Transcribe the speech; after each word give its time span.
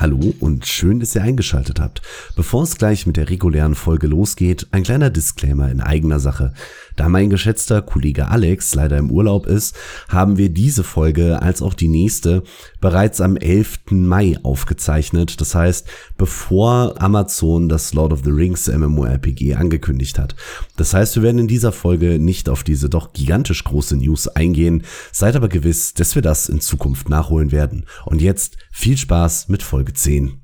Hallo 0.00 0.32
und 0.38 0.64
schön, 0.64 1.00
dass 1.00 1.16
ihr 1.16 1.22
eingeschaltet 1.22 1.80
habt. 1.80 2.02
Bevor 2.36 2.62
es 2.62 2.78
gleich 2.78 3.04
mit 3.08 3.16
der 3.16 3.30
regulären 3.30 3.74
Folge 3.74 4.06
losgeht, 4.06 4.68
ein 4.70 4.84
kleiner 4.84 5.10
Disclaimer 5.10 5.72
in 5.72 5.80
eigener 5.80 6.20
Sache. 6.20 6.52
Da 6.94 7.08
mein 7.08 7.30
geschätzter 7.30 7.82
Kollege 7.82 8.28
Alex 8.28 8.76
leider 8.76 8.96
im 8.96 9.10
Urlaub 9.10 9.46
ist, 9.46 9.76
haben 10.08 10.36
wir 10.36 10.50
diese 10.50 10.84
Folge 10.84 11.42
als 11.42 11.62
auch 11.62 11.74
die 11.74 11.88
nächste 11.88 12.44
bereits 12.80 13.20
am 13.20 13.36
11. 13.36 13.90
Mai 13.90 14.36
aufgezeichnet. 14.44 15.40
Das 15.40 15.56
heißt, 15.56 15.88
bevor 16.16 17.00
Amazon 17.02 17.68
das 17.68 17.92
Lord 17.92 18.12
of 18.12 18.22
the 18.24 18.30
Rings 18.30 18.68
MMORPG 18.68 19.54
angekündigt 19.54 20.18
hat. 20.18 20.36
Das 20.76 20.94
heißt, 20.94 21.16
wir 21.16 21.24
werden 21.24 21.38
in 21.38 21.48
dieser 21.48 21.72
Folge 21.72 22.20
nicht 22.20 22.48
auf 22.48 22.62
diese 22.62 22.88
doch 22.88 23.12
gigantisch 23.12 23.64
große 23.64 23.96
News 23.96 24.28
eingehen. 24.28 24.84
Seid 25.10 25.34
aber 25.34 25.48
gewiss, 25.48 25.94
dass 25.94 26.14
wir 26.14 26.22
das 26.22 26.48
in 26.48 26.60
Zukunft 26.60 27.08
nachholen 27.08 27.50
werden. 27.50 27.84
Und 28.04 28.22
jetzt 28.22 28.58
viel 28.70 28.96
Spaß 28.96 29.48
mit 29.48 29.64
Folge 29.64 29.87
10. 29.92 30.40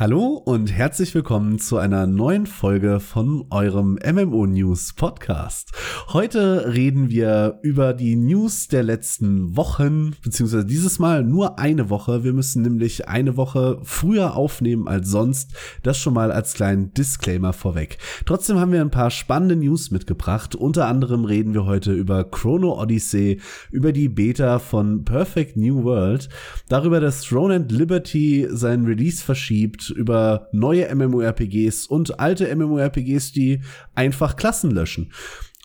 Hallo 0.00 0.40
und 0.44 0.70
herzlich 0.70 1.12
willkommen 1.12 1.58
zu 1.58 1.76
einer 1.76 2.06
neuen 2.06 2.46
Folge 2.46 3.00
von 3.00 3.46
eurem 3.50 3.98
MMO 4.08 4.46
News 4.46 4.92
Podcast. 4.92 5.72
Heute 6.12 6.72
reden 6.72 7.10
wir 7.10 7.58
über 7.62 7.94
die 7.94 8.14
News 8.14 8.68
der 8.68 8.84
letzten 8.84 9.56
Wochen, 9.56 10.14
beziehungsweise 10.22 10.64
dieses 10.64 11.00
Mal 11.00 11.24
nur 11.24 11.58
eine 11.58 11.90
Woche. 11.90 12.22
Wir 12.22 12.32
müssen 12.32 12.62
nämlich 12.62 13.08
eine 13.08 13.36
Woche 13.36 13.80
früher 13.82 14.36
aufnehmen 14.36 14.86
als 14.86 15.10
sonst. 15.10 15.50
Das 15.82 15.98
schon 15.98 16.14
mal 16.14 16.30
als 16.30 16.54
kleinen 16.54 16.94
Disclaimer 16.94 17.52
vorweg. 17.52 17.98
Trotzdem 18.24 18.60
haben 18.60 18.70
wir 18.70 18.82
ein 18.82 18.92
paar 18.92 19.10
spannende 19.10 19.56
News 19.56 19.90
mitgebracht. 19.90 20.54
Unter 20.54 20.86
anderem 20.86 21.24
reden 21.24 21.54
wir 21.54 21.64
heute 21.64 21.92
über 21.92 22.22
Chrono 22.22 22.80
Odyssey, 22.80 23.40
über 23.72 23.90
die 23.90 24.08
Beta 24.08 24.60
von 24.60 25.04
Perfect 25.04 25.56
New 25.56 25.82
World, 25.82 26.28
darüber, 26.68 27.00
dass 27.00 27.22
Throne 27.22 27.56
and 27.56 27.72
Liberty 27.72 28.46
seinen 28.48 28.86
Release 28.86 29.24
verschiebt, 29.24 29.87
über 29.90 30.48
neue 30.52 30.94
MMORPGs 30.94 31.86
und 31.86 32.20
alte 32.20 32.54
MMORPGs, 32.54 33.32
die 33.32 33.60
einfach 33.94 34.36
Klassen 34.36 34.70
löschen. 34.70 35.12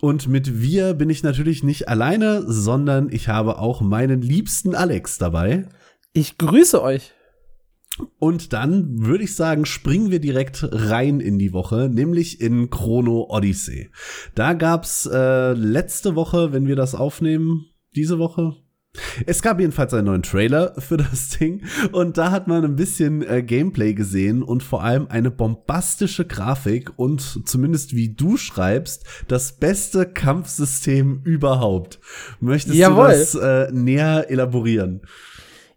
Und 0.01 0.27
mit 0.27 0.61
wir 0.61 0.93
bin 0.95 1.09
ich 1.09 1.23
natürlich 1.23 1.63
nicht 1.63 1.87
alleine, 1.87 2.43
sondern 2.45 3.09
ich 3.09 3.29
habe 3.29 3.57
auch 3.57 3.81
meinen 3.81 4.21
liebsten 4.21 4.75
Alex 4.75 5.17
dabei. 5.17 5.69
Ich 6.11 6.37
grüße 6.37 6.81
euch. 6.81 7.13
Und 8.17 8.53
dann 8.53 9.05
würde 9.05 9.23
ich 9.23 9.35
sagen, 9.35 9.65
springen 9.65 10.09
wir 10.09 10.19
direkt 10.19 10.67
rein 10.71 11.19
in 11.19 11.37
die 11.37 11.53
Woche, 11.53 11.89
nämlich 11.93 12.41
in 12.41 12.69
Chrono 12.69 13.27
Odyssey. 13.29 13.91
Da 14.33 14.53
gab's 14.53 15.05
äh, 15.05 15.53
letzte 15.53 16.15
Woche, 16.15 16.51
wenn 16.53 16.67
wir 16.67 16.75
das 16.75 16.95
aufnehmen, 16.95 17.67
diese 17.95 18.17
Woche, 18.17 18.55
es 19.25 19.41
gab 19.41 19.59
jedenfalls 19.59 19.93
einen 19.93 20.05
neuen 20.05 20.23
Trailer 20.23 20.75
für 20.77 20.97
das 20.97 21.29
Ding 21.29 21.63
und 21.91 22.17
da 22.17 22.31
hat 22.31 22.47
man 22.47 22.63
ein 22.63 22.75
bisschen 22.75 23.27
äh, 23.27 23.41
Gameplay 23.41 23.93
gesehen 23.93 24.43
und 24.43 24.61
vor 24.61 24.83
allem 24.83 25.07
eine 25.09 25.31
bombastische 25.31 26.25
Grafik 26.25 26.91
und 26.97 27.47
zumindest 27.47 27.95
wie 27.95 28.13
du 28.13 28.37
schreibst, 28.37 29.05
das 29.27 29.53
beste 29.53 30.05
Kampfsystem 30.05 31.21
überhaupt. 31.23 31.99
Möchtest 32.39 32.75
Jawohl. 32.75 33.07
du 33.07 33.11
das 33.11 33.35
äh, 33.35 33.71
näher 33.71 34.29
elaborieren? 34.29 35.01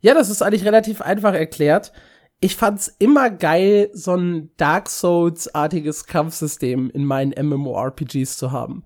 Ja, 0.01 0.15
das 0.15 0.29
ist 0.29 0.43
eigentlich 0.43 0.65
relativ 0.65 1.01
einfach 1.01 1.35
erklärt. 1.35 1.93
Ich 2.41 2.55
fand's 2.55 2.95
immer 2.99 3.31
geil, 3.31 3.89
so 3.95 4.15
ein 4.15 4.51
Dark 4.59 4.91
Souls-artiges 4.91 6.05
Kampfsystem 6.05 6.91
in 6.91 7.07
meinen 7.07 7.33
MMORPGs 7.33 8.37
zu 8.37 8.53
haben. 8.53 8.85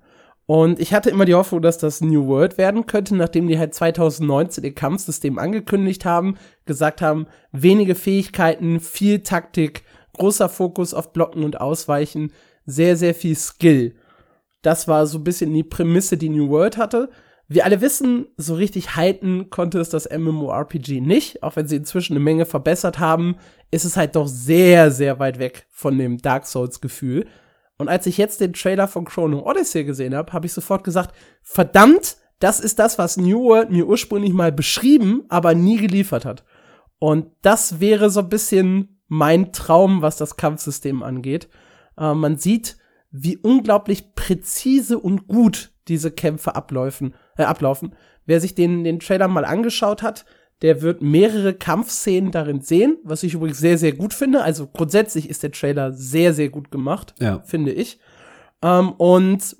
Und 0.51 0.81
ich 0.81 0.93
hatte 0.93 1.11
immer 1.11 1.27
die 1.27 1.37
Hoffnung, 1.37 1.63
dass 1.63 1.79
das 1.79 2.01
New 2.01 2.27
World 2.27 2.59
werden 2.59 2.87
könnte, 2.87 3.15
nachdem 3.15 3.47
die 3.47 3.57
halt 3.57 3.73
2019 3.73 4.65
ihr 4.65 4.75
Kampfsystem 4.75 5.39
angekündigt 5.39 6.05
haben, 6.05 6.39
gesagt 6.67 7.03
haben, 7.03 7.29
wenige 7.53 7.95
Fähigkeiten, 7.95 8.81
viel 8.81 9.21
Taktik, 9.21 9.85
großer 10.15 10.49
Fokus 10.49 10.93
auf 10.93 11.13
Blocken 11.13 11.45
und 11.45 11.61
Ausweichen, 11.61 12.33
sehr, 12.67 12.97
sehr 12.97 13.15
viel 13.15 13.37
Skill. 13.37 13.95
Das 14.61 14.89
war 14.89 15.07
so 15.07 15.19
ein 15.19 15.25
bisschen 15.25 15.55
die 15.55 15.63
Prämisse, 15.63 16.17
die 16.17 16.31
New 16.31 16.49
World 16.49 16.79
hatte. 16.79 17.11
Wir 17.47 17.65
alle 17.65 17.81
wissen, 17.81 18.27
so 18.37 18.57
richtig 18.57 18.97
halten 18.97 19.51
konnte 19.51 19.79
es 19.79 19.89
das 19.89 20.09
MMORPG 20.11 21.01
nicht, 21.01 21.45
auch 21.45 21.55
wenn 21.55 21.69
sie 21.69 21.77
inzwischen 21.77 22.15
eine 22.15 22.25
Menge 22.25 22.45
verbessert 22.45 22.99
haben, 22.99 23.37
ist 23.71 23.85
es 23.85 23.97
halt 23.97 24.17
doch 24.17 24.27
sehr, 24.27 24.91
sehr 24.91 25.21
weit 25.21 25.39
weg 25.39 25.69
von 25.71 25.97
dem 25.97 26.19
Dark 26.19 26.45
Souls 26.49 26.81
Gefühl. 26.81 27.29
Und 27.81 27.89
als 27.89 28.05
ich 28.05 28.19
jetzt 28.19 28.43
den 28.43 28.53
Trailer 28.53 28.89
von 28.89 29.07
Chrono 29.07 29.41
Odyssey 29.49 29.85
gesehen 29.85 30.15
habe, 30.15 30.35
habe 30.35 30.45
ich 30.45 30.53
sofort 30.53 30.85
gesagt, 30.85 31.15
verdammt, 31.43 32.19
das 32.39 32.61
ist 32.61 32.79
das, 32.79 32.99
was 32.99 33.17
New 33.17 33.43
World 33.43 33.71
mir 33.71 33.87
ursprünglich 33.87 34.35
mal 34.35 34.53
beschrieben, 34.53 35.23
aber 35.31 35.55
nie 35.55 35.79
geliefert 35.79 36.27
hat. 36.27 36.45
Und 36.99 37.29
das 37.41 37.81
wäre 37.81 38.11
so 38.11 38.21
ein 38.21 38.29
bisschen 38.29 39.01
mein 39.09 39.53
Traum, 39.53 40.03
was 40.03 40.19
das 40.19 40.37
Kampfsystem 40.37 41.03
angeht. 41.03 41.49
Äh, 41.97 42.13
man 42.13 42.37
sieht, 42.37 42.77
wie 43.11 43.39
unglaublich 43.39 44.15
präzise 44.15 44.99
und 44.99 45.27
gut 45.27 45.73
diese 45.89 46.11
Kämpfe 46.11 46.57
abläufen, 46.57 47.15
äh, 47.39 47.45
ablaufen. 47.45 47.95
Wer 48.27 48.43
sich 48.43 48.55
den, 48.55 48.85
den 48.85 49.01
Trailer 49.01 49.27
mal 49.27 49.47
angeschaut 49.47 50.03
hat, 50.03 50.27
der 50.63 50.83
wird 50.83 51.03
mehrere 51.03 51.55
Kampfszenen 51.55 52.31
darin 52.31 52.61
sehen, 52.61 52.99
was 53.03 53.23
ich 53.23 53.35
übrigens 53.35 53.59
sehr, 53.59 53.79
sehr 53.79 53.93
gut 53.93 54.13
finde. 54.13 54.43
Also 54.43 54.67
grundsätzlich 54.67 55.31
ist 55.31 55.43
der 55.43 55.53
Trailer 55.53 55.93
sehr, 55.93 56.35
sehr 56.35 56.51
gut 56.51 56.71
gemacht, 56.71 57.15
ja. 57.19 57.41
finde 57.41 57.73
ich. 57.73 57.99
Ähm, 58.63 58.93
und 58.93 59.57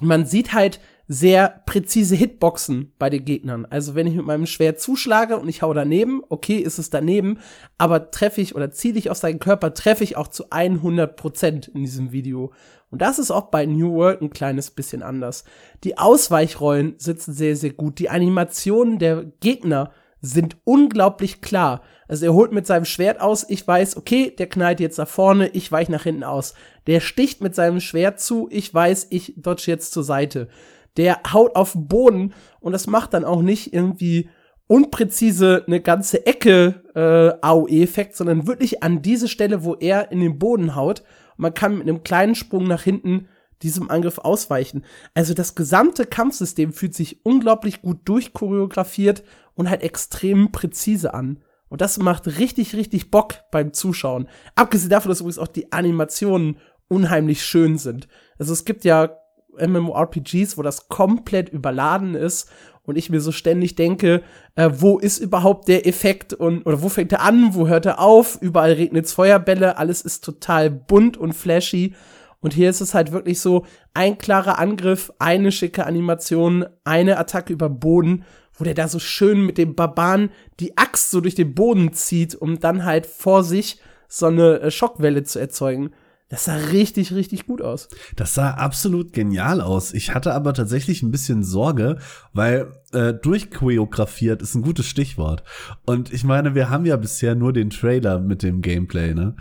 man 0.00 0.26
sieht 0.26 0.52
halt 0.52 0.80
sehr 1.06 1.62
präzise 1.66 2.16
Hitboxen 2.16 2.92
bei 2.98 3.10
den 3.10 3.26
Gegnern. 3.26 3.66
Also 3.68 3.94
wenn 3.94 4.06
ich 4.06 4.14
mit 4.14 4.24
meinem 4.24 4.46
Schwert 4.46 4.80
zuschlage 4.80 5.36
und 5.36 5.48
ich 5.48 5.60
hau 5.60 5.74
daneben, 5.74 6.22
okay, 6.30 6.56
ist 6.56 6.78
es 6.78 6.88
daneben, 6.88 7.38
aber 7.76 8.10
treffe 8.10 8.40
ich 8.40 8.54
oder 8.54 8.70
ziele 8.70 8.98
ich 8.98 9.10
auf 9.10 9.18
seinen 9.18 9.38
Körper, 9.38 9.74
treffe 9.74 10.02
ich 10.02 10.16
auch 10.16 10.28
zu 10.28 10.50
100 10.50 11.16
Prozent 11.16 11.68
in 11.68 11.82
diesem 11.82 12.12
Video. 12.12 12.52
Und 12.90 13.02
das 13.02 13.18
ist 13.18 13.30
auch 13.30 13.50
bei 13.50 13.66
New 13.66 13.92
World 13.92 14.22
ein 14.22 14.30
kleines 14.30 14.70
bisschen 14.70 15.02
anders. 15.02 15.44
Die 15.82 15.98
Ausweichrollen 15.98 16.94
sitzen 16.96 17.34
sehr, 17.34 17.56
sehr 17.56 17.72
gut. 17.72 17.98
Die 17.98 18.08
Animationen 18.08 18.98
der 18.98 19.24
Gegner 19.40 19.90
sind 20.24 20.56
unglaublich 20.64 21.40
klar. 21.42 21.82
Also 22.08 22.26
er 22.26 22.34
holt 22.34 22.52
mit 22.52 22.66
seinem 22.66 22.84
Schwert 22.84 23.20
aus, 23.20 23.44
ich 23.48 23.66
weiß, 23.66 23.96
okay, 23.96 24.34
der 24.36 24.48
knallt 24.48 24.80
jetzt 24.80 24.98
nach 24.98 25.08
vorne, 25.08 25.48
ich 25.48 25.70
weich 25.70 25.88
nach 25.88 26.04
hinten 26.04 26.24
aus. 26.24 26.54
Der 26.86 27.00
sticht 27.00 27.40
mit 27.40 27.54
seinem 27.54 27.80
Schwert 27.80 28.20
zu, 28.20 28.48
ich 28.50 28.72
weiß, 28.72 29.08
ich 29.10 29.34
dodge 29.36 29.64
jetzt 29.66 29.92
zur 29.92 30.02
Seite. 30.02 30.48
Der 30.96 31.20
haut 31.32 31.56
auf 31.56 31.72
den 31.72 31.88
Boden 31.88 32.34
und 32.60 32.72
das 32.72 32.86
macht 32.86 33.14
dann 33.14 33.24
auch 33.24 33.42
nicht 33.42 33.74
irgendwie 33.74 34.30
unpräzise 34.66 35.64
eine 35.66 35.80
ganze 35.80 36.26
Ecke 36.26 36.82
äh, 36.94 37.46
AOE-Effekt, 37.46 38.16
sondern 38.16 38.46
wirklich 38.46 38.82
an 38.82 39.02
diese 39.02 39.28
Stelle, 39.28 39.64
wo 39.64 39.74
er 39.74 40.10
in 40.10 40.20
den 40.20 40.38
Boden 40.38 40.74
haut. 40.74 41.00
Und 41.36 41.42
man 41.42 41.54
kann 41.54 41.78
mit 41.78 41.88
einem 41.88 42.02
kleinen 42.02 42.34
Sprung 42.34 42.66
nach 42.66 42.82
hinten 42.82 43.28
diesem 43.62 43.90
Angriff 43.90 44.18
ausweichen. 44.18 44.84
Also 45.14 45.34
das 45.34 45.54
gesamte 45.54 46.06
Kampfsystem 46.06 46.72
fühlt 46.72 46.94
sich 46.94 47.24
unglaublich 47.24 47.82
gut 47.82 48.00
durchchoreografiert 48.04 49.22
und 49.54 49.70
halt 49.70 49.82
extrem 49.82 50.52
präzise 50.52 51.14
an. 51.14 51.42
Und 51.68 51.80
das 51.80 51.98
macht 51.98 52.38
richtig, 52.38 52.74
richtig 52.74 53.10
Bock 53.10 53.36
beim 53.50 53.72
Zuschauen. 53.72 54.28
Abgesehen 54.54 54.90
davon, 54.90 55.08
dass 55.08 55.20
übrigens 55.20 55.38
auch 55.38 55.48
die 55.48 55.72
Animationen 55.72 56.58
unheimlich 56.88 57.42
schön 57.42 57.78
sind. 57.78 58.06
Also 58.38 58.52
es 58.52 58.64
gibt 58.64 58.84
ja 58.84 59.16
MMORPGs, 59.58 60.58
wo 60.58 60.62
das 60.62 60.88
komplett 60.88 61.48
überladen 61.48 62.14
ist 62.14 62.50
und 62.82 62.96
ich 62.96 63.10
mir 63.10 63.20
so 63.20 63.32
ständig 63.32 63.76
denke, 63.76 64.22
äh, 64.56 64.70
wo 64.72 64.98
ist 64.98 65.18
überhaupt 65.18 65.68
der 65.68 65.86
Effekt 65.86 66.32
und 66.34 66.66
oder 66.66 66.82
wo 66.82 66.88
fängt 66.88 67.12
er 67.12 67.22
an, 67.22 67.54
wo 67.54 67.66
hört 67.66 67.86
er 67.86 67.98
auf? 68.00 68.38
Überall 68.40 68.72
regnet's 68.72 69.12
Feuerbälle, 69.12 69.78
alles 69.78 70.02
ist 70.02 70.24
total 70.24 70.70
bunt 70.70 71.16
und 71.16 71.32
flashy. 71.32 71.94
Und 72.40 72.52
hier 72.52 72.68
ist 72.68 72.82
es 72.82 72.92
halt 72.92 73.10
wirklich 73.10 73.40
so, 73.40 73.64
ein 73.94 74.18
klarer 74.18 74.58
Angriff, 74.58 75.10
eine 75.18 75.50
schicke 75.50 75.86
Animation, 75.86 76.66
eine 76.84 77.16
Attacke 77.16 77.54
über 77.54 77.70
Boden 77.70 78.24
wo 78.56 78.64
der 78.64 78.74
da 78.74 78.88
so 78.88 78.98
schön 78.98 79.44
mit 79.44 79.58
dem 79.58 79.74
Barbaren 79.74 80.30
die 80.60 80.76
Axt 80.76 81.10
so 81.10 81.20
durch 81.20 81.34
den 81.34 81.54
Boden 81.54 81.92
zieht, 81.92 82.34
um 82.34 82.60
dann 82.60 82.84
halt 82.84 83.06
vor 83.06 83.44
sich 83.44 83.80
so 84.08 84.26
eine 84.26 84.60
äh, 84.60 84.70
Schockwelle 84.70 85.24
zu 85.24 85.38
erzeugen. 85.38 85.90
Das 86.30 86.46
sah 86.46 86.56
richtig, 86.56 87.12
richtig 87.12 87.46
gut 87.46 87.60
aus. 87.60 87.88
Das 88.16 88.34
sah 88.34 88.52
absolut 88.52 89.12
genial 89.12 89.60
aus. 89.60 89.92
Ich 89.92 90.14
hatte 90.14 90.32
aber 90.32 90.54
tatsächlich 90.54 91.02
ein 91.02 91.10
bisschen 91.10 91.44
Sorge, 91.44 91.98
weil 92.32 92.72
äh, 92.92 93.12
durchchoreografiert 93.12 94.40
ist 94.40 94.54
ein 94.54 94.62
gutes 94.62 94.86
Stichwort. 94.86 95.44
Und 95.84 96.12
ich 96.12 96.24
meine, 96.24 96.54
wir 96.54 96.70
haben 96.70 96.86
ja 96.86 96.96
bisher 96.96 97.34
nur 97.34 97.52
den 97.52 97.70
Trailer 97.70 98.20
mit 98.20 98.42
dem 98.42 98.62
Gameplay, 98.62 99.14
ne? 99.14 99.36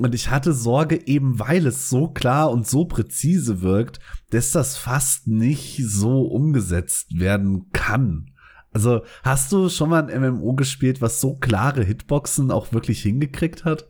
Und 0.00 0.14
ich 0.14 0.30
hatte 0.30 0.54
Sorge, 0.54 1.06
eben 1.06 1.38
weil 1.40 1.66
es 1.66 1.90
so 1.90 2.08
klar 2.08 2.50
und 2.50 2.66
so 2.66 2.84
präzise 2.84 3.60
wirkt, 3.60 3.98
dass 4.30 4.52
das 4.52 4.76
fast 4.76 5.26
nicht 5.26 5.82
so 5.84 6.22
umgesetzt 6.22 7.18
werden 7.18 7.70
kann. 7.72 8.30
Also, 8.72 9.02
hast 9.22 9.50
du 9.52 9.68
schon 9.68 9.90
mal 9.90 10.08
ein 10.08 10.20
MMO 10.20 10.54
gespielt, 10.54 11.00
was 11.02 11.20
so 11.20 11.34
klare 11.34 11.82
Hitboxen 11.82 12.50
auch 12.50 12.72
wirklich 12.72 13.02
hingekriegt 13.02 13.64
hat? 13.64 13.88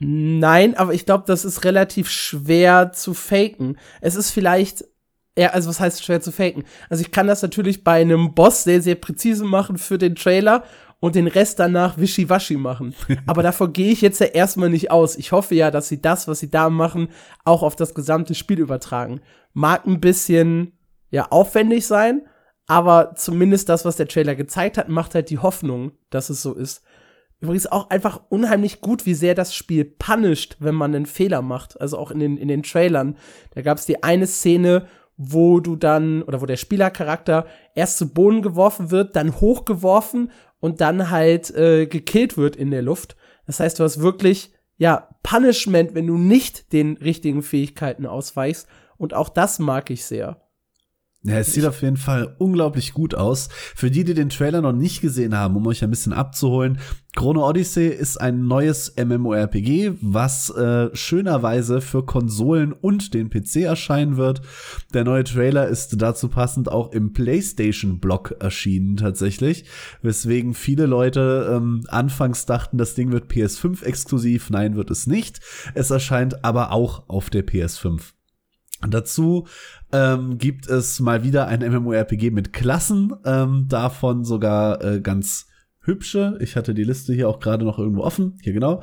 Nein, 0.00 0.76
aber 0.76 0.92
ich 0.92 1.06
glaube, 1.06 1.24
das 1.26 1.44
ist 1.44 1.64
relativ 1.64 2.10
schwer 2.10 2.92
zu 2.92 3.14
faken. 3.14 3.78
Es 4.00 4.16
ist 4.16 4.32
vielleicht 4.32 4.84
Ja, 5.38 5.48
also 5.48 5.68
was 5.68 5.80
heißt 5.80 6.04
schwer 6.04 6.20
zu 6.20 6.30
faken? 6.32 6.64
Also 6.88 7.02
ich 7.02 7.10
kann 7.10 7.26
das 7.26 7.42
natürlich 7.42 7.82
bei 7.84 8.00
einem 8.00 8.34
Boss 8.34 8.64
sehr, 8.64 8.80
sehr 8.82 8.94
präzise 8.96 9.44
machen 9.44 9.78
für 9.78 9.98
den 9.98 10.14
Trailer 10.14 10.64
und 11.00 11.16
den 11.16 11.26
Rest 11.26 11.58
danach 11.58 11.98
wischiwaschi 11.98 12.56
machen. 12.56 12.94
Aber 13.26 13.42
davor 13.42 13.72
gehe 13.72 13.92
ich 13.92 14.00
jetzt 14.00 14.20
ja 14.20 14.26
erstmal 14.26 14.70
nicht 14.70 14.90
aus. 14.90 15.16
Ich 15.16 15.32
hoffe 15.32 15.54
ja, 15.54 15.70
dass 15.70 15.88
sie 15.88 16.00
das, 16.00 16.28
was 16.28 16.40
sie 16.40 16.50
da 16.50 16.70
machen, 16.70 17.08
auch 17.44 17.62
auf 17.62 17.76
das 17.76 17.94
gesamte 17.94 18.34
Spiel 18.34 18.58
übertragen. 18.60 19.20
Mag 19.52 19.86
ein 19.86 20.00
bisschen, 20.00 20.72
ja, 21.10 21.26
aufwendig 21.30 21.86
sein, 21.86 22.22
aber 22.66 23.14
zumindest 23.14 23.68
das, 23.68 23.84
was 23.84 23.96
der 23.96 24.08
Trailer 24.08 24.34
gezeigt 24.34 24.78
hat, 24.78 24.88
macht 24.88 25.14
halt 25.14 25.30
die 25.30 25.38
Hoffnung, 25.38 25.92
dass 26.10 26.30
es 26.30 26.42
so 26.42 26.54
ist. 26.54 26.82
Übrigens 27.40 27.66
auch 27.66 27.90
einfach 27.90 28.22
unheimlich 28.30 28.80
gut, 28.80 29.04
wie 29.04 29.14
sehr 29.14 29.34
das 29.34 29.54
Spiel 29.54 29.84
punisht, 29.84 30.56
wenn 30.60 30.74
man 30.74 30.94
einen 30.94 31.04
Fehler 31.06 31.42
macht. 31.42 31.78
Also 31.78 31.98
auch 31.98 32.10
in 32.10 32.18
den, 32.18 32.38
in 32.38 32.48
den 32.48 32.62
Trailern. 32.62 33.18
Da 33.54 33.60
gab 33.60 33.76
es 33.76 33.84
die 33.84 34.02
eine 34.02 34.26
Szene, 34.26 34.86
wo 35.16 35.60
du 35.60 35.76
dann, 35.76 36.22
oder 36.22 36.40
wo 36.40 36.46
der 36.46 36.56
Spielercharakter 36.56 37.46
erst 37.74 37.98
zu 37.98 38.14
Boden 38.14 38.40
geworfen 38.40 38.90
wird, 38.90 39.14
dann 39.14 39.40
hochgeworfen 39.40 40.30
und 40.58 40.80
dann 40.80 41.10
halt 41.10 41.54
äh, 41.54 41.86
gekillt 41.86 42.38
wird 42.38 42.56
in 42.56 42.70
der 42.70 42.82
Luft. 42.82 43.16
Das 43.46 43.60
heißt, 43.60 43.78
du 43.78 43.84
hast 43.84 44.00
wirklich, 44.00 44.52
ja, 44.78 45.08
Punishment, 45.22 45.94
wenn 45.94 46.06
du 46.06 46.16
nicht 46.16 46.72
den 46.72 46.96
richtigen 46.96 47.42
Fähigkeiten 47.42 48.06
ausweichst. 48.06 48.66
Und 48.96 49.12
auch 49.12 49.28
das 49.28 49.58
mag 49.58 49.90
ich 49.90 50.04
sehr. 50.06 50.43
Ja, 51.26 51.38
es 51.38 51.54
sieht 51.54 51.64
auf 51.64 51.80
jeden 51.80 51.96
Fall 51.96 52.36
unglaublich 52.38 52.92
gut 52.92 53.14
aus. 53.14 53.48
Für 53.74 53.90
die, 53.90 54.04
die 54.04 54.12
den 54.12 54.28
Trailer 54.28 54.60
noch 54.60 54.74
nicht 54.74 55.00
gesehen 55.00 55.34
haben, 55.34 55.56
um 55.56 55.66
euch 55.66 55.82
ein 55.82 55.88
bisschen 55.88 56.12
abzuholen, 56.12 56.78
Chrono 57.16 57.48
Odyssey 57.48 57.88
ist 57.88 58.20
ein 58.20 58.46
neues 58.46 58.94
MMORPG, 59.02 59.92
was 60.02 60.50
äh, 60.50 60.94
schönerweise 60.94 61.80
für 61.80 62.04
Konsolen 62.04 62.74
und 62.74 63.14
den 63.14 63.30
PC 63.30 63.62
erscheinen 63.62 64.18
wird. 64.18 64.42
Der 64.92 65.04
neue 65.04 65.24
Trailer 65.24 65.66
ist 65.66 66.02
dazu 66.02 66.28
passend 66.28 66.70
auch 66.70 66.92
im 66.92 67.14
PlayStation-Blog 67.14 68.36
erschienen 68.40 68.98
tatsächlich, 68.98 69.64
weswegen 70.02 70.52
viele 70.52 70.84
Leute 70.84 71.54
ähm, 71.56 71.84
anfangs 71.88 72.44
dachten, 72.44 72.76
das 72.76 72.94
Ding 72.94 73.12
wird 73.12 73.30
PS5 73.30 73.82
exklusiv. 73.82 74.50
Nein, 74.50 74.76
wird 74.76 74.90
es 74.90 75.06
nicht. 75.06 75.40
Es 75.72 75.90
erscheint 75.90 76.44
aber 76.44 76.70
auch 76.70 77.08
auf 77.08 77.30
der 77.30 77.46
PS5. 77.46 78.13
Dazu 78.86 79.46
ähm, 79.92 80.38
gibt 80.38 80.68
es 80.68 81.00
mal 81.00 81.22
wieder 81.22 81.46
ein 81.46 81.60
MMORPG 81.60 82.30
mit 82.30 82.52
Klassen, 82.52 83.12
ähm, 83.24 83.66
davon 83.68 84.24
sogar 84.24 84.82
äh, 84.84 85.00
ganz 85.00 85.46
hübsche. 85.80 86.36
Ich 86.40 86.56
hatte 86.56 86.74
die 86.74 86.84
Liste 86.84 87.12
hier 87.12 87.28
auch 87.28 87.40
gerade 87.40 87.64
noch 87.64 87.78
irgendwo 87.78 88.02
offen. 88.02 88.38
Hier 88.42 88.52
genau. 88.52 88.82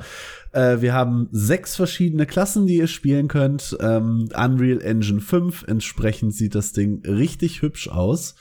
Äh, 0.52 0.80
wir 0.80 0.94
haben 0.94 1.28
sechs 1.32 1.76
verschiedene 1.76 2.26
Klassen, 2.26 2.66
die 2.66 2.76
ihr 2.76 2.86
spielen 2.86 3.28
könnt. 3.28 3.76
Ähm, 3.80 4.28
Unreal 4.34 4.80
Engine 4.80 5.20
5. 5.20 5.64
Entsprechend 5.66 6.34
sieht 6.34 6.54
das 6.54 6.72
Ding 6.72 7.02
richtig 7.06 7.62
hübsch 7.62 7.88
aus 7.88 8.34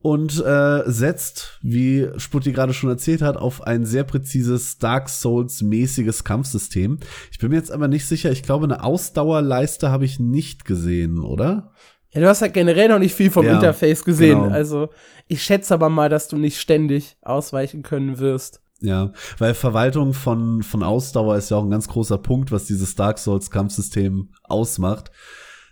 und 0.00 0.44
äh, 0.44 0.82
setzt, 0.86 1.58
wie 1.62 2.08
Sputti 2.16 2.52
gerade 2.52 2.72
schon 2.72 2.90
erzählt 2.90 3.22
hat, 3.22 3.36
auf 3.36 3.62
ein 3.66 3.84
sehr 3.84 4.04
präzises 4.04 4.78
Dark 4.78 5.08
Souls-mäßiges 5.08 6.22
Kampfsystem. 6.22 6.98
Ich 7.32 7.38
bin 7.38 7.50
mir 7.50 7.56
jetzt 7.56 7.72
aber 7.72 7.88
nicht 7.88 8.06
sicher, 8.06 8.30
ich 8.30 8.42
glaube, 8.42 8.64
eine 8.64 8.84
Ausdauerleiste 8.84 9.90
habe 9.90 10.04
ich 10.04 10.20
nicht 10.20 10.64
gesehen, 10.64 11.18
oder? 11.18 11.72
Ja, 12.12 12.20
du 12.20 12.28
hast 12.28 12.40
ja 12.40 12.48
generell 12.48 12.88
noch 12.88 12.98
nicht 12.98 13.14
viel 13.14 13.30
vom 13.30 13.44
ja, 13.44 13.54
Interface 13.54 14.04
gesehen. 14.04 14.40
Genau. 14.40 14.54
Also 14.54 14.90
ich 15.28 15.42
schätze 15.42 15.74
aber 15.74 15.90
mal, 15.90 16.08
dass 16.08 16.28
du 16.28 16.36
nicht 16.36 16.60
ständig 16.60 17.16
ausweichen 17.22 17.82
können 17.82 18.18
wirst. 18.18 18.60
Ja, 18.80 19.12
weil 19.38 19.54
Verwaltung 19.54 20.12
von, 20.12 20.62
von 20.62 20.82
Ausdauer 20.82 21.36
ist 21.36 21.50
ja 21.50 21.56
auch 21.56 21.64
ein 21.64 21.70
ganz 21.70 21.88
großer 21.88 22.18
Punkt, 22.18 22.52
was 22.52 22.66
dieses 22.66 22.94
Dark 22.94 23.18
Souls-Kampfsystem 23.18 24.30
ausmacht. 24.44 25.10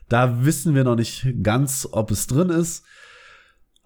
Da 0.09 0.45
wissen 0.45 0.75
wir 0.75 0.85
noch 0.85 0.97
nicht 0.97 1.27
ganz, 1.43 1.89
ob 1.91 2.11
es 2.11 2.27
drin 2.27 2.51
ist. 2.51 2.85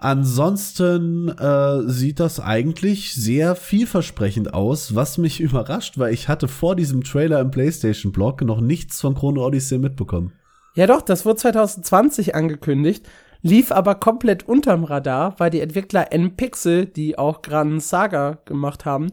Ansonsten 0.00 1.28
äh, 1.28 1.82
sieht 1.88 2.20
das 2.20 2.38
eigentlich 2.38 3.14
sehr 3.14 3.56
vielversprechend 3.56 4.54
aus, 4.54 4.94
was 4.94 5.18
mich 5.18 5.40
überrascht, 5.40 5.98
weil 5.98 6.14
ich 6.14 6.28
hatte 6.28 6.46
vor 6.46 6.76
diesem 6.76 7.02
Trailer 7.02 7.40
im 7.40 7.50
PlayStation 7.50 8.12
Blog 8.12 8.42
noch 8.42 8.60
nichts 8.60 9.00
von 9.00 9.16
Chrono 9.16 9.44
Odyssey 9.44 9.78
mitbekommen. 9.78 10.32
Ja 10.74 10.86
doch, 10.86 11.02
das 11.02 11.26
wurde 11.26 11.36
2020 11.36 12.36
angekündigt, 12.36 13.08
lief 13.42 13.72
aber 13.72 13.96
komplett 13.96 14.46
unterm 14.46 14.84
Radar, 14.84 15.34
weil 15.38 15.50
die 15.50 15.60
Entwickler 15.60 16.12
N-Pixel, 16.12 16.86
die 16.86 17.18
auch 17.18 17.42
Gran 17.42 17.80
Saga 17.80 18.38
gemacht 18.44 18.84
haben, 18.84 19.08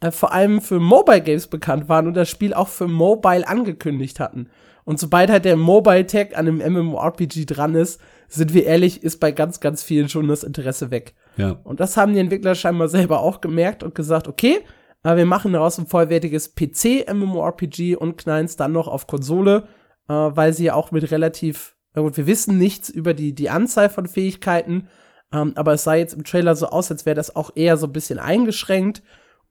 äh, 0.00 0.10
vor 0.10 0.32
allem 0.32 0.62
für 0.62 0.80
Mobile 0.80 1.20
Games 1.20 1.46
bekannt 1.46 1.90
waren 1.90 2.06
und 2.06 2.14
das 2.14 2.30
Spiel 2.30 2.54
auch 2.54 2.68
für 2.68 2.88
Mobile 2.88 3.46
angekündigt 3.46 4.18
hatten. 4.18 4.48
Und 4.84 4.98
sobald 4.98 5.30
halt 5.30 5.44
der 5.44 5.56
Mobile 5.56 6.06
Tag 6.06 6.36
an 6.36 6.48
einem 6.48 6.72
MMORPG 6.72 7.46
dran 7.46 7.74
ist, 7.74 8.00
sind 8.28 8.54
wir 8.54 8.64
ehrlich, 8.64 9.02
ist 9.02 9.20
bei 9.20 9.30
ganz, 9.30 9.60
ganz 9.60 9.82
vielen 9.82 10.08
schon 10.08 10.28
das 10.28 10.42
Interesse 10.42 10.90
weg. 10.90 11.14
Ja. 11.36 11.60
Und 11.64 11.80
das 11.80 11.96
haben 11.96 12.14
die 12.14 12.18
Entwickler 12.18 12.54
scheinbar 12.54 12.88
selber 12.88 13.20
auch 13.20 13.40
gemerkt 13.40 13.82
und 13.82 13.94
gesagt, 13.94 14.26
okay, 14.28 14.60
aber 15.02 15.16
wir 15.16 15.26
machen 15.26 15.52
daraus 15.52 15.78
ein 15.78 15.86
vollwertiges 15.86 16.54
PC-MMORPG 16.54 17.96
und 17.96 18.16
knallen 18.16 18.46
es 18.46 18.56
dann 18.56 18.72
noch 18.72 18.88
auf 18.88 19.06
Konsole, 19.06 19.68
äh, 20.08 20.12
weil 20.12 20.52
sie 20.52 20.64
ja 20.64 20.74
auch 20.74 20.92
mit 20.92 21.10
relativ, 21.10 21.76
na 21.94 22.02
gut, 22.02 22.16
wir 22.16 22.26
wissen 22.26 22.58
nichts 22.58 22.88
über 22.88 23.12
die, 23.12 23.34
die 23.34 23.50
Anzahl 23.50 23.90
von 23.90 24.06
Fähigkeiten, 24.06 24.88
ähm, 25.32 25.52
aber 25.56 25.74
es 25.74 25.84
sah 25.84 25.94
jetzt 25.94 26.14
im 26.14 26.24
Trailer 26.24 26.54
so 26.54 26.66
aus, 26.66 26.90
als 26.90 27.04
wäre 27.04 27.16
das 27.16 27.34
auch 27.34 27.50
eher 27.54 27.76
so 27.76 27.86
ein 27.86 27.92
bisschen 27.92 28.18
eingeschränkt. 28.18 29.02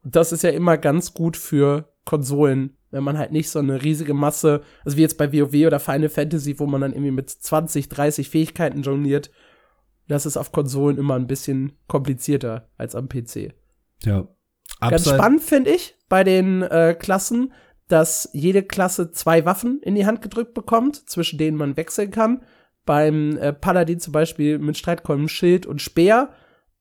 Das 0.03 0.31
ist 0.31 0.43
ja 0.43 0.49
immer 0.49 0.77
ganz 0.77 1.13
gut 1.13 1.37
für 1.37 1.93
Konsolen, 2.05 2.77
wenn 2.89 3.03
man 3.03 3.17
halt 3.17 3.31
nicht 3.31 3.49
so 3.49 3.59
eine 3.59 3.83
riesige 3.83 4.13
Masse, 4.13 4.61
also 4.83 4.97
wie 4.97 5.01
jetzt 5.01 5.17
bei 5.17 5.31
WoW 5.31 5.67
oder 5.67 5.79
Final 5.79 6.09
Fantasy, 6.09 6.59
wo 6.59 6.65
man 6.65 6.81
dann 6.81 6.93
irgendwie 6.93 7.11
mit 7.11 7.29
20, 7.29 7.89
30 7.89 8.29
Fähigkeiten 8.29 8.81
jongliert, 8.81 9.31
das 10.07 10.25
ist 10.25 10.37
auf 10.37 10.51
Konsolen 10.51 10.97
immer 10.97 11.15
ein 11.15 11.27
bisschen 11.27 11.73
komplizierter 11.87 12.69
als 12.77 12.95
am 12.95 13.07
PC. 13.07 13.53
Ja. 14.03 14.27
Ganz 14.79 15.07
spannend 15.07 15.43
finde 15.43 15.71
ich 15.71 15.95
bei 16.09 16.23
den 16.23 16.63
äh, 16.63 16.95
Klassen, 16.97 17.53
dass 17.87 18.29
jede 18.33 18.63
Klasse 18.63 19.11
zwei 19.11 19.45
Waffen 19.45 19.79
in 19.83 19.95
die 19.95 20.05
Hand 20.05 20.21
gedrückt 20.21 20.53
bekommt, 20.53 21.09
zwischen 21.09 21.37
denen 21.37 21.57
man 21.57 21.77
wechseln 21.77 22.09
kann. 22.09 22.43
Beim 22.85 23.37
äh, 23.37 23.53
Paladin 23.53 23.99
zum 23.99 24.13
Beispiel 24.13 24.57
mit 24.57 24.77
Streitkolben, 24.77 25.29
Schild 25.29 25.65
und 25.65 25.81
Speer. 25.81 26.33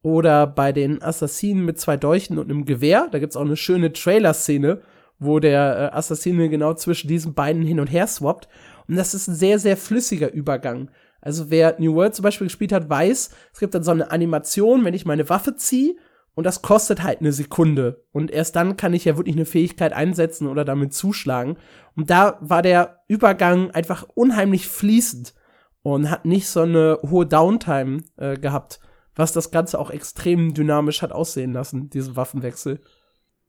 Oder 0.03 0.47
bei 0.47 0.73
den 0.73 1.03
Assassinen 1.03 1.65
mit 1.65 1.79
zwei 1.79 1.97
Dolchen 1.97 2.39
und 2.39 2.51
einem 2.51 2.65
Gewehr. 2.65 3.09
Da 3.11 3.19
gibt's 3.19 3.37
auch 3.37 3.45
eine 3.45 3.57
schöne 3.57 3.93
Trailer-Szene, 3.93 4.81
wo 5.19 5.39
der 5.41 5.93
äh, 5.93 5.97
Assassine 5.97 6.49
genau 6.49 6.75
zwischen 6.75 7.09
diesen 7.09 7.35
beiden 7.35 7.63
hin 7.63 7.81
und 7.81 7.89
her 7.89 8.07
swappt. 8.07 8.49
Und 8.89 8.97
das 8.97 9.15
ist 9.15 9.29
ein 9.29 9.35
sehr, 9.35 9.59
sehr 9.59 9.77
flüssiger 9.77 10.33
Übergang. 10.33 10.91
Also 11.21 11.51
wer 11.51 11.77
New 11.79 11.95
World 11.95 12.15
zum 12.15 12.23
Beispiel 12.23 12.47
gespielt 12.47 12.73
hat, 12.73 12.89
weiß, 12.89 13.31
es 13.53 13.61
gibt 13.61 13.75
dann 13.75 13.83
so 13.83 13.91
eine 13.91 14.11
Animation, 14.11 14.85
wenn 14.85 14.95
ich 14.95 15.05
meine 15.05 15.29
Waffe 15.29 15.55
ziehe 15.55 15.97
und 16.35 16.45
das 16.45 16.63
kostet 16.63 17.03
halt 17.03 17.21
eine 17.21 17.33
Sekunde. 17.33 18.05
Und 18.13 18.31
erst 18.31 18.57
dann 18.57 18.77
kann 18.77 18.95
ich 18.95 19.05
ja 19.05 19.17
wirklich 19.17 19.37
eine 19.37 19.45
Fähigkeit 19.45 19.93
einsetzen 19.93 20.47
oder 20.47 20.65
damit 20.65 20.95
zuschlagen. 20.95 21.59
Und 21.97 22.09
da 22.09 22.39
war 22.41 22.63
der 22.63 23.03
Übergang 23.09 23.71
einfach 23.73 24.07
unheimlich 24.15 24.67
fließend 24.67 25.35
und 25.83 26.11
hat 26.11 26.25
nicht 26.25 26.49
so 26.49 26.63
eine 26.63 26.99
hohe 27.03 27.27
Downtime 27.27 28.03
äh, 28.17 28.37
gehabt, 28.39 28.81
was 29.15 29.33
das 29.33 29.51
Ganze 29.51 29.79
auch 29.79 29.91
extrem 29.91 30.55
dynamisch 30.55 31.03
hat 31.03 31.13
aussehen 31.13 31.53
lassen, 31.53 31.91
diesen 31.91 32.17
Waffenwechsel. 32.17 32.81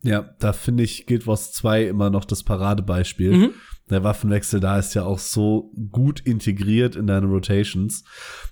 Ja, 0.03 0.33
da 0.39 0.53
finde 0.53 0.83
ich 0.83 1.05
Guild 1.05 1.27
Wars 1.27 1.51
2 1.53 1.85
immer 1.85 2.09
noch 2.09 2.25
das 2.25 2.43
Paradebeispiel. 2.43 3.33
Mhm. 3.33 3.53
Der 3.89 4.03
Waffenwechsel 4.03 4.59
da 4.59 4.79
ist 4.79 4.93
ja 4.93 5.03
auch 5.03 5.19
so 5.19 5.73
gut 5.91 6.21
integriert 6.21 6.95
in 6.95 7.07
deine 7.07 7.27
Rotations. 7.27 8.03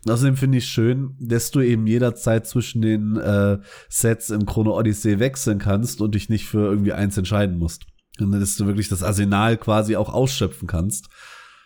Und 0.06 0.12
außerdem 0.12 0.36
finde 0.36 0.58
ich 0.58 0.66
schön, 0.66 1.16
dass 1.20 1.50
du 1.50 1.62
eben 1.62 1.88
jederzeit 1.88 2.46
zwischen 2.46 2.82
den 2.82 3.16
äh, 3.16 3.58
Sets 3.88 4.30
im 4.30 4.46
Chrono 4.46 4.78
Odyssey 4.78 5.20
wechseln 5.20 5.58
kannst 5.58 6.02
und 6.02 6.14
dich 6.14 6.30
nicht 6.30 6.46
für 6.46 6.70
irgendwie 6.70 6.94
eins 6.94 7.18
entscheiden 7.18 7.58
musst. 7.58 7.86
Und 8.20 8.34
dass 8.34 8.58
du 8.58 8.68
wirklich 8.68 8.90
das 8.90 9.02
Arsenal 9.02 9.58
quasi 9.58 9.96
auch 9.96 10.14
ausschöpfen 10.14 10.68
kannst. 10.68 11.08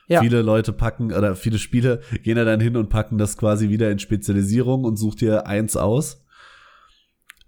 Ja. 0.07 0.21
Viele 0.21 0.41
Leute 0.41 0.73
packen 0.73 1.13
oder 1.13 1.35
viele 1.35 1.57
Spiele 1.57 2.01
gehen 2.23 2.35
da 2.35 2.43
dann 2.43 2.59
hin 2.59 2.75
und 2.75 2.89
packen 2.89 3.17
das 3.17 3.37
quasi 3.37 3.69
wieder 3.69 3.89
in 3.89 3.99
Spezialisierung 3.99 4.83
und 4.83 4.97
such 4.97 5.15
dir 5.15 5.47
eins 5.47 5.77
aus 5.77 6.23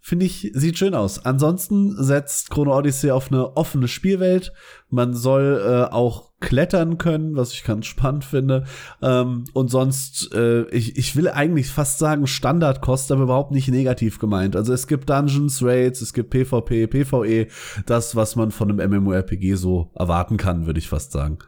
finde 0.06 0.28
ich, 0.28 0.52
sieht 0.54 0.78
schön 0.78 0.94
aus. 0.94 1.26
Ansonsten 1.26 1.96
setzt 1.98 2.52
Chrono 2.52 2.78
Odyssey 2.78 3.10
auf 3.10 3.32
eine 3.32 3.58
offene 3.58 3.88
Spielwelt. 3.88 4.54
Man 4.92 5.16
soll 5.16 5.60
äh, 5.66 5.92
auch 5.92 6.34
klettern 6.40 7.00
können, 7.00 7.36
was 7.36 7.54
ich 7.54 7.64
ganz 7.64 7.88
spannend 7.88 8.24
finde. 8.24 8.66
Ähm, 9.02 9.46
und 9.54 9.72
sonst, 9.72 10.32
äh, 10.36 10.66
ich, 10.70 10.96
ich 10.96 11.16
will 11.16 11.28
eigentlich 11.28 11.72
fast 11.72 11.98
sagen, 11.98 12.28
Standardkost, 12.28 13.12
aber 13.12 13.24
überhaupt 13.24 13.50
nicht 13.50 13.68
negativ 13.68 14.20
gemeint. 14.20 14.56
Also 14.56 14.74
es 14.74 14.86
gibt 14.86 15.10
Dungeons, 15.10 15.64
Raids, 15.64 16.02
es 16.02 16.14
gibt 16.14 16.30
PvP, 16.30 16.86
PvE, 16.86 17.48
das, 17.88 18.16
was 18.16 18.36
man 18.36 18.52
von 18.52 18.70
einem 18.70 19.02
MMORPG 19.02 19.56
so 19.56 19.90
erwarten 19.96 20.38
kann, 20.38 20.68
würde 20.68 20.78
ich 20.78 20.88
fast 20.88 21.14
sagen. 21.14 21.40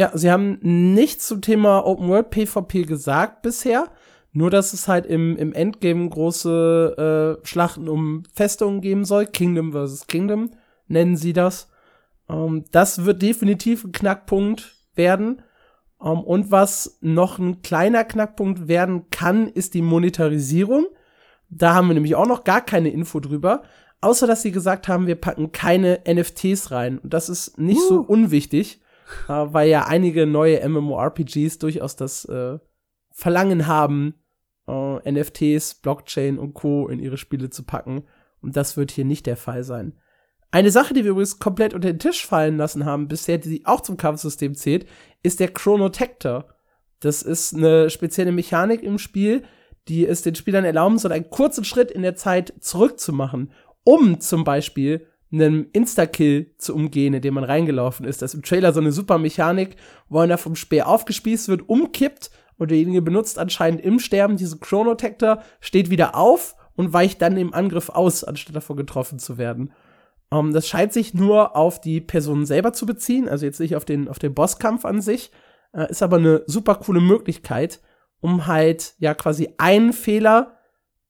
Ja, 0.00 0.12
sie 0.14 0.30
haben 0.30 0.58
nichts 0.62 1.26
zum 1.26 1.42
Thema 1.42 1.84
Open 1.84 2.08
World 2.08 2.30
PvP 2.30 2.82
gesagt 2.84 3.42
bisher. 3.42 3.88
Nur, 4.32 4.50
dass 4.50 4.72
es 4.72 4.86
halt 4.86 5.06
im, 5.06 5.36
im 5.36 5.52
Endgame 5.52 6.08
große 6.08 7.38
äh, 7.42 7.46
Schlachten 7.46 7.88
um 7.88 8.22
Festungen 8.34 8.80
geben 8.80 9.04
soll. 9.04 9.26
Kingdom 9.26 9.72
vs. 9.72 10.06
Kingdom 10.06 10.50
nennen 10.86 11.16
sie 11.16 11.32
das. 11.32 11.68
Ähm, 12.28 12.64
das 12.70 13.04
wird 13.04 13.22
definitiv 13.22 13.84
ein 13.84 13.92
Knackpunkt 13.92 14.76
werden. 14.94 15.42
Ähm, 16.00 16.20
und 16.20 16.52
was 16.52 16.98
noch 17.00 17.38
ein 17.38 17.62
kleiner 17.62 18.04
Knackpunkt 18.04 18.68
werden 18.68 19.10
kann, 19.10 19.48
ist 19.48 19.74
die 19.74 19.82
Monetarisierung. 19.82 20.86
Da 21.48 21.74
haben 21.74 21.88
wir 21.88 21.94
nämlich 21.94 22.14
auch 22.14 22.26
noch 22.26 22.44
gar 22.44 22.60
keine 22.60 22.90
Info 22.90 23.18
drüber. 23.18 23.62
Außer 24.00 24.28
dass 24.28 24.42
sie 24.42 24.52
gesagt 24.52 24.86
haben, 24.86 25.08
wir 25.08 25.16
packen 25.16 25.50
keine 25.50 26.00
NFTs 26.06 26.70
rein. 26.70 26.98
Und 26.98 27.12
das 27.12 27.28
ist 27.28 27.58
nicht 27.58 27.80
uh. 27.80 27.88
so 27.88 28.00
unwichtig, 28.00 28.80
äh, 29.28 29.32
weil 29.32 29.68
ja 29.68 29.86
einige 29.86 30.26
neue 30.26 30.66
MMORPGs 30.68 31.58
durchaus 31.58 31.96
das 31.96 32.24
äh, 32.26 32.58
Verlangen 33.10 33.66
haben, 33.66 34.14
äh, 34.66 35.10
NFTs, 35.10 35.76
Blockchain 35.76 36.38
und 36.38 36.54
Co. 36.54 36.88
in 36.88 37.00
ihre 37.00 37.16
Spiele 37.16 37.50
zu 37.50 37.64
packen. 37.64 38.04
Und 38.40 38.56
das 38.56 38.76
wird 38.76 38.90
hier 38.90 39.04
nicht 39.04 39.26
der 39.26 39.36
Fall 39.36 39.64
sein. 39.64 39.98
Eine 40.50 40.70
Sache, 40.70 40.94
die 40.94 41.04
wir 41.04 41.10
übrigens 41.10 41.38
komplett 41.38 41.74
unter 41.74 41.92
den 41.92 41.98
Tisch 41.98 42.24
fallen 42.24 42.56
lassen 42.56 42.86
haben 42.86 43.08
bisher, 43.08 43.38
die 43.38 43.66
auch 43.66 43.82
zum 43.82 43.96
Kampfsystem 43.96 44.54
zählt, 44.54 44.86
ist 45.22 45.40
der 45.40 45.48
Chronotector. 45.48 46.46
Das 47.00 47.22
ist 47.22 47.54
eine 47.54 47.90
spezielle 47.90 48.32
Mechanik 48.32 48.82
im 48.82 48.98
Spiel, 48.98 49.42
die 49.88 50.06
es 50.06 50.22
den 50.22 50.34
Spielern 50.34 50.64
erlauben 50.64 50.98
soll, 50.98 51.12
einen 51.12 51.30
kurzen 51.30 51.64
Schritt 51.64 51.90
in 51.90 52.02
der 52.02 52.14
Zeit 52.14 52.54
zurückzumachen, 52.60 53.52
um 53.84 54.20
zum 54.20 54.44
Beispiel 54.44 55.06
einen 55.30 55.66
Insta-Kill 55.72 56.54
zu 56.56 56.74
umgehen, 56.74 57.14
in 57.14 57.22
dem 57.22 57.34
man 57.34 57.44
reingelaufen 57.44 58.06
ist. 58.06 58.22
Das 58.22 58.32
ist 58.32 58.34
im 58.34 58.42
Trailer 58.42 58.72
so 58.72 58.80
eine 58.80 58.92
super 58.92 59.18
Mechanik, 59.18 59.76
wo 60.08 60.20
einer 60.20 60.38
vom 60.38 60.56
Speer 60.56 60.88
aufgespießt 60.88 61.48
wird, 61.48 61.68
umkippt 61.68 62.30
und 62.56 62.70
derjenige 62.70 63.02
benutzt 63.02 63.38
anscheinend 63.38 63.80
im 63.82 63.98
Sterben 63.98 64.36
diesen 64.36 64.60
Chronotector, 64.60 65.42
steht 65.60 65.90
wieder 65.90 66.16
auf 66.16 66.56
und 66.74 66.92
weicht 66.92 67.22
dann 67.22 67.36
im 67.36 67.54
Angriff 67.54 67.88
aus, 67.88 68.24
anstatt 68.24 68.56
davon 68.56 68.76
getroffen 68.76 69.18
zu 69.18 69.38
werden. 69.38 69.72
Um, 70.30 70.48
ähm, 70.48 70.52
das 70.52 70.68
scheint 70.68 70.92
sich 70.92 71.14
nur 71.14 71.56
auf 71.56 71.80
die 71.80 72.00
Person 72.00 72.44
selber 72.44 72.72
zu 72.72 72.84
beziehen, 72.84 73.28
also 73.28 73.46
jetzt 73.46 73.60
nicht 73.60 73.76
auf 73.76 73.84
den, 73.84 74.08
auf 74.08 74.18
den 74.18 74.34
Bosskampf 74.34 74.84
an 74.84 75.00
sich. 75.00 75.30
Äh, 75.72 75.90
ist 75.90 76.02
aber 76.02 76.16
eine 76.16 76.42
super 76.46 76.74
coole 76.76 77.00
Möglichkeit, 77.00 77.80
um 78.20 78.46
halt 78.46 78.94
ja 78.98 79.14
quasi 79.14 79.54
einen 79.58 79.92
Fehler 79.92 80.58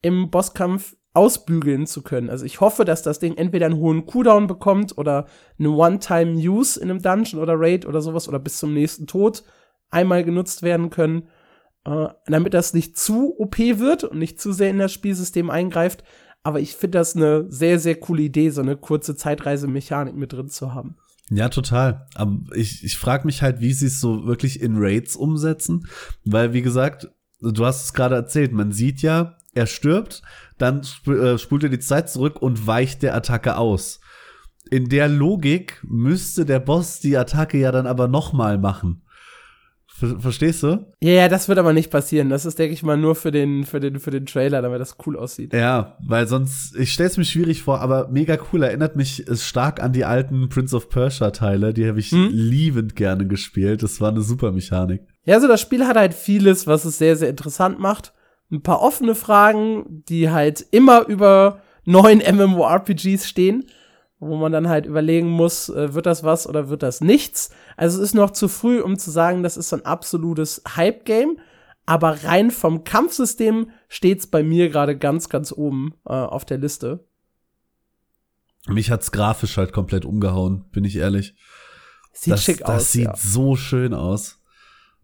im 0.02 0.30
Bosskampf 0.30 0.96
ausbügeln 1.18 1.86
zu 1.86 2.02
können. 2.02 2.30
Also 2.30 2.44
ich 2.44 2.60
hoffe, 2.60 2.84
dass 2.84 3.02
das 3.02 3.18
Ding 3.18 3.36
entweder 3.36 3.66
einen 3.66 3.76
hohen 3.76 4.06
Cooldown 4.06 4.46
bekommt 4.46 4.96
oder 4.96 5.26
eine 5.58 5.70
One-Time-Use 5.70 6.80
in 6.80 6.90
einem 6.90 7.02
Dungeon 7.02 7.42
oder 7.42 7.54
Raid 7.56 7.84
oder 7.84 8.00
sowas 8.00 8.28
oder 8.28 8.38
bis 8.38 8.58
zum 8.58 8.72
nächsten 8.72 9.06
Tod 9.06 9.42
einmal 9.90 10.22
genutzt 10.22 10.62
werden 10.62 10.90
können, 10.90 11.28
äh, 11.84 12.06
damit 12.26 12.54
das 12.54 12.72
nicht 12.72 12.96
zu 12.96 13.34
OP 13.38 13.58
wird 13.58 14.04
und 14.04 14.18
nicht 14.18 14.40
zu 14.40 14.52
sehr 14.52 14.70
in 14.70 14.78
das 14.78 14.92
Spielsystem 14.92 15.50
eingreift. 15.50 16.04
Aber 16.44 16.60
ich 16.60 16.76
finde 16.76 16.98
das 16.98 17.16
eine 17.16 17.50
sehr, 17.50 17.80
sehr 17.80 17.96
coole 17.96 18.22
Idee, 18.22 18.50
so 18.50 18.62
eine 18.62 18.76
kurze 18.76 19.16
Zeitreisemechanik 19.16 20.14
mit 20.14 20.32
drin 20.32 20.48
zu 20.48 20.72
haben. 20.72 20.96
Ja, 21.30 21.48
total. 21.48 22.06
Aber 22.14 22.38
ich, 22.54 22.84
ich 22.84 22.96
frage 22.96 23.26
mich 23.26 23.42
halt, 23.42 23.60
wie 23.60 23.72
sie 23.72 23.86
es 23.86 24.00
so 24.00 24.24
wirklich 24.26 24.62
in 24.62 24.76
Raids 24.76 25.16
umsetzen. 25.16 25.86
Weil, 26.24 26.52
wie 26.52 26.62
gesagt, 26.62 27.08
du 27.40 27.66
hast 27.66 27.84
es 27.84 27.92
gerade 27.92 28.14
erzählt, 28.14 28.52
man 28.52 28.72
sieht 28.72 29.02
ja, 29.02 29.36
er 29.54 29.66
stirbt, 29.66 30.22
dann 30.58 30.82
sp 30.82 31.08
äh, 31.08 31.38
spult 31.38 31.64
er 31.64 31.70
die 31.70 31.78
Zeit 31.78 32.10
zurück 32.10 32.40
und 32.40 32.66
weicht 32.66 33.02
der 33.02 33.14
Attacke 33.14 33.56
aus. 33.56 34.00
In 34.70 34.88
der 34.88 35.08
Logik 35.08 35.80
müsste 35.82 36.44
der 36.44 36.60
Boss 36.60 37.00
die 37.00 37.16
Attacke 37.16 37.58
ja 37.58 37.72
dann 37.72 37.86
aber 37.86 38.08
noch 38.08 38.32
mal 38.32 38.58
machen. 38.58 39.02
Ver 39.98 40.20
verstehst 40.20 40.62
du? 40.62 40.86
Ja, 41.00 41.12
ja, 41.12 41.28
das 41.28 41.48
wird 41.48 41.58
aber 41.58 41.72
nicht 41.72 41.90
passieren. 41.90 42.28
Das 42.28 42.46
ist, 42.46 42.56
denke 42.56 42.72
ich 42.72 42.84
mal, 42.84 42.96
nur 42.96 43.16
für 43.16 43.32
den, 43.32 43.64
für 43.64 43.80
den, 43.80 43.98
für 43.98 44.12
den 44.12 44.26
Trailer, 44.26 44.62
damit 44.62 44.80
das 44.80 44.96
cool 45.04 45.16
aussieht. 45.16 45.52
Ja, 45.52 45.96
weil 46.06 46.28
sonst, 46.28 46.76
ich 46.76 46.92
stelle 46.92 47.08
es 47.08 47.16
mir 47.16 47.24
schwierig 47.24 47.64
vor, 47.64 47.80
aber 47.80 48.06
mega 48.08 48.38
cool. 48.52 48.62
Erinnert 48.62 48.94
mich 48.94 49.24
stark 49.32 49.82
an 49.82 49.92
die 49.92 50.04
alten 50.04 50.48
Prince 50.50 50.76
of 50.76 50.88
Persia 50.88 51.32
Teile. 51.32 51.74
Die 51.74 51.88
habe 51.88 51.98
ich 51.98 52.12
hm? 52.12 52.28
liebend 52.30 52.94
gerne 52.94 53.26
gespielt. 53.26 53.82
Das 53.82 54.00
war 54.00 54.10
eine 54.10 54.22
super 54.22 54.52
Mechanik. 54.52 55.02
Ja, 55.24 55.34
also 55.34 55.48
das 55.48 55.60
Spiel 55.60 55.84
hat 55.84 55.96
halt 55.96 56.14
vieles, 56.14 56.68
was 56.68 56.84
es 56.84 56.98
sehr, 56.98 57.16
sehr 57.16 57.30
interessant 57.30 57.80
macht. 57.80 58.12
Ein 58.50 58.62
paar 58.62 58.80
offene 58.80 59.14
Fragen, 59.14 60.04
die 60.08 60.30
halt 60.30 60.66
immer 60.70 61.06
über 61.06 61.60
neuen 61.84 62.20
MMORPGs 62.20 63.28
stehen 63.28 63.66
wo 64.20 64.36
man 64.36 64.52
dann 64.52 64.68
halt 64.68 64.86
überlegen 64.86 65.28
muss, 65.28 65.68
äh, 65.68 65.94
wird 65.94 66.06
das 66.06 66.24
was 66.24 66.48
oder 66.48 66.68
wird 66.68 66.82
das 66.82 67.00
nichts. 67.00 67.50
Also 67.76 67.98
es 67.98 68.08
ist 68.08 68.14
noch 68.14 68.32
zu 68.32 68.48
früh, 68.48 68.80
um 68.80 68.98
zu 68.98 69.10
sagen, 69.10 69.42
das 69.42 69.56
ist 69.56 69.68
so 69.68 69.76
ein 69.76 69.84
absolutes 69.84 70.62
Hype-Game. 70.76 71.38
Aber 71.86 72.24
rein 72.24 72.50
vom 72.50 72.84
Kampfsystem 72.84 73.70
steht's 73.88 74.26
bei 74.26 74.42
mir 74.42 74.68
gerade 74.68 74.98
ganz, 74.98 75.28
ganz 75.28 75.52
oben 75.52 75.94
äh, 76.04 76.12
auf 76.12 76.44
der 76.44 76.58
Liste. 76.58 77.06
Mich 78.66 78.90
hat's 78.90 79.12
grafisch 79.12 79.56
halt 79.56 79.72
komplett 79.72 80.04
umgehauen, 80.04 80.64
bin 80.70 80.84
ich 80.84 80.96
ehrlich. 80.96 81.34
Sieht 82.12 82.34
das, 82.34 82.44
schick 82.44 82.58
das 82.58 82.68
aus. 82.68 82.76
Das 82.76 82.92
sieht 82.92 83.04
ja. 83.06 83.14
so 83.16 83.56
schön 83.56 83.94
aus 83.94 84.38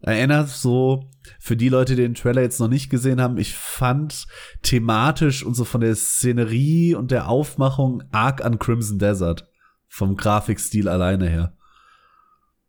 erinnert 0.05 0.49
so, 0.49 1.09
für 1.39 1.57
die 1.57 1.69
Leute, 1.69 1.95
die 1.95 2.01
den 2.01 2.15
Trailer 2.15 2.41
jetzt 2.41 2.59
noch 2.59 2.67
nicht 2.67 2.89
gesehen 2.89 3.21
haben, 3.21 3.37
ich 3.37 3.55
fand 3.55 4.27
thematisch 4.61 5.43
und 5.43 5.53
so 5.53 5.65
von 5.65 5.81
der 5.81 5.95
Szenerie 5.95 6.95
und 6.95 7.11
der 7.11 7.27
Aufmachung 7.27 8.03
arg 8.11 8.43
an 8.43 8.59
Crimson 8.59 8.99
Desert. 8.99 9.47
Vom 9.87 10.17
Grafikstil 10.17 10.89
alleine 10.89 11.29
her. 11.29 11.57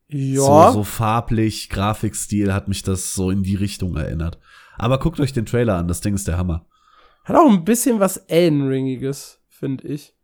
Ja. 0.08 0.70
So, 0.70 0.78
so 0.78 0.84
farblich, 0.84 1.68
Grafikstil 1.70 2.52
hat 2.52 2.68
mich 2.68 2.82
das 2.82 3.14
so 3.14 3.30
in 3.30 3.42
die 3.42 3.56
Richtung 3.56 3.96
erinnert. 3.96 4.38
Aber 4.78 4.98
guckt 4.98 5.18
euch 5.18 5.32
den 5.32 5.46
Trailer 5.46 5.76
an, 5.76 5.88
das 5.88 6.00
Ding 6.00 6.14
ist 6.14 6.28
der 6.28 6.38
Hammer. 6.38 6.66
Hat 7.24 7.34
auch 7.34 7.50
ein 7.50 7.64
bisschen 7.64 7.98
was 7.98 8.18
Ellenringiges, 8.18 9.40
finde 9.48 9.88
ich. 9.88 10.14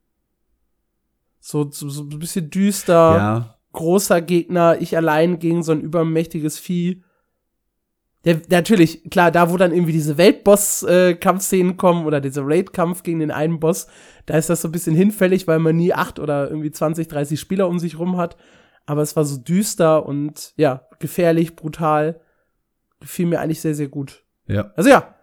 So, 1.41 1.69
so, 1.71 1.89
so 1.89 2.03
ein 2.03 2.19
bisschen 2.21 2.51
düster. 2.51 2.93
Ja 2.93 3.59
großer 3.73 4.21
Gegner, 4.21 4.81
ich 4.81 4.97
allein 4.97 5.39
gegen 5.39 5.63
so 5.63 5.73
ein 5.73 5.81
übermächtiges 5.81 6.59
Vieh. 6.59 7.03
Der, 8.25 8.41
natürlich, 8.51 9.11
klar, 9.11 9.33
da 9.33 9.51
wo 9.51 9.57
dann 9.57 9.73
irgendwie 9.73 9.93
diese 9.93 10.17
Weltboss-Kampfszenen 10.17 11.73
äh, 11.73 11.77
kommen 11.77 12.07
oder 12.07 12.21
dieser 12.21 12.43
Raid-Kampf 12.45 13.03
gegen 13.03 13.19
den 13.19 13.33
einen 13.33 13.59
Boss, 13.59 13.89
da 14.27 14.37
ist 14.37 14.49
das 14.49 14.63
so 14.63 14.69
ein 14.69 14.73
bisschen 14.73 14.95
hinfällig, 14.95 15.49
weil 15.49 15.59
man 15.59 15.75
nie 15.75 15.93
acht 15.93 16.21
oder 16.21 16.49
irgendwie 16.49 16.71
20, 16.71 17.09
30 17.09 17.41
Spieler 17.41 17.69
um 17.69 17.81
sich 17.81 17.99
rum 17.99 18.17
hat. 18.17 18.37
Aber 18.87 19.03
es 19.03 19.17
war 19.17 19.25
so 19.25 19.37
düster 19.37 20.07
und 20.07 20.53
ja, 20.57 20.87
gefährlich, 21.01 21.57
brutal. 21.57 22.21
Gefiel 23.01 23.27
mir 23.27 23.41
eigentlich 23.41 23.61
sehr, 23.61 23.75
sehr 23.75 23.89
gut. 23.89 24.25
Ja. 24.47 24.73
Also 24.77 24.91
ja, 24.91 25.15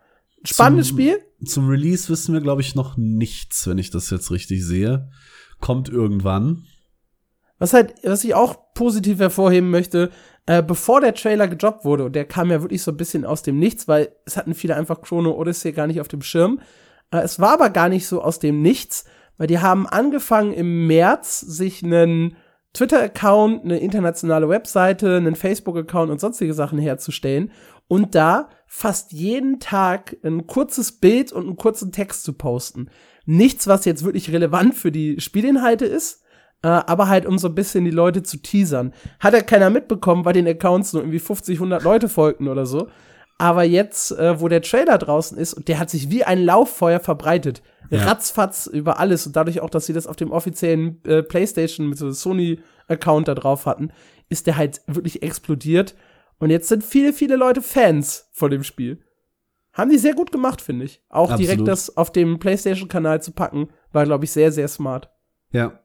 spannendes 0.44 0.90
zum, 0.90 0.98
Spiel. 0.98 1.20
Zum 1.46 1.70
Release 1.70 2.10
wissen 2.10 2.34
wir, 2.34 2.42
glaube 2.42 2.62
ich, 2.62 2.76
noch 2.76 2.98
nichts, 2.98 3.66
wenn 3.68 3.78
ich 3.78 3.92
das 3.92 4.10
jetzt 4.10 4.32
richtig 4.32 4.66
sehe. 4.66 5.10
Kommt 5.62 5.88
irgendwann. 5.88 6.66
Was 7.58 7.74
halt, 7.74 7.94
was 8.04 8.24
ich 8.24 8.34
auch 8.34 8.74
positiv 8.74 9.20
hervorheben 9.20 9.70
möchte, 9.70 10.12
äh, 10.50 10.64
bevor 10.64 11.00
der 11.00 11.14
Trailer 11.14 11.48
gedroppt 11.48 11.86
wurde, 11.86 12.06
und 12.06 12.16
der 12.16 12.26
kam 12.26 12.50
ja 12.50 12.64
wirklich 12.64 12.82
so 12.82 12.90
ein 12.90 12.98
bisschen 12.98 13.24
aus 13.24 13.44
dem 13.44 13.60
Nichts, 13.60 13.88
weil 13.88 14.10
es 14.26 14.36
hatten 14.36 14.56
viele 14.56 14.76
einfach 14.76 15.04
Chrono 15.04 15.38
Odyssey 15.38 15.74
gar 15.74 15.86
nicht 15.86 16.02
auf 16.02 16.08
dem 16.08 16.24
Schirm. 16.24 16.60
Äh, 17.12 17.20
es 17.20 17.40
war 17.40 17.54
aber 17.54 17.70
gar 17.70 17.88
nicht 17.88 18.08
so 18.08 18.24
aus 18.24 18.40
dem 18.40 18.64
Nichts, 18.64 19.06
weil 19.38 19.46
die 19.46 19.60
haben 19.60 19.86
angefangen 19.86 20.52
im 20.52 20.88
März 20.88 21.40
sich 21.40 21.84
einen 21.84 22.36
Twitter-Account, 22.74 23.64
eine 23.64 23.78
internationale 23.78 24.50
Webseite, 24.50 25.18
einen 25.18 25.36
Facebook-Account 25.36 26.10
und 26.10 26.20
sonstige 26.20 26.56
Sachen 26.56 26.80
herzustellen 26.80 27.52
und 27.88 28.16
da 28.16 28.50
fast 28.66 29.12
jeden 29.12 29.60
Tag 29.60 30.18
ein 30.24 30.48
kurzes 30.48 30.94
Bild 30.94 31.32
und 31.32 31.46
einen 31.46 31.58
kurzen 31.58 31.92
Text 31.92 32.24
zu 32.24 32.34
posten. 32.34 32.90
Nichts, 33.28 33.68
was 33.68 33.86
jetzt 33.86 34.04
wirklich 34.04 34.32
relevant 34.32 34.74
für 34.74 34.92
die 34.92 35.22
Spielinhalte 35.22 35.86
ist, 35.86 36.19
äh, 36.62 36.68
aber 36.68 37.08
halt 37.08 37.26
um 37.26 37.38
so 37.38 37.48
ein 37.48 37.56
bisschen 37.56 37.86
die 37.86 37.92
Leute 37.92 38.24
zu 38.24 38.38
teasern. 38.38 38.94
Hat 39.20 39.34
ja 39.34 39.42
keiner 39.42 39.70
mitbekommen, 39.70 40.26
weil 40.26 40.34
den 40.34 40.48
Accounts 40.48 40.94
nur 40.94 41.04
irgendwie 41.04 41.20
50, 41.20 41.58
100 41.58 41.84
Leute 41.84 42.10
folgten 42.10 42.48
oder 42.48 42.66
so. 42.66 42.90
Aber 43.38 43.64
jetzt, 43.64 44.12
äh, 44.12 44.42
wo 44.42 44.50
der 44.50 44.62
Trailer 44.62 44.98
draußen 44.98 45.38
ist, 45.38 45.54
und 45.54 45.70
der 45.70 45.80
hat 45.80 45.90
sich 45.90 46.12
wie 46.12 46.26
ein 46.26 46.44
Lauffeuer 46.44 47.00
verbreitet. 47.00 47.62
Ja. 47.90 48.04
Ratzfatz 48.04 48.68
über 48.68 49.00
alles. 49.00 49.26
Und 49.26 49.36
dadurch 49.38 49.62
auch, 49.62 49.70
dass 49.70 49.86
sie 49.86 49.94
das 49.94 50.08
auf 50.08 50.18
dem 50.18 50.32
offiziellen 50.32 51.02
äh, 51.06 51.24
PlayStation 51.24 51.88
mit 51.88 51.98
so 51.98 52.12
Sony-Account 52.12 53.30
da 53.30 53.36
drauf 53.36 53.66
hatten, 53.66 53.92
ist 54.28 54.46
der 54.46 54.58
halt 54.58 54.82
wirklich 54.88 55.24
explodiert. 55.24 55.96
Und 56.38 56.50
jetzt 56.50 56.68
sind 56.68 56.84
viele, 56.84 57.14
viele 57.14 57.38
Leute 57.38 57.62
Fans 57.62 58.30
von 58.34 58.52
dem 58.52 58.64
Spiel. 58.64 59.02
Haben 59.72 59.92
die 59.92 59.98
sehr 59.98 60.14
gut 60.14 60.34
gemacht, 60.34 60.62
finde 60.62 60.86
ich. 60.86 61.02
Auch 61.08 61.32
Absolut. 61.32 61.40
direkt 61.40 61.68
das 61.70 61.96
auf 61.96 62.12
dem 62.12 62.40
PlayStation-Kanal 62.40 63.22
zu 63.22 63.32
packen, 63.32 63.70
war, 63.94 64.04
glaube 64.04 64.26
ich, 64.26 64.32
sehr, 64.32 64.52
sehr 64.52 64.68
smart. 64.68 65.10
Ja, 65.52 65.79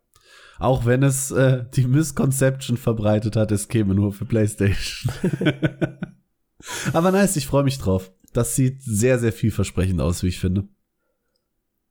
auch 0.59 0.87
wenn 0.87 1.03
es 1.03 1.31
äh, 1.31 1.65
die 1.75 1.87
Misconception 1.87 2.77
verbreitet 2.77 3.37
hat, 3.37 3.53
es 3.53 3.69
käme 3.69 3.95
nur 3.95 4.13
für 4.13 4.25
PlayStation. 4.25 5.13
Aber 6.93 7.11
nice, 7.11 7.37
ich 7.37 7.47
freue 7.47 7.65
mich 7.65 7.79
drauf. 7.79 8.13
Das 8.33 8.57
sieht 8.57 8.83
sehr, 8.83 9.19
sehr 9.19 9.33
vielversprechend 9.33 10.01
aus, 10.01 10.23
wie 10.23 10.29
ich 10.29 10.41
finde. 10.41 10.69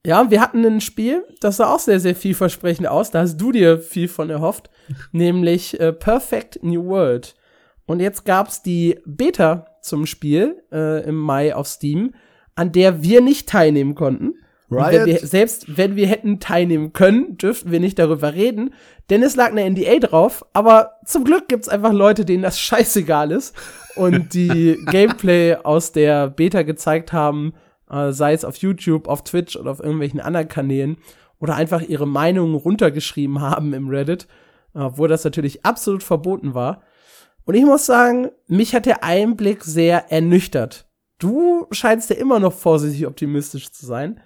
Ja, 0.06 0.30
wir 0.30 0.42
hatten 0.42 0.66
ein 0.66 0.82
Spiel, 0.82 1.24
das 1.40 1.58
sah 1.58 1.74
auch 1.74 1.80
sehr, 1.80 2.00
sehr 2.00 2.16
vielversprechend 2.16 2.88
aus. 2.88 3.12
Da 3.12 3.22
hast 3.22 3.38
du 3.38 3.54
dir 3.54 3.80
viel 3.80 4.10
von 4.10 4.30
erhofft, 4.30 4.70
nämlich 5.12 5.80
äh, 5.80 5.94
Perfect 5.94 6.62
New 6.62 6.86
World. 6.86 7.36
Und 7.86 8.00
jetzt 8.00 8.26
gab's 8.26 8.62
die 8.62 9.00
Beta 9.06 9.68
zum 9.82 10.06
Spiel 10.06 10.62
äh, 10.72 11.04
im 11.08 11.16
Mai 11.16 11.56
auf 11.56 11.68
Steam, 11.68 12.14
an 12.56 12.72
der 12.72 13.02
wir 13.02 13.22
nicht 13.22 13.48
teilnehmen 13.48 13.96
konnten. 13.96 14.36
Wenn 14.76 15.06
wir, 15.06 15.20
selbst 15.20 15.78
wenn 15.78 15.96
wir 15.96 16.08
hätten 16.08 16.40
teilnehmen 16.40 16.94
können, 16.94 17.38
dürften 17.38 17.72
wir 17.72 17.80
nicht 17.80 18.00
darüber 18.00 18.34
reden, 18.34 18.74
denn 19.10 19.24
es 19.24 19.36
lag 19.36 19.52
eine 19.52 19.70
NDA 19.70 20.00
drauf, 20.00 20.46
aber 20.54 20.94
zum 21.06 21.24
Glück 21.24 21.48
gibt's 21.48 21.70
einfach 21.70 21.94
Leute, 21.94 22.26
denen 22.26 22.44
das 22.44 22.60
scheißegal 22.62 23.32
ist 23.32 23.56
und 23.96 24.34
die 24.34 24.78
Gameplay 24.88 25.56
aus 25.56 25.92
der 25.92 26.30
Beta 26.30 26.64
gezeigt 26.64 27.14
haben, 27.14 27.54
äh, 27.90 28.12
sei 28.12 28.34
es 28.34 28.46
auf 28.46 28.58
YouTube, 28.58 29.08
auf 29.08 29.24
Twitch 29.24 29.56
oder 29.56 29.72
auf 29.72 29.80
irgendwelchen 29.80 30.20
anderen 30.20 30.48
Kanälen 30.48 30.98
oder 31.40 31.56
einfach 31.56 31.82
ihre 31.82 32.08
Meinungen 32.08 32.56
runtergeschrieben 32.56 33.42
haben 33.42 33.74
im 33.74 33.90
Reddit, 33.90 34.28
äh, 34.76 34.90
wo 34.94 35.08
das 35.08 35.24
natürlich 35.24 35.66
absolut 35.66 36.04
verboten 36.04 36.54
war. 36.54 36.82
Und 37.46 37.56
ich 37.56 37.66
muss 37.66 37.86
sagen, 37.86 38.30
mich 38.48 38.74
hat 38.74 38.86
der 38.86 39.04
Einblick 39.04 39.64
sehr 39.64 40.12
ernüchtert. 40.12 40.88
Du 41.20 41.68
scheinst 41.72 42.10
ja 42.10 42.16
immer 42.16 42.40
noch 42.40 42.54
vorsichtig 42.54 43.06
optimistisch 43.06 43.72
zu 43.72 43.86
sein. 43.86 44.22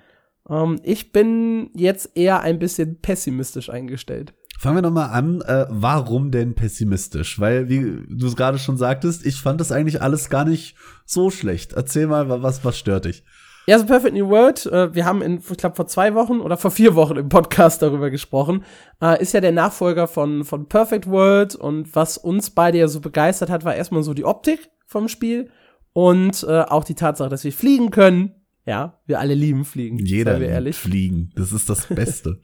Ähm, 0.50 0.80
ich 0.84 1.12
bin 1.12 1.70
jetzt 1.74 2.12
eher 2.16 2.42
ein 2.42 2.60
bisschen 2.60 3.00
pessimistisch 3.02 3.70
eingestellt. 3.70 4.34
Fangen 4.60 4.78
wir 4.78 4.82
nochmal 4.82 5.10
an, 5.12 5.42
äh, 5.42 5.68
warum 5.70 6.32
denn 6.32 6.56
pessimistisch? 6.56 7.40
Weil, 7.40 7.70
wie 7.70 8.04
du 8.10 8.26
es 8.26 8.36
gerade 8.36 8.58
schon 8.58 8.78
sagtest, 8.78 9.26
ich 9.26 9.40
fand 9.40 9.62
das 9.62 9.72
eigentlich 9.72 10.02
alles 10.02 10.30
gar 10.30 10.46
nicht 10.46 10.76
so 11.06 11.30
schlecht. 11.30 11.74
Erzähl 11.74 12.08
mal, 12.08 12.42
was, 12.42 12.66
was 12.66 12.78
stört 12.78 13.06
dich? 13.06 13.24
Ja, 13.70 13.78
so 13.78 13.86
Perfect 13.86 14.16
New 14.16 14.30
World, 14.30 14.66
äh, 14.68 14.96
wir 14.96 15.04
haben 15.04 15.22
in, 15.22 15.40
ich 15.40 15.58
glaube, 15.58 15.76
vor 15.76 15.88
zwei 15.88 16.16
Wochen 16.16 16.40
oder 16.40 16.56
vor 16.56 16.72
vier 16.72 16.96
Wochen 16.96 17.18
im 17.18 17.28
Podcast 17.28 17.82
darüber 17.82 18.10
gesprochen, 18.10 18.64
äh, 19.02 19.22
ist 19.22 19.34
ja 19.34 19.42
der 19.42 19.52
Nachfolger 19.52 20.08
von, 20.08 20.46
von 20.46 20.70
Perfect 20.70 21.08
World 21.08 21.54
und 21.54 21.94
was 21.94 22.18
uns 22.18 22.50
beide 22.50 22.78
ja 22.78 22.88
so 22.88 23.02
begeistert 23.02 23.50
hat, 23.50 23.66
war 23.66 23.76
erstmal 23.76 24.04
so 24.04 24.14
die 24.14 24.24
Optik 24.24 24.70
vom 24.86 25.10
Spiel 25.10 25.52
und 25.92 26.46
äh, 26.48 26.62
auch 26.62 26.86
die 26.86 26.96
Tatsache, 26.96 27.28
dass 27.28 27.44
wir 27.44 27.52
fliegen 27.52 27.92
können. 27.92 28.47
Ja, 28.68 29.00
wir 29.06 29.22
alle 29.22 29.34
lieben 29.34 29.64
Fliegen. 29.64 29.98
Jeder 29.98 30.42
wir 30.42 30.50
ehrlich. 30.50 30.76
Fliegen. 30.76 31.32
Das 31.36 31.54
ist 31.54 31.70
das 31.70 31.88
Beste. 31.88 32.42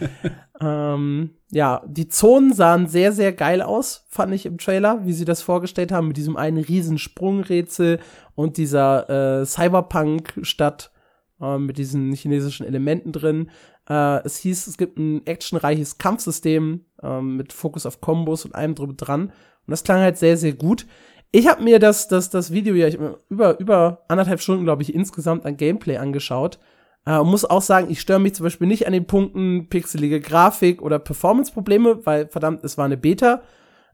ähm, 0.60 1.30
ja, 1.50 1.82
die 1.88 2.06
Zonen 2.06 2.52
sahen 2.52 2.86
sehr, 2.86 3.10
sehr 3.10 3.32
geil 3.32 3.60
aus, 3.60 4.06
fand 4.08 4.32
ich 4.32 4.46
im 4.46 4.58
Trailer, 4.58 5.04
wie 5.04 5.12
sie 5.12 5.24
das 5.24 5.42
vorgestellt 5.42 5.90
haben, 5.90 6.06
mit 6.06 6.18
diesem 6.18 6.36
einen 6.36 6.58
riesen 6.58 6.98
Sprungrätsel 6.98 7.98
und 8.36 8.58
dieser 8.58 9.40
äh, 9.40 9.44
Cyberpunk-Stadt 9.44 10.92
äh, 11.40 11.58
mit 11.58 11.78
diesen 11.78 12.12
chinesischen 12.12 12.64
Elementen 12.64 13.10
drin. 13.10 13.50
Äh, 13.88 14.24
es 14.24 14.36
hieß, 14.36 14.68
es 14.68 14.76
gibt 14.76 14.98
ein 14.98 15.26
actionreiches 15.26 15.98
Kampfsystem 15.98 16.84
äh, 17.02 17.20
mit 17.20 17.52
Fokus 17.52 17.86
auf 17.86 18.00
Kombos 18.00 18.44
und 18.44 18.54
allem 18.54 18.76
drüber 18.76 18.94
dran. 18.94 19.22
Und 19.22 19.70
das 19.72 19.82
klang 19.82 19.98
halt 19.98 20.16
sehr, 20.16 20.36
sehr 20.36 20.52
gut. 20.52 20.86
Ich 21.32 21.48
habe 21.48 21.62
mir 21.62 21.78
das, 21.78 22.08
das, 22.08 22.30
das 22.30 22.52
Video 22.52 22.74
ja 22.74 22.88
über, 23.28 23.58
über 23.60 24.04
anderthalb 24.08 24.40
Stunden, 24.40 24.64
glaube 24.64 24.82
ich, 24.82 24.94
insgesamt 24.94 25.44
an 25.44 25.56
Gameplay 25.56 25.96
angeschaut. 25.96 26.58
Äh, 27.06 27.22
muss 27.22 27.44
auch 27.44 27.62
sagen, 27.62 27.90
ich 27.90 28.00
störe 28.00 28.20
mich 28.20 28.34
zum 28.34 28.44
Beispiel 28.44 28.66
nicht 28.66 28.86
an 28.86 28.92
den 28.92 29.06
Punkten 29.06 29.68
pixelige 29.68 30.20
Grafik 30.20 30.82
oder 30.82 30.98
Performance-Probleme, 30.98 32.04
weil 32.04 32.28
verdammt, 32.28 32.64
es 32.64 32.78
war 32.78 32.84
eine 32.84 32.96
Beta. 32.96 33.42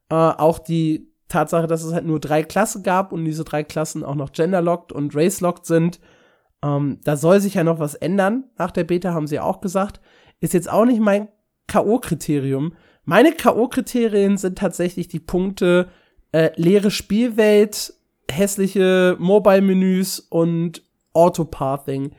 Äh, 0.08 0.14
auch 0.14 0.58
die 0.58 1.12
Tatsache, 1.28 1.66
dass 1.66 1.82
es 1.82 1.92
halt 1.92 2.06
nur 2.06 2.20
drei 2.20 2.42
Klassen 2.42 2.82
gab 2.82 3.12
und 3.12 3.24
diese 3.24 3.44
drei 3.44 3.64
Klassen 3.64 4.04
auch 4.04 4.14
noch 4.14 4.32
genderlocked 4.32 4.92
und 4.92 5.14
race-locked 5.14 5.66
sind. 5.66 6.00
Ähm, 6.62 7.00
da 7.04 7.16
soll 7.16 7.40
sich 7.40 7.54
ja 7.54 7.64
noch 7.64 7.78
was 7.78 7.94
ändern. 7.94 8.44
Nach 8.56 8.70
der 8.70 8.84
Beta 8.84 9.12
haben 9.12 9.26
sie 9.26 9.40
auch 9.40 9.60
gesagt. 9.60 10.00
Ist 10.40 10.54
jetzt 10.54 10.70
auch 10.70 10.84
nicht 10.84 11.00
mein 11.00 11.28
K.O.-Kriterium. 11.66 12.72
Meine 13.04 13.32
K.O.-Kriterien 13.32 14.36
sind 14.36 14.58
tatsächlich 14.58 15.08
die 15.08 15.20
Punkte 15.20 15.88
äh, 16.32 16.50
leere 16.56 16.90
Spielwelt, 16.90 17.94
hässliche 18.30 19.16
Mobile-Menüs 19.18 20.20
und 20.20 20.82
Autopathing. 21.12 22.12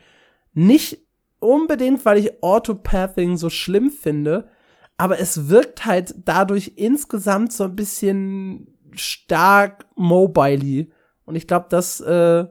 Nicht 0.53 0.99
unbedingt, 1.39 2.05
weil 2.05 2.19
ich 2.19 2.43
Autopathing 2.43 3.37
so 3.37 3.49
schlimm 3.49 3.91
finde, 3.91 4.49
aber 4.97 5.19
es 5.19 5.49
wirkt 5.49 5.85
halt 5.85 6.15
dadurch 6.25 6.73
insgesamt 6.75 7.51
so 7.51 7.65
ein 7.65 7.75
bisschen 7.75 8.67
stark 8.95 9.85
mobile 9.95 10.87
Und 11.25 11.35
ich 11.35 11.47
glaube, 11.47 11.65
das 11.69 11.99
äh, 11.99 12.45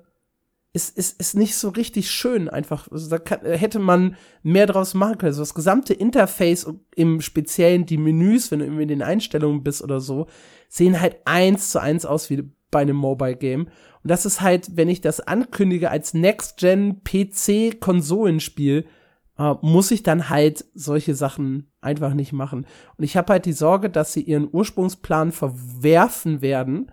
ist, 0.73 0.97
ist, 0.97 1.21
ist 1.21 1.35
nicht 1.35 1.54
so 1.54 1.69
richtig 1.69 2.10
schön 2.10 2.49
einfach. 2.49 2.91
Also 2.91 3.10
da 3.10 3.19
kann, 3.19 3.41
hätte 3.43 3.78
man 3.78 4.17
mehr 4.43 4.67
draus 4.67 4.95
machen 4.95 5.19
können. 5.19 5.30
Also 5.30 5.43
das 5.43 5.54
gesamte 5.54 5.93
Interface, 5.95 6.67
im 6.97 7.21
Speziellen 7.21 7.87
die 7.87 7.99
Menüs, 7.99 8.50
wenn 8.50 8.60
du 8.60 8.65
irgendwie 8.65 8.82
in 8.82 8.89
den 8.89 9.02
Einstellungen 9.02 9.63
bist 9.63 9.82
oder 9.82 10.00
so, 10.00 10.26
sehen 10.73 11.02
halt 11.02 11.19
eins 11.26 11.71
zu 11.71 11.82
eins 11.82 12.06
aus 12.06 12.30
wie 12.30 12.50
bei 12.71 12.80
einem 12.80 12.97
Mobile 12.97 13.37
Game. 13.37 13.67
Und 13.67 14.11
das 14.11 14.25
ist 14.25 14.41
halt, 14.41 14.75
wenn 14.75 14.89
ich 14.89 15.02
das 15.02 15.21
ankündige 15.21 15.91
als 15.91 16.15
Next-Gen 16.15 17.02
PC-Konsolenspiel, 17.04 18.87
äh, 19.39 19.54
muss 19.61 19.91
ich 19.91 20.02
dann 20.02 20.30
halt 20.30 20.65
solche 20.73 21.15
Sachen 21.15 21.71
einfach 21.82 22.15
nicht 22.15 22.32
machen. 22.32 22.67
Und 22.97 23.04
ich 23.04 23.19
habe 23.19 23.35
halt 23.35 23.45
die 23.45 23.52
Sorge, 23.52 23.91
dass 23.91 24.15
sie 24.15 24.23
ihren 24.23 24.49
Ursprungsplan 24.50 25.30
verwerfen 25.32 26.41
werden, 26.41 26.91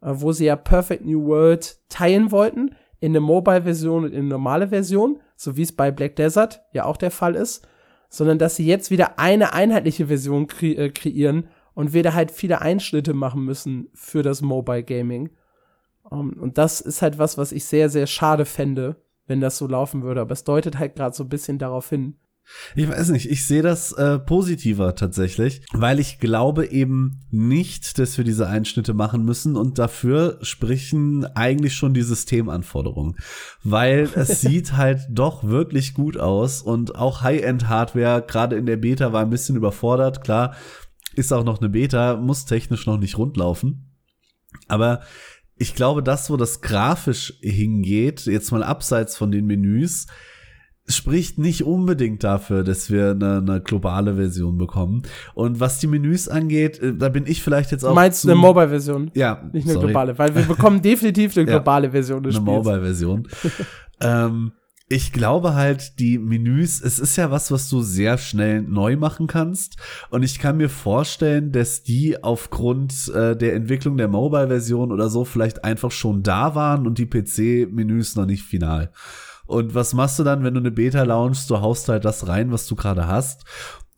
äh, 0.00 0.08
wo 0.14 0.32
sie 0.32 0.46
ja 0.46 0.56
Perfect 0.56 1.04
New 1.04 1.26
World 1.26 1.80
teilen 1.90 2.30
wollten, 2.30 2.74
in 2.98 3.12
eine 3.12 3.20
Mobile-Version 3.20 4.04
und 4.04 4.12
in 4.12 4.20
eine 4.20 4.28
normale 4.28 4.68
Version, 4.68 5.20
so 5.36 5.58
wie 5.58 5.62
es 5.62 5.72
bei 5.72 5.90
Black 5.90 6.16
Desert 6.16 6.62
ja 6.72 6.86
auch 6.86 6.96
der 6.96 7.10
Fall 7.10 7.34
ist, 7.34 7.68
sondern 8.08 8.38
dass 8.38 8.56
sie 8.56 8.64
jetzt 8.64 8.90
wieder 8.90 9.18
eine 9.18 9.52
einheitliche 9.52 10.06
Version 10.06 10.46
kre 10.46 10.68
äh, 10.68 10.88
kreieren 10.88 11.48
und 11.78 11.92
wieder 11.92 12.12
halt 12.12 12.32
viele 12.32 12.60
Einschnitte 12.60 13.14
machen 13.14 13.44
müssen 13.44 13.86
für 13.94 14.24
das 14.24 14.42
Mobile 14.42 14.82
Gaming. 14.82 15.30
Um, 16.02 16.32
ähm, 16.32 16.42
und 16.42 16.58
das 16.58 16.80
ist 16.80 17.02
halt 17.02 17.18
was, 17.18 17.38
was 17.38 17.52
ich 17.52 17.66
sehr, 17.66 17.88
sehr 17.88 18.08
schade 18.08 18.46
fände, 18.46 18.96
wenn 19.28 19.40
das 19.40 19.58
so 19.58 19.68
laufen 19.68 20.02
würde. 20.02 20.22
Aber 20.22 20.32
es 20.32 20.42
deutet 20.42 20.80
halt 20.80 20.96
gerade 20.96 21.14
so 21.14 21.22
ein 21.22 21.28
bisschen 21.28 21.56
darauf 21.58 21.88
hin. 21.88 22.16
Ich 22.74 22.88
weiß 22.88 23.10
nicht, 23.10 23.30
ich 23.30 23.46
sehe 23.46 23.62
das 23.62 23.92
äh, 23.92 24.18
positiver 24.18 24.96
tatsächlich, 24.96 25.62
weil 25.72 26.00
ich 26.00 26.18
glaube 26.18 26.66
eben 26.66 27.20
nicht, 27.30 27.96
dass 28.00 28.18
wir 28.18 28.24
diese 28.24 28.48
Einschnitte 28.48 28.92
machen 28.92 29.24
müssen 29.24 29.54
und 29.54 29.78
dafür 29.78 30.38
sprechen 30.42 31.26
eigentlich 31.36 31.74
schon 31.74 31.94
die 31.94 32.02
Systemanforderungen, 32.02 33.16
weil 33.62 34.08
es 34.16 34.40
sieht 34.40 34.72
halt 34.72 35.02
doch 35.10 35.44
wirklich 35.44 35.94
gut 35.94 36.16
aus 36.16 36.60
und 36.60 36.96
auch 36.96 37.22
High-End-Hardware 37.22 38.24
gerade 38.26 38.56
in 38.56 38.66
der 38.66 38.78
Beta 38.78 39.12
war 39.12 39.22
ein 39.22 39.30
bisschen 39.30 39.54
überfordert, 39.54 40.24
klar, 40.24 40.56
ist 41.14 41.32
auch 41.32 41.44
noch 41.44 41.60
eine 41.60 41.68
Beta, 41.68 42.16
muss 42.16 42.44
technisch 42.44 42.86
noch 42.86 42.98
nicht 42.98 43.18
rundlaufen. 43.18 43.92
Aber 44.66 45.00
ich 45.56 45.74
glaube, 45.74 46.02
das, 46.02 46.30
wo 46.30 46.36
das 46.36 46.60
grafisch 46.60 47.34
hingeht, 47.40 48.26
jetzt 48.26 48.52
mal 48.52 48.62
abseits 48.62 49.16
von 49.16 49.30
den 49.30 49.46
Menüs, 49.46 50.06
spricht 50.86 51.38
nicht 51.38 51.64
unbedingt 51.64 52.24
dafür, 52.24 52.64
dass 52.64 52.90
wir 52.90 53.10
eine, 53.10 53.38
eine, 53.38 53.60
globale 53.60 54.14
Version 54.14 54.56
bekommen. 54.56 55.02
Und 55.34 55.60
was 55.60 55.78
die 55.80 55.86
Menüs 55.86 56.28
angeht, 56.28 56.80
äh, 56.80 56.94
da 56.94 57.10
bin 57.10 57.26
ich 57.26 57.42
vielleicht 57.42 57.72
jetzt 57.72 57.84
auch. 57.84 57.90
Du 57.90 57.94
meinst 57.94 58.24
eine 58.24 58.34
Mobile-Version? 58.34 59.10
Ja. 59.14 59.48
Nicht 59.52 59.64
eine 59.64 59.74
sorry. 59.74 59.86
globale, 59.86 60.18
weil 60.18 60.34
wir 60.34 60.42
bekommen 60.42 60.80
definitiv 60.82 61.36
eine 61.36 61.46
globale 61.46 61.88
ja, 61.88 61.90
Version 61.92 62.22
des 62.22 62.36
eine 62.36 62.46
Spiels. 62.46 62.66
Eine 62.66 62.76
Mobile-Version. 62.76 63.28
ähm, 64.00 64.52
ich 64.90 65.12
glaube 65.12 65.54
halt, 65.54 65.98
die 65.98 66.18
Menüs, 66.18 66.80
es 66.80 66.98
ist 66.98 67.16
ja 67.16 67.30
was, 67.30 67.50
was 67.50 67.68
du 67.68 67.82
sehr 67.82 68.16
schnell 68.16 68.62
neu 68.62 68.96
machen 68.96 69.26
kannst. 69.26 69.76
Und 70.08 70.22
ich 70.22 70.38
kann 70.38 70.56
mir 70.56 70.70
vorstellen, 70.70 71.52
dass 71.52 71.82
die 71.82 72.22
aufgrund 72.22 73.08
äh, 73.08 73.36
der 73.36 73.54
Entwicklung 73.54 73.98
der 73.98 74.08
Mobile-Version 74.08 74.90
oder 74.90 75.10
so 75.10 75.26
vielleicht 75.26 75.62
einfach 75.62 75.90
schon 75.90 76.22
da 76.22 76.54
waren 76.54 76.86
und 76.86 76.96
die 76.96 77.06
PC-Menüs 77.06 78.16
noch 78.16 78.24
nicht 78.24 78.44
final. 78.44 78.90
Und 79.46 79.74
was 79.74 79.92
machst 79.92 80.18
du 80.18 80.24
dann, 80.24 80.42
wenn 80.42 80.54
du 80.54 80.60
eine 80.60 80.70
Beta 80.70 81.02
launchst? 81.02 81.50
Du 81.50 81.60
haust 81.60 81.88
halt 81.90 82.06
das 82.06 82.26
rein, 82.26 82.50
was 82.50 82.66
du 82.66 82.74
gerade 82.74 83.06
hast. 83.06 83.44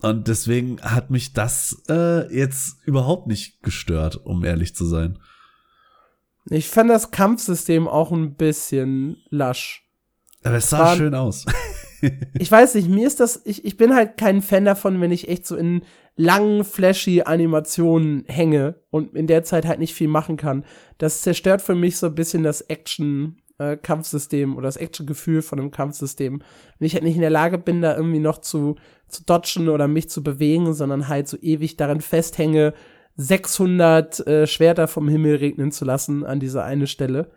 Und 0.01 0.27
deswegen 0.27 0.81
hat 0.81 1.11
mich 1.11 1.35
das 1.35 1.85
äh, 1.89 2.35
jetzt 2.35 2.79
überhaupt 2.85 3.29
nicht 3.29 3.63
gestört, 3.63 4.17
um 4.17 4.45
ehrlich 4.45 4.75
zu 4.75 4.87
sein. 4.87 5.21
Ich 6.47 6.69
fand 6.69 6.91
das 6.91 7.13
Kampfsystem 7.13 7.87
auch 7.87 8.11
ein 8.11 8.35
bisschen 8.35 9.19
lasch. 9.29 9.87
Aber 10.43 10.57
es 10.57 10.71
sah 10.71 10.81
War, 10.81 10.97
schön 10.97 11.15
aus. 11.15 11.47
ich 12.39 12.51
weiß 12.51 12.75
nicht, 12.75 12.89
mir 12.89 13.07
ist 13.07 13.21
das, 13.21 13.43
ich, 13.45 13.65
ich 13.65 13.77
bin 13.77 13.95
halt 13.95 14.17
kein 14.17 14.43
Fan 14.43 14.65
davon, 14.65 15.01
wenn 15.01 15.13
ich 15.13 15.29
echt 15.29 15.47
so 15.47 15.57
in 15.57 15.83
langen, 16.17 16.65
flashy 16.65 17.23
Animationen 17.23 18.25
hänge 18.27 18.77
und 18.91 19.15
in 19.15 19.27
der 19.27 19.45
Zeit 19.45 19.67
halt 19.67 19.79
nicht 19.79 19.95
viel 19.95 20.09
machen 20.09 20.37
kann. 20.37 20.65
Das 20.99 21.23
zerstört 21.23 21.63
für 21.63 21.75
mich 21.75 21.99
so 21.99 22.07
ein 22.07 22.15
bisschen 22.15 22.43
das 22.43 22.63
Action-Kampfsystem 22.63 24.53
äh, 24.53 24.57
oder 24.57 24.69
das 24.69 24.77
Action-Gefühl 24.77 25.43
von 25.43 25.59
einem 25.59 25.71
Kampfsystem. 25.71 26.43
Wenn 26.79 26.87
ich 26.87 26.95
halt 26.95 27.05
nicht 27.05 27.17
in 27.17 27.23
der 27.23 27.31
Lage 27.31 27.59
bin, 27.59 27.83
da 27.83 27.97
irgendwie 27.97 28.19
noch 28.19 28.39
zu, 28.39 28.77
zu 29.09 29.25
dodgen 29.25 29.69
oder 29.69 29.89
mich 29.89 30.09
zu 30.09 30.23
bewegen, 30.23 30.73
sondern 30.75 31.09
halt 31.09 31.29
so 31.29 31.37
ewig 31.39 31.77
daran 31.77 32.01
festhänge, 32.01 32.75
600 33.17 34.27
äh, 34.27 34.47
Schwerter 34.47 34.89
vom 34.89 35.09
Himmel 35.09 35.37
regnen 35.37 35.73
zu 35.73 35.85
lassen 35.85 36.25
an 36.25 36.41
dieser 36.41 36.65
eine 36.65 36.87
Stelle 36.87 37.31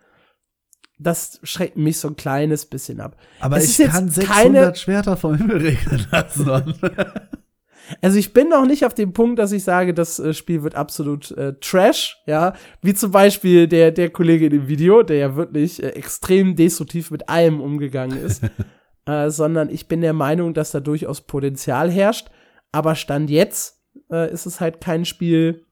das 1.03 1.39
schreckt 1.43 1.77
mich 1.77 1.97
so 1.99 2.07
ein 2.07 2.15
kleines 2.15 2.65
bisschen 2.65 2.99
ab. 2.99 3.17
Aber 3.39 3.57
es 3.57 3.79
ich 3.79 3.87
kann 3.87 4.09
600 4.09 4.27
keine, 4.27 4.75
Schwerter 4.75 5.17
vom 5.17 5.35
Himmel 5.35 5.57
regnen 5.57 6.07
lassen. 6.11 6.49
also 8.01 8.17
ich 8.17 8.33
bin 8.33 8.49
noch 8.49 8.65
nicht 8.65 8.85
auf 8.85 8.93
dem 8.93 9.13
Punkt, 9.13 9.39
dass 9.39 9.51
ich 9.51 9.63
sage, 9.63 9.93
das 9.93 10.19
äh, 10.19 10.33
Spiel 10.33 10.63
wird 10.63 10.75
absolut 10.75 11.31
äh, 11.31 11.53
Trash, 11.59 12.17
ja, 12.25 12.53
wie 12.81 12.93
zum 12.93 13.11
Beispiel 13.11 13.67
der 13.67 13.91
der 13.91 14.09
Kollege 14.09 14.45
in 14.45 14.51
dem 14.51 14.67
Video, 14.67 15.03
der 15.03 15.17
ja 15.17 15.35
wirklich 15.35 15.83
äh, 15.83 15.89
extrem 15.89 16.55
destruktiv 16.55 17.11
mit 17.11 17.29
allem 17.29 17.61
umgegangen 17.61 18.17
ist, 18.17 18.43
äh, 19.05 19.29
sondern 19.29 19.69
ich 19.69 19.87
bin 19.87 20.01
der 20.01 20.13
Meinung, 20.13 20.53
dass 20.53 20.71
da 20.71 20.79
durchaus 20.79 21.21
Potenzial 21.21 21.91
herrscht. 21.91 22.29
Aber 22.71 22.95
stand 22.95 23.29
jetzt 23.29 23.83
äh, 24.11 24.31
ist 24.31 24.45
es 24.45 24.59
halt 24.59 24.81
kein 24.81 25.05
Spiel, 25.05 25.65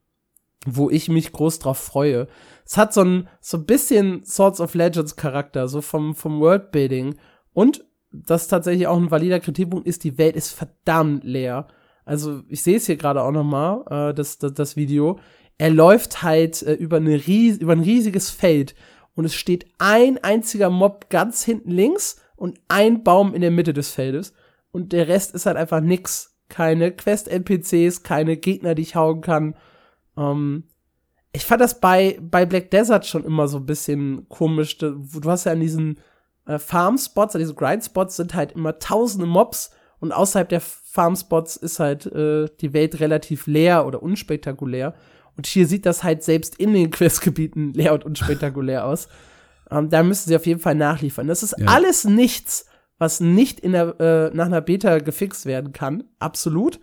wo 0.66 0.90
ich 0.90 1.10
mich 1.10 1.32
groß 1.32 1.60
drauf 1.60 1.80
freue 1.80 2.28
Es 2.72 2.78
hat 2.78 2.94
so 2.94 3.02
ein, 3.02 3.28
so 3.42 3.58
ein 3.58 3.66
bisschen 3.66 4.24
Swords 4.24 4.62
of 4.62 4.76
Legends 4.76 5.18
Charakter, 5.18 5.68
so 5.68 5.82
vom, 5.82 6.16
vom 6.16 6.40
Worldbuilding. 6.40 7.16
Und, 7.52 7.84
das 8.14 8.44
ist 8.44 8.48
tatsächlich 8.48 8.88
auch 8.88 8.96
ein 8.96 9.12
valider 9.12 9.42
Kritikpunkt 9.42 9.86
ist, 9.86 10.06
die 10.06 10.18
Welt 10.18 10.38
ist 10.38 10.54
verdammt 10.54 11.26
leer. 11.26 11.68
Also, 12.06 12.44
ich 12.48 12.64
sehe 12.64 12.78
es 12.78 12.86
hier 12.86 12.96
gerade 12.96 13.24
auch 13.24 13.32
noch 13.32 13.44
mal, 13.44 13.84
äh, 14.12 14.14
das, 14.14 14.38
das, 14.38 14.54
das 14.54 14.78
Video. 14.78 15.20
Er 15.58 15.70
läuft 15.70 16.24
halt 16.24 16.62
äh, 16.62 16.76
über, 16.76 16.96
eine 16.96 17.28
ries 17.28 17.58
über 17.58 17.74
ein 17.74 17.82
riesiges 17.82 18.30
Feld 18.30 18.74
und 19.16 19.26
es 19.26 19.36
steht 19.36 19.66
ein 19.78 20.18
einziger 20.24 20.70
Mob 20.70 21.10
ganz 21.10 21.44
hinten 21.44 21.72
links 21.72 22.22
und 22.38 22.58
ein 22.70 23.04
Baum 23.04 23.36
in 23.36 23.42
der 23.42 23.52
Mitte 23.52 23.74
des 23.74 23.90
Feldes 23.90 24.34
und 24.72 24.94
der 24.94 25.10
Rest 25.10 25.36
ist 25.36 25.46
halt 25.46 25.58
einfach 25.58 25.82
nix. 25.82 26.38
Keine 26.48 26.94
Quest-NPCs, 26.94 28.04
keine 28.04 28.38
Gegner, 28.38 28.76
die 28.76 28.84
ich 28.84 28.96
hauen 28.96 29.20
kann. 29.20 29.56
Ähm, 30.16 30.64
ich 31.34 31.46
fand 31.46 31.62
das 31.62 31.80
bei, 31.80 32.20
bei 32.22 32.46
Black 32.46 32.72
Desert 32.72 33.06
schon 33.06 33.24
immer 33.24 33.48
so 33.48 33.58
ein 33.58 33.66
bisschen 33.66 34.28
komisch. 34.28 34.78
Du 34.78 35.24
hast 35.26 35.46
ja 35.46 35.54
an 35.54 35.62
diesen 35.62 36.00
äh, 36.46 36.60
Farm-Spots, 36.60 37.36
an 37.36 37.40
diesen 37.40 37.56
Grind-Spots 37.56 38.18
sind 38.18 38.34
halt 38.34 38.52
immer 38.54 38.80
tausende 38.80 39.26
Mobs 39.26 39.72
und 40.00 40.12
außerhalb 40.12 40.50
der 40.50 40.62
Farm-Spots 40.62 41.56
ist 41.58 41.80
halt 41.80 42.06
äh, 42.08 42.48
die 42.60 42.74
Welt 42.74 43.00
relativ 43.00 43.48
leer 43.48 43.86
oder 43.86 44.04
unspektakulär. 44.04 44.94
Und 45.38 45.48
hier 45.48 45.68
sieht 45.68 45.86
das 45.86 46.04
halt 46.04 46.24
selbst 46.24 46.58
in 46.58 46.74
den 46.74 46.92
Questgebieten 46.92 47.74
leer 47.74 47.94
und 47.94 48.04
unspektakulär 48.04 48.86
aus. 48.88 49.08
Ähm, 49.70 49.90
da 49.90 50.04
müssen 50.04 50.28
sie 50.28 50.36
auf 50.36 50.46
jeden 50.46 50.60
Fall 50.60 50.76
nachliefern. 50.76 51.28
Das 51.28 51.44
ist 51.44 51.56
ja. 51.58 51.68
alles 51.68 52.04
nichts, 52.04 52.66
was 52.98 53.22
nicht 53.22 53.62
in 53.62 53.72
der, 53.72 54.00
äh, 54.00 54.36
nach 54.36 54.48
einer 54.48 54.62
Beta 54.62 55.00
gefixt 55.00 55.46
werden 55.46 55.72
kann. 55.72 56.04
Absolut. 56.20 56.82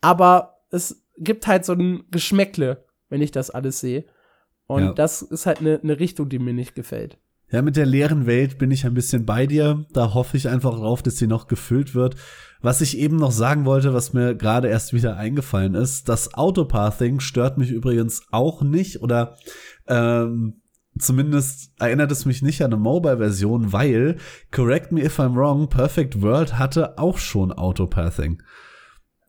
Aber 0.00 0.62
es 0.70 1.04
gibt 1.18 1.46
halt 1.46 1.66
so 1.66 1.74
ein 1.74 2.04
Geschmäckle, 2.10 2.84
wenn 3.10 3.20
ich 3.20 3.30
das 3.30 3.50
alles 3.50 3.80
sehe. 3.80 4.04
Und 4.66 4.82
ja. 4.82 4.92
das 4.92 5.20
ist 5.20 5.46
halt 5.46 5.60
eine 5.60 5.80
ne 5.82 5.98
Richtung, 5.98 6.28
die 6.28 6.38
mir 6.38 6.54
nicht 6.54 6.74
gefällt. 6.74 7.18
Ja, 7.50 7.62
mit 7.62 7.76
der 7.76 7.86
leeren 7.86 8.26
Welt 8.26 8.58
bin 8.58 8.70
ich 8.70 8.86
ein 8.86 8.94
bisschen 8.94 9.26
bei 9.26 9.46
dir. 9.46 9.84
Da 9.92 10.14
hoffe 10.14 10.36
ich 10.36 10.48
einfach 10.48 10.76
drauf, 10.76 11.02
dass 11.02 11.16
sie 11.16 11.26
noch 11.26 11.48
gefüllt 11.48 11.96
wird. 11.96 12.14
Was 12.62 12.80
ich 12.80 12.96
eben 12.96 13.16
noch 13.16 13.32
sagen 13.32 13.64
wollte, 13.64 13.92
was 13.92 14.12
mir 14.12 14.36
gerade 14.36 14.68
erst 14.68 14.92
wieder 14.92 15.16
eingefallen 15.16 15.74
ist, 15.74 16.08
das 16.08 16.34
Autopathing 16.34 17.18
stört 17.18 17.58
mich 17.58 17.70
übrigens 17.70 18.22
auch 18.30 18.62
nicht 18.62 19.02
oder 19.02 19.36
ähm, 19.88 20.60
zumindest 20.96 21.72
erinnert 21.80 22.12
es 22.12 22.24
mich 22.24 22.42
nicht 22.42 22.62
an 22.62 22.72
eine 22.72 22.80
Mobile-Version, 22.80 23.72
weil, 23.72 24.18
correct 24.52 24.92
me 24.92 25.02
if 25.02 25.18
I'm 25.18 25.34
wrong, 25.34 25.68
Perfect 25.68 26.22
World 26.22 26.58
hatte 26.58 26.98
auch 26.98 27.18
schon 27.18 27.50
Autopathing. 27.50 28.42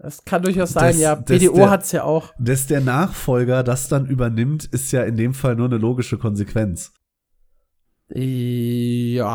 Das 0.02 0.26
kann 0.26 0.42
durchaus 0.42 0.74
sein, 0.74 0.94
das, 0.94 1.00
ja. 1.00 1.14
BDO 1.14 1.70
hat 1.70 1.84
es 1.84 1.92
ja 1.92 2.04
auch. 2.04 2.34
Dass 2.40 2.66
der 2.66 2.82
Nachfolger 2.82 3.62
das 3.62 3.88
dann 3.88 4.08
übernimmt, 4.08 4.66
ist 4.66 4.92
ja 4.92 5.04
in 5.04 5.16
dem 5.16 5.36
Fall 5.36 5.56
nur 5.56 5.68
eine 5.68 5.78
logische 5.78 6.18
Konsequenz. 6.18 6.92
Ja, 8.10 9.30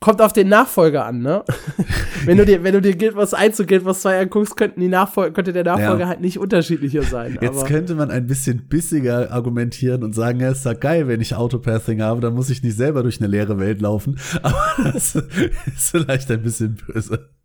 kommt 0.00 0.20
auf 0.20 0.32
den 0.32 0.48
Nachfolger 0.48 1.06
an, 1.06 1.20
ne? 1.20 1.44
wenn 2.24 2.36
du 2.36 2.44
dir, 2.44 2.64
wenn 2.64 2.72
du 2.72 2.82
dir 2.82 2.96
Guild 2.96 3.14
Wars 3.14 3.32
1 3.32 3.60
und 3.60 3.68
Guild 3.68 3.84
Wars 3.84 4.00
2 4.02 4.22
anguckst, 4.22 4.56
könnten 4.56 4.80
die 4.80 4.88
Nachfolger, 4.88 5.32
könnte 5.32 5.52
der 5.52 5.62
Nachfolger 5.64 6.00
ja. 6.00 6.08
halt 6.08 6.20
nicht 6.20 6.40
unterschiedlicher 6.40 7.04
sein. 7.04 7.38
Jetzt 7.40 7.64
könnte 7.66 7.94
man 7.94 8.10
ein 8.10 8.26
bisschen 8.26 8.66
bissiger 8.66 9.30
argumentieren 9.30 10.02
und 10.02 10.16
sagen, 10.16 10.40
ja, 10.40 10.50
ist 10.50 10.66
doch 10.66 10.78
geil, 10.78 11.06
wenn 11.06 11.20
ich 11.20 11.36
Autopathing 11.36 12.02
habe, 12.02 12.20
dann 12.20 12.34
muss 12.34 12.50
ich 12.50 12.64
nicht 12.64 12.76
selber 12.76 13.04
durch 13.04 13.20
eine 13.20 13.28
leere 13.28 13.60
Welt 13.60 13.80
laufen. 13.80 14.18
Aber 14.42 14.90
das 14.92 15.14
ist 15.14 15.90
vielleicht 15.90 16.28
ein 16.32 16.42
bisschen 16.42 16.74
böse. 16.74 17.37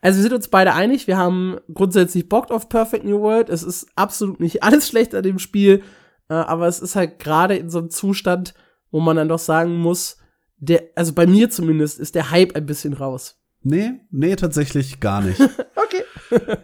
Also 0.00 0.18
wir 0.18 0.22
sind 0.22 0.32
uns 0.32 0.48
beide 0.48 0.74
einig, 0.74 1.06
wir 1.06 1.18
haben 1.18 1.58
grundsätzlich 1.74 2.28
Bock 2.28 2.50
auf 2.50 2.68
Perfect 2.68 3.04
New 3.04 3.20
World. 3.20 3.50
Es 3.50 3.62
ist 3.62 3.86
absolut 3.96 4.40
nicht 4.40 4.62
alles 4.62 4.88
schlecht 4.88 5.14
an 5.14 5.22
dem 5.22 5.38
Spiel, 5.38 5.82
äh, 6.28 6.34
aber 6.34 6.68
es 6.68 6.80
ist 6.80 6.96
halt 6.96 7.18
gerade 7.18 7.56
in 7.56 7.70
so 7.70 7.78
einem 7.78 7.90
Zustand, 7.90 8.54
wo 8.90 9.00
man 9.00 9.16
dann 9.16 9.28
doch 9.28 9.38
sagen 9.38 9.76
muss, 9.76 10.16
der, 10.58 10.84
also 10.94 11.12
bei 11.12 11.26
mir 11.26 11.50
zumindest, 11.50 11.98
ist 11.98 12.14
der 12.14 12.30
Hype 12.30 12.54
ein 12.54 12.66
bisschen 12.66 12.92
raus. 12.92 13.40
Nee, 13.62 13.92
nee, 14.10 14.36
tatsächlich 14.36 15.00
gar 15.00 15.22
nicht. 15.22 15.40
okay. 15.76 16.04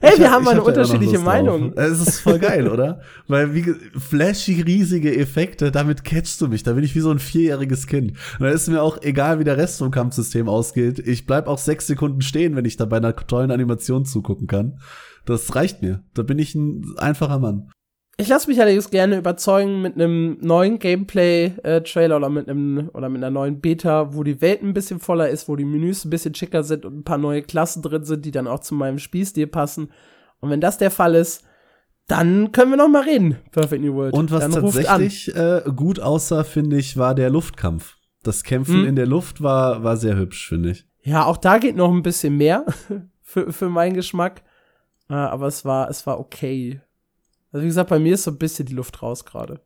hey, 0.00 0.14
ich 0.14 0.20
wir 0.20 0.30
haben 0.30 0.44
mal 0.44 0.52
eine 0.52 0.62
unterschiedliche 0.62 1.18
Meinung. 1.18 1.72
Es 1.76 2.00
ist 2.00 2.20
voll 2.20 2.38
geil, 2.38 2.68
oder? 2.68 3.00
Weil 3.26 3.54
wie 3.54 3.74
flashy 3.98 4.60
riesige 4.62 5.16
Effekte, 5.16 5.70
damit 5.70 6.04
catchst 6.04 6.40
du 6.40 6.48
mich. 6.48 6.62
Da 6.62 6.72
bin 6.72 6.84
ich 6.84 6.94
wie 6.94 7.00
so 7.00 7.10
ein 7.10 7.18
vierjähriges 7.18 7.86
Kind. 7.86 8.12
Und 8.38 8.46
da 8.46 8.48
ist 8.48 8.68
mir 8.68 8.82
auch 8.82 9.02
egal, 9.02 9.38
wie 9.38 9.44
der 9.44 9.56
Rest 9.56 9.78
vom 9.78 9.90
Kampfsystem 9.90 10.48
ausgeht. 10.48 10.98
Ich 10.98 11.26
bleib 11.26 11.46
auch 11.46 11.58
sechs 11.58 11.86
Sekunden 11.86 12.22
stehen, 12.22 12.56
wenn 12.56 12.64
ich 12.64 12.76
da 12.76 12.84
bei 12.84 12.98
einer 12.98 13.14
tollen 13.14 13.50
Animation 13.50 14.04
zugucken 14.04 14.46
kann. 14.46 14.78
Das 15.24 15.54
reicht 15.54 15.82
mir. 15.82 16.02
Da 16.14 16.22
bin 16.22 16.38
ich 16.38 16.54
ein 16.54 16.94
einfacher 16.96 17.38
Mann. 17.38 17.70
Ich 18.20 18.26
lasse 18.26 18.50
mich 18.50 18.60
allerdings 18.60 18.90
gerne 18.90 19.16
überzeugen 19.16 19.80
mit 19.80 19.94
einem 19.94 20.38
neuen 20.40 20.80
Gameplay-Trailer 20.80 22.16
oder 22.16 22.28
mit 22.28 22.48
einem 22.48 22.90
oder 22.92 23.08
mit 23.08 23.22
einer 23.22 23.30
neuen 23.30 23.60
Beta, 23.60 24.12
wo 24.12 24.24
die 24.24 24.40
Welt 24.40 24.60
ein 24.60 24.74
bisschen 24.74 24.98
voller 24.98 25.28
ist, 25.28 25.48
wo 25.48 25.54
die 25.54 25.64
Menüs 25.64 26.04
ein 26.04 26.10
bisschen 26.10 26.34
schicker 26.34 26.64
sind 26.64 26.84
und 26.84 26.98
ein 26.98 27.04
paar 27.04 27.18
neue 27.18 27.42
Klassen 27.42 27.80
drin 27.80 28.04
sind, 28.04 28.24
die 28.24 28.32
dann 28.32 28.48
auch 28.48 28.58
zu 28.58 28.74
meinem 28.74 28.98
Spielstil 28.98 29.46
passen. 29.46 29.92
Und 30.40 30.50
wenn 30.50 30.60
das 30.60 30.78
der 30.78 30.90
Fall 30.90 31.14
ist, 31.14 31.44
dann 32.08 32.50
können 32.50 32.72
wir 32.72 32.76
noch 32.76 32.88
mal 32.88 33.04
reden. 33.04 33.38
Perfect 33.52 33.84
New 33.84 33.94
World. 33.94 34.14
Und 34.14 34.32
was 34.32 34.40
dann 34.40 34.52
tatsächlich 34.52 35.32
äh, 35.36 35.62
gut 35.76 36.00
aussah, 36.00 36.42
finde 36.42 36.76
ich, 36.76 36.96
war 36.96 37.14
der 37.14 37.30
Luftkampf. 37.30 37.98
Das 38.24 38.42
Kämpfen 38.42 38.80
hm. 38.80 38.88
in 38.88 38.96
der 38.96 39.06
Luft 39.06 39.44
war 39.44 39.84
war 39.84 39.96
sehr 39.96 40.16
hübsch, 40.16 40.48
finde 40.48 40.70
ich. 40.70 40.86
Ja, 41.02 41.24
auch 41.24 41.36
da 41.36 41.58
geht 41.58 41.76
noch 41.76 41.92
ein 41.92 42.02
bisschen 42.02 42.36
mehr 42.36 42.66
für 43.22 43.52
für 43.52 43.68
meinen 43.68 43.94
Geschmack. 43.94 44.42
Äh, 45.08 45.14
aber 45.14 45.46
es 45.46 45.64
war 45.64 45.88
es 45.88 46.04
war 46.04 46.18
okay. 46.18 46.80
Also 47.52 47.64
wie 47.64 47.68
gesagt, 47.68 47.90
bei 47.90 47.98
mir 47.98 48.14
ist 48.14 48.24
so 48.24 48.30
ein 48.30 48.38
bisschen 48.38 48.66
die 48.66 48.74
Luft 48.74 49.02
raus 49.02 49.24
gerade. 49.24 49.60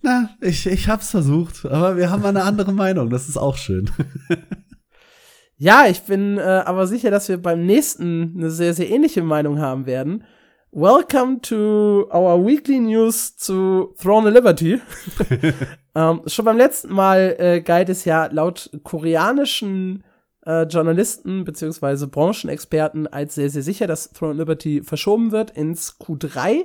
Na, 0.00 0.30
ich, 0.40 0.66
ich 0.66 0.88
hab's 0.88 1.10
versucht, 1.10 1.66
aber 1.66 1.96
wir 1.96 2.10
haben 2.10 2.24
eine 2.24 2.44
andere 2.44 2.72
Meinung, 2.72 3.10
das 3.10 3.28
ist 3.28 3.36
auch 3.36 3.56
schön. 3.56 3.90
ja, 5.56 5.86
ich 5.88 6.02
bin 6.02 6.38
äh, 6.38 6.62
aber 6.64 6.86
sicher, 6.86 7.10
dass 7.10 7.28
wir 7.28 7.42
beim 7.42 7.66
nächsten 7.66 8.34
eine 8.36 8.50
sehr, 8.50 8.74
sehr 8.74 8.88
ähnliche 8.88 9.22
Meinung 9.22 9.58
haben 9.58 9.86
werden. 9.86 10.24
Welcome 10.70 11.40
to 11.40 12.08
our 12.12 12.46
weekly 12.46 12.78
news 12.78 13.36
zu 13.36 13.94
Throne 14.00 14.28
of 14.28 14.34
Liberty. 14.34 14.80
ähm, 15.96 16.20
schon 16.26 16.44
beim 16.44 16.58
letzten 16.58 16.92
Mal 16.92 17.34
äh, 17.38 17.60
galt 17.60 17.88
es 17.88 18.04
ja 18.04 18.26
laut 18.26 18.70
koreanischen 18.84 20.04
äh, 20.48 20.62
Journalisten 20.62 21.44
beziehungsweise 21.44 22.08
Branchenexperten 22.08 23.06
als 23.06 23.34
sehr, 23.34 23.50
sehr 23.50 23.62
sicher, 23.62 23.86
dass 23.86 24.10
Throne 24.12 24.32
Liberty 24.34 24.82
verschoben 24.82 25.30
wird 25.30 25.50
ins 25.50 26.00
Q3. 26.00 26.64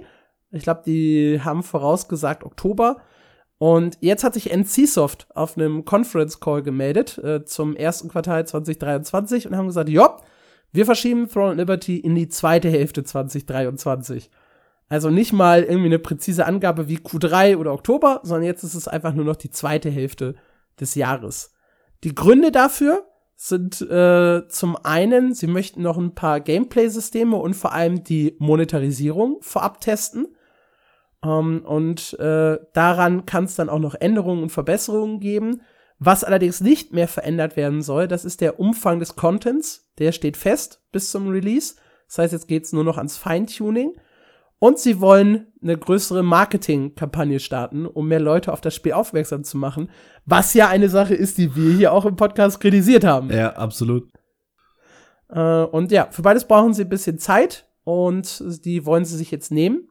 Ich 0.51 0.63
glaube, 0.63 0.83
die 0.85 1.41
haben 1.43 1.63
vorausgesagt 1.63 2.45
Oktober. 2.45 3.01
Und 3.57 3.97
jetzt 3.99 4.23
hat 4.23 4.33
sich 4.33 4.51
NCSoft 4.51 5.27
auf 5.35 5.57
einem 5.57 5.83
Conference 5.83 6.39
Call 6.39 6.63
gemeldet 6.63 7.17
äh, 7.17 7.43
zum 7.43 7.75
ersten 7.75 8.07
Quartal 8.07 8.47
2023 8.47 9.47
und 9.47 9.57
haben 9.57 9.67
gesagt, 9.67 9.89
ja, 9.89 10.17
wir 10.71 10.85
verschieben 10.85 11.27
Throne 11.27 11.55
Liberty 11.55 11.97
in 11.97 12.15
die 12.15 12.29
zweite 12.29 12.69
Hälfte 12.69 13.03
2023. 13.03 14.31
Also 14.87 15.09
nicht 15.09 15.33
mal 15.33 15.63
irgendwie 15.63 15.87
eine 15.87 15.99
präzise 15.99 16.45
Angabe 16.45 16.87
wie 16.87 16.97
Q3 16.97 17.57
oder 17.57 17.73
Oktober, 17.73 18.21
sondern 18.23 18.45
jetzt 18.45 18.63
ist 18.63 18.75
es 18.75 18.87
einfach 18.87 19.13
nur 19.13 19.25
noch 19.25 19.35
die 19.35 19.51
zweite 19.51 19.89
Hälfte 19.89 20.35
des 20.79 20.95
Jahres. 20.95 21.53
Die 22.03 22.15
Gründe 22.15 22.51
dafür 22.51 23.05
sind 23.45 23.81
äh, 23.81 24.47
zum 24.47 24.77
einen, 24.77 25.33
sie 25.33 25.47
möchten 25.47 25.81
noch 25.81 25.97
ein 25.97 26.15
paar 26.15 26.39
Gameplay-Systeme 26.39 27.35
und 27.35 27.55
vor 27.55 27.73
allem 27.73 28.01
die 28.05 28.37
Monetarisierung 28.39 29.39
vorab 29.41 29.81
testen. 29.81 30.27
Ähm, 31.25 31.61
und 31.65 32.17
äh, 32.19 32.57
daran 32.71 33.25
kann 33.25 33.43
es 33.43 33.55
dann 33.55 33.67
auch 33.67 33.79
noch 33.79 33.95
Änderungen 33.95 34.43
und 34.43 34.51
Verbesserungen 34.51 35.19
geben. 35.19 35.61
Was 35.99 36.23
allerdings 36.23 36.61
nicht 36.61 36.93
mehr 36.93 37.09
verändert 37.09 37.57
werden 37.57 37.81
soll, 37.81 38.07
das 38.07 38.23
ist 38.23 38.39
der 38.39 38.61
Umfang 38.61 38.99
des 38.99 39.17
Contents. 39.17 39.91
Der 39.97 40.13
steht 40.13 40.37
fest 40.37 40.81
bis 40.93 41.11
zum 41.11 41.27
Release. 41.27 41.75
Das 42.07 42.19
heißt, 42.19 42.31
jetzt 42.31 42.47
geht's 42.47 42.71
nur 42.71 42.85
noch 42.85 42.97
ans 42.97 43.17
Feintuning. 43.17 43.91
Und 44.63 44.79
sie 44.79 45.01
wollen 45.01 45.47
eine 45.61 45.77
größere 45.77 46.23
Marketingkampagne 46.23 47.41
starten, 47.41 47.85
um 47.85 48.07
mehr 48.07 48.21
Leute 48.21 48.53
auf 48.53 48.61
das 48.61 48.73
Spiel 48.73 48.93
aufmerksam 48.93 49.43
zu 49.43 49.57
machen. 49.57 49.91
Was 50.23 50.53
ja 50.53 50.69
eine 50.69 50.87
Sache 50.87 51.13
ist, 51.13 51.37
die 51.37 51.53
wir 51.57 51.73
hier 51.75 51.91
auch 51.91 52.05
im 52.05 52.15
Podcast 52.15 52.61
kritisiert 52.61 53.03
haben. 53.03 53.29
Ja, 53.29 53.57
absolut. 53.57 54.09
Äh, 55.27 55.63
und 55.63 55.91
ja, 55.91 56.07
für 56.11 56.21
beides 56.21 56.47
brauchen 56.47 56.73
sie 56.73 56.83
ein 56.83 56.89
bisschen 56.89 57.19
Zeit 57.19 57.67
und 57.83 58.41
die 58.63 58.85
wollen 58.85 59.03
sie 59.03 59.17
sich 59.17 59.31
jetzt 59.31 59.51
nehmen. 59.51 59.89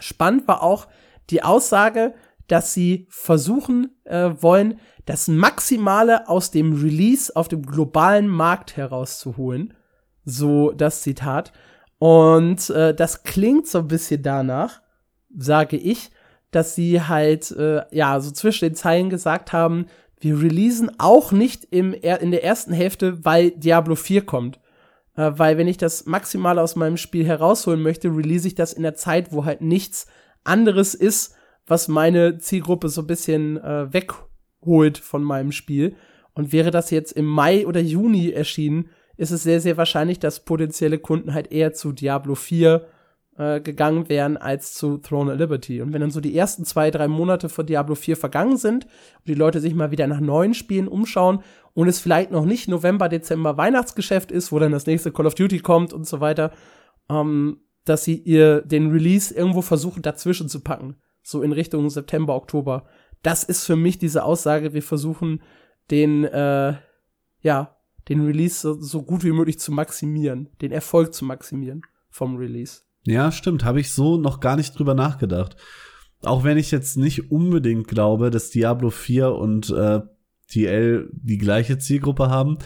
Spannend 0.00 0.46
war 0.46 0.62
auch 0.62 0.86
die 1.30 1.42
Aussage, 1.42 2.12
dass 2.46 2.74
sie 2.74 3.06
versuchen 3.08 3.96
äh, 4.04 4.32
wollen, 4.38 4.80
das 5.06 5.28
Maximale 5.28 6.28
aus 6.28 6.50
dem 6.50 6.74
Release 6.74 7.34
auf 7.34 7.48
dem 7.48 7.64
globalen 7.64 8.28
Markt 8.28 8.76
herauszuholen. 8.76 9.72
So 10.26 10.72
das 10.72 11.00
Zitat. 11.00 11.54
Und 12.04 12.68
äh, 12.68 12.94
das 12.94 13.22
klingt 13.22 13.66
so 13.66 13.78
ein 13.78 13.88
bisschen 13.88 14.22
danach, 14.22 14.82
sage 15.34 15.78
ich, 15.78 16.10
dass 16.50 16.74
sie 16.74 17.00
halt, 17.00 17.50
äh, 17.52 17.80
ja, 17.92 18.20
so 18.20 18.30
zwischen 18.30 18.66
den 18.66 18.74
Zeilen 18.74 19.08
gesagt 19.08 19.54
haben, 19.54 19.86
wir 20.20 20.38
releasen 20.38 20.90
auch 20.98 21.32
nicht 21.32 21.64
im, 21.70 21.94
in 21.94 22.30
der 22.30 22.44
ersten 22.44 22.74
Hälfte, 22.74 23.24
weil 23.24 23.52
Diablo 23.52 23.94
4 23.94 24.26
kommt. 24.26 24.60
Äh, 25.16 25.30
weil 25.36 25.56
wenn 25.56 25.66
ich 25.66 25.78
das 25.78 26.04
maximal 26.04 26.58
aus 26.58 26.76
meinem 26.76 26.98
Spiel 26.98 27.24
herausholen 27.24 27.80
möchte, 27.80 28.08
release 28.08 28.46
ich 28.46 28.54
das 28.54 28.74
in 28.74 28.82
der 28.82 28.96
Zeit, 28.96 29.32
wo 29.32 29.46
halt 29.46 29.62
nichts 29.62 30.06
anderes 30.44 30.92
ist, 30.92 31.34
was 31.66 31.88
meine 31.88 32.36
Zielgruppe 32.36 32.90
so 32.90 33.00
ein 33.00 33.06
bisschen 33.06 33.56
äh, 33.56 33.90
wegholt 33.94 34.98
von 34.98 35.24
meinem 35.24 35.52
Spiel. 35.52 35.96
Und 36.34 36.52
wäre 36.52 36.70
das 36.70 36.90
jetzt 36.90 37.12
im 37.12 37.24
Mai 37.24 37.66
oder 37.66 37.80
Juni 37.80 38.28
erschienen, 38.28 38.90
ist 39.16 39.30
es 39.30 39.42
sehr, 39.42 39.60
sehr 39.60 39.76
wahrscheinlich, 39.76 40.18
dass 40.18 40.44
potenzielle 40.44 40.98
Kunden 40.98 41.34
halt 41.34 41.52
eher 41.52 41.72
zu 41.72 41.92
Diablo 41.92 42.34
4 42.34 42.86
äh, 43.36 43.60
gegangen 43.60 44.08
wären 44.08 44.36
als 44.36 44.74
zu 44.74 44.98
Throne 44.98 45.32
of 45.32 45.38
Liberty. 45.38 45.82
Und 45.82 45.92
wenn 45.92 46.00
dann 46.00 46.10
so 46.10 46.20
die 46.20 46.36
ersten 46.36 46.64
zwei, 46.64 46.90
drei 46.90 47.08
Monate 47.08 47.48
von 47.48 47.66
Diablo 47.66 47.94
4 47.94 48.16
vergangen 48.16 48.56
sind 48.56 48.84
und 48.84 49.28
die 49.28 49.34
Leute 49.34 49.60
sich 49.60 49.74
mal 49.74 49.90
wieder 49.90 50.06
nach 50.06 50.20
neuen 50.20 50.54
Spielen 50.54 50.88
umschauen 50.88 51.40
und 51.72 51.88
es 51.88 51.98
vielleicht 51.98 52.30
noch 52.30 52.44
nicht 52.44 52.68
November, 52.68 53.08
Dezember 53.08 53.56
Weihnachtsgeschäft 53.56 54.30
ist, 54.30 54.52
wo 54.52 54.58
dann 54.58 54.72
das 54.72 54.86
nächste 54.86 55.10
Call 55.10 55.26
of 55.26 55.34
Duty 55.34 55.58
kommt 55.58 55.92
und 55.92 56.06
so 56.06 56.20
weiter, 56.20 56.52
ähm, 57.10 57.58
dass 57.84 58.04
sie 58.04 58.16
ihr 58.16 58.62
den 58.62 58.90
Release 58.90 59.34
irgendwo 59.34 59.62
versuchen 59.62 60.02
dazwischen 60.02 60.48
zu 60.48 60.60
packen. 60.60 60.96
So 61.22 61.42
in 61.42 61.52
Richtung 61.52 61.90
September, 61.90 62.36
Oktober. 62.36 62.86
Das 63.22 63.42
ist 63.42 63.64
für 63.64 63.76
mich 63.76 63.98
diese 63.98 64.24
Aussage, 64.24 64.74
wir 64.74 64.82
versuchen 64.82 65.42
den, 65.90 66.24
äh, 66.24 66.74
ja, 67.40 67.76
den 68.08 68.24
Release 68.24 68.60
so, 68.60 68.80
so 68.80 69.02
gut 69.02 69.24
wie 69.24 69.32
möglich 69.32 69.58
zu 69.58 69.72
maximieren, 69.72 70.48
den 70.60 70.72
Erfolg 70.72 71.14
zu 71.14 71.24
maximieren 71.24 71.82
vom 72.10 72.36
Release. 72.36 72.82
Ja, 73.06 73.32
stimmt, 73.32 73.64
habe 73.64 73.80
ich 73.80 73.92
so 73.92 74.16
noch 74.16 74.40
gar 74.40 74.56
nicht 74.56 74.78
drüber 74.78 74.94
nachgedacht. 74.94 75.56
Auch 76.22 76.44
wenn 76.44 76.56
ich 76.56 76.70
jetzt 76.70 76.96
nicht 76.96 77.30
unbedingt 77.30 77.86
glaube, 77.86 78.30
dass 78.30 78.50
Diablo 78.50 78.90
4 78.90 79.32
und 79.32 79.70
äh, 79.70 80.00
TL 80.48 81.10
die 81.12 81.38
gleiche 81.38 81.78
Zielgruppe 81.78 82.30
haben. 82.30 82.58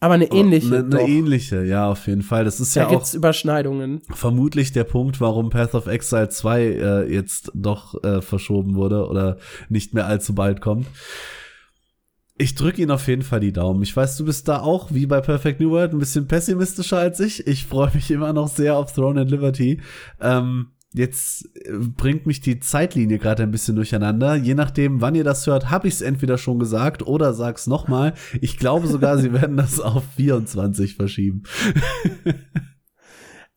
Aber 0.00 0.14
eine 0.14 0.30
ähnliche. 0.30 0.78
Eine, 0.78 0.98
eine 0.98 1.08
ähnliche, 1.08 1.64
ja, 1.64 1.90
auf 1.90 2.06
jeden 2.06 2.22
Fall. 2.22 2.44
Das 2.44 2.60
ist 2.60 2.76
da 2.76 2.82
ja 2.82 2.88
gibt's 2.88 3.12
auch 3.12 3.16
Überschneidungen. 3.16 4.02
Vermutlich 4.10 4.72
der 4.72 4.84
Punkt, 4.84 5.20
warum 5.20 5.50
Path 5.50 5.74
of 5.74 5.86
Exile 5.86 6.28
2 6.28 6.62
äh, 6.62 7.12
jetzt 7.12 7.50
doch 7.54 8.02
äh, 8.04 8.20
verschoben 8.20 8.76
wurde 8.76 9.06
oder 9.06 9.38
nicht 9.68 9.94
mehr 9.94 10.06
allzu 10.06 10.34
bald 10.34 10.60
kommt. 10.60 10.86
Ich 12.40 12.54
drücke 12.54 12.80
ihn 12.80 12.92
auf 12.92 13.08
jeden 13.08 13.22
Fall 13.22 13.40
die 13.40 13.52
Daumen. 13.52 13.82
Ich 13.82 13.96
weiß, 13.96 14.16
du 14.16 14.24
bist 14.24 14.46
da 14.46 14.60
auch, 14.60 14.92
wie 14.92 15.06
bei 15.06 15.20
Perfect 15.20 15.58
New 15.60 15.70
World, 15.70 15.92
ein 15.92 15.98
bisschen 15.98 16.28
pessimistischer 16.28 16.98
als 16.98 17.18
ich. 17.18 17.44
Ich 17.48 17.66
freue 17.66 17.90
mich 17.92 18.10
immer 18.12 18.32
noch 18.32 18.46
sehr 18.46 18.76
auf 18.76 18.92
Throne 18.92 19.22
and 19.22 19.30
Liberty. 19.30 19.80
Ähm, 20.20 20.68
jetzt 20.94 21.46
äh, 21.56 21.72
bringt 21.72 22.26
mich 22.26 22.40
die 22.40 22.60
Zeitlinie 22.60 23.18
gerade 23.18 23.42
ein 23.42 23.50
bisschen 23.50 23.74
durcheinander. 23.74 24.36
Je 24.36 24.54
nachdem, 24.54 25.00
wann 25.00 25.16
ihr 25.16 25.24
das 25.24 25.48
hört, 25.48 25.68
habe 25.70 25.88
ich 25.88 25.94
es 25.94 26.00
entweder 26.00 26.38
schon 26.38 26.60
gesagt 26.60 27.04
oder 27.04 27.34
sag's 27.34 27.66
nochmal. 27.66 28.14
Ich 28.40 28.56
glaube 28.56 28.86
sogar, 28.86 29.18
sie 29.18 29.32
werden 29.32 29.56
das 29.56 29.80
auf 29.80 30.04
24 30.16 30.94
verschieben. 30.94 31.42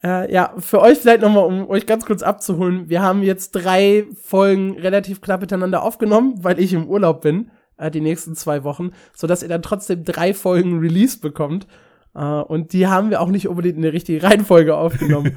Äh, 0.04 0.34
ja, 0.34 0.56
für 0.58 0.82
euch 0.82 0.98
vielleicht 0.98 1.22
nochmal, 1.22 1.46
um 1.46 1.70
euch 1.70 1.86
ganz 1.86 2.08
kurz 2.08 2.24
abzuholen. 2.24 2.90
Wir 2.90 3.04
haben 3.04 3.22
jetzt 3.22 3.52
drei 3.52 4.08
Folgen 4.20 4.80
relativ 4.80 5.22
knapp 5.22 5.42
miteinander 5.42 5.84
aufgenommen, 5.84 6.44
weil 6.44 6.60
ich 6.60 6.74
im 6.74 6.88
Urlaub 6.88 7.22
bin 7.22 7.52
äh, 7.82 7.92
die 7.92 8.02
nächsten 8.02 8.36
zwei 8.36 8.64
Wochen, 8.64 8.92
sodass 9.14 9.44
ihr 9.44 9.50
dann 9.50 9.62
trotzdem 9.62 10.06
drei 10.06 10.34
Folgen 10.34 10.80
Release 10.80 11.20
bekommt. 11.20 11.68
Uh, 12.14 12.42
und 12.46 12.74
die 12.74 12.88
haben 12.88 13.10
wir 13.10 13.22
auch 13.22 13.30
nicht 13.30 13.48
unbedingt 13.48 13.78
in 13.78 13.84
der 13.84 13.94
richtigen 13.94 14.20
Reihenfolge 14.26 14.76
aufgenommen. 14.76 15.34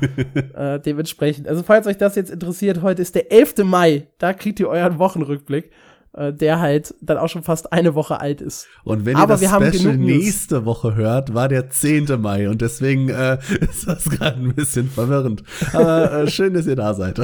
uh, 0.58 0.78
dementsprechend. 0.84 1.46
Also, 1.46 1.62
falls 1.62 1.86
euch 1.86 1.98
das 1.98 2.16
jetzt 2.16 2.32
interessiert, 2.32 2.82
heute 2.82 3.00
ist 3.00 3.14
der 3.14 3.30
11. 3.30 3.58
Mai. 3.58 4.08
Da 4.18 4.32
kriegt 4.32 4.58
ihr 4.58 4.68
euren 4.68 4.98
Wochenrückblick, 4.98 5.70
uh, 6.18 6.32
der 6.32 6.58
halt 6.58 6.92
dann 7.00 7.16
auch 7.18 7.28
schon 7.28 7.44
fast 7.44 7.72
eine 7.72 7.94
Woche 7.94 8.20
alt 8.20 8.40
ist. 8.40 8.66
Und 8.82 9.06
wenn 9.06 9.14
Aber 9.14 9.40
ihr 9.40 9.48
das 9.48 9.76
Special 9.76 9.96
nächste 9.96 10.64
Woche 10.64 10.96
hört, 10.96 11.32
war 11.32 11.46
der 11.46 11.70
10. 11.70 12.20
Mai. 12.20 12.48
Und 12.48 12.60
deswegen 12.60 13.08
äh, 13.08 13.38
ist 13.70 13.86
das 13.86 14.10
gerade 14.10 14.40
ein 14.40 14.52
bisschen 14.56 14.90
verwirrend. 14.90 15.44
Aber 15.74 16.12
äh, 16.12 16.28
schön, 16.28 16.54
dass 16.54 16.66
ihr 16.66 16.74
da 16.74 16.92
seid. 16.94 17.20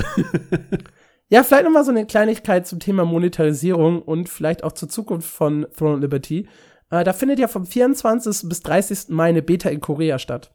Ja, 1.32 1.44
vielleicht 1.44 1.64
noch 1.64 1.70
mal 1.70 1.84
so 1.84 1.92
eine 1.92 2.06
Kleinigkeit 2.06 2.66
zum 2.66 2.80
Thema 2.80 3.04
Monetarisierung 3.04 4.02
und 4.02 4.28
vielleicht 4.28 4.64
auch 4.64 4.72
zur 4.72 4.88
Zukunft 4.88 5.30
von 5.30 5.64
Throne 5.76 5.94
of 5.94 6.00
Liberty. 6.00 6.48
Äh, 6.90 7.04
da 7.04 7.12
findet 7.12 7.38
ja 7.38 7.46
vom 7.46 7.66
24. 7.66 8.48
bis 8.48 8.62
30. 8.62 9.10
Mai 9.10 9.28
eine 9.28 9.40
Beta 9.40 9.68
in 9.70 9.80
Korea 9.80 10.18
statt. 10.18 10.52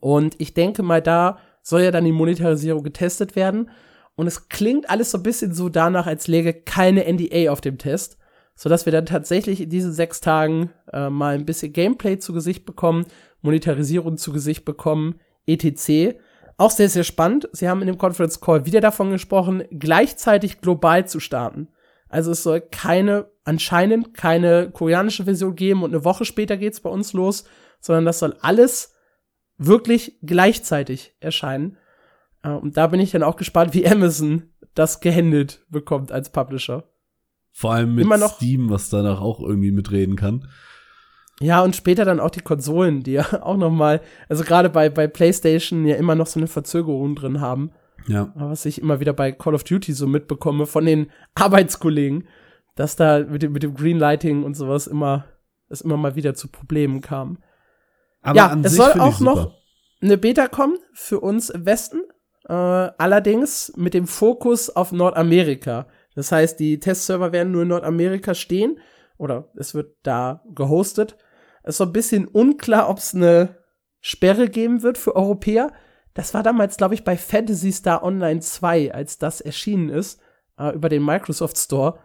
Und 0.00 0.40
ich 0.40 0.54
denke 0.54 0.82
mal, 0.82 1.02
da 1.02 1.38
soll 1.62 1.82
ja 1.82 1.90
dann 1.90 2.06
die 2.06 2.12
Monetarisierung 2.12 2.82
getestet 2.82 3.36
werden. 3.36 3.70
Und 4.14 4.26
es 4.26 4.48
klingt 4.48 4.88
alles 4.88 5.10
so 5.10 5.18
ein 5.18 5.22
bisschen 5.22 5.52
so 5.52 5.68
danach, 5.68 6.06
als 6.06 6.26
läge 6.26 6.54
keine 6.54 7.04
NDA 7.04 7.52
auf 7.52 7.60
dem 7.60 7.76
Test, 7.76 8.16
sodass 8.54 8.86
wir 8.86 8.92
dann 8.92 9.04
tatsächlich 9.04 9.60
in 9.60 9.68
diesen 9.68 9.92
sechs 9.92 10.22
Tagen 10.22 10.70
äh, 10.90 11.10
mal 11.10 11.34
ein 11.34 11.44
bisschen 11.44 11.74
Gameplay 11.74 12.18
zu 12.18 12.32
Gesicht 12.32 12.64
bekommen, 12.64 13.04
Monetarisierung 13.42 14.16
zu 14.16 14.32
Gesicht 14.32 14.64
bekommen, 14.64 15.20
etc. 15.46 16.16
Auch 16.62 16.70
sehr, 16.70 16.88
sehr 16.88 17.02
spannend. 17.02 17.48
Sie 17.50 17.68
haben 17.68 17.80
in 17.80 17.88
dem 17.88 17.98
Conference 17.98 18.40
Call 18.40 18.66
wieder 18.66 18.80
davon 18.80 19.10
gesprochen, 19.10 19.64
gleichzeitig 19.72 20.60
global 20.60 21.08
zu 21.08 21.18
starten. 21.18 21.66
Also 22.08 22.30
es 22.30 22.44
soll 22.44 22.60
keine, 22.60 23.26
anscheinend 23.42 24.14
keine 24.14 24.70
koreanische 24.70 25.24
Version 25.24 25.56
geben 25.56 25.82
und 25.82 25.92
eine 25.92 26.04
Woche 26.04 26.24
später 26.24 26.56
geht's 26.56 26.78
bei 26.78 26.88
uns 26.88 27.14
los, 27.14 27.42
sondern 27.80 28.04
das 28.04 28.20
soll 28.20 28.36
alles 28.42 28.94
wirklich 29.58 30.20
gleichzeitig 30.22 31.16
erscheinen. 31.18 31.78
Äh, 32.44 32.50
und 32.50 32.76
da 32.76 32.86
bin 32.86 33.00
ich 33.00 33.10
dann 33.10 33.24
auch 33.24 33.34
gespannt, 33.34 33.74
wie 33.74 33.84
Amazon 33.88 34.44
das 34.74 35.00
gehandelt 35.00 35.66
bekommt 35.68 36.12
als 36.12 36.30
Publisher. 36.30 36.84
Vor 37.50 37.72
allem 37.72 37.96
mit 37.96 38.06
Steam, 38.36 38.70
was 38.70 38.88
danach 38.88 39.20
auch 39.20 39.40
irgendwie 39.40 39.72
mitreden 39.72 40.14
kann. 40.14 40.48
Ja, 41.42 41.62
und 41.62 41.74
später 41.74 42.04
dann 42.04 42.20
auch 42.20 42.30
die 42.30 42.40
Konsolen, 42.40 43.02
die 43.02 43.12
ja 43.12 43.26
auch 43.42 43.56
noch 43.56 43.70
mal, 43.70 44.00
also 44.28 44.44
gerade 44.44 44.70
bei, 44.70 44.88
bei 44.88 45.06
PlayStation 45.06 45.84
ja 45.84 45.96
immer 45.96 46.14
noch 46.14 46.26
so 46.26 46.38
eine 46.38 46.46
Verzögerung 46.46 47.14
drin 47.14 47.40
haben. 47.40 47.72
Ja. 48.08 48.32
Was 48.34 48.64
ich 48.64 48.80
immer 48.80 49.00
wieder 49.00 49.12
bei 49.12 49.32
Call 49.32 49.54
of 49.54 49.64
Duty 49.64 49.92
so 49.92 50.06
mitbekomme 50.06 50.66
von 50.66 50.84
den 50.84 51.10
Arbeitskollegen, 51.34 52.26
dass 52.74 52.96
da 52.96 53.20
mit 53.20 53.42
dem, 53.42 53.52
mit 53.52 53.62
dem 53.62 53.74
Greenlighting 53.74 54.44
und 54.44 54.54
sowas 54.54 54.86
immer, 54.86 55.24
es 55.68 55.80
immer 55.82 55.96
mal 55.96 56.16
wieder 56.16 56.34
zu 56.34 56.48
Problemen 56.48 57.00
kam. 57.00 57.38
Aber 58.22 58.36
ja, 58.36 58.56
es 58.62 58.76
soll 58.76 58.92
auch 58.92 59.20
noch 59.20 59.54
eine 60.00 60.18
Beta 60.18 60.48
kommen 60.48 60.78
für 60.94 61.20
uns 61.20 61.50
im 61.50 61.66
Westen, 61.66 62.02
äh, 62.48 62.52
allerdings 62.52 63.72
mit 63.76 63.94
dem 63.94 64.06
Fokus 64.06 64.70
auf 64.70 64.92
Nordamerika. 64.92 65.86
Das 66.14 66.30
heißt, 66.32 66.58
die 66.58 66.78
Testserver 66.78 67.32
werden 67.32 67.52
nur 67.52 67.62
in 67.62 67.68
Nordamerika 67.68 68.34
stehen 68.34 68.78
oder 69.16 69.48
es 69.56 69.74
wird 69.74 69.96
da 70.02 70.42
gehostet. 70.54 71.16
Es 71.62 71.74
ist 71.74 71.78
so 71.78 71.84
ein 71.84 71.92
bisschen 71.92 72.26
unklar, 72.26 72.88
ob 72.88 72.98
es 72.98 73.14
eine 73.14 73.56
Sperre 74.00 74.48
geben 74.48 74.82
wird 74.82 74.98
für 74.98 75.14
Europäer. 75.16 75.72
Das 76.14 76.34
war 76.34 76.42
damals, 76.42 76.76
glaube 76.76 76.94
ich, 76.94 77.04
bei 77.04 77.16
Fantasy 77.16 77.72
Star 77.72 78.02
Online 78.02 78.40
2, 78.40 78.92
als 78.92 79.18
das 79.18 79.40
erschienen 79.40 79.88
ist, 79.88 80.20
äh, 80.58 80.74
über 80.74 80.88
den 80.88 81.04
Microsoft 81.04 81.56
Store. 81.56 81.98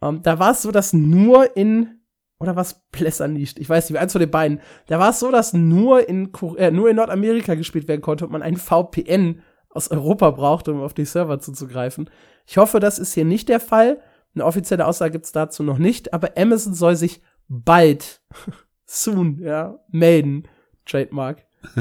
Ähm, 0.00 0.22
da 0.22 0.38
war 0.38 0.52
es 0.52 0.62
so, 0.62 0.72
dass 0.72 0.92
nur 0.92 1.56
in 1.56 2.02
oder 2.42 2.56
was 2.56 2.88
Blesser 2.90 3.28
nicht, 3.28 3.58
ich 3.60 3.68
weiß 3.68 3.88
nicht, 3.88 3.98
eins 3.98 4.12
von 4.12 4.20
den 4.20 4.30
beiden. 4.30 4.60
Da 4.88 4.98
war 4.98 5.10
es 5.10 5.20
so, 5.20 5.30
dass 5.30 5.52
nur 5.52 6.08
in, 6.08 6.32
äh, 6.56 6.72
nur 6.72 6.90
in 6.90 6.96
Nordamerika 6.96 7.54
gespielt 7.54 7.86
werden 7.86 8.00
konnte 8.00 8.26
und 8.26 8.32
man 8.32 8.42
ein 8.42 8.56
VPN 8.56 9.42
aus 9.70 9.90
Europa 9.90 10.30
braucht, 10.32 10.68
um 10.68 10.82
auf 10.82 10.92
die 10.92 11.04
Server 11.04 11.38
zuzugreifen. 11.38 12.10
Ich 12.46 12.58
hoffe, 12.58 12.80
das 12.80 12.98
ist 12.98 13.14
hier 13.14 13.24
nicht 13.24 13.48
der 13.48 13.60
Fall. 13.60 14.02
Eine 14.34 14.44
offizielle 14.44 14.86
Aussage 14.86 15.12
gibt's 15.12 15.32
dazu 15.32 15.62
noch 15.62 15.78
nicht, 15.78 16.12
aber 16.12 16.36
Amazon 16.36 16.74
soll 16.74 16.96
sich 16.96 17.22
bald, 17.48 18.22
soon, 18.92 19.38
ja, 19.38 19.78
melden. 19.90 20.48
Trademark. 20.84 21.46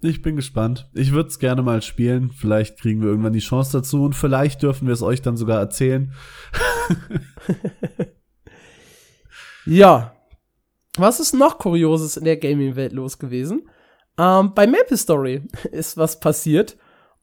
ich 0.00 0.22
bin 0.22 0.36
gespannt. 0.36 0.88
Ich 0.94 1.12
würde 1.12 1.28
es 1.28 1.38
gerne 1.38 1.62
mal 1.62 1.82
spielen. 1.82 2.30
Vielleicht 2.30 2.78
kriegen 2.78 3.02
wir 3.02 3.08
irgendwann 3.08 3.32
die 3.32 3.40
Chance 3.40 3.78
dazu 3.78 4.04
und 4.04 4.14
vielleicht 4.14 4.62
dürfen 4.62 4.86
wir 4.86 4.94
es 4.94 5.02
euch 5.02 5.20
dann 5.20 5.36
sogar 5.36 5.58
erzählen. 5.58 6.12
ja. 9.66 10.14
Was 10.96 11.20
ist 11.20 11.32
noch 11.32 11.58
Kurioses 11.58 12.16
in 12.16 12.24
der 12.24 12.36
Gaming-Welt 12.36 12.92
los 12.92 13.18
gewesen? 13.18 13.68
Ähm, 14.18 14.52
bei 14.54 14.66
Maple 14.66 14.96
Story 14.96 15.42
ist 15.70 15.96
was 15.96 16.20
passiert. 16.20 16.76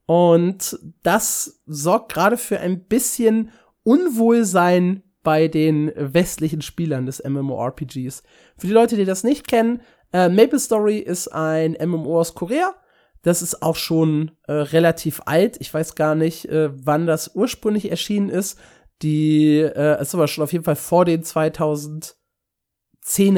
Und 0.06 0.78
das 1.02 1.62
sorgt 1.66 2.12
gerade 2.12 2.36
für 2.36 2.60
ein 2.60 2.84
bisschen 2.84 3.50
Unwohlsein 3.82 5.02
bei 5.22 5.48
den 5.48 5.92
westlichen 5.96 6.62
Spielern 6.62 7.06
des 7.06 7.22
MMORPGs. 7.22 8.22
Für 8.56 8.66
die 8.66 8.72
Leute, 8.72 8.96
die 8.96 9.04
das 9.04 9.24
nicht 9.24 9.48
kennen, 9.48 9.82
äh, 10.12 10.28
Maple 10.28 10.58
Story 10.58 10.98
ist 10.98 11.28
ein 11.28 11.76
MMO 11.80 12.20
aus 12.20 12.34
Korea. 12.34 12.74
Das 13.22 13.42
ist 13.42 13.62
auch 13.62 13.76
schon 13.76 14.32
äh, 14.46 14.52
relativ 14.52 15.20
alt. 15.26 15.58
Ich 15.60 15.72
weiß 15.72 15.94
gar 15.94 16.14
nicht, 16.14 16.46
äh, 16.46 16.70
wann 16.72 17.06
das 17.06 17.34
ursprünglich 17.34 17.90
erschienen 17.90 18.30
ist. 18.30 18.58
Die 19.02 19.58
äh, 19.58 20.00
ist 20.00 20.14
aber 20.14 20.26
schon 20.28 20.44
auf 20.44 20.52
jeden 20.52 20.64
Fall 20.64 20.76
vor 20.76 21.04
den 21.04 21.22
2010er 21.22 22.14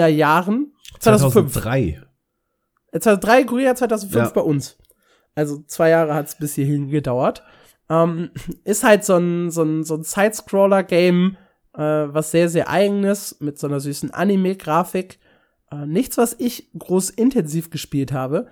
Jahren. 0.06 0.72
2005. 1.00 1.52
2003. 1.52 2.02
2003 2.92 3.44
Korea, 3.44 3.74
2005 3.74 4.24
ja. 4.24 4.30
bei 4.30 4.40
uns. 4.40 4.78
Also 5.34 5.62
zwei 5.66 5.88
Jahre 5.88 6.14
hat 6.14 6.28
es 6.28 6.36
bis 6.36 6.54
hierhin 6.54 6.88
gedauert. 6.88 7.42
Ähm, 7.88 8.30
ist 8.64 8.84
halt 8.84 9.04
so 9.04 9.16
ein, 9.16 9.50
so 9.50 9.62
ein, 9.62 9.82
so 9.82 9.96
ein 9.96 10.04
Side-Scroller-Game, 10.04 11.36
äh, 11.74 11.80
was 11.80 12.30
sehr, 12.30 12.48
sehr 12.48 12.68
eigenes, 12.68 13.40
mit 13.40 13.58
so 13.58 13.66
einer 13.66 13.80
süßen 13.80 14.12
Anime-Grafik. 14.12 15.18
Äh, 15.70 15.86
nichts, 15.86 16.18
was 16.18 16.36
ich 16.38 16.70
groß 16.78 17.10
intensiv 17.10 17.70
gespielt 17.70 18.12
habe. 18.12 18.46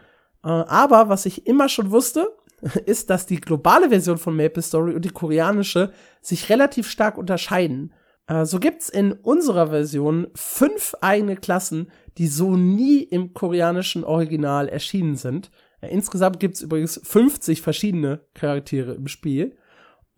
Äh, 0.44 0.48
aber 0.48 1.09
was 1.09 1.26
ich 1.26 1.46
immer 1.46 1.68
schon 1.68 1.90
wusste, 1.90 2.28
ist, 2.87 3.11
dass 3.11 3.26
die 3.26 3.40
globale 3.40 3.88
Version 3.88 4.18
von 4.18 4.37
Maple 4.37 4.62
Story 4.62 4.94
und 4.94 5.04
die 5.04 5.11
koreanische 5.11 5.92
sich 6.20 6.48
relativ 6.48 6.88
stark 6.88 7.18
unterscheiden. 7.18 7.92
Äh, 8.26 8.44
so 8.44 8.59
gibt's 8.61 8.88
in 8.88 9.12
unserer 9.12 9.68
Version 9.68 10.28
fünf 10.35 10.94
eigene 11.00 11.37
Klassen, 11.37 11.90
die 12.18 12.28
so 12.28 12.56
nie 12.56 13.02
im 13.02 13.35
koreanischen 13.35 14.04
Original 14.04 14.68
erschienen 14.68 15.16
sind. 15.16 15.50
Äh, 15.80 15.88
insgesamt 15.88 16.40
gibt's 16.40 16.62
übrigens 16.62 17.00
50 17.02 17.61
verschiedene 17.62 18.20
Charaktere 18.35 18.92
im 18.92 19.09
Spiel. 19.09 19.56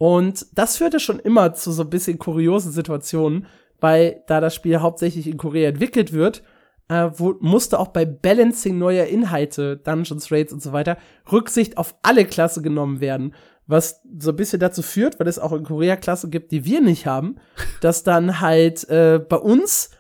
Und 0.03 0.47
das 0.53 0.79
führte 0.79 0.99
schon 0.99 1.21
immer 1.21 1.55
zu 1.55 1.71
so 1.71 1.85
ein 1.85 1.91
bisschen 1.91 2.19
kuriosen 2.19 2.73
Situationen, 2.73 3.47
weil 3.79 4.25
da 4.27 4.41
das 4.41 4.53
Spiel 4.53 4.81
hauptsächlich 4.81 5.29
in 5.29 5.37
Korea 5.37 5.69
entwickelt 5.69 6.13
wird, 6.13 6.43
äh, 6.89 7.11
wo, 7.15 7.37
musste 7.39 7.79
auch 7.79 7.87
bei 7.87 8.05
Balancing 8.05 8.79
neuer 8.79 9.07
Inhalte, 9.07 9.77
Dungeons, 9.77 10.33
Raids 10.33 10.53
und 10.53 10.61
so 10.61 10.73
weiter, 10.73 10.99
Rücksicht 11.31 11.79
auf 11.79 11.95
alle 12.03 12.25
Klassen 12.25 12.65
genommen 12.65 13.01
werden. 13.01 13.33
Was 13.69 14.01
so 14.19 14.31
ein 14.31 14.37
bisschen 14.37 14.59
dazu 14.59 14.83
führt, 14.83 15.21
weil 15.21 15.29
es 15.29 15.39
auch 15.39 15.53
in 15.53 15.63
Korea 15.63 15.95
Klassen 15.95 16.33
gibt, 16.33 16.51
die 16.51 16.65
wir 16.65 16.81
nicht 16.81 17.07
haben, 17.07 17.37
dass 17.81 18.03
dann 18.03 18.41
halt 18.41 18.83
äh, 18.89 19.21
bei 19.21 19.37
uns 19.37 19.91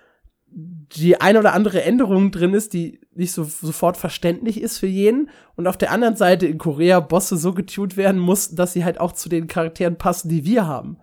die 0.49 1.21
ein 1.21 1.37
oder 1.37 1.53
andere 1.53 1.85
Änderung 1.85 2.33
drin 2.33 2.55
ist, 2.55 2.73
die 2.73 3.02
nicht 3.14 3.33
so 3.33 3.44
sofort 3.44 3.96
verständlich 3.96 4.61
ist 4.61 4.79
für 4.79 4.87
jeden. 4.87 5.31
Und 5.57 5.66
auf 5.66 5.77
der 5.77 5.90
anderen 5.90 6.16
Seite 6.16 6.46
in 6.46 6.59
Korea 6.59 7.01
Bosse 7.01 7.37
so 7.37 7.53
getuned 7.53 7.96
werden 7.96 8.20
mussten, 8.20 8.57
dass 8.57 8.72
sie 8.72 8.85
halt 8.85 9.01
auch 9.01 9.12
zu 9.12 9.29
den 9.29 9.46
Charakteren 9.46 9.96
passen, 9.96 10.29
die 10.29 10.44
wir 10.44 10.66
haben. 10.66 10.98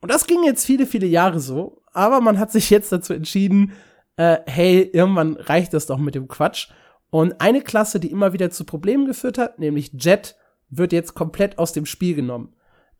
Und 0.00 0.10
das 0.10 0.26
ging 0.26 0.44
jetzt 0.44 0.64
viele, 0.64 0.86
viele 0.86 1.06
Jahre 1.06 1.40
so. 1.40 1.82
Aber 1.92 2.20
man 2.20 2.38
hat 2.38 2.52
sich 2.52 2.70
jetzt 2.70 2.92
dazu 2.92 3.12
entschieden, 3.12 3.72
äh, 4.16 4.38
hey, 4.46 4.82
irgendwann 4.92 5.36
reicht 5.36 5.74
das 5.74 5.86
doch 5.86 5.98
mit 5.98 6.14
dem 6.14 6.28
Quatsch. 6.28 6.68
Und 7.10 7.40
eine 7.40 7.62
Klasse, 7.62 8.00
die 8.00 8.10
immer 8.10 8.32
wieder 8.32 8.50
zu 8.50 8.64
Problemen 8.64 9.06
geführt 9.06 9.38
hat, 9.38 9.58
nämlich 9.58 9.92
Jet, 9.94 10.36
wird 10.70 10.92
jetzt 10.92 11.14
komplett 11.14 11.58
aus 11.58 11.72
dem 11.72 11.86
Spiel 11.86 12.14
genommen. 12.14 12.52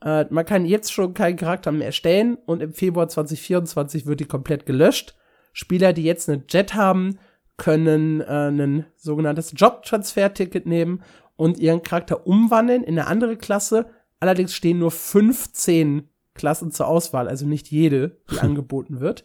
Äh, 0.03 0.27
man 0.31 0.47
kann 0.47 0.65
jetzt 0.65 0.93
schon 0.93 1.15
keinen 1.15 1.37
Charakter 1.37 1.73
mehr 1.73 1.89
erstellen 1.89 2.39
und 2.47 2.63
im 2.63 2.73
Februar 2.73 3.09
2024 3.09 4.07
wird 4.07 4.21
die 4.21 4.27
komplett 4.27 4.65
gelöscht. 4.65 5.17
Spieler, 5.53 5.93
die 5.93 6.05
jetzt 6.05 6.29
eine 6.29 6.43
Jet 6.49 6.75
haben, 6.75 7.19
können 7.59 8.23
äh, 8.23 8.49
ein 8.49 8.87
sogenanntes 8.97 9.53
Job-Transfer-Ticket 9.55 10.65
nehmen 10.65 11.03
und 11.37 11.59
ihren 11.59 11.83
Charakter 11.83 12.27
umwandeln 12.27 12.83
in 12.83 12.99
eine 12.99 13.09
andere 13.09 13.37
Klasse. 13.37 13.87
Allerdings 14.21 14.55
stehen 14.55 14.79
nur 14.79 14.91
15 14.91 16.09
Klassen 16.35 16.71
zur 16.71 16.89
Auswahl, 16.89 17.29
also 17.29 17.47
nicht 17.47 17.71
jede, 17.71 18.17
die 18.31 18.39
angeboten 18.41 19.01
wird. 19.01 19.25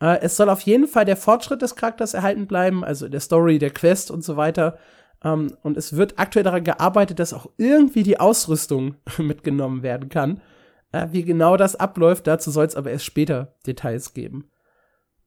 Äh, 0.00 0.20
es 0.22 0.36
soll 0.36 0.48
auf 0.48 0.62
jeden 0.62 0.88
Fall 0.88 1.04
der 1.04 1.16
Fortschritt 1.16 1.62
des 1.62 1.76
Charakters 1.76 2.14
erhalten 2.14 2.46
bleiben, 2.46 2.84
also 2.84 3.08
der 3.08 3.20
Story, 3.20 3.58
der 3.58 3.70
Quest 3.70 4.10
und 4.10 4.24
so 4.24 4.36
weiter. 4.36 4.78
Ähm, 5.22 5.56
und 5.62 5.76
es 5.76 5.96
wird 5.96 6.18
aktuell 6.18 6.44
daran 6.44 6.64
gearbeitet, 6.64 7.18
dass 7.18 7.34
auch 7.34 7.46
irgendwie 7.56 8.04
die 8.04 8.20
Ausrüstung 8.20 8.94
mitgenommen 9.18 9.82
werden 9.82 10.08
kann. 10.08 10.40
Äh, 10.92 11.08
wie 11.10 11.24
genau 11.24 11.56
das 11.56 11.76
abläuft, 11.76 12.26
dazu 12.26 12.50
soll 12.50 12.66
es 12.66 12.76
aber 12.76 12.90
erst 12.90 13.04
später 13.04 13.54
Details 13.66 14.14
geben. 14.14 14.48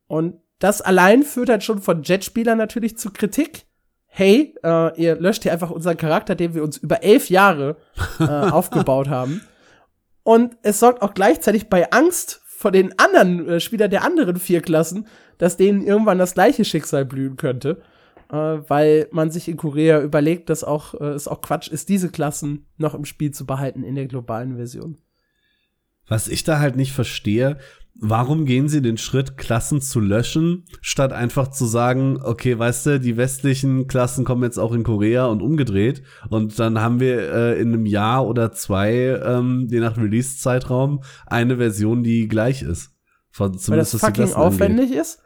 Und 0.08 0.40
das 0.60 0.82
allein 0.82 1.24
führt 1.24 1.50
halt 1.50 1.64
schon 1.64 1.82
von 1.82 2.04
Jet-Spielern 2.04 2.58
natürlich 2.58 2.98
zu 2.98 3.12
Kritik. 3.12 3.66
Hey, 4.08 4.56
äh, 4.64 5.00
ihr 5.00 5.16
löscht 5.16 5.44
hier 5.44 5.54
einfach 5.54 5.70
unseren 5.70 5.98
Charakter, 5.98 6.36
den 6.36 6.56
wir 6.56 6.64
uns 6.64 6.78
über 6.78 7.04
elf 7.04 7.30
Jahre 7.30 7.78
äh, 8.20 8.24
aufgebaut 8.26 9.10
haben. 9.10 9.42
Und 10.24 10.58
es 10.64 10.80
sorgt 10.80 11.02
auch 11.02 11.14
gleichzeitig 11.14 11.70
bei 11.70 11.92
Angst 11.92 12.42
vor 12.46 12.72
den 12.72 12.98
anderen 12.98 13.48
äh, 13.48 13.60
Spielern 13.60 13.92
der 13.92 14.04
anderen 14.04 14.38
vier 14.38 14.62
Klassen, 14.62 15.08
dass 15.38 15.58
denen 15.58 15.86
irgendwann 15.86 16.18
das 16.18 16.34
gleiche 16.34 16.66
Schicksal 16.66 17.06
blühen 17.06 17.38
könnte. 17.38 17.82
Äh, 18.30 18.36
weil 18.36 19.08
man 19.12 19.32
sich 19.32 19.48
in 19.48 19.56
Korea 19.56 20.02
überlegt, 20.02 20.50
dass 20.50 20.64
auch, 20.64 20.96
äh, 20.96 21.06
es 21.12 21.28
auch 21.28 21.42
Quatsch 21.42 21.70
ist, 21.70 21.88
diese 21.88 22.10
Klassen 22.10 22.66
noch 22.78 22.94
im 22.94 23.06
Spiel 23.06 23.32
zu 23.32 23.46
behalten 23.46 23.84
in 23.84 23.96
der 23.96 24.08
globalen 24.08 24.58
Version. 24.58 24.98
Was 26.08 26.28
ich 26.28 26.44
da 26.44 26.60
halt 26.60 26.76
nicht 26.76 26.92
verstehe, 26.92 27.58
warum 28.00 28.46
gehen 28.46 28.70
sie 28.70 28.82
den 28.82 28.98
Schritt, 28.98 29.38
Klassen 29.38 29.82
zu 29.82 30.00
löschen, 30.00 30.66
statt 30.82 31.14
einfach 31.14 31.50
zu 31.50 31.66
sagen, 31.66 32.20
okay, 32.22 32.58
weißt 32.58 32.86
du, 32.86 33.00
die 33.00 33.18
westlichen 33.18 33.88
Klassen 33.88 34.26
kommen 34.26 34.44
jetzt 34.44 34.58
auch 34.58 34.74
in 34.74 34.84
Korea 34.84 35.26
und 35.26 35.42
umgedreht 35.42 36.04
und 36.30 36.58
dann 36.60 36.80
haben 36.80 37.00
wir 37.00 37.32
äh, 37.32 37.62
in 37.62 37.74
einem 37.74 37.86
Jahr 37.86 38.28
oder 38.28 38.52
zwei, 38.52 39.20
ähm, 39.24 39.68
je 39.70 39.80
nach 39.80 39.98
Release-Zeitraum, 39.98 41.02
eine 41.26 41.58
Version, 41.58 42.04
die 42.04 42.28
gleich 42.28 42.62
ist. 42.62 42.94
Von, 43.32 43.56
Weil 43.68 43.78
das 43.78 43.96
fucking 43.96 44.34
aufwendig 44.34 44.88
angeht. 44.88 45.02
ist, 45.02 45.20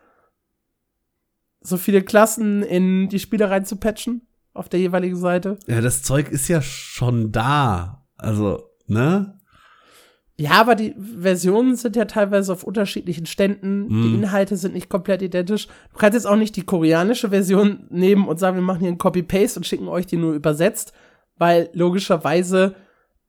so 1.61 1.77
viele 1.77 2.01
Klassen 2.01 2.63
in 2.63 3.09
die 3.09 3.19
Spiele 3.19 3.49
rein 3.49 3.65
zu 3.65 3.75
patchen 3.77 4.27
auf 4.53 4.67
der 4.67 4.79
jeweiligen 4.79 5.15
Seite. 5.15 5.57
Ja, 5.67 5.81
das 5.81 6.03
Zeug 6.03 6.29
ist 6.29 6.47
ja 6.47 6.61
schon 6.61 7.31
da. 7.31 8.05
Also, 8.17 8.69
ne? 8.87 9.39
Ja, 10.41 10.53
aber 10.53 10.75
die 10.75 10.95
Versionen 11.19 11.75
sind 11.75 11.95
ja 11.95 12.05
teilweise 12.05 12.51
auf 12.51 12.63
unterschiedlichen 12.63 13.25
Ständen. 13.27 13.85
Mm. 13.85 13.89
Die 13.89 14.09
mhm. 14.09 14.23
Inhalte 14.23 14.57
sind 14.57 14.73
nicht 14.73 14.89
komplett 14.89 15.21
identisch. 15.21 15.67
Du 15.93 15.99
kannst 15.99 16.15
jetzt 16.15 16.25
auch 16.25 16.35
nicht 16.35 16.55
die 16.55 16.63
koreanische 16.63 17.29
Version 17.29 17.85
nehmen 17.89 18.27
und 18.27 18.39
sagen, 18.39 18.57
wir 18.57 18.63
machen 18.63 18.79
hier 18.79 18.87
einen 18.87 18.97
Copy-Paste 18.97 19.59
und 19.59 19.65
schicken 19.65 19.87
euch 19.87 20.07
die 20.07 20.17
nur 20.17 20.33
übersetzt, 20.33 20.93
weil 21.37 21.69
logischerweise 21.73 22.73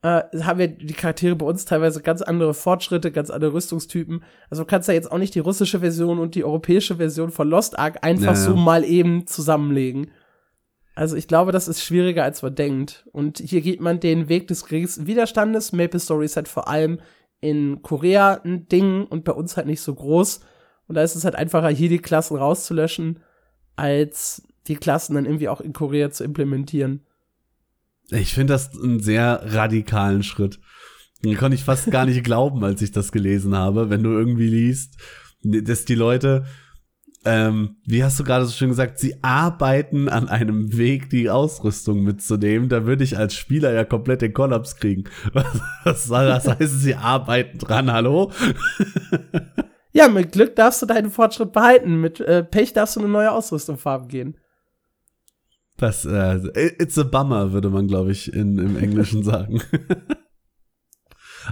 äh, 0.02 0.22
haben 0.40 0.58
wir 0.58 0.68
die 0.68 0.94
Charaktere 0.94 1.36
bei 1.36 1.46
uns 1.46 1.64
teilweise 1.64 2.02
ganz 2.02 2.22
andere 2.22 2.54
Fortschritte, 2.54 3.12
ganz 3.12 3.30
andere 3.30 3.52
Rüstungstypen. 3.52 4.24
Also 4.50 4.62
du 4.62 4.66
kannst 4.66 4.88
ja 4.88 4.94
jetzt 4.94 5.12
auch 5.12 5.18
nicht 5.18 5.34
die 5.34 5.40
russische 5.40 5.80
Version 5.80 6.18
und 6.18 6.34
die 6.34 6.44
europäische 6.44 6.96
Version 6.96 7.30
von 7.30 7.48
Lost 7.48 7.78
Ark 7.78 7.98
einfach 8.02 8.24
ja, 8.24 8.32
ja. 8.32 8.36
so 8.36 8.56
mal 8.56 8.84
eben 8.84 9.26
zusammenlegen. 9.26 10.10
Also 10.94 11.16
ich 11.16 11.26
glaube, 11.26 11.52
das 11.52 11.68
ist 11.68 11.82
schwieriger, 11.82 12.22
als 12.22 12.42
man 12.42 12.54
denkt. 12.54 13.08
Und 13.12 13.38
hier 13.38 13.62
geht 13.62 13.80
man 13.80 14.00
den 14.00 14.28
Weg 14.28 14.48
des 14.48 14.64
geringsten 14.64 15.06
Widerstandes. 15.06 15.72
Maple 15.72 16.00
Story 16.00 16.26
ist 16.26 16.36
halt 16.36 16.48
vor 16.48 16.68
allem 16.68 17.00
in 17.40 17.82
Korea 17.82 18.40
ein 18.44 18.68
Ding 18.68 19.06
und 19.06 19.24
bei 19.24 19.32
uns 19.32 19.56
halt 19.56 19.66
nicht 19.66 19.80
so 19.80 19.94
groß. 19.94 20.40
Und 20.86 20.94
da 20.94 21.02
ist 21.02 21.16
es 21.16 21.24
halt 21.24 21.34
einfacher, 21.34 21.68
hier 21.68 21.88
die 21.88 21.98
Klassen 21.98 22.36
rauszulöschen, 22.36 23.20
als 23.76 24.42
die 24.66 24.76
Klassen 24.76 25.14
dann 25.14 25.24
irgendwie 25.24 25.48
auch 25.48 25.60
in 25.60 25.72
Korea 25.72 26.10
zu 26.10 26.24
implementieren. 26.24 27.06
Ich 28.10 28.34
finde 28.34 28.52
das 28.52 28.70
einen 28.74 29.00
sehr 29.00 29.42
radikalen 29.44 30.22
Schritt. 30.22 30.60
Den 31.24 31.36
konnte 31.36 31.54
ich 31.54 31.64
fast 31.64 31.90
gar 31.90 32.04
nicht 32.04 32.24
glauben, 32.24 32.62
als 32.64 32.82
ich 32.82 32.92
das 32.92 33.12
gelesen 33.12 33.56
habe, 33.56 33.90
wenn 33.90 34.02
du 34.02 34.10
irgendwie 34.10 34.48
liest, 34.48 34.96
dass 35.42 35.84
die 35.84 35.94
Leute 35.94 36.44
ähm, 37.24 37.76
wie 37.86 38.02
hast 38.02 38.18
du 38.18 38.24
gerade 38.24 38.44
so 38.44 38.52
schön 38.52 38.70
gesagt, 38.70 38.98
sie 38.98 39.22
arbeiten 39.22 40.08
an 40.08 40.28
einem 40.28 40.76
Weg, 40.76 41.10
die 41.10 41.30
Ausrüstung 41.30 42.02
mitzunehmen. 42.02 42.68
Da 42.68 42.84
würde 42.84 43.04
ich 43.04 43.16
als 43.16 43.34
Spieler 43.34 43.72
ja 43.72 43.84
komplett 43.84 44.22
den 44.22 44.32
Kollaps 44.32 44.76
kriegen. 44.76 45.04
Was, 45.84 46.04
soll 46.04 46.26
das 46.26 46.48
heißen, 46.48 46.78
sie 46.78 46.96
arbeiten 46.96 47.58
dran, 47.58 47.92
hallo? 47.92 48.32
ja, 49.92 50.08
mit 50.08 50.32
Glück 50.32 50.56
darfst 50.56 50.82
du 50.82 50.86
deinen 50.86 51.10
Fortschritt 51.10 51.52
behalten. 51.52 52.00
Mit 52.00 52.20
äh, 52.20 52.42
Pech 52.42 52.72
darfst 52.72 52.96
du 52.96 53.00
eine 53.00 53.08
neue 53.08 53.30
Ausrüstung 53.30 53.78
farben 53.78 54.08
gehen. 54.08 54.36
Das, 55.76 56.04
äh, 56.04 56.40
it's 56.54 56.98
a 56.98 57.02
bummer, 57.02 57.52
würde 57.52 57.70
man, 57.70 57.86
glaube 57.86 58.12
ich, 58.12 58.32
in, 58.32 58.58
im 58.58 58.76
Englischen 58.76 59.22
sagen. 59.24 59.62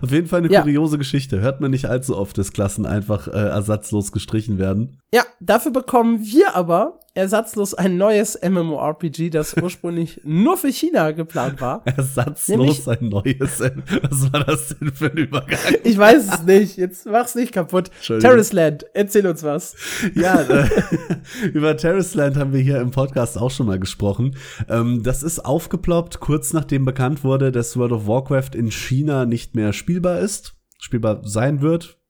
Auf 0.03 0.11
jeden 0.11 0.26
Fall 0.26 0.40
eine 0.40 0.50
ja. 0.50 0.62
kuriose 0.62 0.98
Geschichte. 0.98 1.40
Hört 1.40 1.61
man 1.61 1.70
nicht 1.70 1.87
allzu 1.87 2.16
oft, 2.16 2.37
dass 2.38 2.53
Klassen 2.53 2.87
einfach 2.87 3.29
äh, 3.29 3.31
ersatzlos 3.31 4.12
gestrichen 4.12 4.59
werden. 4.59 4.98
Ja, 5.12 5.24
dafür 5.40 5.72
bekommen 5.72 6.20
wir 6.22 6.55
aber 6.55 7.00
ersatzlos 7.14 7.74
ein 7.74 7.96
neues 7.96 8.38
MMORPG, 8.40 9.31
das 9.31 9.57
ursprünglich 9.61 10.20
nur 10.24 10.57
für 10.57 10.72
China 10.72 11.11
geplant 11.11 11.61
war. 11.61 11.83
Ersatzlos 11.85 12.48
Nämlich, 12.48 12.88
ein 12.88 13.09
neues. 13.09 13.61
Was 13.61 14.33
war 14.33 14.44
das 14.44 14.76
denn 14.79 14.92
für 14.92 15.11
ein 15.11 15.16
Übergang? 15.16 15.59
Ich 15.83 15.98
weiß 15.98 16.35
es 16.35 16.42
nicht. 16.44 16.76
Jetzt 16.76 17.07
mach's 17.07 17.35
nicht 17.35 17.53
kaputt. 17.53 17.90
Terrace 18.03 18.53
Land, 18.53 18.87
erzähl 18.94 19.26
uns 19.26 19.42
was. 19.42 19.74
Ja, 20.14 20.40
äh, 20.48 20.68
über 21.53 21.76
Terrace 21.76 22.14
Land 22.14 22.37
haben 22.37 22.53
wir 22.53 22.61
hier 22.61 22.81
im 22.81 22.91
Podcast 22.93 23.38
auch 23.38 23.51
schon 23.51 23.66
mal 23.66 23.78
gesprochen. 23.78 24.36
Ähm, 24.68 25.03
das 25.03 25.22
ist 25.22 25.45
aufgeploppt, 25.45 26.20
kurz 26.20 26.53
nachdem 26.53 26.84
bekannt 26.84 27.24
wurde, 27.24 27.51
dass 27.51 27.76
World 27.76 27.93
of 27.93 28.07
Warcraft 28.07 28.55
in 28.55 28.70
China 28.70 29.26
nicht 29.26 29.57
mehr 29.57 29.72
spielbar 29.81 30.20
ist, 30.20 30.55
spielbar 30.78 31.22
sein 31.24 31.61
wird 31.61 32.01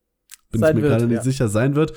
bin 0.51 0.61
sein 0.61 0.77
ich 0.77 0.83
mir 0.83 0.89
gerade 0.89 1.07
nicht 1.07 1.19
ja. 1.19 1.23
sicher, 1.23 1.49
sein 1.49 1.77
wird. 1.77 1.93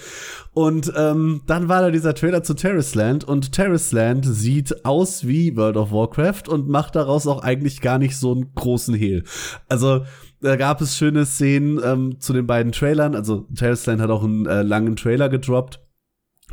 Und 0.53 0.93
ähm, 0.95 1.41
dann 1.47 1.69
war 1.69 1.82
da 1.82 1.91
dieser 1.91 2.13
Trailer 2.13 2.43
zu 2.43 2.53
Terrace 2.53 2.95
Land 2.95 3.24
und 3.24 3.51
Terrace 3.51 3.91
Land 3.91 4.26
sieht 4.26 4.86
aus 4.86 5.28
wie 5.28 5.55
World 5.57 5.78
of 5.78 5.91
Warcraft 5.91 6.43
und 6.47 6.67
macht 6.69 6.95
daraus 6.95 7.26
auch 7.26 7.41
eigentlich 7.41 7.82
gar 7.82 7.97
nicht 7.97 8.17
so 8.17 8.32
einen 8.32 8.53
großen 8.53 8.93
Hehl. 8.93 9.24
Also 9.69 10.05
da 10.41 10.55
gab 10.55 10.82
es 10.82 10.97
schöne 10.97 11.26
Szenen 11.26 11.80
ähm, 11.84 12.19
zu 12.19 12.34
den 12.34 12.45
beiden 12.45 12.71
Trailern. 12.71 13.15
Also 13.15 13.47
Terrace 13.55 13.86
Land 13.88 14.01
hat 14.01 14.11
auch 14.11 14.24
einen 14.24 14.45
äh, 14.45 14.61
langen 14.61 14.95
Trailer 14.95 15.30
gedroppt 15.30 15.82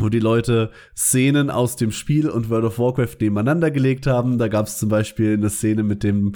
wo 0.01 0.09
die 0.09 0.19
Leute 0.19 0.71
Szenen 0.97 1.51
aus 1.51 1.77
dem 1.77 1.93
Spiel 1.93 2.29
und 2.29 2.51
World 2.51 2.65
of 2.65 2.79
Warcraft 2.79 3.17
nebeneinander 3.21 3.71
gelegt 3.71 4.07
haben. 4.07 4.39
Da 4.39 4.49
gab 4.49 4.67
es 4.67 4.79
zum 4.79 4.89
Beispiel 4.89 5.35
eine 5.35 5.51
Szene 5.51 5.83
mit 5.83 6.03
dem 6.03 6.33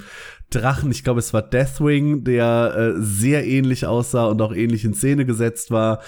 Drachen, 0.51 0.91
ich 0.91 1.03
glaube 1.03 1.19
es 1.19 1.33
war 1.33 1.41
Deathwing, 1.41 2.23
der 2.23 2.75
äh, 2.75 3.01
sehr 3.01 3.45
ähnlich 3.45 3.85
aussah 3.85 4.25
und 4.25 4.41
auch 4.41 4.53
ähnlich 4.53 4.85
in 4.85 4.93
Szene 4.93 5.25
gesetzt 5.25 5.71
war. 5.71 6.01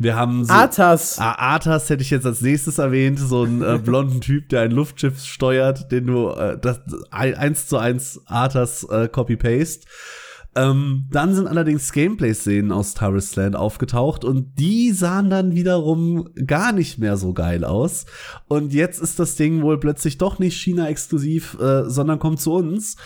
Wir 0.00 0.14
haben 0.14 0.44
so 0.44 0.52
Arthas. 0.52 1.18
Ah, 1.18 1.32
Arthas 1.32 1.90
hätte 1.90 2.02
ich 2.02 2.10
jetzt 2.10 2.24
als 2.24 2.40
nächstes 2.40 2.78
erwähnt, 2.78 3.18
so 3.18 3.42
einen 3.42 3.62
äh, 3.62 3.78
blonden 3.78 4.20
Typ, 4.20 4.48
der 4.48 4.60
ein 4.60 4.70
Luftschiff 4.70 5.20
steuert, 5.24 5.90
den 5.90 6.06
du 6.06 6.30
äh, 6.30 6.56
das 6.56 6.80
eins 7.10 7.66
zu 7.66 7.78
eins 7.78 8.20
Arthas 8.26 8.84
äh, 8.84 9.08
Copy 9.08 9.36
Paste. 9.36 9.86
Ähm, 10.56 11.06
dann 11.10 11.34
sind 11.34 11.46
allerdings 11.46 11.92
Gameplay-Szenen 11.92 12.72
aus 12.72 12.94
Taris 12.94 13.36
Land 13.36 13.54
aufgetaucht 13.54 14.24
und 14.24 14.58
die 14.58 14.92
sahen 14.92 15.30
dann 15.30 15.54
wiederum 15.54 16.28
gar 16.46 16.72
nicht 16.72 16.98
mehr 16.98 17.16
so 17.16 17.32
geil 17.32 17.64
aus. 17.64 18.06
Und 18.48 18.72
jetzt 18.72 19.00
ist 19.00 19.18
das 19.18 19.36
Ding 19.36 19.62
wohl 19.62 19.78
plötzlich 19.78 20.18
doch 20.18 20.38
nicht 20.38 20.56
China-exklusiv, 20.60 21.58
äh, 21.60 21.84
sondern 21.88 22.18
kommt 22.18 22.40
zu 22.40 22.54
uns. 22.54 22.96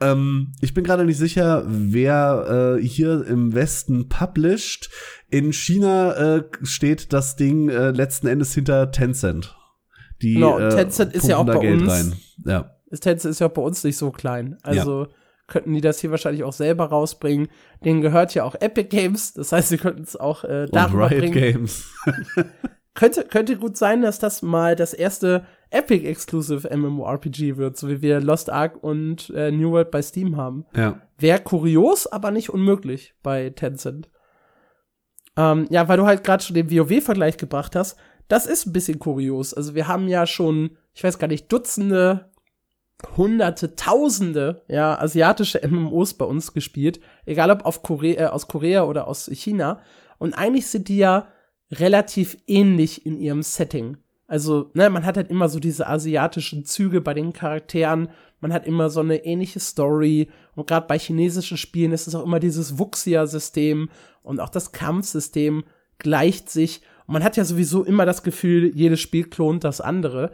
Ähm, 0.00 0.52
ich 0.60 0.72
bin 0.72 0.84
gerade 0.84 1.04
nicht 1.04 1.18
sicher, 1.18 1.64
wer 1.66 2.78
äh, 2.78 2.82
hier 2.82 3.26
im 3.26 3.54
Westen 3.54 4.08
published. 4.08 4.88
In 5.30 5.52
China 5.52 6.12
äh, 6.12 6.44
steht 6.62 7.12
das 7.12 7.34
Ding 7.36 7.68
äh, 7.68 7.90
letzten 7.90 8.28
Endes 8.28 8.54
hinter 8.54 8.92
Tencent. 8.92 9.56
Die, 10.22 10.34
genau, 10.34 10.58
äh, 10.58 10.68
Tencent 10.70 11.12
ist 11.12 11.26
ja 11.26 11.38
auch 11.38 11.44
bei 11.44 11.58
Geld 11.58 11.82
uns. 11.82 11.90
Rein. 11.90 12.12
Ja. 12.46 12.70
Tencent 12.92 13.32
ist 13.32 13.40
ja 13.40 13.48
auch 13.48 13.52
bei 13.52 13.62
uns 13.62 13.82
nicht 13.82 13.96
so 13.96 14.10
klein. 14.12 14.56
Also 14.62 15.02
ja 15.02 15.08
könnten 15.48 15.74
die 15.74 15.80
das 15.80 15.98
hier 15.98 16.10
wahrscheinlich 16.10 16.44
auch 16.44 16.52
selber 16.52 16.84
rausbringen. 16.84 17.48
Denen 17.84 18.02
gehört 18.02 18.34
ja 18.34 18.44
auch 18.44 18.54
Epic 18.54 18.88
Games, 18.88 19.32
das 19.32 19.50
heißt, 19.50 19.70
sie 19.70 19.78
könnten 19.78 20.02
es 20.02 20.14
auch 20.14 20.44
äh, 20.44 20.66
darüber 20.70 21.04
Und 21.04 21.10
Riot 21.10 21.20
bringen. 21.20 21.32
Games. 21.32 21.90
könnte, 22.94 23.24
könnte 23.24 23.56
gut 23.56 23.76
sein, 23.76 24.02
dass 24.02 24.18
das 24.18 24.42
mal 24.42 24.76
das 24.76 24.94
erste 24.94 25.46
Epic 25.70 26.06
Exclusive 26.06 26.68
MMORPG 26.74 27.56
wird, 27.56 27.76
so 27.76 27.88
wie 27.88 28.02
wir 28.02 28.20
Lost 28.20 28.50
Ark 28.50 28.82
und 28.82 29.30
äh, 29.30 29.50
New 29.50 29.72
World 29.72 29.90
bei 29.90 30.02
Steam 30.02 30.36
haben. 30.36 30.66
Ja. 30.76 31.00
Wäre 31.18 31.40
kurios, 31.40 32.06
aber 32.06 32.30
nicht 32.30 32.50
unmöglich 32.50 33.14
bei 33.22 33.50
Tencent. 33.50 34.08
Ähm, 35.36 35.66
ja, 35.70 35.88
weil 35.88 35.96
du 35.96 36.06
halt 36.06 36.24
gerade 36.24 36.42
schon 36.42 36.54
den 36.54 36.70
WoW-Vergleich 36.70 37.36
gebracht 37.36 37.74
hast, 37.74 37.98
das 38.28 38.46
ist 38.46 38.66
ein 38.66 38.72
bisschen 38.72 38.98
kurios. 38.98 39.54
Also 39.54 39.74
wir 39.74 39.88
haben 39.88 40.08
ja 40.08 40.26
schon, 40.26 40.76
ich 40.92 41.02
weiß 41.02 41.18
gar 41.18 41.28
nicht, 41.28 41.50
Dutzende 41.50 42.30
hunderte, 43.16 43.76
tausende, 43.76 44.62
ja, 44.68 44.98
asiatische 44.98 45.60
MMOs 45.66 46.14
bei 46.14 46.24
uns 46.24 46.52
gespielt, 46.52 47.00
egal 47.26 47.50
ob 47.50 47.64
auf 47.64 47.82
Korea, 47.82 48.26
äh, 48.26 48.28
aus 48.28 48.48
Korea 48.48 48.84
oder 48.84 49.06
aus 49.06 49.30
China. 49.32 49.80
Und 50.18 50.34
eigentlich 50.34 50.66
sind 50.66 50.88
die 50.88 50.98
ja 50.98 51.28
relativ 51.70 52.36
ähnlich 52.46 53.06
in 53.06 53.18
ihrem 53.18 53.42
Setting. 53.42 53.98
Also, 54.26 54.70
ne, 54.74 54.90
man 54.90 55.06
hat 55.06 55.16
halt 55.16 55.30
immer 55.30 55.48
so 55.48 55.58
diese 55.58 55.86
asiatischen 55.86 56.64
Züge 56.64 57.00
bei 57.00 57.14
den 57.14 57.32
Charakteren, 57.32 58.08
man 58.40 58.52
hat 58.52 58.66
immer 58.66 58.90
so 58.90 59.00
eine 59.00 59.24
ähnliche 59.24 59.58
Story 59.58 60.28
und 60.54 60.66
gerade 60.66 60.86
bei 60.86 60.98
chinesischen 60.98 61.56
Spielen 61.56 61.92
ist 61.92 62.06
es 62.06 62.14
auch 62.14 62.24
immer 62.24 62.38
dieses 62.38 62.78
Wuxia-System 62.78 63.88
und 64.22 64.40
auch 64.40 64.50
das 64.50 64.72
Kampfsystem 64.72 65.64
gleicht 65.98 66.50
sich 66.50 66.82
und 67.06 67.14
man 67.14 67.24
hat 67.24 67.36
ja 67.38 67.44
sowieso 67.44 67.84
immer 67.84 68.04
das 68.04 68.22
Gefühl, 68.22 68.70
jedes 68.74 69.00
Spiel 69.00 69.24
klont 69.24 69.64
das 69.64 69.80
andere. 69.80 70.32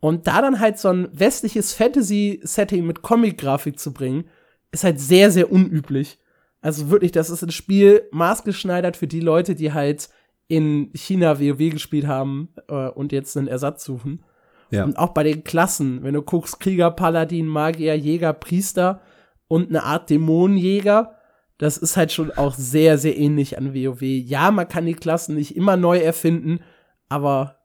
Und 0.00 0.26
da 0.26 0.42
dann 0.42 0.60
halt 0.60 0.78
so 0.78 0.88
ein 0.88 1.08
westliches 1.12 1.72
Fantasy-Setting 1.72 2.86
mit 2.86 3.02
Comic-Grafik 3.02 3.78
zu 3.78 3.92
bringen, 3.92 4.24
ist 4.70 4.84
halt 4.84 5.00
sehr, 5.00 5.30
sehr 5.30 5.50
unüblich. 5.50 6.18
Also 6.60 6.90
wirklich, 6.90 7.12
das 7.12 7.30
ist 7.30 7.42
ein 7.42 7.50
Spiel 7.50 8.08
maßgeschneidert 8.10 8.96
für 8.96 9.06
die 9.06 9.20
Leute, 9.20 9.54
die 9.54 9.72
halt 9.72 10.08
in 10.48 10.90
China 10.94 11.40
WoW 11.40 11.70
gespielt 11.70 12.06
haben 12.06 12.48
äh, 12.68 12.88
und 12.88 13.12
jetzt 13.12 13.36
einen 13.36 13.48
Ersatz 13.48 13.84
suchen. 13.84 14.24
Ja. 14.70 14.84
Und 14.84 14.98
auch 14.98 15.10
bei 15.10 15.22
den 15.22 15.44
Klassen, 15.44 16.02
wenn 16.02 16.14
du 16.14 16.22
guckst, 16.22 16.60
Krieger, 16.60 16.90
Paladin, 16.90 17.46
Magier, 17.46 17.96
Jäger, 17.96 18.32
Priester 18.32 19.00
und 19.48 19.68
eine 19.68 19.84
Art 19.84 20.10
Dämonenjäger, 20.10 21.16
das 21.58 21.78
ist 21.78 21.96
halt 21.96 22.12
schon 22.12 22.32
auch 22.32 22.54
sehr, 22.54 22.98
sehr 22.98 23.16
ähnlich 23.16 23.56
an 23.58 23.74
WoW. 23.74 24.02
Ja, 24.02 24.50
man 24.50 24.68
kann 24.68 24.86
die 24.86 24.94
Klassen 24.94 25.36
nicht 25.36 25.56
immer 25.56 25.76
neu 25.76 25.98
erfinden, 25.98 26.60
aber 27.08 27.58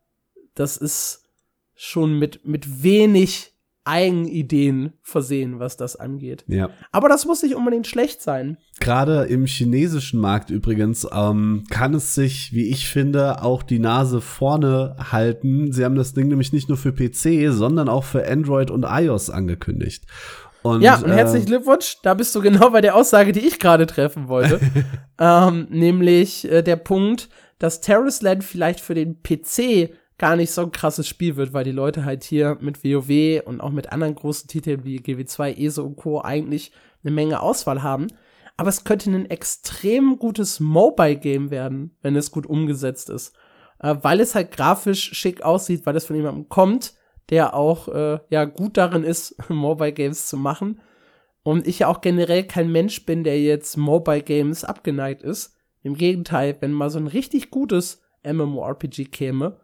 das 0.54 0.78
ist 0.78 1.21
schon 1.84 2.20
mit, 2.20 2.46
mit 2.46 2.84
wenig 2.84 3.54
Eigenideen 3.86 4.94
versehen, 5.02 5.60
was 5.60 5.78
das 5.78 5.96
angeht. 5.96 6.46
Ja. 6.48 6.70
Aber 6.92 7.10
das 7.10 7.26
muss 7.26 7.42
nicht 7.42 7.56
unbedingt 7.56 7.88
schlecht 7.88 8.22
sein. 8.22 8.60
Gerade 8.80 9.24
im 9.24 9.48
chinesischen 9.48 10.20
Markt 10.20 10.52
übrigens 10.52 11.08
ähm, 11.12 11.64
kann 11.72 11.96
es 11.96 12.14
sich, 12.14 12.54
wie 12.54 12.70
ich 12.70 12.88
finde, 12.88 13.42
auch 13.42 13.64
die 13.64 13.80
Nase 13.80 14.22
vorne 14.22 14.96
halten. 15.12 15.72
Sie 15.72 15.84
haben 15.84 15.96
das 15.96 16.14
Ding 16.14 16.28
nämlich 16.28 16.54
nicht 16.54 16.70
nur 16.70 16.78
für 16.78 16.94
PC, 16.94 17.52
sondern 17.52 17.90
auch 17.90 18.04
für 18.04 18.30
Android 18.30 18.70
und 18.70 18.86
iOS 18.88 19.32
angekündigt. 19.32 20.06
Und, 20.62 20.82
ja, 20.82 20.98
und 20.98 21.10
äh, 21.10 21.16
herzlichen 21.16 21.48
Glückwunsch. 21.48 21.98
Da 22.04 22.14
bist 22.14 22.36
du 22.36 22.42
genau 22.42 22.70
bei 22.70 22.82
der 22.82 22.96
Aussage, 22.96 23.32
die 23.32 23.40
ich 23.40 23.58
gerade 23.58 23.88
treffen 23.88 24.28
wollte. 24.28 24.60
ähm, 25.20 25.66
nämlich 25.72 26.48
äh, 26.48 26.62
der 26.62 26.76
Punkt, 26.76 27.30
dass 27.58 27.82
Terrace 27.82 28.22
Land 28.22 28.44
vielleicht 28.44 28.82
für 28.82 28.94
den 28.94 29.24
PC 29.24 29.90
gar 30.22 30.36
nicht 30.36 30.52
so 30.52 30.62
ein 30.62 30.72
krasses 30.72 31.08
Spiel 31.08 31.36
wird, 31.36 31.52
weil 31.52 31.64
die 31.64 31.72
Leute 31.72 32.06
halt 32.06 32.24
hier 32.24 32.56
mit 32.62 32.84
WoW 32.84 33.42
und 33.44 33.60
auch 33.60 33.72
mit 33.72 33.92
anderen 33.92 34.14
großen 34.14 34.48
Titeln 34.48 34.86
wie 34.86 35.00
GW2, 35.00 35.58
ESO 35.58 35.84
und 35.84 35.96
Co. 35.96 36.22
eigentlich 36.22 36.72
eine 37.04 37.12
Menge 37.12 37.42
Auswahl 37.42 37.82
haben. 37.82 38.06
Aber 38.56 38.70
es 38.70 38.84
könnte 38.84 39.10
ein 39.10 39.32
extrem 39.32 40.20
gutes 40.20 40.60
Mobile-Game 40.60 41.50
werden, 41.50 41.98
wenn 42.04 42.16
es 42.16 42.30
gut 42.30 42.46
umgesetzt 42.46 43.10
ist. 43.10 43.36
Äh, 43.80 43.96
weil 44.04 44.20
es 44.20 44.36
halt 44.36 44.52
grafisch 44.52 45.12
schick 45.14 45.42
aussieht, 45.42 45.88
weil 45.88 45.96
es 45.96 46.06
von 46.06 46.16
jemandem 46.16 46.50
kommt, 46.50 46.94
der 47.32 47.56
auch 47.56 47.88
äh, 47.88 48.20
ja 48.30 48.46
gut 48.46 48.78
darin 48.78 49.04
ist, 49.04 49.36
Mobile-Games 49.50 50.28
zu 50.28 50.38
machen. 50.38 50.82
Und 51.42 51.66
ich 51.66 51.80
ja 51.80 51.88
auch 51.88 52.00
generell 52.02 52.44
kein 52.44 52.72
Mensch 52.72 53.08
bin, 53.08 53.24
der 53.24 53.42
jetzt 53.42 53.76
Mobile-Games 53.76 54.66
abgeneigt 54.66 55.24
ist. 55.24 55.56
Im 55.82 55.96
Gegenteil, 55.96 56.58
wenn 56.60 56.74
mal 56.74 56.92
so 56.92 57.00
ein 57.00 57.08
richtig 57.08 57.50
gutes 57.50 58.04
MMORPG 58.24 59.06
käme, 59.06 59.58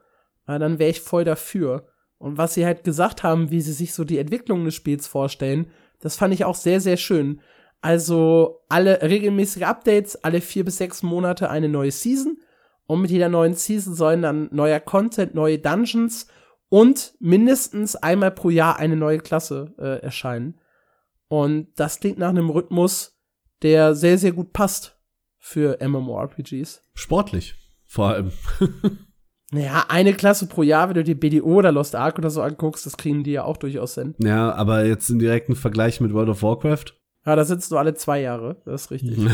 ja, 0.48 0.60
dann 0.60 0.80
wäre 0.80 0.89
ich 0.89 1.02
voll 1.02 1.24
dafür. 1.24 1.88
Und 2.18 2.38
was 2.38 2.54
sie 2.54 2.66
halt 2.66 2.84
gesagt 2.84 3.24
haben, 3.24 3.52
wie 3.52 3.62
sie 3.62 3.74
sich 3.74 3.93
so 3.93 4.04
die 4.04 4.18
Entwicklung 4.18 4.66
des 4.66 4.76
Spiels 4.76 5.08
vorstellen, 5.08 5.68
das 6.00 6.16
fand 6.16 6.34
ich 6.34 6.45
auch 6.45 6.56
sehr, 6.56 6.80
sehr 6.82 6.98
schön. 6.98 7.41
Also 7.82 8.62
alle 8.70 9.02
regelmäßige 9.02 9.64
Updates, 9.64 10.24
alle 10.24 10.41
vier 10.41 10.66
bis 10.66 10.78
sechs 10.78 11.04
Monate 11.04 11.50
eine 11.50 11.70
neue 11.70 11.91
Season. 11.91 12.38
Und 12.88 13.02
mit 13.02 13.12
jeder 13.12 13.30
neuen 13.30 13.54
Season 13.54 13.93
sollen 13.93 14.22
dann 14.22 14.50
neuer 14.52 14.80
Content, 14.80 15.36
neue 15.36 15.60
Dungeons 15.60 16.28
und 16.70 17.14
mindestens 17.20 17.95
einmal 17.95 18.32
pro 18.32 18.50
Jahr 18.50 18.78
eine 18.78 18.95
neue 18.95 19.20
Klasse 19.20 19.74
äh, 19.78 20.02
erscheinen. 20.02 20.60
Und 21.28 21.68
das 21.76 22.00
klingt 22.00 22.18
nach 22.18 22.30
einem 22.30 22.50
Rhythmus, 22.50 23.20
der 23.62 23.93
sehr, 23.95 24.18
sehr 24.18 24.32
gut 24.32 24.54
passt 24.54 24.98
für 25.38 25.78
MMORPGs. 25.86 26.82
Sportlich, 26.93 27.56
vor 27.86 28.08
allem. 28.08 28.32
Naja, 29.52 29.86
eine 29.88 30.14
Klasse 30.14 30.48
pro 30.48 30.62
Jahr, 30.62 30.89
wenn 30.89 30.95
du 30.95 31.04
dir 31.04 31.18
BDO 31.18 31.45
oder 31.45 31.72
Lost 31.72 31.95
Ark 31.95 32.18
oder 32.18 32.30
so 32.30 32.41
anguckst, 32.41 32.86
das 32.86 32.98
kriegen 32.98 33.24
die 33.24 33.32
ja 33.32 33.45
auch 33.45 33.58
durchaus 33.58 33.95
hin. 33.95 34.14
Ja, 34.20 34.54
aber 34.54 34.86
jetzt 34.86 35.10
im 35.10 35.20
direkten 35.20 35.56
Vergleich 35.56 36.02
mit 36.02 36.14
World 36.14 36.30
of 36.30 36.43
Warcraft? 36.43 36.86
Ja, 37.26 37.36
da 37.36 37.45
sitzt 37.45 37.72
du 37.72 37.78
alle 37.78 37.93
zwei 37.93 38.22
Jahre, 38.22 38.58
das 38.66 38.84
ist 38.84 38.91
richtig. 38.91 39.18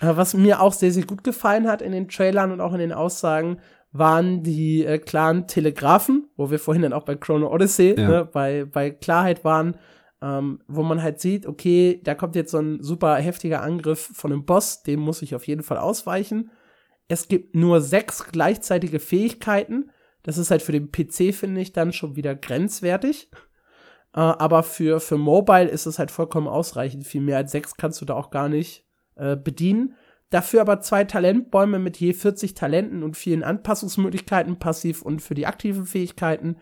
Was 0.00 0.34
mir 0.34 0.60
auch 0.60 0.72
sehr, 0.72 0.92
sehr 0.92 1.04
gut 1.04 1.22
gefallen 1.22 1.68
hat 1.68 1.82
in 1.82 1.92
den 1.92 2.08
Trailern 2.08 2.52
und 2.52 2.60
auch 2.60 2.72
in 2.72 2.78
den 2.78 2.92
Aussagen, 2.92 3.58
waren 3.92 4.42
die 4.42 4.84
äh, 4.84 4.98
klaren 4.98 5.46
Telegraphen, 5.46 6.28
wo 6.36 6.50
wir 6.50 6.58
vorhin 6.58 6.82
dann 6.82 6.92
auch 6.92 7.04
bei 7.04 7.16
Chrono 7.16 7.52
Odyssey 7.52 7.96
ja. 7.98 8.08
ne, 8.08 8.24
bei, 8.24 8.64
bei 8.64 8.90
Klarheit 8.90 9.44
waren, 9.44 9.76
ähm, 10.22 10.60
wo 10.68 10.82
man 10.82 11.02
halt 11.02 11.20
sieht, 11.20 11.46
okay, 11.46 12.00
da 12.04 12.14
kommt 12.14 12.36
jetzt 12.36 12.52
so 12.52 12.58
ein 12.58 12.82
super 12.82 13.16
heftiger 13.16 13.62
Angriff 13.62 14.10
von 14.14 14.32
einem 14.32 14.44
Boss, 14.44 14.82
dem 14.82 15.00
muss 15.00 15.22
ich 15.22 15.34
auf 15.34 15.46
jeden 15.46 15.62
Fall 15.62 15.78
ausweichen 15.78 16.50
es 17.10 17.26
gibt 17.26 17.56
nur 17.56 17.80
sechs 17.80 18.24
gleichzeitige 18.30 19.00
Fähigkeiten. 19.00 19.90
Das 20.22 20.38
ist 20.38 20.52
halt 20.52 20.62
für 20.62 20.70
den 20.70 20.92
PC, 20.92 21.34
finde 21.34 21.60
ich, 21.60 21.72
dann 21.72 21.92
schon 21.92 22.14
wieder 22.14 22.36
grenzwertig. 22.36 23.30
Äh, 24.14 24.20
aber 24.20 24.62
für, 24.62 25.00
für 25.00 25.18
Mobile 25.18 25.68
ist 25.68 25.86
es 25.86 25.98
halt 25.98 26.12
vollkommen 26.12 26.46
ausreichend. 26.46 27.04
Viel 27.04 27.20
mehr 27.20 27.38
als 27.38 27.50
sechs 27.50 27.76
kannst 27.76 28.00
du 28.00 28.04
da 28.04 28.14
auch 28.14 28.30
gar 28.30 28.48
nicht 28.48 28.86
äh, 29.16 29.34
bedienen. 29.34 29.96
Dafür 30.30 30.60
aber 30.60 30.80
zwei 30.82 31.02
Talentbäume 31.02 31.80
mit 31.80 31.96
je 31.96 32.12
40 32.12 32.54
Talenten 32.54 33.02
und 33.02 33.16
vielen 33.16 33.42
Anpassungsmöglichkeiten, 33.42 34.60
passiv 34.60 35.02
und 35.02 35.20
für 35.20 35.34
die 35.34 35.46
aktiven 35.46 35.86
Fähigkeiten. 35.86 36.58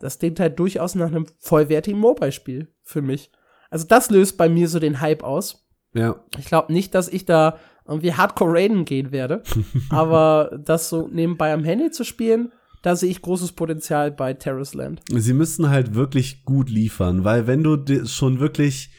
Das 0.00 0.18
klingt 0.18 0.40
halt 0.40 0.58
durchaus 0.58 0.96
nach 0.96 1.06
einem 1.06 1.26
vollwertigen 1.38 2.00
Mobile-Spiel 2.00 2.66
für 2.82 3.02
mich. 3.02 3.30
Also 3.70 3.86
das 3.86 4.10
löst 4.10 4.36
bei 4.36 4.48
mir 4.48 4.68
so 4.68 4.80
den 4.80 5.00
Hype 5.00 5.22
aus. 5.22 5.64
Ja. 5.94 6.16
Ich 6.38 6.46
glaube 6.46 6.72
nicht, 6.72 6.92
dass 6.96 7.08
ich 7.08 7.24
da 7.24 7.60
irgendwie 7.86 8.12
Hardcore 8.12 8.52
Raiden 8.52 8.84
gehen 8.84 9.12
werde. 9.12 9.42
Aber 9.90 10.58
das 10.64 10.88
so 10.88 11.08
nebenbei 11.08 11.52
am 11.52 11.64
Handy 11.64 11.90
zu 11.90 12.04
spielen, 12.04 12.52
da 12.82 12.96
sehe 12.96 13.10
ich 13.10 13.22
großes 13.22 13.52
Potenzial 13.52 14.10
bei 14.10 14.34
Terrace 14.34 14.74
Land. 14.74 15.00
Sie 15.08 15.32
müssen 15.32 15.70
halt 15.70 15.94
wirklich 15.94 16.44
gut 16.44 16.68
liefern, 16.68 17.24
weil 17.24 17.46
wenn 17.46 17.62
du 17.62 18.06
schon 18.06 18.40
wirklich, 18.40 18.90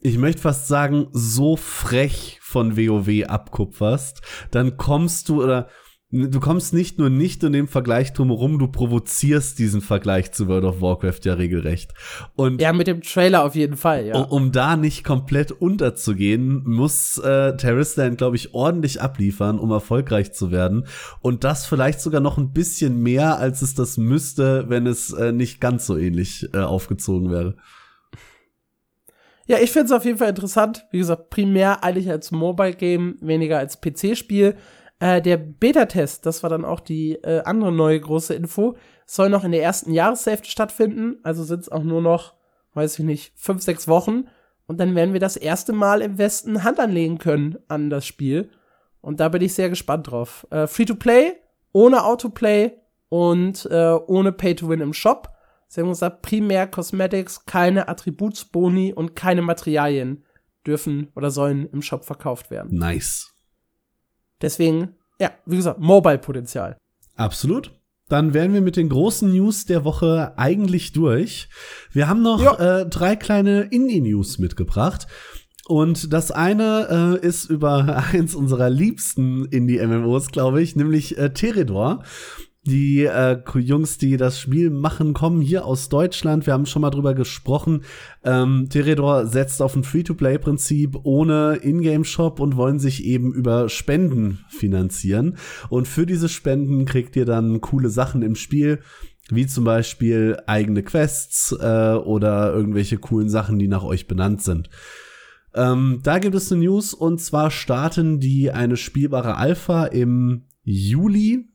ich 0.00 0.16
möchte 0.16 0.42
fast 0.42 0.68
sagen, 0.68 1.08
so 1.12 1.56
frech 1.56 2.38
von 2.40 2.76
WoW 2.76 3.24
abkupferst, 3.28 4.22
dann 4.52 4.76
kommst 4.76 5.28
du 5.28 5.42
oder 5.42 5.68
du 6.12 6.40
kommst 6.40 6.74
nicht 6.74 6.98
nur 6.98 7.08
nicht 7.08 7.42
in 7.42 7.52
dem 7.52 7.68
Vergleich 7.68 8.12
drumherum, 8.12 8.58
du 8.58 8.68
provozierst 8.68 9.58
diesen 9.58 9.80
Vergleich 9.80 10.32
zu 10.32 10.46
World 10.46 10.64
of 10.64 10.82
Warcraft 10.82 11.20
ja 11.24 11.34
regelrecht. 11.34 11.94
Und 12.36 12.60
ja, 12.60 12.72
mit 12.72 12.86
dem 12.86 13.00
Trailer 13.00 13.44
auf 13.44 13.54
jeden 13.54 13.76
Fall, 13.76 14.06
ja. 14.06 14.20
Um, 14.20 14.44
um 14.44 14.52
da 14.52 14.76
nicht 14.76 15.04
komplett 15.04 15.52
unterzugehen, 15.52 16.62
muss 16.64 17.16
äh, 17.18 17.56
Terristan, 17.56 18.16
glaube 18.16 18.36
ich, 18.36 18.52
ordentlich 18.52 19.00
abliefern, 19.00 19.58
um 19.58 19.70
erfolgreich 19.70 20.32
zu 20.32 20.50
werden. 20.50 20.86
Und 21.20 21.44
das 21.44 21.64
vielleicht 21.64 22.00
sogar 22.00 22.20
noch 22.20 22.36
ein 22.36 22.52
bisschen 22.52 23.02
mehr, 23.02 23.38
als 23.38 23.62
es 23.62 23.74
das 23.74 23.96
müsste, 23.96 24.68
wenn 24.68 24.86
es 24.86 25.12
äh, 25.12 25.32
nicht 25.32 25.60
ganz 25.60 25.86
so 25.86 25.96
ähnlich 25.96 26.46
äh, 26.52 26.58
aufgezogen 26.58 27.30
wäre. 27.30 27.56
Ja, 29.46 29.58
ich 29.58 29.72
finde 29.72 29.86
es 29.86 29.92
auf 29.92 30.04
jeden 30.04 30.18
Fall 30.18 30.28
interessant. 30.28 30.86
Wie 30.92 30.98
gesagt, 30.98 31.30
primär 31.30 31.82
eigentlich 31.82 32.10
als 32.10 32.30
Mobile-Game, 32.30 33.16
weniger 33.20 33.58
als 33.58 33.80
PC-Spiel. 33.80 34.56
Äh, 35.02 35.20
der 35.20 35.36
Beta-Test, 35.36 36.26
das 36.26 36.44
war 36.44 36.50
dann 36.50 36.64
auch 36.64 36.78
die 36.78 37.14
äh, 37.14 37.42
andere 37.42 37.72
neue 37.72 37.98
große 37.98 38.34
Info, 38.34 38.76
soll 39.04 39.30
noch 39.30 39.42
in 39.42 39.50
der 39.50 39.60
ersten 39.60 39.92
Jahreshälfte 39.92 40.48
stattfinden. 40.48 41.16
Also 41.24 41.42
sind 41.42 41.58
es 41.58 41.68
auch 41.68 41.82
nur 41.82 42.00
noch, 42.00 42.34
weiß 42.74 43.00
ich 43.00 43.04
nicht, 43.04 43.32
fünf, 43.34 43.62
sechs 43.62 43.88
Wochen. 43.88 44.28
Und 44.68 44.78
dann 44.78 44.94
werden 44.94 45.12
wir 45.12 45.18
das 45.18 45.36
erste 45.36 45.72
Mal 45.72 46.02
im 46.02 46.18
Westen 46.18 46.62
Hand 46.62 46.78
anlegen 46.78 47.18
können 47.18 47.58
an 47.66 47.90
das 47.90 48.06
Spiel. 48.06 48.52
Und 49.00 49.18
da 49.18 49.28
bin 49.28 49.42
ich 49.42 49.54
sehr 49.54 49.70
gespannt 49.70 50.08
drauf. 50.08 50.46
Äh, 50.50 50.68
Free-to-Play, 50.68 51.32
ohne 51.72 52.04
Autoplay 52.04 52.74
und 53.08 53.66
äh, 53.72 53.98
ohne 54.06 54.30
Pay-to-Win 54.30 54.80
im 54.80 54.92
Shop. 54.92 55.30
Sie 55.66 55.80
haben 55.80 55.88
gesagt, 55.88 56.22
primär 56.22 56.68
Cosmetics, 56.68 57.44
keine 57.44 57.88
Attributsboni 57.88 58.92
und 58.92 59.16
keine 59.16 59.42
Materialien 59.42 60.24
dürfen 60.64 61.10
oder 61.16 61.32
sollen 61.32 61.66
im 61.72 61.82
Shop 61.82 62.04
verkauft 62.04 62.52
werden. 62.52 62.78
Nice. 62.78 63.31
Deswegen, 64.42 64.96
ja, 65.18 65.30
wie 65.46 65.56
gesagt, 65.56 65.80
Mobile-Potenzial. 65.80 66.76
Absolut. 67.16 67.72
Dann 68.08 68.34
wären 68.34 68.52
wir 68.52 68.60
mit 68.60 68.76
den 68.76 68.90
großen 68.90 69.32
News 69.32 69.64
der 69.64 69.84
Woche 69.84 70.34
eigentlich 70.36 70.92
durch. 70.92 71.48
Wir 71.92 72.08
haben 72.08 72.20
noch 72.20 72.58
äh, 72.58 72.84
drei 72.84 73.16
kleine 73.16 73.62
Indie-News 73.62 74.38
mitgebracht. 74.38 75.06
Und 75.66 76.12
das 76.12 76.32
eine 76.32 77.18
äh, 77.22 77.26
ist 77.26 77.48
über 77.48 78.04
eins 78.12 78.34
unserer 78.34 78.68
liebsten 78.68 79.46
Indie-MMOs, 79.46 80.32
glaube 80.32 80.60
ich, 80.60 80.76
nämlich 80.76 81.16
äh, 81.16 81.32
Teredor. 81.32 82.02
Die 82.64 83.04
äh, 83.04 83.38
Jungs, 83.58 83.98
die 83.98 84.16
das 84.16 84.38
Spiel 84.38 84.70
machen, 84.70 85.14
kommen 85.14 85.40
hier 85.40 85.64
aus 85.64 85.88
Deutschland. 85.88 86.46
Wir 86.46 86.52
haben 86.52 86.66
schon 86.66 86.82
mal 86.82 86.90
drüber 86.90 87.12
gesprochen. 87.12 87.82
Ähm, 88.22 88.68
Teredor 88.70 89.26
setzt 89.26 89.60
auf 89.60 89.74
ein 89.74 89.82
Free-to-Play-Prinzip 89.82 91.00
ohne 91.02 91.58
Ingame-Shop 91.60 92.38
und 92.38 92.56
wollen 92.56 92.78
sich 92.78 93.04
eben 93.04 93.32
über 93.34 93.68
Spenden 93.68 94.44
finanzieren. 94.48 95.38
Und 95.70 95.88
für 95.88 96.06
diese 96.06 96.28
Spenden 96.28 96.84
kriegt 96.84 97.16
ihr 97.16 97.24
dann 97.24 97.60
coole 97.60 97.88
Sachen 97.88 98.22
im 98.22 98.36
Spiel 98.36 98.78
wie 99.30 99.46
zum 99.46 99.64
Beispiel 99.64 100.36
eigene 100.46 100.82
Quests 100.82 101.52
äh, 101.58 101.94
oder 101.94 102.52
irgendwelche 102.52 102.98
coolen 102.98 103.28
Sachen, 103.28 103.58
die 103.58 103.68
nach 103.68 103.84
euch 103.84 104.06
benannt 104.06 104.42
sind. 104.42 104.68
Ähm, 105.54 106.00
da 106.02 106.18
gibt 106.18 106.34
es 106.34 106.50
eine 106.50 106.62
News 106.62 106.94
und 106.94 107.20
zwar 107.20 107.50
starten 107.50 108.20
die 108.20 108.50
eine 108.50 108.76
spielbare 108.76 109.36
Alpha 109.36 109.86
im 109.86 110.44
Juli 110.64 111.51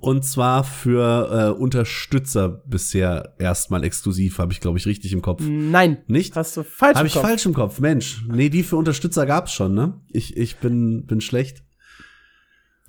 und 0.00 0.24
zwar 0.24 0.64
für 0.64 1.54
äh, 1.56 1.60
Unterstützer 1.60 2.48
bisher 2.48 3.34
erstmal 3.38 3.84
exklusiv, 3.84 4.38
habe 4.38 4.52
ich 4.52 4.60
glaube 4.60 4.78
ich 4.78 4.86
richtig 4.86 5.12
im 5.12 5.22
Kopf. 5.22 5.42
Nein, 5.46 5.98
nicht? 6.08 6.34
Hast 6.34 6.56
du 6.56 6.64
falsch 6.64 6.96
Habe 6.96 7.06
ich 7.06 7.14
falsch 7.14 7.46
im 7.46 7.54
Kopf. 7.54 7.78
Mensch, 7.78 8.24
nee, 8.28 8.48
die 8.48 8.64
für 8.64 8.76
Unterstützer 8.76 9.26
gab's 9.26 9.52
schon, 9.52 9.74
ne? 9.74 10.00
Ich 10.08 10.36
ich 10.36 10.56
bin 10.56 11.06
bin 11.06 11.20
schlecht. 11.20 11.62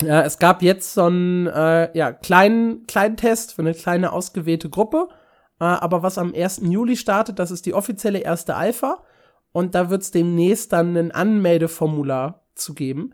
Ja, 0.02 0.22
es 0.24 0.40
gab 0.40 0.62
jetzt 0.62 0.94
so 0.94 1.04
einen 1.04 1.48
äh, 1.48 1.96
ja, 1.98 2.12
kleinen 2.12 2.86
kleinen 2.88 3.18
Test 3.18 3.54
für 3.54 3.62
eine 3.62 3.74
kleine 3.74 4.12
ausgewählte 4.12 4.70
Gruppe, 4.70 5.08
äh, 5.60 5.66
aber 5.66 6.02
was 6.02 6.18
am 6.18 6.34
1. 6.34 6.62
Juli 6.64 6.98
startet, 6.98 7.40
das 7.40 7.52
ist 7.52 7.66
die 7.66 7.74
offizielle 7.74 8.20
erste 8.20 8.56
Alpha 8.56 9.04
und 9.52 9.76
da 9.76 9.90
wird's 9.90 10.12
demnächst 10.12 10.74
dann 10.74 10.96
ein 10.96 11.12
Anmeldeformular 11.12 12.48
zu 12.56 12.74
geben. 12.74 13.14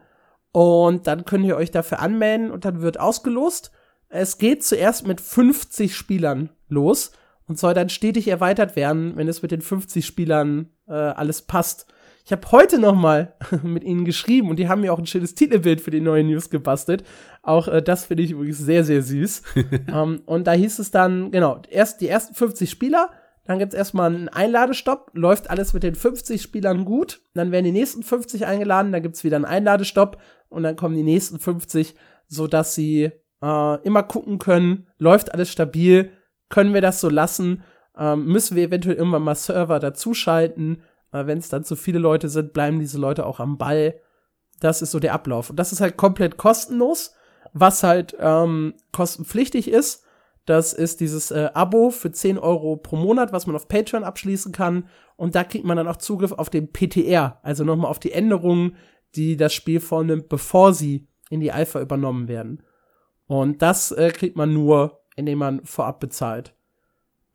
Und 0.54 1.08
dann 1.08 1.26
könnt 1.26 1.45
ihr 1.45 1.58
euch 1.58 1.72
dafür 1.72 1.99
anmelden 1.99 2.51
und 2.51 2.64
dann 2.64 2.82
wird 2.82 2.99
ausgelost. 2.99 3.72
Es 4.08 4.38
geht 4.38 4.64
zuerst 4.64 5.08
mit 5.08 5.20
50 5.20 5.95
Spielern 5.95 6.51
los 6.70 7.12
und 7.47 7.58
soll 7.58 7.74
dann 7.74 7.89
stetig 7.89 8.28
erweitert 8.28 8.76
werden, 8.76 9.18
wenn 9.18 9.28
es 9.28 9.41
mit 9.41 9.51
den 9.51 9.62
50 9.62 10.06
Spielern 10.06 10.70
äh, 10.88 10.93
alles 10.93 11.41
passt. 11.41 11.88
Ich 12.24 12.32
habe 12.32 12.51
heute 12.51 12.78
noch 12.78 12.93
mal 12.93 13.34
mit 13.64 13.84
ihnen 13.84 14.06
geschrieben 14.06 14.51
und 14.51 14.58
die 14.58 14.70
haben 14.70 14.82
mir 14.82 14.93
auch 14.93 14.99
ein 14.99 15.08
schönes 15.08 15.34
Titelbild 15.34 15.82
für 15.82 15.89
die 15.89 16.01
neue 16.01 16.24
News 16.24 16.51
gebastelt. 16.51 17.04
Auch 17.41 17.68
äh, 17.68 17.82
das 17.82 18.06
finde 18.06 18.22
ich 18.22 18.30
übrigens 18.32 18.60
sehr, 18.60 18.84
sehr 18.84 19.01
süß. 19.01 19.41
um, 19.56 19.64
ähm, 19.93 20.22
und 20.28 20.45
da 20.45 20.51
hieß 20.51 20.78
es 20.78 20.91
dann, 20.91 21.32
genau, 21.32 21.64
erst 21.68 21.99
die 21.99 22.08
ersten 22.08 22.36
50 22.36 22.70
Spieler 22.70 23.10
dann 23.46 23.60
gibt's 23.60 23.76
erstmal 23.76 24.14
einen 24.14 24.30
Einladestopp, 24.30 25.12
läuft 25.14 25.50
alles 25.50 25.74
mit 25.74 25.84
den 25.84 25.96
50 25.96 26.41
Spielern 26.41 26.86
gut. 26.86 27.22
Dann 27.34 27.52
werden 27.52 27.66
die 27.66 27.72
nächsten 27.72 28.04
50 28.04 28.46
eingeladen, 28.46 28.91
dann 28.91 29.04
gibt's 29.04 29.24
wieder 29.24 29.36
einen 29.36 29.46
Einladestopp 29.46 30.22
und 30.50 30.64
dann 30.64 30.76
kommen 30.76 30.96
die 30.96 31.04
nächsten 31.04 31.39
50, 31.39 31.96
sodass 32.28 32.74
sie 32.74 33.12
äh, 33.41 33.82
immer 33.84 34.04
gucken 34.04 34.39
können, 34.39 34.88
läuft 34.98 35.34
alles 35.34 35.52
stabil, 35.52 36.12
können 36.50 36.74
wir 36.74 36.82
das 36.82 37.02
so 37.02 37.10
lassen, 37.10 37.64
ähm, 37.98 38.26
müssen 38.26 38.56
wir 38.56 38.64
eventuell 38.64 38.96
irgendwann 38.96 39.24
mal 39.24 39.36
Server 39.36 39.80
dazuschalten. 39.80 40.82
Äh, 41.12 41.26
Wenn 41.26 41.38
es 41.38 41.50
dann 41.50 41.66
zu 41.66 41.76
viele 41.76 42.00
Leute 42.00 42.30
sind, 42.30 42.54
bleiben 42.54 42.80
diese 42.80 42.98
Leute 42.98 43.26
auch 43.26 43.39
am 43.39 43.58
Ball. 43.58 43.96
Das 44.62 44.82
ist 44.82 44.91
so 44.91 45.00
der 45.00 45.14
Ablauf. 45.14 45.50
Und 45.50 45.58
das 45.58 45.74
ist 45.74 45.82
halt 45.82 45.98
komplett 45.98 46.38
kostenlos, 46.38 47.14
was 47.52 47.84
halt 47.84 48.16
ähm, 48.20 48.76
kostenpflichtig 48.94 49.70
ist 49.70 50.06
das 50.46 50.74
ist 50.74 51.00
dieses 51.00 51.32
äh, 51.32 51.50
Abo 51.54 51.89
für 51.89 52.12
10 52.12 52.38
Euro 52.38 52.76
pro 52.76 52.98
Monat, 52.98 53.32
was 53.32 53.48
man 53.48 53.56
auf 53.56 53.68
Patreon 53.68 54.04
abschließen 54.04 54.52
kann. 54.52 54.89
Und 55.16 55.36
da 55.36 55.44
kriegt 55.44 55.66
man 55.66 55.78
dann 55.78 55.88
auch 55.88 55.98
Zugriff 55.98 56.34
auf 56.34 56.50
den 56.50 56.72
PTR, 56.72 57.39
also 57.44 57.64
nochmal 57.64 57.89
auf 57.89 58.00
die 58.00 58.12
Änderungen, 58.12 58.76
die 59.16 59.38
das 59.38 59.54
Spiel 59.54 59.80
vornimmt, 59.80 60.28
bevor 60.28 60.74
sie 60.74 61.08
in 61.30 61.39
die 61.39 61.52
Alpha 61.52 61.80
übernommen 61.80 62.28
werden. 62.28 62.64
Und 63.26 63.62
das 63.62 63.91
äh, 63.91 64.12
kriegt 64.12 64.36
man 64.36 64.54
nur, 64.54 65.00
indem 65.16 65.39
man 65.39 65.66
vorab 65.66 66.00
bezahlt. 66.00 66.56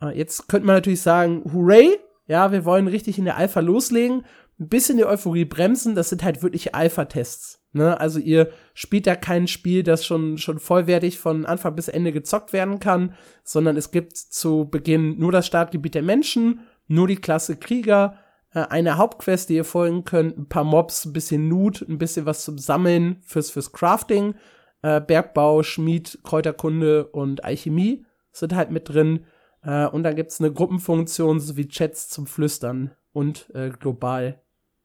Äh, 0.02 0.18
jetzt 0.18 0.48
könnte 0.48 0.66
man 0.66 0.76
natürlich 0.76 1.00
sagen, 1.00 1.42
hooray, 1.52 1.98
ja, 2.26 2.52
wir 2.52 2.64
wollen 2.64 2.88
richtig 2.88 3.18
in 3.18 3.24
der 3.24 3.38
Alpha 3.38 3.60
loslegen, 3.60 4.26
ein 4.60 4.68
bisschen 4.68 4.98
die 4.98 5.06
Euphorie 5.06 5.44
bremsen, 5.46 5.94
das 5.94 6.10
sind 6.10 6.22
halt 6.22 6.42
wirklich 6.42 6.74
Alpha-Tests. 6.74 7.57
Ne? 7.78 7.98
Also 7.98 8.18
ihr 8.18 8.50
spielt 8.74 9.06
da 9.06 9.16
kein 9.16 9.46
Spiel, 9.48 9.82
das 9.82 10.04
schon, 10.04 10.36
schon 10.36 10.58
vollwertig 10.58 11.18
von 11.18 11.46
Anfang 11.46 11.74
bis 11.74 11.88
Ende 11.88 12.12
gezockt 12.12 12.52
werden 12.52 12.80
kann, 12.80 13.14
sondern 13.44 13.76
es 13.76 13.90
gibt 13.90 14.16
zu 14.16 14.68
Beginn 14.70 15.18
nur 15.18 15.32
das 15.32 15.46
Startgebiet 15.46 15.94
der 15.94 16.02
Menschen, 16.02 16.60
nur 16.88 17.08
die 17.08 17.16
Klasse 17.16 17.56
Krieger, 17.56 18.18
äh, 18.52 18.60
eine 18.60 18.98
Hauptquest, 18.98 19.48
die 19.48 19.54
ihr 19.54 19.64
folgen 19.64 20.04
könnt, 20.04 20.36
ein 20.36 20.48
paar 20.48 20.64
Mobs, 20.64 21.06
ein 21.06 21.12
bisschen 21.12 21.48
Loot, 21.48 21.80
ein 21.88 21.98
bisschen 21.98 22.26
was 22.26 22.44
zum 22.44 22.58
Sammeln 22.58 23.22
fürs, 23.24 23.50
fürs 23.50 23.72
Crafting, 23.72 24.34
äh, 24.82 25.00
Bergbau, 25.00 25.62
Schmied, 25.62 26.18
Kräuterkunde 26.22 27.06
und 27.06 27.44
Alchemie 27.44 28.04
sind 28.32 28.54
halt 28.54 28.70
mit 28.70 28.88
drin. 28.88 29.24
Äh, 29.62 29.86
und 29.86 30.02
dann 30.02 30.16
gibt's 30.16 30.40
eine 30.40 30.52
Gruppenfunktion 30.52 31.40
sowie 31.40 31.68
Chats 31.68 32.08
zum 32.08 32.26
Flüstern 32.26 32.92
und 33.12 33.50
äh, 33.54 33.70
global, 33.70 34.40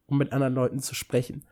um 0.07 0.17
mit 0.17 0.33
anderen 0.33 0.55
Leuten 0.55 0.79
zu 0.79 0.95
sprechen. 0.95 1.45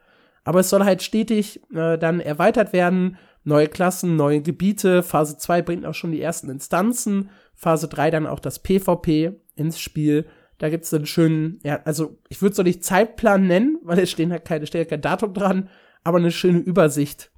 Aber 0.44 0.60
es 0.60 0.70
soll 0.70 0.84
halt 0.84 1.04
stetig 1.04 1.62
äh, 1.74 1.98
dann 1.98 2.20
erweitert 2.20 2.74
werden. 2.74 3.18
Neue 3.44 3.68
Klassen, 3.68 4.16
neue 4.16 4.42
Gebiete. 4.42 5.04
Phase 5.04 5.38
2 5.38 5.62
bringt 5.62 5.86
auch 5.86 5.94
schon 5.94 6.12
die 6.12 6.22
ersten 6.22 6.50
Instanzen. 6.50 7.30
Phase 7.56 7.88
3 7.88 8.12
dann 8.12 8.28
auch 8.28 8.40
das 8.40 8.60
PvP 8.60 9.40
ins 9.56 9.80
Spiel. 9.80 10.26
Da 10.58 10.70
gibt 10.70 10.86
es 10.86 10.94
einen 10.94 11.08
schönen, 11.08 11.60
ja, 11.64 11.82
also 11.86 12.20
ich 12.30 12.42
würde 12.42 12.52
es 12.52 12.58
doch 12.58 12.64
nicht 12.64 12.84
Zeitplan 12.84 13.48
nennen, 13.48 13.80
weil 13.84 14.00
es 14.00 14.12
stehen 14.12 14.32
halt 14.32 14.46
keine, 14.46 14.68
steht 14.68 14.90
kein 14.90 15.02
Datum 15.02 15.34
dran, 15.34 15.70
aber 16.04 16.18
eine 16.18 16.32
schöne 16.32 16.60
Übersicht, 16.60 17.32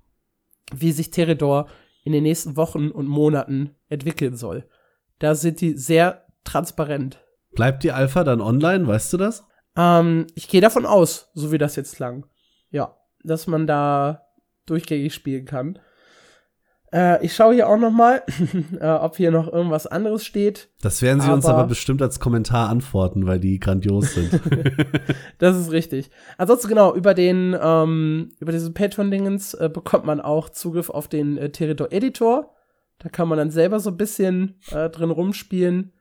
wie 0.73 0.91
sich 0.91 1.11
Teredor 1.11 1.67
in 2.03 2.11
den 2.11 2.23
nächsten 2.23 2.57
Wochen 2.57 2.89
und 2.89 3.07
Monaten 3.07 3.75
entwickeln 3.87 4.35
soll. 4.35 4.65
Da 5.19 5.35
sind 5.35 5.61
die 5.61 5.77
sehr 5.77 6.25
transparent. 6.43 7.19
Bleibt 7.53 7.83
die 7.83 7.93
Alpha 7.93 8.25
dann 8.25 8.41
online, 8.41 8.87
weißt 8.87 9.13
du 9.13 9.17
das? 9.17 9.45
Ähm, 9.77 10.27
ich 10.35 10.49
gehe 10.49 10.59
davon 10.59 10.85
aus, 10.85 11.29
so 11.33 11.53
wie 11.53 11.57
das 11.57 11.77
jetzt 11.77 11.95
klang 11.95 12.25
ja, 12.73 12.97
dass 13.23 13.47
man 13.47 13.65
da 13.65 14.25
durchgängig 14.65 15.13
spielen 15.13 15.45
kann. 15.45 15.79
Äh, 16.91 17.23
ich 17.25 17.33
schaue 17.35 17.53
hier 17.53 17.69
auch 17.69 17.77
noch 17.77 17.91
mal, 17.91 18.23
äh, 18.79 18.87
ob 18.87 19.15
hier 19.15 19.31
noch 19.31 19.51
irgendwas 19.51 19.87
anderes 19.87 20.25
steht. 20.25 20.69
Das 20.81 21.01
werden 21.01 21.21
sie 21.21 21.27
aber, 21.27 21.35
uns 21.35 21.45
aber 21.45 21.65
bestimmt 21.65 22.01
als 22.01 22.19
Kommentar 22.19 22.69
antworten, 22.69 23.25
weil 23.25 23.39
die 23.39 23.59
grandios 23.59 24.15
sind. 24.15 24.41
das 25.37 25.57
ist 25.57 25.71
richtig. 25.71 26.09
Ansonsten 26.37 26.67
genau, 26.67 26.93
über 26.93 27.13
den, 27.13 27.55
ähm, 27.59 28.33
über 28.39 28.51
diesen 28.51 28.73
Patreon-Dingens 28.73 29.53
äh, 29.53 29.69
bekommt 29.73 30.05
man 30.05 30.19
auch 30.19 30.49
Zugriff 30.49 30.89
auf 30.89 31.07
den 31.07 31.37
äh, 31.37 31.51
Territor-Editor. 31.51 32.53
Da 32.99 33.09
kann 33.09 33.27
man 33.27 33.37
dann 33.37 33.51
selber 33.51 33.79
so 33.79 33.91
ein 33.91 33.97
bisschen 33.97 34.59
äh, 34.71 34.89
drin 34.89 35.11
rumspielen. 35.11 35.93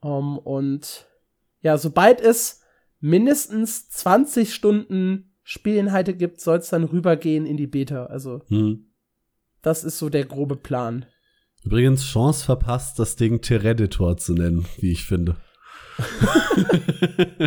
Um, 0.00 0.10
ähm, 0.10 0.38
und 0.38 1.06
ja, 1.60 1.78
sobald 1.78 2.20
es 2.20 2.60
mindestens 3.00 3.88
20 3.90 4.54
Stunden 4.54 5.33
Spielinhalte 5.44 6.14
gibt, 6.14 6.40
soll 6.40 6.58
es 6.58 6.70
dann 6.70 6.84
rübergehen 6.84 7.46
in 7.46 7.56
die 7.56 7.66
Beta. 7.66 8.06
Also 8.06 8.40
hm. 8.48 8.90
das 9.62 9.84
ist 9.84 9.98
so 9.98 10.08
der 10.08 10.24
grobe 10.24 10.56
Plan. 10.56 11.06
Übrigens, 11.62 12.04
Chance 12.04 12.44
verpasst, 12.44 12.98
das 12.98 13.16
Ding 13.16 13.40
Tereditor 13.40 14.16
zu 14.16 14.34
nennen, 14.34 14.66
wie 14.78 14.92
ich 14.92 15.04
finde. 15.04 15.36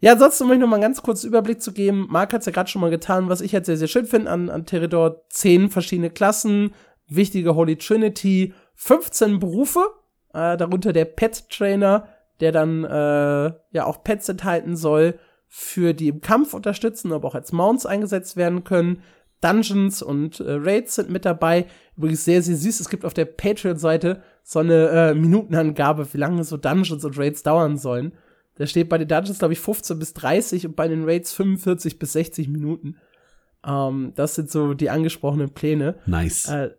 ja, 0.00 0.12
ansonsten 0.12 0.44
um 0.44 0.50
euch 0.50 0.58
noch 0.58 0.68
mal 0.68 0.76
einen 0.76 0.82
ganz 0.82 1.02
kurzen 1.02 1.28
Überblick 1.28 1.62
zu 1.62 1.72
geben. 1.72 2.06
Marc 2.10 2.32
hat 2.32 2.40
es 2.40 2.46
ja 2.46 2.52
gerade 2.52 2.70
schon 2.70 2.80
mal 2.80 2.90
getan, 2.90 3.28
was 3.28 3.40
ich 3.40 3.52
jetzt 3.52 3.66
sehr, 3.66 3.76
sehr 3.76 3.88
schön 3.88 4.06
finde 4.06 4.30
an, 4.30 4.50
an 4.50 4.66
Teredor. 4.66 5.24
Zehn 5.30 5.70
verschiedene 5.70 6.10
Klassen, 6.10 6.74
wichtige 7.08 7.54
Holy 7.54 7.76
Trinity, 7.76 8.54
15 8.74 9.38
Berufe, 9.38 9.84
äh, 10.32 10.56
darunter 10.56 10.92
der 10.92 11.04
Pet 11.04 11.48
Trainer, 11.50 12.08
der 12.40 12.52
dann 12.52 12.84
äh, 12.84 13.52
ja 13.72 13.84
auch 13.84 14.04
Pets 14.04 14.28
enthalten 14.28 14.76
soll, 14.76 15.18
für 15.54 15.92
die 15.92 16.08
im 16.08 16.22
Kampf 16.22 16.54
unterstützen, 16.54 17.12
aber 17.12 17.28
auch 17.28 17.34
als 17.34 17.52
Mounts 17.52 17.84
eingesetzt 17.84 18.38
werden 18.38 18.64
können. 18.64 19.02
Dungeons 19.42 20.00
und 20.00 20.40
äh, 20.40 20.44
Raids 20.52 20.94
sind 20.94 21.10
mit 21.10 21.26
dabei. 21.26 21.66
Übrigens 21.94 22.24
sehr, 22.24 22.40
sehr 22.40 22.56
süß. 22.56 22.80
Es 22.80 22.88
gibt 22.88 23.04
auf 23.04 23.12
der 23.12 23.26
Patreon-Seite 23.26 24.22
so 24.42 24.60
eine 24.60 24.88
äh, 24.88 25.14
Minutenangabe, 25.14 26.10
wie 26.14 26.16
lange 26.16 26.42
so 26.44 26.56
Dungeons 26.56 27.04
und 27.04 27.18
Raids 27.18 27.42
dauern 27.42 27.76
sollen. 27.76 28.14
Da 28.54 28.66
steht 28.66 28.88
bei 28.88 28.96
den 28.96 29.08
Dungeons, 29.08 29.40
glaube 29.40 29.52
ich, 29.52 29.60
15 29.60 29.98
bis 29.98 30.14
30 30.14 30.68
und 30.68 30.74
bei 30.74 30.88
den 30.88 31.04
Raids 31.04 31.34
45 31.34 31.98
bis 31.98 32.14
60 32.14 32.48
Minuten. 32.48 32.96
Ähm, 33.62 34.12
das 34.14 34.34
sind 34.34 34.50
so 34.50 34.72
die 34.72 34.88
angesprochenen 34.88 35.50
Pläne. 35.50 35.96
Nice. 36.06 36.48
Äh, 36.48 36.70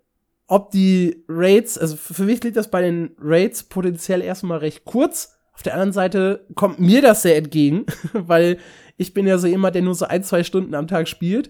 ob 0.48 0.72
die 0.72 1.24
Raids, 1.28 1.78
also 1.78 1.96
für 1.96 2.24
mich 2.24 2.44
liegt 2.44 2.58
das 2.58 2.72
bei 2.72 2.82
den 2.82 3.16
Raids 3.20 3.62
potenziell 3.62 4.22
erstmal 4.22 4.58
recht 4.58 4.84
kurz. 4.84 5.33
Auf 5.54 5.64
der 5.64 5.74
anderen 5.74 5.94
Seite 5.94 6.46
kommt 6.56 6.80
mir 6.80 7.02
das 7.02 7.22
sehr 7.22 7.38
entgegen, 7.38 7.86
weil 8.14 8.58
ich 8.98 9.14
bin 9.14 9.28
ja 9.28 9.38
so 9.38 9.48
jemand, 9.48 9.76
der 9.76 9.82
nur 9.82 9.96
so 9.96 10.06
ein, 10.06 10.24
zwei 10.24 10.44
Stunden 10.44 10.76
am 10.76 10.88
Tag 10.88 11.08
spielt. 11.08 11.50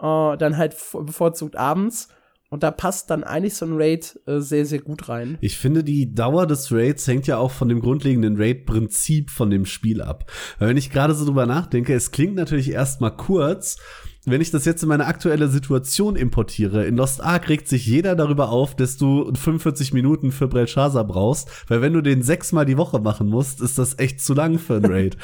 Äh, 0.00 0.36
dann 0.36 0.56
halt 0.56 0.76
bevorzugt 0.92 1.56
abends. 1.56 2.08
Und 2.50 2.62
da 2.62 2.70
passt 2.70 3.10
dann 3.10 3.24
eigentlich 3.24 3.54
so 3.54 3.66
ein 3.66 3.72
Raid 3.74 4.20
äh, 4.26 4.38
sehr, 4.38 4.64
sehr 4.64 4.80
gut 4.80 5.08
rein. 5.08 5.38
Ich 5.40 5.56
finde, 5.56 5.82
die 5.82 6.14
Dauer 6.14 6.46
des 6.46 6.70
Raids 6.70 7.06
hängt 7.06 7.26
ja 7.26 7.36
auch 7.36 7.50
von 7.50 7.68
dem 7.68 7.80
grundlegenden 7.80 8.36
Raid-Prinzip 8.36 9.30
von 9.30 9.50
dem 9.50 9.66
Spiel 9.66 10.00
ab. 10.00 10.30
Weil 10.58 10.68
wenn 10.68 10.76
ich 10.76 10.90
gerade 10.90 11.14
so 11.14 11.24
drüber 11.24 11.46
nachdenke, 11.46 11.94
es 11.94 12.12
klingt 12.12 12.36
natürlich 12.36 12.70
erstmal 12.70 13.16
kurz, 13.16 13.78
wenn 14.26 14.40
ich 14.40 14.50
das 14.50 14.64
jetzt 14.64 14.82
in 14.82 14.88
meine 14.88 15.06
aktuelle 15.06 15.48
Situation 15.48 16.16
importiere, 16.16 16.86
in 16.86 16.96
Lost 16.96 17.22
Ark 17.22 17.48
regt 17.48 17.68
sich 17.68 17.86
jeder 17.86 18.16
darüber 18.16 18.48
auf, 18.48 18.74
dass 18.74 18.96
du 18.96 19.30
45 19.34 19.92
Minuten 19.92 20.32
für 20.32 20.48
Belshazzar 20.48 21.04
brauchst, 21.04 21.50
weil 21.68 21.82
wenn 21.82 21.92
du 21.92 22.00
den 22.00 22.22
sechsmal 22.22 22.64
die 22.64 22.78
Woche 22.78 23.00
machen 23.00 23.28
musst, 23.28 23.60
ist 23.60 23.78
das 23.78 23.98
echt 23.98 24.20
zu 24.20 24.32
lang 24.34 24.58
für 24.58 24.76
ein 24.76 24.86
Raid. 24.86 25.16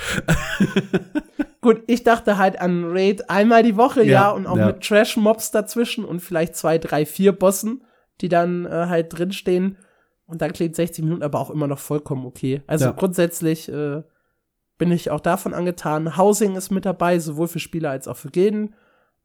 Gut, 1.63 1.83
ich 1.87 2.05
dachte 2.05 2.39
halt 2.39 2.61
an 2.61 2.85
Raid 2.87 3.29
einmal 3.31 3.63
die 3.63 3.77
Woche, 3.77 4.03
ja, 4.03 4.11
ja 4.11 4.31
und 4.31 4.47
auch 4.47 4.57
ja. 4.57 4.67
mit 4.67 4.81
Trash-Mobs 4.83 5.51
dazwischen 5.51 6.05
und 6.05 6.21
vielleicht 6.21 6.57
zwei, 6.57 6.79
drei, 6.79 7.07
vier 7.07 7.33
Bossen, 7.33 7.85
die 8.21 8.29
dann 8.29 8.67
äh, 8.67 8.87
halt 8.87 9.17
drinstehen. 9.17 9.77
Und 10.27 10.43
dann 10.43 10.53
klingt 10.53 10.77
60 10.77 11.05
Minuten 11.05 11.23
aber 11.23 11.41
auch 11.41 11.51
immer 11.51 11.67
noch 11.67 11.79
vollkommen 11.79 12.25
okay. 12.25 12.63
Also 12.67 12.87
ja. 12.87 12.93
grundsätzlich 12.93 13.69
äh, 13.69 14.03
bin 14.79 14.93
ich 14.93 15.11
auch 15.11 15.21
davon 15.21 15.53
angetan. 15.53 16.17
Housing 16.17 16.55
ist 16.55 16.71
mit 16.71 16.87
dabei, 16.87 17.19
sowohl 17.19 17.49
für 17.49 17.59
Spieler 17.59 17.91
als 17.91 18.09
auch 18.09 18.17
für 18.17 18.31
Gilden. 18.31 18.75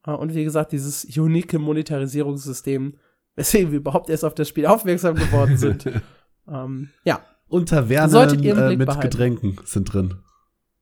Äh, 0.06 0.12
und 0.12 0.34
wie 0.34 0.44
gesagt, 0.44 0.72
dieses 0.72 1.06
unique 1.18 1.54
Monetarisierungssystem, 1.54 2.98
weswegen 3.36 3.72
wir 3.72 3.80
überhaupt 3.80 4.10
erst 4.10 4.26
auf 4.26 4.36
das 4.36 4.50
Spiel 4.50 4.66
aufmerksam 4.66 5.16
geworden 5.16 5.58
sind. 5.58 5.86
ähm, 6.48 6.90
ja. 7.04 7.22
Und 7.48 7.70
Tavernen 7.70 8.44
äh, 8.44 8.76
mit 8.76 8.88
behalten. 8.88 9.10
Getränken 9.10 9.58
sind 9.66 9.94
drin. 9.94 10.16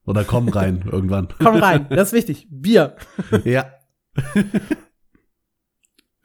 Oder 0.06 0.24
kommen 0.24 0.50
rein 0.50 0.84
irgendwann. 0.92 1.30
Komm 1.42 1.58
rein, 1.58 1.88
das 1.90 2.10
ist 2.10 2.14
wichtig. 2.14 2.48
Bier. 2.50 2.96
ja. 3.44 3.66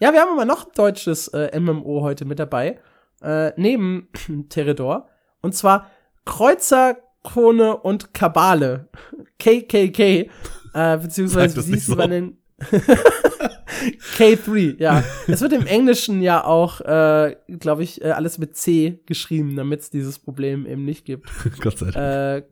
ja, 0.01 0.13
wir 0.13 0.21
haben 0.21 0.33
aber 0.33 0.45
noch 0.45 0.67
ein 0.67 0.73
deutsches 0.75 1.29
äh, 1.29 1.59
MMO 1.59 2.03
heute 2.03 2.25
mit 2.25 2.39
dabei. 2.39 2.81
Äh, 3.21 3.53
neben 3.57 4.09
Teredor. 4.49 5.09
Und 5.43 5.55
zwar 5.55 5.91
Kreuzer, 6.25 6.99
Kone 7.23 7.77
und 7.77 8.15
Kabale. 8.15 8.89
KKK. 9.39 10.31
Äh, 10.75 10.99
beziehungsweise 10.99 11.67
wie 11.67 11.73
hieß 11.73 11.87
so. 11.87 11.97
man 11.97 12.11
den 12.11 12.38
K3, 14.17 14.77
ja. 14.79 15.05
Es 15.27 15.41
wird 15.41 15.53
im 15.53 15.67
Englischen 15.67 16.21
ja 16.23 16.45
auch, 16.45 16.81
äh, 16.81 17.37
glaube 17.61 17.85
ich, 17.85 18.03
äh, 18.03 18.11
alles 18.11 18.39
mit 18.39 18.57
C 18.57 19.01
geschrieben, 19.07 19.57
damit 19.57 19.81
es 19.81 19.91
dieses 19.91 20.19
Problem 20.19 20.67
eben 20.67 20.85
nicht 20.85 21.05
gibt. 21.05 21.31
Gott 21.61 21.79
sei 21.79 21.91
Dank. 21.91 22.45
Äh, 22.45 22.49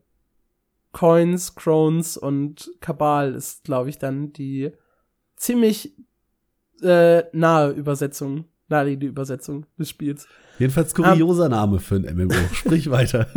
Coins, 0.93 1.55
Crones 1.55 2.17
und 2.17 2.71
Kabal 2.79 3.35
ist, 3.35 3.65
glaube 3.65 3.89
ich, 3.89 3.97
dann 3.97 4.33
die 4.33 4.71
ziemlich 5.35 5.95
äh, 6.81 7.23
nahe 7.33 7.71
Übersetzung, 7.71 8.45
naheliegende 8.67 9.07
Übersetzung 9.07 9.65
des 9.77 9.89
Spiels. 9.89 10.27
Jedenfalls 10.57 10.95
kurioser 10.95 11.45
um, 11.45 11.51
Name 11.51 11.79
für 11.79 11.95
ein 11.95 12.15
MMO. 12.15 12.33
Sprich 12.53 12.89
weiter. 12.89 13.27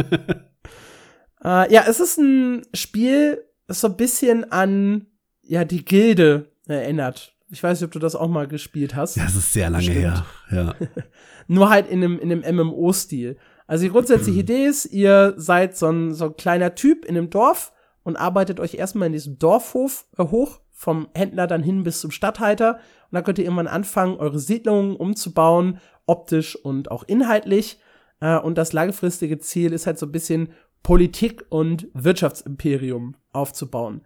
äh, 1.44 1.72
ja, 1.72 1.84
es 1.86 2.00
ist 2.00 2.18
ein 2.18 2.62
Spiel, 2.72 3.44
so 3.68 3.88
ein 3.88 3.96
bisschen 3.96 4.50
an 4.50 5.06
ja 5.42 5.64
die 5.64 5.84
Gilde 5.84 6.49
erinnert. 6.74 7.34
Ich 7.50 7.62
weiß 7.62 7.80
nicht, 7.80 7.86
ob 7.86 7.92
du 7.92 7.98
das 7.98 8.14
auch 8.14 8.28
mal 8.28 8.46
gespielt 8.46 8.94
hast. 8.94 9.16
Ja, 9.16 9.24
das 9.24 9.34
ist 9.34 9.52
sehr 9.52 9.70
lange 9.70 9.86
Bestimmt. 9.86 10.24
her. 10.48 10.74
Ja. 10.78 10.86
Nur 11.48 11.68
halt 11.68 11.88
in 11.88 12.04
einem, 12.04 12.18
in 12.18 12.30
einem 12.30 12.56
MMO-Stil. 12.56 13.36
Also 13.66 13.84
die 13.84 13.90
grundsätzliche 13.90 14.40
Idee 14.40 14.66
ist, 14.66 14.86
ihr 14.86 15.34
seid 15.36 15.76
so 15.76 15.88
ein, 15.88 16.14
so 16.14 16.26
ein 16.26 16.36
kleiner 16.36 16.74
Typ 16.74 17.04
in 17.04 17.16
einem 17.16 17.30
Dorf 17.30 17.72
und 18.02 18.16
arbeitet 18.16 18.60
euch 18.60 18.74
erstmal 18.74 19.06
in 19.06 19.12
diesem 19.12 19.38
Dorfhof 19.38 20.06
äh, 20.16 20.24
hoch, 20.24 20.60
vom 20.72 21.08
Händler 21.14 21.46
dann 21.46 21.62
hin 21.62 21.82
bis 21.82 22.00
zum 22.00 22.10
Stadthalter. 22.10 22.74
Und 22.74 23.12
dann 23.12 23.24
könnt 23.24 23.38
ihr 23.38 23.44
irgendwann 23.44 23.68
anfangen, 23.68 24.16
eure 24.16 24.38
Siedlungen 24.38 24.96
umzubauen, 24.96 25.78
optisch 26.06 26.56
und 26.56 26.90
auch 26.90 27.04
inhaltlich. 27.06 27.80
Äh, 28.20 28.38
und 28.38 28.56
das 28.56 28.72
langfristige 28.72 29.38
Ziel 29.38 29.72
ist 29.72 29.86
halt 29.86 29.98
so 29.98 30.06
ein 30.06 30.12
bisschen 30.12 30.50
Politik 30.82 31.44
und 31.48 31.88
Wirtschaftsimperium 31.94 33.16
aufzubauen. 33.32 34.02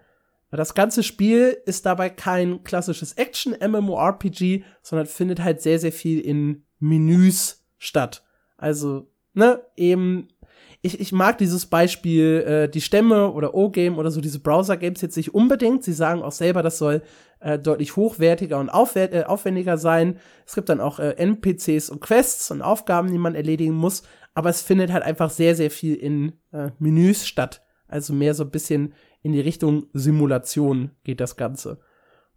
Das 0.57 0.75
ganze 0.75 1.03
Spiel 1.03 1.57
ist 1.67 1.87
dabei 1.87 2.11
kein 2.11 2.63
klassisches 2.65 3.15
Action-MMORPG, 3.15 4.65
sondern 4.83 5.07
findet 5.07 5.43
halt 5.43 5.61
sehr, 5.61 5.79
sehr 5.79 5.93
viel 5.93 6.21
in 6.21 6.65
Menüs 6.79 7.65
statt. 7.79 8.25
Also, 8.57 9.11
ne, 9.33 9.61
eben, 9.77 10.29
ich, 10.83 11.01
ich 11.01 11.13
mag 11.13 11.39
dieses 11.39 11.67
Beispiel, 11.67 12.45
äh, 12.47 12.69
die 12.69 12.83
Stämme 12.83 13.33
oder 13.33 13.55
O-Game 13.55 13.97
oder 13.97 14.11
so, 14.11 14.21
diese 14.21 14.41
Browser-Games 14.41 15.01
jetzt 15.01 15.17
nicht 15.17 15.35
unbedingt. 15.35 15.83
Sie 15.83 15.95
sagen 15.95 16.23
auch 16.23 16.33
selber, 16.33 16.63
das 16.63 16.79
soll 16.79 17.03
äh, 17.41 17.59
deutlich 17.59 17.97
hochwertiger 17.97 18.59
und 18.59 18.69
aufwert, 18.69 19.15
äh, 19.15 19.25
aufwendiger 19.25 19.79
sein. 19.79 20.19
Es 20.47 20.55
gibt 20.55 20.69
dann 20.69 20.81
auch 20.81 20.99
äh, 20.99 21.13
NPCs 21.13 21.91
und 21.91 22.01
Quests 22.01 22.51
und 22.51 22.63
Aufgaben, 22.63 23.11
die 23.11 23.19
man 23.19 23.35
erledigen 23.35 23.75
muss. 23.75 24.03
Aber 24.35 24.51
es 24.51 24.63
findet 24.63 24.93
halt 24.93 25.05
einfach 25.05 25.31
sehr, 25.31 25.55
sehr 25.55 25.71
viel 25.71 25.95
in 25.95 26.33
äh, 26.53 26.71
Menüs 26.79 27.27
statt. 27.27 27.63
Also 27.87 28.13
mehr 28.13 28.35
so 28.35 28.45
ein 28.45 28.51
bisschen 28.51 28.95
in 29.25 29.33
die 29.33 29.41
Richtung 29.41 29.87
Simulation 29.95 30.91
geht 31.03 31.19
das 31.19 31.37
Ganze. 31.37 31.81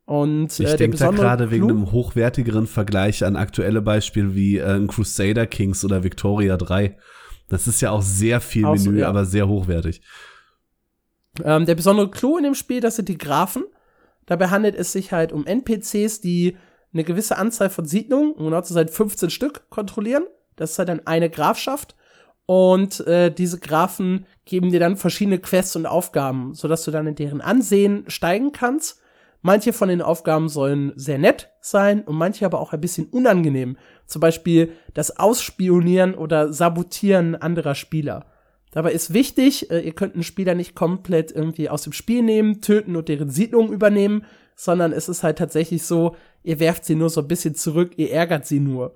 Und 0.06 0.58
äh, 0.60 0.64
ich 0.64 0.76
denke 0.78 0.98
da 0.98 1.12
gerade 1.12 1.52
wegen 1.52 1.70
einem 1.70 1.92
hochwertigeren 1.92 2.66
Vergleich 2.66 3.26
an 3.26 3.36
aktuelle 3.36 3.82
Beispiele 3.82 4.34
wie 4.34 4.58
äh, 4.58 4.88
Crusader 4.88 5.46
Kings 5.46 5.84
oder 5.84 6.06
Victoria 6.06 6.56
3. 6.56 6.98
Das 7.50 7.68
ist 7.68 7.82
ja 7.82 7.92
auch 7.92 8.02
sehr 8.02 8.40
viel 8.40 8.66
auch 8.66 8.76
Menü, 8.76 9.00
ja. 9.00 9.10
aber 9.10 9.26
sehr 9.26 9.50
hochwertig. 9.50 10.02
Ähm, 11.44 11.66
der 11.66 11.76
besondere 11.76 12.10
Clou 12.10 12.38
in 12.38 12.46
dem 12.46 12.56
Spiel, 12.56 12.80
das 12.80 12.96
sind 12.96 13.10
die 13.10 13.18
Graphen. 13.18 13.66
Dabei 14.26 14.48
handelt 14.48 14.76
es 14.76 14.94
sich 14.94 15.12
halt 15.12 15.34
um 15.34 15.46
NPCs, 15.46 16.22
die 16.22 16.56
eine 16.94 17.04
gewisse 17.04 17.38
Anzahl 17.38 17.70
von 17.70 17.86
Siedlungen, 17.86 18.32
um 18.32 18.46
genau 18.46 18.62
zu 18.62 18.74
sein 18.74 18.88
15 18.88 19.30
Stück, 19.30 19.70
kontrollieren. 19.70 20.24
Das 20.56 20.72
ist 20.72 20.80
halt 20.80 20.88
dann 20.88 21.06
eine 21.06 21.30
Grafschaft. 21.30 21.98
Und 22.48 23.06
äh, 23.06 23.30
diese 23.30 23.60
Graphen 23.60 24.26
geben 24.46 24.72
dir 24.72 24.80
dann 24.80 24.96
verschiedene 24.96 25.38
Quests 25.38 25.76
und 25.76 25.86
Aufgaben, 25.86 26.56
sodass 26.56 26.86
du 26.86 26.92
dann 26.92 27.06
in 27.06 27.16
deren 27.16 27.42
Ansehen 27.42 28.06
steigen 28.08 28.54
kannst. 28.54 29.02
Manche 29.42 29.74
von 29.74 29.90
den 29.90 30.02
Aufgaben 30.02 30.48
sollen 30.48 30.94
sehr 30.96 31.18
nett 31.18 31.50
sein 31.60 32.02
und 32.04 32.16
manche 32.16 32.46
aber 32.46 32.60
auch 32.60 32.72
ein 32.72 32.82
bisschen 32.82 33.08
unangenehm. 33.08 33.78
Zum 34.06 34.22
Beispiel 34.22 34.72
das 34.94 35.20
Ausspionieren 35.20 36.16
oder 36.16 36.54
Sabotieren 36.54 37.36
anderer 37.36 37.76
Spieler. 37.76 38.26
Dabei 38.72 38.94
ist 38.94 39.14
wichtig, 39.14 39.70
äh, 39.70 39.82
ihr 39.82 39.94
könnt 39.94 40.14
einen 40.14 40.24
Spieler 40.24 40.56
nicht 40.56 40.74
komplett 40.74 41.34
irgendwie 41.34 41.70
aus 41.70 41.84
dem 41.84 41.94
Spiel 41.94 42.24
nehmen, 42.24 42.62
töten 42.62 42.96
und 42.96 43.10
deren 43.10 43.30
Siedlung 43.30 43.74
übernehmen, 43.74 44.24
sondern 44.56 44.94
es 44.94 45.10
ist 45.10 45.22
halt 45.22 45.38
tatsächlich 45.38 45.84
so, 45.84 46.16
ihr 46.44 46.62
werft 46.62 46.86
sie 46.86 46.96
nur 46.96 47.10
so 47.10 47.22
ein 47.22 47.28
bisschen 47.28 47.56
zurück, 47.56 47.94
ihr 47.98 48.12
ärgert 48.12 48.46
sie 48.46 48.62
nur. 48.62 48.96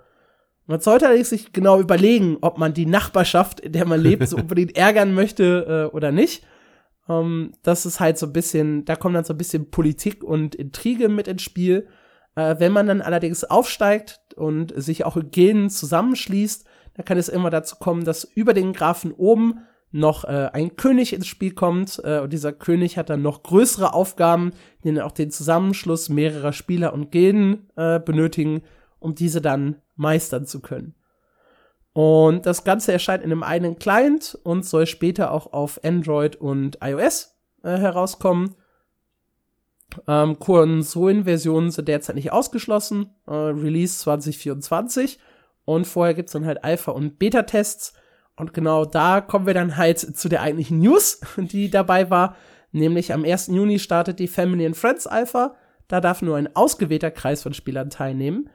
Man 0.68 0.80
sollte 0.80 1.07
allerdings 1.07 1.30
sich 1.30 1.53
genau 1.53 1.80
überlegen, 1.80 2.38
ob 2.41 2.57
man 2.57 2.74
die 2.74 2.86
Nachbarschaft, 2.86 3.59
in 3.59 3.74
der 3.74 3.86
man 3.86 3.99
lebt, 3.99 4.28
so 4.28 4.38
unbedingt 4.38 4.78
ärgern 4.78 5.14
möchte 5.14 5.89
äh, 5.91 5.95
oder 5.95 6.12
nicht. 6.12 6.43
Ähm, 7.09 7.53
das 7.64 7.86
ist 7.86 7.99
halt 7.99 8.18
so 8.18 8.28
ein 8.28 8.34
bisschen, 8.34 8.86
da 8.86 8.95
kommt 8.95 9.16
dann 9.16 9.26
so 9.26 9.34
ein 9.34 9.38
bisschen 9.38 9.70
Politik 9.70 10.24
und 10.24 10.55
Intrige 10.55 11.09
mit 11.09 11.28
ins 11.28 11.41
Spiel. 11.41 11.88
Äh, 12.36 12.55
wenn 12.59 12.72
man 12.72 12.88
dann 12.88 13.01
allerdings 13.01 13.43
aufsteigt 13.43 14.20
und 14.36 14.74
sich 14.76 15.05
auch 15.05 15.18
in 15.18 15.32
Gilden 15.32 15.70
zusammenschließt, 15.70 16.66
dann 16.95 17.05
kann 17.05 17.18
es 17.18 17.30
immer 17.30 17.49
dazu 17.49 17.78
kommen, 17.78 18.03
dass 18.03 18.24
über 18.24 18.53
den 18.53 18.74
Grafen 18.74 19.12
oben 19.12 19.62
noch 19.91 20.24
äh, 20.24 20.49
ein 20.53 20.78
König 20.78 21.14
ins 21.14 21.28
Spiel 21.28 21.51
kommt 21.51 22.01
äh, 22.03 22.20
und 22.20 22.32
dieser 22.32 22.53
König 22.53 22.97
hat 22.97 23.09
dann 23.09 23.22
noch 23.22 23.43
größere 23.43 23.93
Aufgaben, 23.93 24.51
die 24.84 24.93
dann 24.93 25.03
auch 25.03 25.12
den 25.12 25.32
Zusammenschluss 25.32 26.09
mehrerer 26.09 26.53
Spieler 26.53 26.93
und 26.93 27.12
Gilden 27.12 27.70
äh, 27.76 27.99
benötigen 27.99 28.62
um 29.02 29.16
diese 29.16 29.41
dann 29.41 29.82
meistern 29.95 30.45
zu 30.45 30.62
können. 30.62 30.95
Und 31.93 32.45
das 32.45 32.64
Ganze 32.64 32.93
erscheint 32.93 33.24
in 33.24 33.32
einem 33.32 33.43
eigenen 33.43 33.78
Client 33.78 34.39
und 34.43 34.66
soll 34.66 34.88
später 34.88 35.32
auch 35.32 35.52
auf 35.52 35.84
Android 35.84 36.38
und 36.38 36.78
iOS 36.82 37.36
äh, 37.64 37.78
herauskommen. 37.78 38.56
Ähm, 40.08 40.39
Konsolenversionen 40.39 41.72
sind 41.72 41.89
derzeit 41.89 42.16
nicht 42.16 42.32
ausgeschlossen. 42.32 43.10
Äh, 43.28 43.34
Release 43.34 43.99
2024. 43.99 45.20
Und 45.66 45.86
vorher 45.86 46.14
gibt's 46.14 46.32
dann 46.32 46.45
halt 46.45 46.64
Alpha- 46.64 46.91
und 46.91 47.20
Beta-Tests. 47.20 47.93
Und 48.38 48.54
genau 48.54 48.86
da 48.86 49.20
kommen 49.20 49.45
wir 49.45 49.54
dann 49.54 49.76
halt 49.76 49.99
zu 49.99 50.30
der 50.30 50.41
eigentlichen 50.41 50.80
News, 50.80 51.20
die 51.38 51.70
dabei 51.70 52.10
war. 52.10 52.38
Nämlich 52.72 53.12
am 53.14 53.26
1. 53.26 53.47
Juni 53.47 53.80
startet 53.80 54.20
die 54.20 54.30
Family 54.30 54.66
and 54.66 54.78
Friends 54.78 55.08
Alpha. 55.08 55.56
Da 55.89 55.99
darf 55.99 56.22
nur 56.22 56.38
ein 56.38 56.56
ausgewählter 56.56 57.12
Kreis 57.12 57.43
von 57.43 57.54
Spielern 57.54 57.89
teilnehmen. 57.89 58.49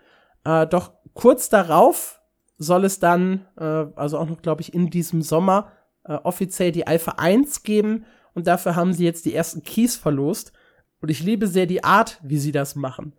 Äh, 0.47 0.67
doch 0.69 0.93
kurz 1.13 1.49
darauf 1.49 2.21
soll 2.57 2.85
es 2.85 3.01
dann, 3.01 3.47
äh, 3.59 3.65
also 3.97 4.19
auch 4.19 4.29
noch, 4.29 4.41
glaube 4.41 4.63
ich, 4.63 4.73
in 4.73 4.91
diesem 4.91 5.21
Sommer, 5.21 5.73
äh, 6.05 6.15
offiziell 6.15 6.73
die 6.73 6.87
Alpha 6.87 7.15
1 7.19 7.65
geben. 7.65 8.05
Und 8.33 8.47
dafür 8.47 8.77
haben 8.77 8.93
sie 8.93 9.05
jetzt 9.05 9.25
die 9.25 9.35
ersten 9.35 9.63
Keys 9.63 9.97
verlost. 9.97 10.53
Und 11.01 11.11
ich 11.11 11.23
liebe 11.23 11.49
sehr 11.49 11.67
die 11.67 11.85
Art, 11.85 12.21
wie 12.23 12.39
sie 12.39 12.53
das 12.53 12.77
machen. 12.77 13.15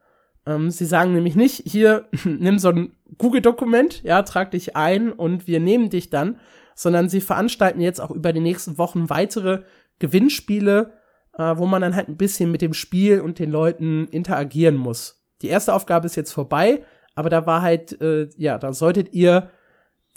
Ähm, 0.46 0.72
sie 0.72 0.86
sagen 0.86 1.14
nämlich 1.14 1.36
nicht, 1.36 1.64
hier, 1.66 2.08
nimm 2.24 2.60
so 2.60 2.70
ein 2.70 2.96
Google-Dokument, 3.18 4.04
ja, 4.04 4.24
trag 4.24 4.52
dich 4.52 4.76
ein 4.76 5.12
und 5.12 5.48
wir 5.48 5.60
nehmen 5.60 5.90
dich 5.90 6.10
dann, 6.10 6.40
sondern 6.76 7.10
sie 7.10 7.22
veranstalten 7.22 7.82
jetzt 7.82 8.00
auch 8.00 8.12
über 8.12 8.32
die 8.32 8.40
nächsten 8.40 8.78
Wochen 8.78 9.10
weitere 9.10 9.64
Gewinnspiele, 10.00 10.94
äh, 11.38 11.58
wo 11.58 11.66
man 11.66 11.82
dann 11.82 11.96
halt 11.96 12.08
ein 12.08 12.18
bisschen 12.18 12.52
mit 12.52 12.62
dem 12.62 12.74
Spiel 12.74 13.20
und 13.20 13.40
den 13.40 13.52
Leuten 13.52 14.08
interagieren 14.08 14.78
muss. 14.78 15.26
Die 15.42 15.50
erste 15.50 15.74
Aufgabe 15.74 16.06
ist 16.06 16.16
jetzt 16.16 16.32
vorbei, 16.32 16.84
aber 17.18 17.32
da 17.32 17.47
war 17.47 17.63
halt, 17.63 17.99
äh, 17.99 18.30
ja, 18.38 18.59
da 18.59 18.74
solltet 18.74 19.11
ihr 19.11 19.49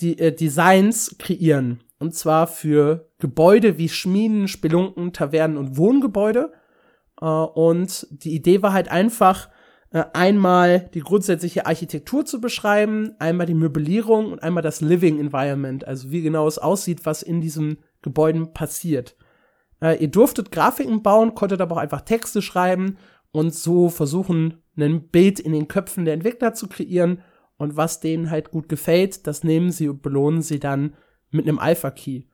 die 0.00 0.18
äh, 0.18 0.32
Designs 0.32 1.16
kreieren. 1.18 1.82
Und 1.98 2.14
zwar 2.14 2.46
für 2.46 3.08
Gebäude 3.18 3.78
wie 3.78 3.88
Schmieden, 3.88 4.48
Spelunken, 4.48 5.14
Tavernen 5.14 5.56
und 5.56 5.78
Wohngebäude. 5.78 6.52
Äh, 7.18 7.24
und 7.24 8.06
die 8.10 8.34
Idee 8.34 8.60
war 8.60 8.74
halt 8.74 8.90
einfach, 8.90 9.48
äh, 9.92 10.04
einmal 10.12 10.90
die 10.92 11.00
grundsätzliche 11.00 11.64
Architektur 11.64 12.26
zu 12.26 12.38
beschreiben, 12.38 13.12
einmal 13.18 13.46
die 13.46 13.54
Möblierung 13.54 14.30
und 14.30 14.42
einmal 14.42 14.62
das 14.62 14.82
Living 14.82 15.18
Environment, 15.18 15.86
also 15.86 16.10
wie 16.10 16.20
genau 16.20 16.46
es 16.46 16.58
aussieht, 16.58 17.06
was 17.06 17.22
in 17.22 17.40
diesen 17.40 17.78
Gebäuden 18.02 18.52
passiert. 18.52 19.16
Äh, 19.80 20.02
ihr 20.02 20.08
durftet 20.08 20.52
Grafiken 20.52 21.02
bauen, 21.02 21.34
konntet 21.34 21.62
aber 21.62 21.76
auch 21.76 21.80
einfach 21.80 22.02
Texte 22.02 22.42
schreiben 22.42 22.98
und 23.32 23.54
so 23.54 23.88
versuchen, 23.88 24.62
ein 24.76 25.08
Bild 25.08 25.40
in 25.40 25.52
den 25.52 25.68
Köpfen 25.68 26.04
der 26.04 26.14
Entwickler 26.14 26.54
zu 26.54 26.68
kreieren. 26.68 27.22
Und 27.56 27.76
was 27.76 28.00
denen 28.00 28.30
halt 28.30 28.50
gut 28.50 28.68
gefällt, 28.68 29.26
das 29.26 29.44
nehmen 29.44 29.70
sie 29.70 29.88
und 29.88 30.00
belohnen 30.00 30.40
sie 30.40 30.58
dann 30.58 30.94
mit 31.30 31.46
einem 31.46 31.58
Alpha-Key. 31.58 32.24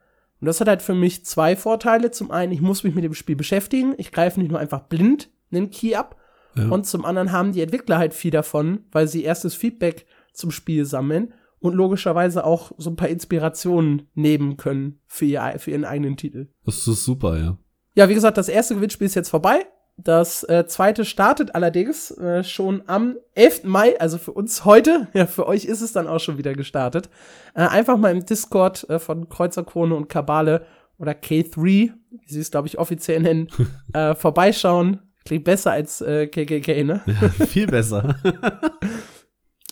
Und 0.40 0.46
das 0.46 0.60
hat 0.60 0.68
halt 0.68 0.82
für 0.82 0.94
mich 0.94 1.24
zwei 1.24 1.56
Vorteile. 1.56 2.10
Zum 2.10 2.30
einen, 2.30 2.52
ich 2.52 2.60
muss 2.60 2.84
mich 2.84 2.94
mit 2.94 3.04
dem 3.04 3.14
Spiel 3.14 3.36
beschäftigen. 3.36 3.94
Ich 3.98 4.12
greife 4.12 4.38
nicht 4.38 4.50
nur 4.50 4.60
einfach 4.60 4.82
blind 4.82 5.30
einen 5.50 5.70
Key 5.70 5.94
ab. 5.94 6.16
Ja. 6.56 6.68
Und 6.68 6.86
zum 6.86 7.04
anderen 7.04 7.32
haben 7.32 7.52
die 7.52 7.60
Entwickler 7.60 7.98
halt 7.98 8.14
viel 8.14 8.30
davon, 8.30 8.84
weil 8.92 9.08
sie 9.08 9.24
erstes 9.24 9.54
Feedback 9.54 10.06
zum 10.32 10.50
Spiel 10.50 10.84
sammeln 10.84 11.32
und 11.58 11.74
logischerweise 11.74 12.44
auch 12.44 12.72
so 12.78 12.90
ein 12.90 12.96
paar 12.96 13.08
Inspirationen 13.08 14.08
nehmen 14.14 14.56
können 14.56 15.00
für, 15.06 15.24
ihr, 15.24 15.54
für 15.58 15.72
ihren 15.72 15.84
eigenen 15.84 16.16
Titel. 16.16 16.48
Das 16.64 16.86
ist 16.86 17.04
super, 17.04 17.38
ja. 17.38 17.58
Ja, 17.94 18.08
wie 18.08 18.14
gesagt, 18.14 18.36
das 18.36 18.48
erste 18.48 18.74
Gewinnspiel 18.74 19.06
ist 19.06 19.14
jetzt 19.14 19.30
vorbei. 19.30 19.66
Das 19.98 20.44
äh, 20.44 20.66
zweite 20.66 21.04
startet 21.06 21.54
allerdings 21.54 22.10
äh, 22.10 22.44
schon 22.44 22.82
am 22.86 23.16
11. 23.34 23.64
Mai, 23.64 23.98
also 23.98 24.18
für 24.18 24.32
uns 24.32 24.64
heute. 24.64 25.08
Ja, 25.14 25.26
für 25.26 25.46
euch 25.46 25.64
ist 25.64 25.80
es 25.80 25.92
dann 25.92 26.06
auch 26.06 26.20
schon 26.20 26.36
wieder 26.36 26.52
gestartet. 26.52 27.08
Äh, 27.54 27.62
einfach 27.62 27.96
mal 27.96 28.12
im 28.12 28.24
Discord 28.24 28.88
äh, 28.90 28.98
von 28.98 29.28
Kreuzerkrone 29.28 29.94
und 29.94 30.08
Kabale 30.08 30.66
oder 30.98 31.12
K3, 31.12 31.54
wie 31.56 31.92
sie 32.26 32.40
es, 32.40 32.50
glaube 32.50 32.68
ich, 32.68 32.78
offiziell 32.78 33.20
nennen, 33.20 33.48
äh, 33.94 34.14
vorbeischauen. 34.14 35.00
Klingt 35.24 35.44
besser 35.44 35.72
als 35.72 36.00
äh, 36.02 36.26
KKK, 36.26 36.84
ne? 36.84 37.00
Ja, 37.06 37.46
viel 37.46 37.66
besser. 37.66 38.16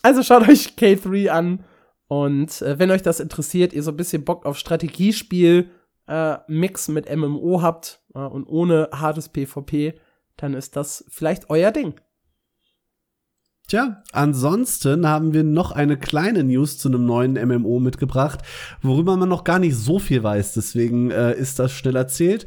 also 0.02 0.22
schaut 0.22 0.48
euch 0.48 0.74
K3 0.78 1.28
an 1.28 1.64
und 2.08 2.62
äh, 2.62 2.78
wenn 2.78 2.90
euch 2.90 3.02
das 3.02 3.20
interessiert, 3.20 3.72
ihr 3.72 3.82
so 3.82 3.90
ein 3.90 3.96
bisschen 3.96 4.24
Bock 4.24 4.46
auf 4.46 4.56
Strategiespiel, 4.56 5.70
äh, 6.06 6.36
Mix 6.48 6.88
mit 6.88 7.14
MMO 7.14 7.62
habt 7.62 8.00
äh, 8.14 8.18
und 8.18 8.46
ohne 8.46 8.88
hartes 8.92 9.28
PvP, 9.28 9.94
dann 10.36 10.54
ist 10.54 10.76
das 10.76 11.04
vielleicht 11.08 11.50
euer 11.50 11.70
Ding. 11.70 11.94
Tja, 13.66 14.02
ansonsten 14.12 15.06
haben 15.08 15.32
wir 15.32 15.42
noch 15.42 15.72
eine 15.72 15.96
kleine 15.96 16.44
News 16.44 16.76
zu 16.76 16.88
einem 16.88 17.06
neuen 17.06 17.32
MMO 17.32 17.80
mitgebracht, 17.80 18.40
worüber 18.82 19.16
man 19.16 19.30
noch 19.30 19.42
gar 19.42 19.58
nicht 19.58 19.74
so 19.74 19.98
viel 19.98 20.22
weiß, 20.22 20.52
deswegen 20.52 21.10
äh, 21.10 21.34
ist 21.34 21.58
das 21.58 21.72
schnell 21.72 21.96
erzählt. 21.96 22.46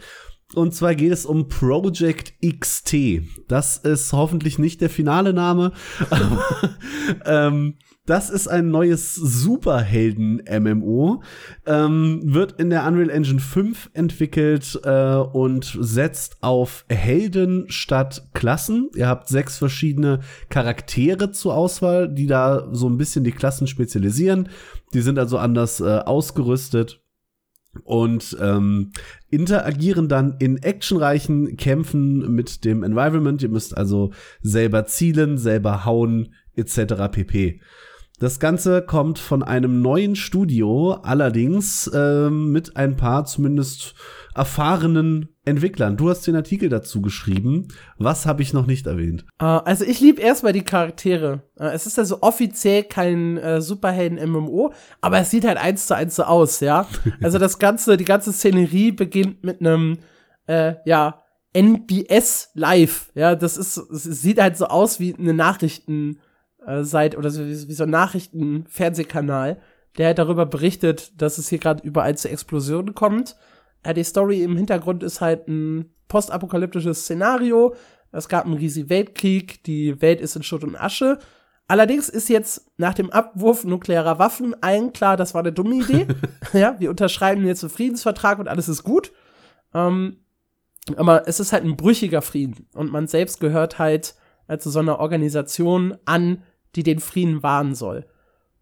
Und 0.53 0.73
zwar 0.73 0.95
geht 0.95 1.11
es 1.11 1.25
um 1.25 1.49
Project 1.49 2.33
XT. 2.41 3.23
Das 3.47 3.77
ist 3.77 4.13
hoffentlich 4.13 4.59
nicht 4.59 4.79
der 4.79 4.89
finale 4.89 5.33
Name, 5.33 5.73
aber 6.09 6.43
ähm, 7.25 7.77
das 8.08 8.30
ist 8.30 8.47
ein 8.47 8.72
neues 8.72 9.14
Superhelden-MMO, 9.16 11.22
ähm, 11.66 12.22
wird 12.24 12.53
in 12.53 12.70
der 12.70 12.88
Unreal 12.88 13.10
Engine 13.10 13.41
5 13.41 13.89
entwickelt 13.93 14.80
äh, 14.84 15.16
und 15.16 15.78
setzt 15.80 16.38
auf 16.41 16.86
Helden 16.88 17.66
statt 17.68 18.30
Klassen. 18.34 18.89
Ihr 18.95 19.10
habt 19.10 19.28
sechs 19.28 19.58
verschiedene 19.58 20.22
Charaktere 20.49 21.32
zur 21.32 21.55
Auswahl, 21.55 22.08
die 22.08 22.28
da 22.28 22.70
so 22.72 22.88
ein 22.89 22.97
bisschen 22.97 23.26
die 23.26 23.34
Klassen 23.34 23.68
spezialisieren. 23.68 24.47
Die 24.93 25.01
sind 25.01 25.20
also 25.20 25.38
anders 25.38 25.82
äh, 25.82 25.99
ausgerüstet 25.99 27.01
und 27.84 28.38
ähm, 28.39 28.93
interagieren 29.30 30.08
dann 30.08 30.38
in 30.39 30.64
actionreichen 30.64 31.58
Kämpfen 31.58 32.34
mit 32.34 32.64
dem 32.64 32.84
Environment. 32.84 33.43
Ihr 33.43 33.49
müsst 33.49 33.76
also 33.76 34.14
selber 34.41 34.86
zielen, 34.86 35.38
selber 35.38 35.84
hauen 35.84 36.34
etc. 36.55 37.12
pp. 37.12 37.60
Das 38.20 38.39
Ganze 38.39 38.82
kommt 38.82 39.20
von 39.20 39.43
einem 39.43 39.84
neuen 39.84 40.15
Studio, 40.15 40.93
allerdings 41.03 41.86
äh, 41.86 42.32
mit 42.32 42.76
ein 42.76 42.95
paar 42.95 43.26
zumindest 43.26 43.93
erfahrenen 44.34 45.30
Entwicklern. 45.45 45.97
Du 45.97 46.09
hast 46.09 46.26
den 46.26 46.36
Artikel 46.36 46.68
dazu 46.68 47.03
geschrieben. 47.03 47.68
Was 47.99 48.26
habe 48.26 48.41
ich 48.41 48.53
noch 48.53 48.65
nicht 48.65 48.88
erwähnt? 48.88 49.24
Uh, 49.39 49.61
also 49.65 49.86
ich 49.86 49.99
liebe 49.99 50.20
erstmal 50.20 50.51
die 50.51 50.63
Charaktere. 50.63 51.43
Uh, 51.59 51.65
es 51.65 51.86
ist 51.86 51.99
also 51.99 52.24
offiziell 52.24 52.86
kein 52.86 53.38
uh, 53.38 53.61
Superhelden-MMO, 53.61 54.74
aber 54.99 55.20
es 55.20 55.30
sieht 55.30 55.45
halt 55.45 55.59
eins 55.59 55.86
zu 55.86 55.95
eins 55.95 56.15
so 56.15 56.24
aus, 56.24 56.59
ja. 56.59 56.88
Also 57.22 57.38
das 57.38 57.59
ganze, 57.59 57.97
die 57.97 58.05
ganze 58.05 58.34
Szenerie 58.34 58.93
beginnt 58.93 59.43
mit 59.43 59.61
einem, 59.61 59.99
ja, 60.49 61.24
NBS 61.51 62.51
Live. 62.53 63.11
Ja, 63.15 63.36
das 63.36 63.57
ist, 63.57 63.76
es 63.78 64.03
sieht 64.03 64.39
halt 64.39 64.55
so 64.55 64.68
aus 64.68 65.01
wie 65.01 65.13
eine 65.13 65.34
Nachrichten- 65.34 66.20
äh, 66.68 66.84
seit 66.84 67.18
oder 67.18 67.32
so, 67.32 67.45
wie, 67.45 67.68
wie 67.68 67.74
so 67.74 67.84
ein 67.84 67.89
Nachrichten-Fernsehkanal, 67.89 69.57
der 69.97 70.07
halt 70.07 70.20
darüber 70.20 70.45
berichtet, 70.45 71.20
dass 71.20 71.38
es 71.38 71.49
hier 71.49 71.57
gerade 71.57 71.84
überall 71.84 72.18
zu 72.18 72.30
Explosionen 72.30 72.93
kommt. 72.93 73.36
Äh, 73.84 73.93
die 73.93 74.03
Story 74.03 74.43
im 74.43 74.57
Hintergrund 74.57 75.01
ist 75.01 75.22
halt 75.22 75.47
ein 75.47 75.89
postapokalyptisches 76.09 77.01
Szenario. 77.01 77.74
Es 78.11 78.30
gab 78.30 78.45
einen 78.45 78.55
riesigen 78.55 78.89
Weltkrieg, 78.89 79.63
die 79.63 80.01
Welt 80.01 80.22
ist 80.22 80.36
in 80.36 80.43
Schutt 80.43 80.63
und 80.63 80.80
Asche. 80.80 81.20
Allerdings 81.70 82.07
ist 82.07 82.30
jetzt 82.30 82.72
nach 82.78 82.93
dem 82.93 83.09
Abwurf 83.09 83.65
nuklearer 83.65 84.20
Waffen 84.20 84.55
allen 84.61 84.93
klar, 84.93 85.18
das 85.18 85.34
war 85.34 85.41
eine 85.41 85.51
dumme 85.51 85.76
Idee. 85.76 86.07
ja, 86.53 86.76
wir 86.80 86.89
unterschreiben 86.89 87.45
jetzt 87.45 87.63
einen 87.63 87.72
Friedensvertrag 87.72 88.39
und 88.39 88.47
alles 88.47 88.70
ist 88.70 88.84
gut. 88.84 89.11
Ähm, 89.74 90.18
aber 90.95 91.28
es 91.28 91.39
ist 91.39 91.51
halt 91.51 91.65
ein 91.65 91.76
brüchiger 91.76 92.22
Frieden 92.22 92.68
und 92.74 92.91
man 92.91 93.07
selbst 93.07 93.41
gehört 93.41 93.80
halt 93.80 94.15
äh, 94.47 94.57
zu 94.57 94.70
so 94.70 94.80
einer 94.80 94.99
Organisation 94.99 95.97
an, 96.05 96.43
die 96.76 96.84
den 96.84 96.99
Frieden 96.99 97.43
wahren 97.43 97.76
soll. 97.76 98.05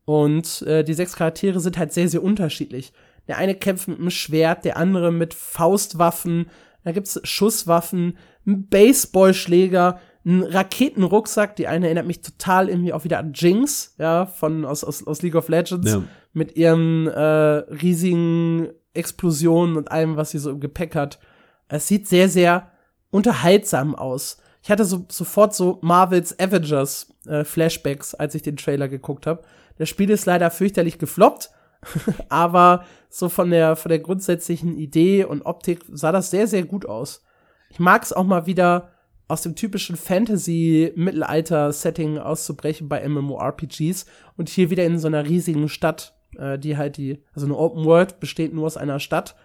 Und 0.06 0.62
äh, 0.64 0.84
die 0.84 0.94
sechs 0.94 1.16
Charaktere 1.16 1.60
sind 1.60 1.78
halt 1.78 1.92
sehr, 1.92 2.08
sehr 2.08 2.24
unterschiedlich. 2.24 2.94
Der 3.28 3.38
eine 3.38 3.56
kämpft 3.56 3.88
mit 3.88 4.00
einem 4.00 4.12
Schwert, 4.12 4.66
der 4.66 4.78
andere 4.78 5.12
mit 5.12 5.34
Faustwaffen, 5.34 6.48
da 6.86 6.92
gibt's 6.92 7.20
Schusswaffen, 7.24 8.18
einen 8.46 8.68
Baseballschläger, 8.70 10.00
einen 10.24 10.44
Raketenrucksack. 10.44 11.56
Die 11.56 11.68
eine 11.68 11.88
erinnert 11.88 12.06
mich 12.06 12.22
total 12.22 12.70
irgendwie 12.70 12.94
auch 12.94 13.04
wieder 13.04 13.18
an 13.18 13.34
Jinx, 13.34 13.96
ja, 13.98 14.28
von 14.28 14.66
aus, 14.66 14.84
aus, 14.84 15.06
aus 15.06 15.24
League 15.24 15.36
of 15.36 15.50
Legends, 15.50 15.92
ja. 15.92 16.04
mit 16.34 16.56
ihren 16.56 17.08
äh, 17.08 17.20
riesigen 17.20 18.70
Explosionen 18.94 19.78
und 19.78 19.92
allem, 19.92 20.16
was 20.16 20.30
sie 20.30 20.38
so 20.38 20.52
im 20.52 20.60
Gepäck 20.60 20.96
hat. 20.96 21.20
Es 21.68 21.88
sieht 21.88 22.08
sehr, 22.08 22.30
sehr 22.30 22.72
unterhaltsam 23.10 23.96
aus 23.96 24.38
ich 24.66 24.72
hatte 24.72 24.84
so, 24.84 25.06
sofort 25.10 25.54
so 25.54 25.78
Marvels 25.84 26.40
Avengers 26.40 27.14
äh, 27.28 27.44
Flashbacks, 27.44 28.16
als 28.16 28.34
ich 28.34 28.42
den 28.42 28.58
Trailer 28.58 28.88
geguckt 28.88 29.28
habe. 29.28 29.44
Das 29.78 29.90
Spiel 29.90 30.10
ist 30.10 30.26
leider 30.26 30.50
fürchterlich 30.50 30.98
gefloppt, 30.98 31.52
aber 32.30 32.84
so 33.08 33.30
von 33.30 33.52
der 33.52 33.76
von 33.76 33.90
der 33.90 34.00
grundsätzlichen 34.00 34.76
Idee 34.76 35.24
und 35.24 35.44
Optik 35.44 35.86
sah 35.92 36.12
das 36.12 36.32
sehr 36.32 36.48
sehr 36.48 36.64
gut 36.64 36.88
aus. 36.88 37.24
Ich 37.70 37.78
mag 37.78 38.02
es 38.02 38.12
auch 38.12 38.24
mal 38.24 38.48
wieder 38.48 38.90
aus 39.28 39.44
dem 39.44 39.56
typischen 39.56 39.98
Fantasy-Mittelalter-Setting 39.98 42.18
auszubrechen 42.18 42.90
bei 42.90 43.08
MMORPGs 43.08 44.08
und 44.36 44.50
hier 44.50 44.72
wieder 44.72 44.86
in 44.86 44.98
so 44.98 45.06
einer 45.06 45.26
riesigen 45.26 45.70
Stadt, 45.70 46.16
äh, 46.40 46.58
die 46.58 46.76
halt 46.76 46.98
die, 46.98 47.24
also 47.36 47.46
eine 47.46 47.56
Open 47.56 47.86
World 47.86 48.20
besteht 48.20 48.52
nur 48.52 48.66
aus 48.66 48.78
einer 48.78 49.00
Stadt. 49.00 49.36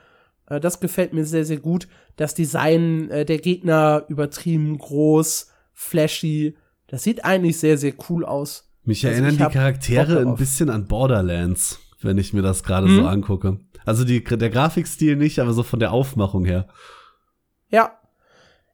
Äh, 0.50 0.60
das 0.60 0.80
gefällt 0.80 1.14
mir 1.14 1.24
sehr, 1.24 1.46
sehr 1.46 1.56
gut. 1.56 1.88
Das 2.16 2.34
Design 2.34 3.10
äh, 3.10 3.24
der 3.24 3.38
Gegner 3.38 4.04
übertrieben 4.08 4.76
groß, 4.76 5.50
flashy. 5.72 6.56
Das 6.88 7.02
sieht 7.02 7.24
eigentlich 7.24 7.58
sehr, 7.58 7.78
sehr 7.78 7.94
cool 8.10 8.26
aus. 8.26 8.70
Mich 8.84 9.06
also 9.06 9.14
erinnern 9.22 9.38
die 9.38 9.54
Charaktere 9.54 10.20
ein 10.20 10.36
bisschen 10.36 10.68
an 10.68 10.86
Borderlands, 10.86 11.78
wenn 12.02 12.18
ich 12.18 12.32
mir 12.32 12.42
das 12.42 12.62
gerade 12.62 12.88
hm. 12.88 12.96
so 12.96 13.06
angucke. 13.06 13.60
Also 13.86 14.04
die, 14.04 14.22
der 14.22 14.50
Grafikstil 14.50 15.16
nicht, 15.16 15.38
aber 15.38 15.52
so 15.52 15.62
von 15.62 15.80
der 15.80 15.92
Aufmachung 15.92 16.44
her. 16.44 16.68
Ja, 17.70 18.00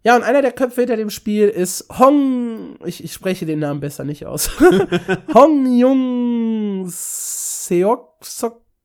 ja, 0.06 0.14
und 0.14 0.22
einer 0.22 0.40
der 0.40 0.52
Köpfe 0.52 0.82
hinter 0.82 0.96
dem 0.96 1.10
Spiel 1.10 1.48
ist 1.48 1.88
Hong, 1.98 2.76
ich, 2.84 3.02
ich 3.02 3.12
spreche 3.12 3.44
den 3.44 3.58
Namen 3.58 3.80
besser 3.80 4.04
nicht 4.04 4.24
aus. 4.24 4.52
Hong 5.34 5.76
Jung 5.76 6.86
Seok, 6.88 8.14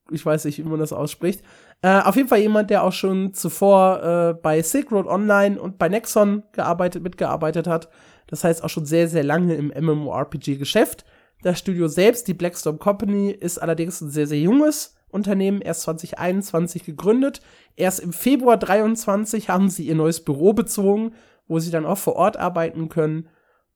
ich 0.10 0.26
weiß 0.26 0.46
nicht, 0.46 0.58
wie 0.58 0.64
man 0.64 0.80
das 0.80 0.94
ausspricht. 0.94 1.44
Äh, 1.84 2.02
auf 2.02 2.16
jeden 2.16 2.28
Fall 2.28 2.40
jemand, 2.40 2.70
der 2.70 2.84
auch 2.84 2.94
schon 2.94 3.34
zuvor 3.34 4.04
äh, 4.04 4.34
bei 4.34 4.62
Silk 4.62 4.92
Road 4.92 5.08
Online 5.08 5.60
und 5.60 5.80
bei 5.80 5.90
Nexon 5.90 6.44
gearbeitet, 6.52 7.02
mitgearbeitet 7.02 7.68
hat. 7.68 7.90
Das 8.28 8.44
heißt 8.44 8.64
auch 8.64 8.70
schon 8.70 8.86
sehr, 8.86 9.08
sehr 9.08 9.24
lange 9.24 9.56
im 9.56 9.74
MMORPG-Geschäft. 9.76 11.06
Das 11.42 11.58
Studio 11.58 11.88
selbst, 11.88 12.28
die 12.28 12.36
Blackstorm 12.36 12.78
Company, 12.78 13.32
ist 13.32 13.58
allerdings 13.58 14.00
ein 14.02 14.12
sehr, 14.12 14.28
sehr 14.28 14.40
junges 14.40 14.96
Unternehmen 15.10 15.60
erst 15.60 15.82
2021 15.82 16.84
gegründet. 16.84 17.42
Erst 17.76 18.00
im 18.00 18.14
Februar 18.14 18.58
23 18.58 19.50
haben 19.50 19.70
sie 19.70 19.88
ihr 19.88 19.96
neues 19.96 20.24
Büro 20.24 20.54
bezogen, 20.54 21.14
wo 21.48 21.60
sie 21.60 21.72
dann 21.72 21.86
auch 21.86 21.98
vor 21.98 22.16
Ort 22.16 22.38
arbeiten 22.38 22.90
können. 22.90 23.28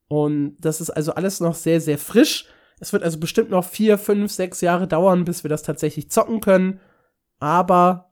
Und 0.08 0.58
das 0.60 0.80
ist 0.80 0.92
also 0.92 1.16
alles 1.16 1.40
noch 1.40 1.56
sehr, 1.56 1.82
sehr 1.82 1.98
frisch. 1.98 2.46
Es 2.80 2.94
wird 2.94 3.04
also 3.04 3.20
bestimmt 3.20 3.50
noch 3.50 3.66
vier, 3.66 3.98
fünf, 3.98 4.32
sechs 4.32 4.62
Jahre 4.62 4.88
dauern, 4.88 5.26
bis 5.26 5.44
wir 5.44 5.50
das 5.50 5.64
tatsächlich 5.64 6.12
zocken 6.12 6.40
können. 6.40 6.80
Aber 7.46 8.12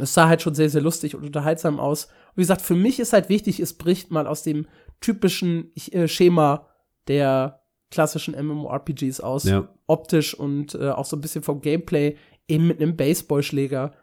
es 0.00 0.14
sah 0.14 0.28
halt 0.28 0.40
schon 0.40 0.54
sehr, 0.54 0.70
sehr 0.70 0.80
lustig 0.80 1.16
und 1.16 1.24
unterhaltsam 1.24 1.80
aus. 1.80 2.04
Und 2.04 2.36
wie 2.36 2.42
gesagt, 2.42 2.62
für 2.62 2.76
mich 2.76 3.00
ist 3.00 3.12
halt 3.12 3.28
wichtig, 3.28 3.58
es 3.58 3.76
bricht 3.76 4.12
mal 4.12 4.28
aus 4.28 4.44
dem 4.44 4.68
typischen 5.00 5.72
äh, 5.90 6.06
Schema 6.06 6.68
der 7.08 7.62
klassischen 7.90 8.36
MMORPGs 8.40 9.18
aus. 9.18 9.44
Ja. 9.44 9.68
Optisch 9.88 10.32
und 10.32 10.76
äh, 10.76 10.90
auch 10.90 11.06
so 11.06 11.16
ein 11.16 11.20
bisschen 11.20 11.42
vom 11.42 11.60
Gameplay, 11.60 12.16
eben 12.46 12.68
mit 12.68 12.80
einem 12.80 12.96
Baseballschläger. 12.96 13.94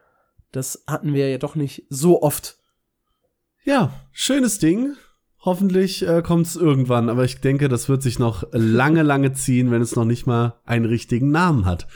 Das 0.51 0.83
hatten 0.87 1.13
wir 1.13 1.29
ja 1.29 1.37
doch 1.37 1.55
nicht 1.55 1.85
so 1.89 2.21
oft. 2.21 2.57
Ja, 3.63 3.93
schönes 4.11 4.59
Ding. 4.59 4.97
Hoffentlich 5.39 6.05
äh, 6.05 6.21
kommt 6.21 6.47
es 6.47 6.57
irgendwann, 6.57 7.07
aber 7.07 7.23
ich 7.23 7.39
denke, 7.39 7.69
das 7.69 7.87
wird 7.87 8.03
sich 8.03 8.19
noch 8.19 8.43
lange, 8.51 9.03
lange 9.03 9.31
ziehen, 9.31 9.71
wenn 9.71 9.81
es 9.81 9.95
noch 9.95 10.05
nicht 10.05 10.27
mal 10.27 10.59
einen 10.65 10.85
richtigen 10.85 11.31
Namen 11.31 11.65
hat 11.65 11.87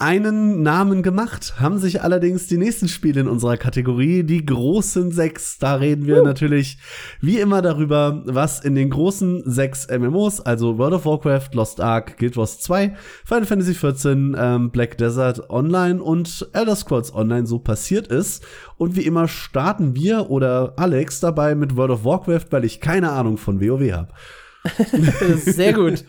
einen 0.00 0.62
Namen 0.62 1.02
gemacht, 1.02 1.60
haben 1.60 1.78
sich 1.78 2.02
allerdings 2.02 2.46
die 2.46 2.56
nächsten 2.56 2.88
Spiele 2.88 3.20
in 3.20 3.28
unserer 3.28 3.56
Kategorie, 3.56 4.22
die 4.22 4.44
großen 4.44 5.12
sechs. 5.12 5.58
Da 5.58 5.74
reden 5.74 6.06
wir 6.06 6.22
uh. 6.22 6.24
natürlich 6.24 6.78
wie 7.20 7.38
immer 7.38 7.60
darüber, 7.60 8.22
was 8.24 8.60
in 8.60 8.74
den 8.74 8.90
großen 8.90 9.42
sechs 9.44 9.86
MMOs, 9.88 10.40
also 10.40 10.78
World 10.78 10.94
of 10.94 11.04
Warcraft, 11.04 11.50
Lost 11.52 11.80
Ark, 11.80 12.16
Guild 12.18 12.36
Wars 12.36 12.60
2, 12.60 12.96
Final 13.24 13.46
Fantasy 13.46 13.74
XIV, 13.74 14.34
ähm, 14.36 14.70
Black 14.70 14.96
Desert 14.96 15.50
Online 15.50 16.02
und 16.02 16.48
Elder 16.54 16.76
Scrolls 16.76 17.14
Online 17.14 17.46
so 17.46 17.58
passiert 17.58 18.06
ist. 18.06 18.44
Und 18.78 18.96
wie 18.96 19.02
immer 19.02 19.28
starten 19.28 19.94
wir 19.94 20.30
oder 20.30 20.72
Alex 20.76 21.20
dabei 21.20 21.54
mit 21.54 21.76
World 21.76 21.90
of 21.90 22.04
Warcraft, 22.04 22.46
weil 22.50 22.64
ich 22.64 22.80
keine 22.80 23.12
Ahnung 23.12 23.36
von 23.36 23.60
WoW 23.60 23.92
habe. 23.92 24.08
Sehr 25.36 25.74
gut. 25.74 26.04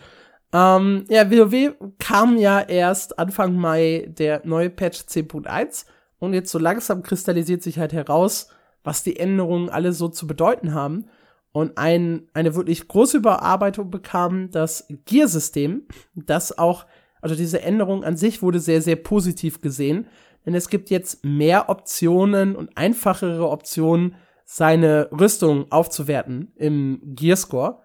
Ähm, 0.52 1.04
ja, 1.08 1.30
WoW 1.30 1.74
kam 1.98 2.36
ja 2.36 2.60
erst 2.60 3.18
Anfang 3.18 3.56
Mai 3.56 4.06
der 4.08 4.42
neue 4.44 4.70
Patch 4.70 5.00
10.1 5.02 5.86
und 6.18 6.34
jetzt 6.34 6.50
so 6.50 6.58
langsam 6.58 7.02
kristallisiert 7.02 7.62
sich 7.62 7.78
halt 7.78 7.92
heraus, 7.92 8.48
was 8.84 9.02
die 9.02 9.18
Änderungen 9.18 9.70
alle 9.70 9.92
so 9.92 10.08
zu 10.08 10.26
bedeuten 10.26 10.74
haben. 10.74 11.06
Und 11.52 11.76
ein, 11.76 12.28
eine 12.32 12.54
wirklich 12.54 12.88
große 12.88 13.18
Überarbeitung 13.18 13.90
bekam 13.90 14.50
das 14.50 14.86
Gear-System, 15.04 15.86
das 16.14 16.56
auch, 16.56 16.86
also 17.20 17.34
diese 17.34 17.62
Änderung 17.62 18.04
an 18.04 18.16
sich 18.16 18.42
wurde 18.42 18.58
sehr, 18.58 18.80
sehr 18.80 18.96
positiv 18.96 19.60
gesehen, 19.60 20.06
denn 20.44 20.54
es 20.54 20.68
gibt 20.68 20.90
jetzt 20.90 21.24
mehr 21.24 21.68
Optionen 21.68 22.56
und 22.56 22.76
einfachere 22.76 23.48
Optionen, 23.48 24.16
seine 24.44 25.08
Rüstung 25.12 25.70
aufzuwerten 25.70 26.52
im 26.56 27.00
Gear-Score. 27.14 27.80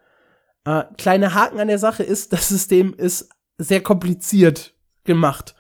Äh, 0.68 0.84
kleine 0.97 1.34
Haken 1.34 1.61
an 1.61 1.70
der 1.70 1.80
Sache 1.80 2.03
ist, 2.03 2.34
das 2.34 2.49
System 2.49 2.93
ist 2.93 3.30
sehr 3.57 3.82
kompliziert 3.82 4.74
gemacht. 5.05 5.55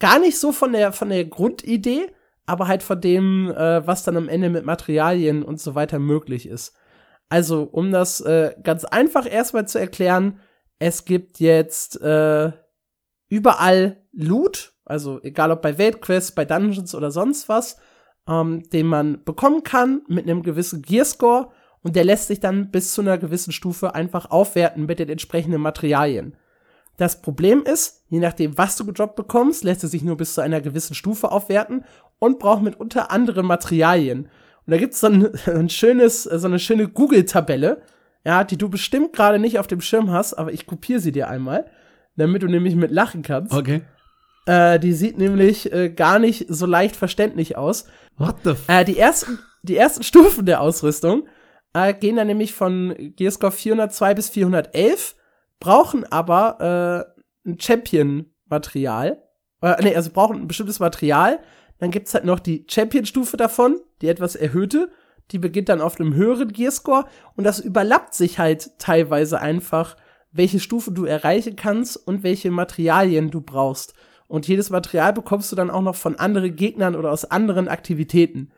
Gar 0.00 0.18
nicht 0.18 0.38
so 0.38 0.50
von 0.50 0.72
der, 0.72 0.92
von 0.92 1.10
der 1.10 1.24
Grundidee, 1.24 2.10
aber 2.44 2.66
halt 2.66 2.82
von 2.82 3.00
dem, 3.00 3.52
äh, 3.52 3.86
was 3.86 4.02
dann 4.02 4.16
am 4.16 4.28
Ende 4.28 4.50
mit 4.50 4.66
Materialien 4.66 5.44
und 5.44 5.60
so 5.60 5.76
weiter 5.76 6.00
möglich 6.00 6.48
ist. 6.48 6.74
Also, 7.28 7.62
um 7.62 7.92
das 7.92 8.20
äh, 8.20 8.54
ganz 8.64 8.84
einfach 8.84 9.30
erstmal 9.30 9.68
zu 9.68 9.78
erklären, 9.78 10.40
es 10.80 11.04
gibt 11.04 11.38
jetzt 11.38 12.00
äh, 12.02 12.50
überall 13.28 14.02
Loot, 14.12 14.74
also 14.84 15.22
egal 15.22 15.52
ob 15.52 15.62
bei 15.62 15.78
Weltquests, 15.78 16.32
bei 16.32 16.44
Dungeons 16.44 16.96
oder 16.96 17.12
sonst 17.12 17.48
was, 17.48 17.78
ähm, 18.28 18.68
den 18.70 18.86
man 18.88 19.22
bekommen 19.24 19.62
kann 19.62 20.02
mit 20.08 20.24
einem 20.24 20.42
gewissen 20.42 20.82
Gearscore 20.82 21.52
und 21.82 21.96
der 21.96 22.04
lässt 22.04 22.28
sich 22.28 22.40
dann 22.40 22.70
bis 22.70 22.92
zu 22.94 23.00
einer 23.00 23.18
gewissen 23.18 23.52
Stufe 23.52 23.94
einfach 23.94 24.30
aufwerten 24.30 24.86
mit 24.86 24.98
den 24.98 25.08
entsprechenden 25.08 25.60
Materialien. 25.60 26.36
Das 26.96 27.22
Problem 27.22 27.62
ist, 27.64 28.04
je 28.08 28.20
nachdem, 28.20 28.56
was 28.58 28.76
du 28.76 28.84
gedroppt 28.84 29.16
bekommst, 29.16 29.64
lässt 29.64 29.82
er 29.82 29.88
sich 29.88 30.02
nur 30.02 30.16
bis 30.16 30.34
zu 30.34 30.40
einer 30.40 30.60
gewissen 30.60 30.94
Stufe 30.94 31.32
aufwerten 31.32 31.84
und 32.18 32.38
braucht 32.38 32.62
mit 32.62 32.78
unter 32.78 33.10
anderem 33.10 33.46
Materialien. 33.46 34.28
Und 34.66 34.70
da 34.70 34.76
gibt's 34.76 35.00
so 35.00 35.08
ein, 35.08 35.30
ein 35.46 35.68
schönes, 35.68 36.24
so 36.24 36.46
eine 36.46 36.58
schöne 36.58 36.88
Google-Tabelle, 36.88 37.82
ja, 38.24 38.44
die 38.44 38.56
du 38.56 38.68
bestimmt 38.68 39.12
gerade 39.12 39.38
nicht 39.38 39.58
auf 39.58 39.66
dem 39.66 39.80
Schirm 39.80 40.12
hast, 40.12 40.34
aber 40.34 40.52
ich 40.52 40.66
kopiere 40.66 41.00
sie 41.00 41.10
dir 41.10 41.28
einmal, 41.28 41.66
damit 42.16 42.42
du 42.42 42.46
nämlich 42.46 42.76
mit 42.76 42.92
lachen 42.92 43.22
kannst. 43.22 43.52
Okay. 43.52 43.82
Äh, 44.46 44.78
die 44.78 44.92
sieht 44.92 45.18
nämlich 45.18 45.72
äh, 45.72 45.88
gar 45.90 46.18
nicht 46.18 46.46
so 46.48 46.66
leicht 46.66 46.94
verständlich 46.94 47.56
aus. 47.56 47.86
What 48.16 48.36
the 48.44 48.50
f 48.50 48.68
äh, 48.68 48.84
die 48.84 48.98
ersten, 48.98 49.38
die 49.62 49.76
ersten 49.76 50.02
Stufen 50.04 50.46
der 50.46 50.60
Ausrüstung 50.60 51.26
äh, 51.74 51.94
gehen 51.94 52.16
dann 52.16 52.26
nämlich 52.26 52.52
von 52.52 52.94
Gearscore 53.16 53.52
402 53.52 54.14
bis 54.14 54.28
411, 54.30 55.16
brauchen 55.60 56.04
aber 56.04 57.14
äh, 57.46 57.48
ein 57.48 57.58
Champion-Material. 57.58 59.22
Äh, 59.62 59.82
nee, 59.82 59.96
also 59.96 60.10
brauchen 60.10 60.36
ein 60.36 60.48
bestimmtes 60.48 60.80
Material. 60.80 61.40
Dann 61.78 61.90
gibt's 61.90 62.14
halt 62.14 62.24
noch 62.24 62.40
die 62.40 62.66
Champion-Stufe 62.68 63.36
davon, 63.36 63.80
die 64.00 64.08
etwas 64.08 64.36
erhöhte. 64.36 64.90
Die 65.30 65.38
beginnt 65.38 65.68
dann 65.68 65.80
auf 65.80 65.98
einem 65.98 66.14
höheren 66.14 66.52
Gearscore 66.52 67.06
und 67.36 67.44
das 67.44 67.60
überlappt 67.60 68.14
sich 68.14 68.38
halt 68.38 68.78
teilweise 68.78 69.40
einfach, 69.40 69.96
welche 70.30 70.60
Stufe 70.60 70.92
du 70.92 71.04
erreichen 71.04 71.56
kannst 71.56 71.96
und 71.96 72.22
welche 72.22 72.50
Materialien 72.50 73.30
du 73.30 73.40
brauchst. 73.40 73.94
Und 74.26 74.48
jedes 74.48 74.70
Material 74.70 75.12
bekommst 75.12 75.52
du 75.52 75.56
dann 75.56 75.70
auch 75.70 75.82
noch 75.82 75.94
von 75.94 76.18
anderen 76.18 76.56
Gegnern 76.56 76.96
oder 76.96 77.10
aus 77.12 77.24
anderen 77.24 77.68
Aktivitäten. 77.68 78.50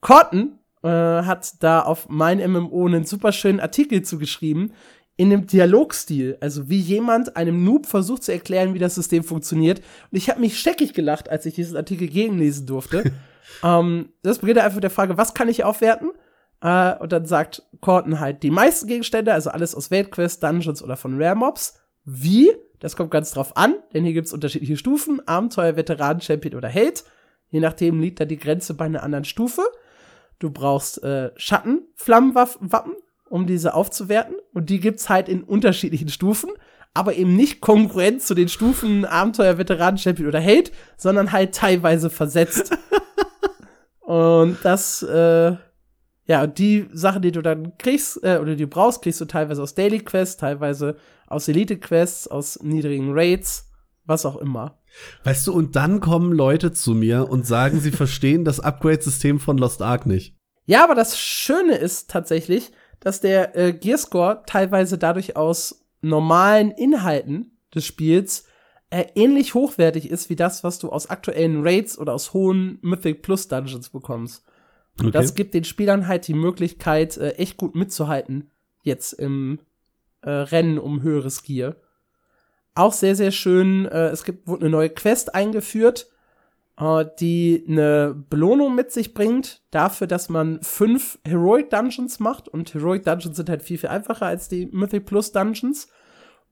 Cotton 0.00 0.57
äh, 0.82 0.88
hat 0.88 1.62
da 1.62 1.80
auf 1.80 2.08
mein 2.08 2.38
MMO 2.38 2.86
einen 2.86 3.04
super 3.04 3.32
schönen 3.32 3.60
Artikel 3.60 4.02
zugeschrieben, 4.02 4.72
in 5.18 5.32
einem 5.32 5.48
Dialogstil, 5.48 6.38
also 6.40 6.70
wie 6.70 6.78
jemand 6.78 7.36
einem 7.36 7.64
Noob 7.64 7.86
versucht 7.86 8.22
zu 8.22 8.32
erklären, 8.32 8.72
wie 8.72 8.78
das 8.78 8.94
System 8.94 9.24
funktioniert. 9.24 9.80
Und 10.10 10.16
ich 10.16 10.30
habe 10.30 10.40
mich 10.40 10.58
scheckig 10.60 10.94
gelacht, 10.94 11.28
als 11.28 11.44
ich 11.44 11.54
diesen 11.54 11.76
Artikel 11.76 12.06
gegenlesen 12.06 12.66
durfte. 12.66 13.10
ähm, 13.64 14.10
das 14.22 14.38
beginnt 14.38 14.60
einfach 14.60 14.76
mit 14.76 14.84
der 14.84 14.90
Frage, 14.90 15.18
was 15.18 15.34
kann 15.34 15.48
ich 15.48 15.64
aufwerten? 15.64 16.12
Äh, 16.60 16.94
und 16.98 17.10
dann 17.10 17.26
sagt 17.26 17.64
Corton 17.80 18.20
halt 18.20 18.44
die 18.44 18.52
meisten 18.52 18.86
Gegenstände, 18.86 19.32
also 19.32 19.50
alles 19.50 19.74
aus 19.74 19.90
Weltquests, 19.90 20.38
Dungeons 20.38 20.84
oder 20.84 20.96
von 20.96 21.20
Rare 21.20 21.36
Mobs. 21.36 21.74
Wie? 22.04 22.52
Das 22.78 22.94
kommt 22.96 23.10
ganz 23.10 23.32
drauf 23.32 23.56
an, 23.56 23.74
denn 23.92 24.04
hier 24.04 24.12
gibt's 24.12 24.32
unterschiedliche 24.32 24.76
Stufen, 24.76 25.26
Abenteuer, 25.26 25.74
Veteran, 25.74 26.20
Champion 26.20 26.54
oder 26.54 26.68
Held. 26.68 27.02
Je 27.50 27.58
nachdem 27.58 28.00
liegt 28.00 28.20
da 28.20 28.24
die 28.24 28.38
Grenze 28.38 28.74
bei 28.74 28.84
einer 28.84 29.02
anderen 29.02 29.24
Stufe. 29.24 29.62
Du 30.38 30.50
brauchst 30.50 31.02
äh, 31.02 31.30
Schattenflammenwappen, 31.36 32.94
um 33.28 33.46
diese 33.46 33.74
aufzuwerten. 33.74 34.36
Und 34.52 34.70
die 34.70 34.80
gibt's 34.80 35.08
halt 35.08 35.28
in 35.28 35.42
unterschiedlichen 35.42 36.08
Stufen, 36.08 36.50
aber 36.94 37.14
eben 37.14 37.34
nicht 37.36 37.60
konkurrent 37.60 38.22
zu 38.22 38.34
den 38.34 38.48
Stufen 38.48 39.04
Abenteuer, 39.04 39.58
Veteran, 39.58 39.98
Champion 39.98 40.28
oder 40.28 40.42
Hate, 40.42 40.70
sondern 40.96 41.32
halt 41.32 41.54
teilweise 41.54 42.10
versetzt. 42.10 42.76
und 44.00 44.58
das, 44.62 45.02
äh, 45.02 45.56
ja, 46.26 46.46
die 46.46 46.88
Sachen, 46.92 47.22
die 47.22 47.32
du 47.32 47.42
dann 47.42 47.76
kriegst, 47.78 48.22
äh, 48.22 48.38
oder 48.40 48.54
die 48.54 48.64
du 48.64 48.68
brauchst, 48.68 49.02
kriegst 49.02 49.20
du 49.20 49.24
teilweise 49.24 49.62
aus 49.62 49.74
Daily 49.74 50.00
Quests, 50.00 50.36
teilweise 50.36 50.96
aus 51.26 51.48
Elite 51.48 51.78
Quests, 51.78 52.28
aus 52.28 52.62
niedrigen 52.62 53.12
Raids, 53.12 53.70
was 54.04 54.24
auch 54.24 54.36
immer. 54.36 54.77
Weißt 55.24 55.46
du, 55.46 55.52
und 55.52 55.76
dann 55.76 56.00
kommen 56.00 56.32
Leute 56.32 56.72
zu 56.72 56.94
mir 56.94 57.28
und 57.28 57.46
sagen, 57.46 57.80
sie 57.80 57.92
verstehen 57.92 58.44
das 58.44 58.60
Upgrade-System 58.60 59.40
von 59.40 59.58
Lost 59.58 59.82
Ark 59.82 60.06
nicht. 60.06 60.36
Ja, 60.66 60.84
aber 60.84 60.94
das 60.94 61.18
Schöne 61.18 61.76
ist 61.76 62.10
tatsächlich, 62.10 62.72
dass 63.00 63.20
der 63.20 63.56
äh, 63.56 63.72
Gearscore 63.72 64.42
teilweise 64.46 64.98
dadurch 64.98 65.36
aus 65.36 65.86
normalen 66.00 66.70
Inhalten 66.70 67.58
des 67.74 67.84
Spiels 67.84 68.44
äh, 68.90 69.04
ähnlich 69.14 69.54
hochwertig 69.54 70.10
ist 70.10 70.30
wie 70.30 70.36
das, 70.36 70.64
was 70.64 70.78
du 70.78 70.90
aus 70.90 71.10
aktuellen 71.10 71.62
Raids 71.62 71.98
oder 71.98 72.14
aus 72.14 72.32
hohen 72.32 72.78
Mythic 72.82 73.22
Plus 73.22 73.48
Dungeons 73.48 73.90
bekommst. 73.90 74.44
Und 74.98 75.08
okay. 75.08 75.18
das 75.18 75.34
gibt 75.34 75.54
den 75.54 75.64
Spielern 75.64 76.08
halt 76.08 76.26
die 76.26 76.34
Möglichkeit, 76.34 77.16
äh, 77.16 77.30
echt 77.32 77.56
gut 77.56 77.74
mitzuhalten 77.74 78.50
jetzt 78.82 79.12
im 79.12 79.60
äh, 80.22 80.30
Rennen 80.30 80.78
um 80.78 81.02
höheres 81.02 81.42
Gear. 81.42 81.76
Auch 82.78 82.92
sehr, 82.92 83.16
sehr 83.16 83.32
schön, 83.32 83.86
äh, 83.86 84.10
es 84.10 84.22
gibt, 84.22 84.46
wurde 84.46 84.60
eine 84.66 84.70
neue 84.70 84.90
Quest 84.90 85.34
eingeführt, 85.34 86.08
äh, 86.78 87.04
die 87.18 87.64
eine 87.66 88.14
Belohnung 88.30 88.76
mit 88.76 88.92
sich 88.92 89.14
bringt, 89.14 89.62
dafür, 89.72 90.06
dass 90.06 90.28
man 90.28 90.62
fünf 90.62 91.18
Heroic 91.26 91.70
Dungeons 91.70 92.20
macht. 92.20 92.46
Und 92.46 92.72
Heroic 92.74 93.02
Dungeons 93.02 93.36
sind 93.36 93.50
halt 93.50 93.64
viel, 93.64 93.78
viel 93.78 93.88
einfacher 93.88 94.26
als 94.26 94.48
die 94.48 94.66
Mythic 94.66 95.06
Plus 95.06 95.32
Dungeons. 95.32 95.88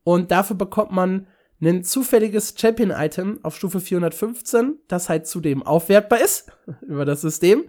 Und 0.02 0.32
dafür 0.32 0.56
bekommt 0.56 0.90
man 0.90 1.28
ein 1.62 1.84
zufälliges 1.84 2.56
Champion-Item 2.58 3.38
auf 3.44 3.54
Stufe 3.54 3.78
415, 3.78 4.80
das 4.88 5.08
halt 5.08 5.28
zudem 5.28 5.62
aufwertbar 5.62 6.20
ist 6.20 6.50
über 6.80 7.04
das 7.04 7.20
System. 7.20 7.66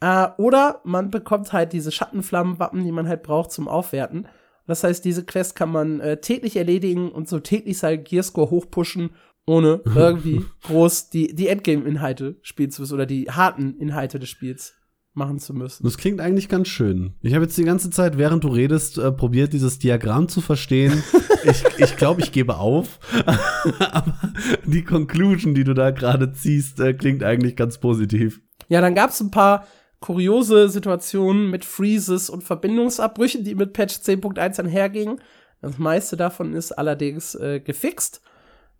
Äh, 0.00 0.26
oder 0.38 0.80
man 0.82 1.12
bekommt 1.12 1.52
halt 1.52 1.72
diese 1.72 1.92
Schattenflammenwappen, 1.92 2.82
die 2.82 2.90
man 2.90 3.06
halt 3.06 3.22
braucht 3.22 3.52
zum 3.52 3.68
Aufwerten. 3.68 4.26
Das 4.66 4.84
heißt, 4.84 5.04
diese 5.04 5.24
Quest 5.24 5.56
kann 5.56 5.70
man 5.70 6.00
äh, 6.00 6.20
täglich 6.20 6.56
erledigen 6.56 7.10
und 7.10 7.28
so 7.28 7.40
täglich 7.40 7.78
sein 7.78 8.04
Gearscore 8.04 8.50
hochpushen, 8.50 9.10
ohne 9.46 9.80
irgendwie 9.94 10.44
groß 10.64 11.10
die, 11.10 11.34
die 11.34 11.48
Endgame-Inhalte 11.48 12.36
spielen 12.42 12.70
zu 12.70 12.82
müssen 12.82 12.94
oder 12.94 13.06
die 13.06 13.30
harten 13.30 13.76
Inhalte 13.78 14.18
des 14.18 14.28
Spiels 14.28 14.74
machen 15.14 15.38
zu 15.38 15.52
müssen. 15.52 15.84
Das 15.84 15.98
klingt 15.98 16.20
eigentlich 16.20 16.48
ganz 16.48 16.68
schön. 16.68 17.14
Ich 17.20 17.34
habe 17.34 17.44
jetzt 17.44 17.58
die 17.58 17.64
ganze 17.64 17.90
Zeit, 17.90 18.16
während 18.16 18.44
du 18.44 18.48
redest, 18.48 18.98
äh, 18.98 19.12
probiert, 19.12 19.52
dieses 19.52 19.78
Diagramm 19.78 20.28
zu 20.28 20.40
verstehen. 20.40 21.02
ich 21.44 21.62
ich 21.76 21.96
glaube, 21.96 22.22
ich 22.22 22.32
gebe 22.32 22.56
auf. 22.56 22.98
Aber 23.78 24.18
die 24.64 24.84
Conclusion, 24.84 25.54
die 25.54 25.64
du 25.64 25.74
da 25.74 25.90
gerade 25.90 26.32
ziehst, 26.32 26.80
äh, 26.80 26.94
klingt 26.94 27.22
eigentlich 27.22 27.56
ganz 27.56 27.78
positiv. 27.78 28.40
Ja, 28.68 28.80
dann 28.80 28.94
gab 28.94 29.10
es 29.10 29.20
ein 29.20 29.30
paar 29.30 29.66
kuriose 30.02 30.68
Situationen 30.68 31.48
mit 31.48 31.64
Freezes 31.64 32.28
und 32.28 32.44
Verbindungsabbrüchen, 32.44 33.44
die 33.44 33.54
mit 33.54 33.72
Patch 33.72 33.96
10.1 33.96 34.60
einhergingen. 34.60 35.20
Das 35.62 35.78
meiste 35.78 36.18
davon 36.18 36.52
ist 36.52 36.72
allerdings 36.72 37.34
äh, 37.36 37.60
gefixt. 37.60 38.20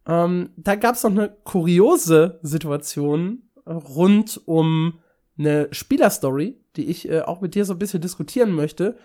Ähm, 0.07 0.51
da 0.57 0.75
gab 0.75 0.97
es 0.97 1.05
noch 1.05 1.12
eine 1.12 1.35
kuriose 1.45 2.41
Situation 2.43 3.45
rund 3.66 4.41
um 4.45 4.99
eine 5.39 5.68
Spielerstory, 5.70 6.61
die 6.77 6.91
ich 6.91 7.09
äh, 7.09 7.23
auch 7.23 7.41
mit 7.41 7.55
dir 7.55 7.64
so 7.64 7.73
ein 7.73 7.79
bisschen 7.79 8.01
diskutieren 8.01 8.53
möchte. 8.53 8.97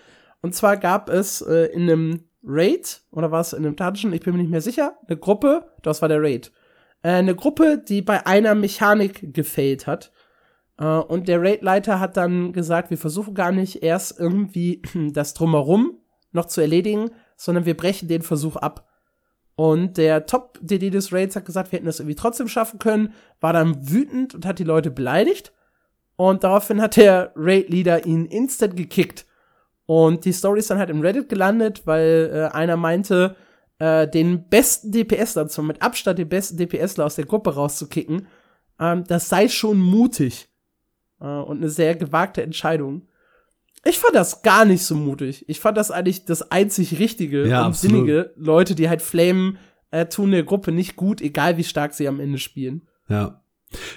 Und 0.42 0.56
zwar 0.56 0.78
gab 0.78 1.10
es 1.10 1.42
äh, 1.42 1.66
in 1.68 1.84
einem 1.84 2.24
Raid, 2.44 3.02
oder 3.12 3.32
war 3.32 3.42
es 3.42 3.54
in 3.54 3.66
einem 3.66 3.76
Dungeon, 3.76 4.14
ich 4.14 4.22
bin 4.22 4.34
mir 4.34 4.42
nicht 4.42 4.52
mehr 4.52 4.62
sicher, 4.62 4.98
eine 5.08 5.18
Gruppe, 5.18 5.72
das 5.84 6.02
war 6.02 6.10
der 6.10 6.22
Raid, 6.22 6.52
äh, 7.02 7.10
eine 7.10 7.36
Gruppe, 7.36 7.78
die 7.78 8.02
bei 8.02 8.26
einer 8.26 8.56
Mechanik 8.56 9.34
gefailt 9.34 9.88
hat. 9.88 10.12
Äh, 10.78 10.86
und 10.86 11.28
der 11.28 11.42
Raid-Leiter 11.42 12.00
hat 12.00 12.18
dann 12.18 12.54
gesagt, 12.54 12.90
wir 12.90 12.98
versuchen 12.98 13.34
gar 13.34 13.52
nicht 13.52 13.84
erst 13.84 14.20
irgendwie 14.20 14.82
das 15.14 15.34
Drumherum 15.34 16.00
noch 16.32 16.46
zu 16.46 16.62
erledigen, 16.62 17.12
sondern 17.36 17.66
wir 17.66 17.78
brechen 17.78 18.08
den 18.08 18.22
Versuch 18.22 18.56
ab. 18.56 18.88
Und 19.56 19.98
der 19.98 20.28
Top-DD 20.28 20.92
des 20.92 21.12
Raids 21.12 21.36
hat 21.36 21.46
gesagt, 21.46 21.72
wir 21.72 21.78
hätten 21.78 21.88
das 21.88 22.00
irgendwie 22.00 22.16
trotzdem 22.16 22.48
schaffen 22.48 22.78
können, 22.78 23.14
war 23.40 23.54
dann 23.54 23.90
wütend 23.90 24.36
und 24.36 24.46
hat 24.46 24.60
die 24.60 24.64
Leute 24.64 24.92
beleidigt 24.92 25.52
und 26.18 26.44
daraufhin 26.44 26.82
hat 26.82 26.98
der 26.98 27.32
Raid-Leader 27.36 28.06
ihn 28.06 28.26
instant 28.26 28.76
gekickt. 28.76 29.26
Und 29.86 30.26
die 30.26 30.34
Story 30.34 30.60
ist 30.60 30.70
dann 30.70 30.80
halt 30.80 30.90
im 30.90 31.02
Reddit 31.02 31.30
gelandet, 31.30 31.84
weil 31.86 32.30
äh, 32.34 32.56
einer 32.56 32.76
meinte, 32.76 33.36
äh, 33.80 34.08
den 34.08 34.50
besten 34.50 34.92
DPSler, 34.92 35.48
zum 35.48 35.68
mit 35.68 35.82
Abstand 35.82 36.20
den 36.20 36.28
besten 36.28 36.58
DPSler 36.58 37.06
aus 37.06 37.16
der 37.16 37.26
Gruppe 37.26 37.54
rauszukicken, 37.54 38.28
ähm, 38.80 39.04
das 39.08 39.30
sei 39.30 39.48
schon 39.48 39.80
mutig. 39.80 40.50
Äh, 41.22 41.26
und 41.26 41.58
eine 41.58 41.70
sehr 41.70 41.96
gewagte 41.96 42.42
Entscheidung. 42.42 43.04
Ich 43.86 44.00
fand 44.00 44.16
das 44.16 44.42
gar 44.42 44.66
nicht 44.66 44.84
so 44.84 44.96
mutig. 44.96 45.46
Ich 45.48 45.60
fand 45.60 45.78
das 45.78 45.92
eigentlich 45.92 46.26
das 46.26 46.52
einzig 46.52 47.00
Richtige 47.00 47.48
ja, 47.48 47.62
und 47.62 47.68
absolut. 47.68 47.96
sinnige. 47.96 48.34
Leute, 48.36 48.76
die 48.76 48.90
halt 48.90 49.02
flamen, 49.02 49.58
äh, 49.92 50.06
tun 50.08 50.32
der 50.32 50.44
Gruppe 50.44 50.72
nicht 50.72 50.96
gut, 50.96 51.22
egal 51.22 51.58
wie 51.58 51.64
stark 51.64 51.94
sie 51.94 52.08
am 52.08 52.20
Ende 52.20 52.38
spielen. 52.38 52.88
Ja. 53.08 53.42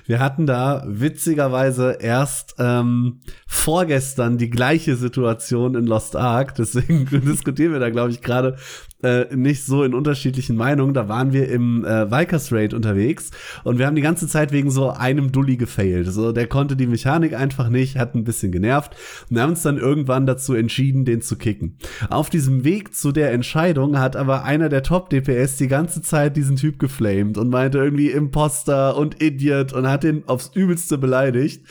Wir 0.04 0.18
hatten 0.18 0.46
da 0.46 0.82
witzigerweise 0.86 1.98
erst 2.00 2.56
ähm, 2.58 3.20
vorgestern 3.46 4.36
die 4.36 4.50
gleiche 4.50 4.96
Situation 4.96 5.76
in 5.76 5.86
Lost 5.86 6.16
Ark, 6.16 6.54
deswegen 6.58 7.06
diskutieren 7.26 7.72
wir 7.72 7.80
da, 7.80 7.90
glaube 7.90 8.10
ich, 8.10 8.20
gerade 8.20 8.56
äh, 9.02 9.34
nicht 9.34 9.64
so 9.64 9.84
in 9.84 9.94
unterschiedlichen 9.94 10.56
Meinungen. 10.56 10.92
Da 10.92 11.08
waren 11.08 11.32
wir 11.32 11.48
im 11.48 11.84
äh, 11.84 12.10
Vikers 12.10 12.52
Raid 12.52 12.74
unterwegs 12.74 13.30
und 13.64 13.78
wir 13.78 13.86
haben 13.86 13.96
die 13.96 14.02
ganze 14.02 14.26
Zeit 14.26 14.52
wegen 14.52 14.70
so 14.70 14.90
einem 14.90 15.32
Dulli 15.32 15.56
gefailt. 15.56 16.08
So, 16.12 16.32
der 16.32 16.48
konnte 16.48 16.76
die 16.76 16.86
Mechanik 16.86 17.34
einfach 17.34 17.68
nicht, 17.68 17.96
hat 17.96 18.14
ein 18.14 18.24
bisschen 18.24 18.52
genervt 18.52 18.96
und 19.30 19.40
haben 19.40 19.50
uns 19.50 19.62
dann 19.62 19.78
irgendwann 19.78 20.26
dazu 20.26 20.54
entschieden, 20.54 21.04
den 21.04 21.22
zu 21.22 21.36
kicken. 21.36 21.78
Auf 22.08 22.28
diesem 22.30 22.64
Weg 22.64 22.94
zu 22.94 23.12
der 23.12 23.32
Entscheidung 23.32 23.98
hat 23.98 24.16
aber 24.16 24.44
einer 24.44 24.68
der 24.68 24.82
Top-DPS 24.82 25.56
die 25.56 25.68
ganze 25.68 26.02
Zeit 26.02 26.36
diesen 26.36 26.56
Typ 26.56 26.78
geflamed 26.78 27.38
und 27.38 27.50
meinte 27.50 27.78
irgendwie 27.78 28.10
Imposter 28.10 28.96
und 28.96 29.22
Idiot 29.22 29.59
und 29.72 29.88
hat 29.88 30.02
den 30.02 30.26
aufs 30.28 30.50
Übelste 30.54 30.98
beleidigt 30.98 31.64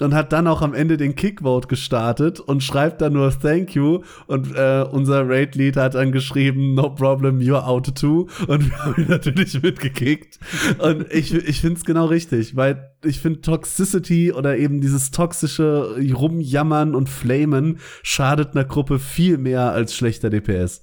und 0.00 0.14
hat 0.14 0.32
dann 0.32 0.46
auch 0.46 0.62
am 0.62 0.74
Ende 0.74 0.96
den 0.96 1.14
Kickvote 1.14 1.68
gestartet 1.68 2.40
und 2.40 2.62
schreibt 2.62 3.00
dann 3.00 3.14
nur 3.14 3.30
Thank 3.30 3.74
you 3.74 4.02
und 4.26 4.54
äh, 4.54 4.84
unser 4.90 5.28
Raid-Lead 5.28 5.76
hat 5.76 5.94
dann 5.94 6.12
geschrieben 6.12 6.74
No 6.74 6.90
problem, 6.90 7.38
you're 7.38 7.64
out 7.64 7.94
too 7.94 8.28
und 8.46 8.70
wir 8.70 8.78
haben 8.84 9.02
ihn 9.02 9.08
natürlich 9.08 9.62
mitgekickt 9.62 10.38
und 10.78 11.06
ich, 11.12 11.34
ich 11.34 11.60
finde 11.60 11.78
es 11.78 11.84
genau 11.84 12.06
richtig, 12.06 12.56
weil 12.56 12.92
ich 13.04 13.20
finde 13.20 13.40
Toxicity 13.40 14.32
oder 14.32 14.58
eben 14.58 14.80
dieses 14.80 15.10
toxische 15.10 15.96
Rumjammern 16.14 16.94
und 16.94 17.08
Flamen 17.08 17.78
schadet 18.02 18.54
einer 18.54 18.64
Gruppe 18.64 18.98
viel 18.98 19.38
mehr 19.38 19.72
als 19.72 19.94
schlechter 19.94 20.30
DPS. 20.30 20.82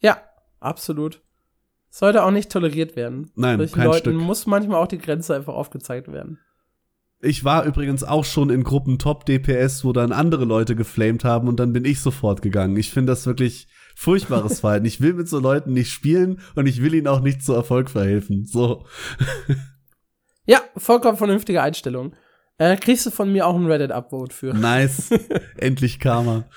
Ja, 0.00 0.18
absolut. 0.60 1.20
Sollte 1.90 2.22
auch 2.24 2.30
nicht 2.30 2.50
toleriert 2.50 2.96
werden. 2.96 3.30
Nein, 3.34 3.58
Solchen 3.58 3.74
kein 3.74 3.86
Leuten 3.86 3.98
Stück. 3.98 4.14
muss 4.16 4.46
manchmal 4.46 4.82
auch 4.82 4.88
die 4.88 4.98
Grenze 4.98 5.34
einfach 5.34 5.54
aufgezeigt 5.54 6.12
werden. 6.12 6.38
Ich 7.20 7.44
war 7.44 7.64
übrigens 7.64 8.04
auch 8.04 8.24
schon 8.24 8.50
in 8.50 8.62
Gruppen 8.62 8.98
Top 8.98 9.26
DPS, 9.26 9.84
wo 9.84 9.92
dann 9.92 10.12
andere 10.12 10.44
Leute 10.44 10.76
geflamed 10.76 11.24
haben 11.24 11.48
und 11.48 11.58
dann 11.58 11.72
bin 11.72 11.84
ich 11.84 12.00
sofort 12.00 12.42
gegangen. 12.42 12.76
Ich 12.76 12.90
finde 12.90 13.12
das 13.12 13.26
wirklich 13.26 13.66
furchtbares 13.96 14.60
Verhalten. 14.60 14.86
Ich 14.86 15.00
will 15.00 15.14
mit 15.14 15.28
so 15.28 15.40
Leuten 15.40 15.72
nicht 15.72 15.90
spielen 15.90 16.40
und 16.54 16.66
ich 16.66 16.80
will 16.80 16.94
ihnen 16.94 17.08
auch 17.08 17.20
nicht 17.20 17.42
zu 17.42 17.54
Erfolg 17.54 17.90
verhelfen. 17.90 18.44
So. 18.44 18.86
Ja, 20.46 20.60
vollkommen 20.76 21.18
vernünftige 21.18 21.60
Einstellung. 21.60 22.14
Äh, 22.58 22.76
kriegst 22.76 23.06
du 23.06 23.10
von 23.10 23.32
mir 23.32 23.46
auch 23.46 23.56
ein 23.56 23.66
Reddit-Upvote 23.66 24.34
für. 24.34 24.54
Nice. 24.54 25.10
Endlich 25.56 25.98
Karma. 25.98 26.48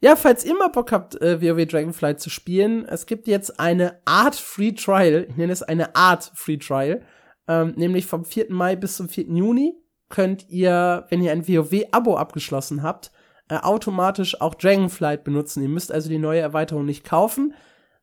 Ja, 0.00 0.16
falls 0.16 0.44
ihr 0.44 0.56
mal 0.56 0.68
Bock 0.68 0.92
habt, 0.92 1.20
äh, 1.20 1.40
WoW 1.40 1.66
Dragonflight 1.66 2.20
zu 2.20 2.30
spielen, 2.30 2.86
es 2.86 3.06
gibt 3.06 3.26
jetzt 3.26 3.60
eine 3.60 4.00
Art 4.04 4.34
Free 4.36 4.72
Trial. 4.72 5.26
Ich 5.28 5.36
nenne 5.36 5.52
es 5.52 5.62
eine 5.62 5.94
Art 5.94 6.32
Free 6.34 6.56
Trial 6.56 7.02
ähm, 7.50 7.74
nämlich 7.76 8.06
vom 8.06 8.24
4. 8.24 8.46
Mai 8.50 8.76
bis 8.76 8.96
zum 8.96 9.08
4. 9.08 9.24
Juni 9.24 9.74
könnt 10.08 10.48
ihr, 10.50 11.06
wenn 11.08 11.20
ihr 11.20 11.32
ein 11.32 11.48
WoW-Abo 11.48 12.16
abgeschlossen 12.16 12.84
habt, 12.84 13.10
äh, 13.48 13.56
automatisch 13.56 14.40
auch 14.40 14.54
Dragonflight 14.54 15.24
benutzen. 15.24 15.62
Ihr 15.64 15.68
müsst 15.68 15.90
also 15.90 16.08
die 16.08 16.18
neue 16.18 16.40
Erweiterung 16.40 16.84
nicht 16.84 17.04
kaufen. 17.04 17.54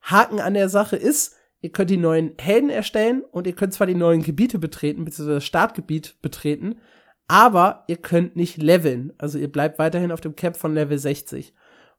Haken 0.01 0.41
an 0.41 0.53
der 0.53 0.67
Sache 0.67 0.97
ist, 0.97 1.37
ihr 1.61 1.71
könnt 1.71 1.89
die 1.89 1.97
neuen 1.97 2.33
Helden 2.37 2.69
erstellen 2.69 3.23
und 3.31 3.47
ihr 3.47 3.55
könnt 3.55 3.73
zwar 3.73 3.87
die 3.87 3.95
neuen 3.95 4.21
Gebiete 4.21 4.59
betreten, 4.59 5.05
beziehungsweise 5.05 5.35
das 5.35 5.45
Startgebiet 5.45 6.21
betreten, 6.21 6.79
aber 7.29 7.85
ihr 7.87 7.97
könnt 7.97 8.35
nicht 8.35 8.57
leveln. 8.57 9.13
Also 9.17 9.37
ihr 9.37 9.51
bleibt 9.51 9.79
weiterhin 9.79 10.11
auf 10.11 10.19
dem 10.19 10.35
Cap 10.35 10.57
von 10.57 10.73
Level 10.73 10.97
60. 10.97 11.53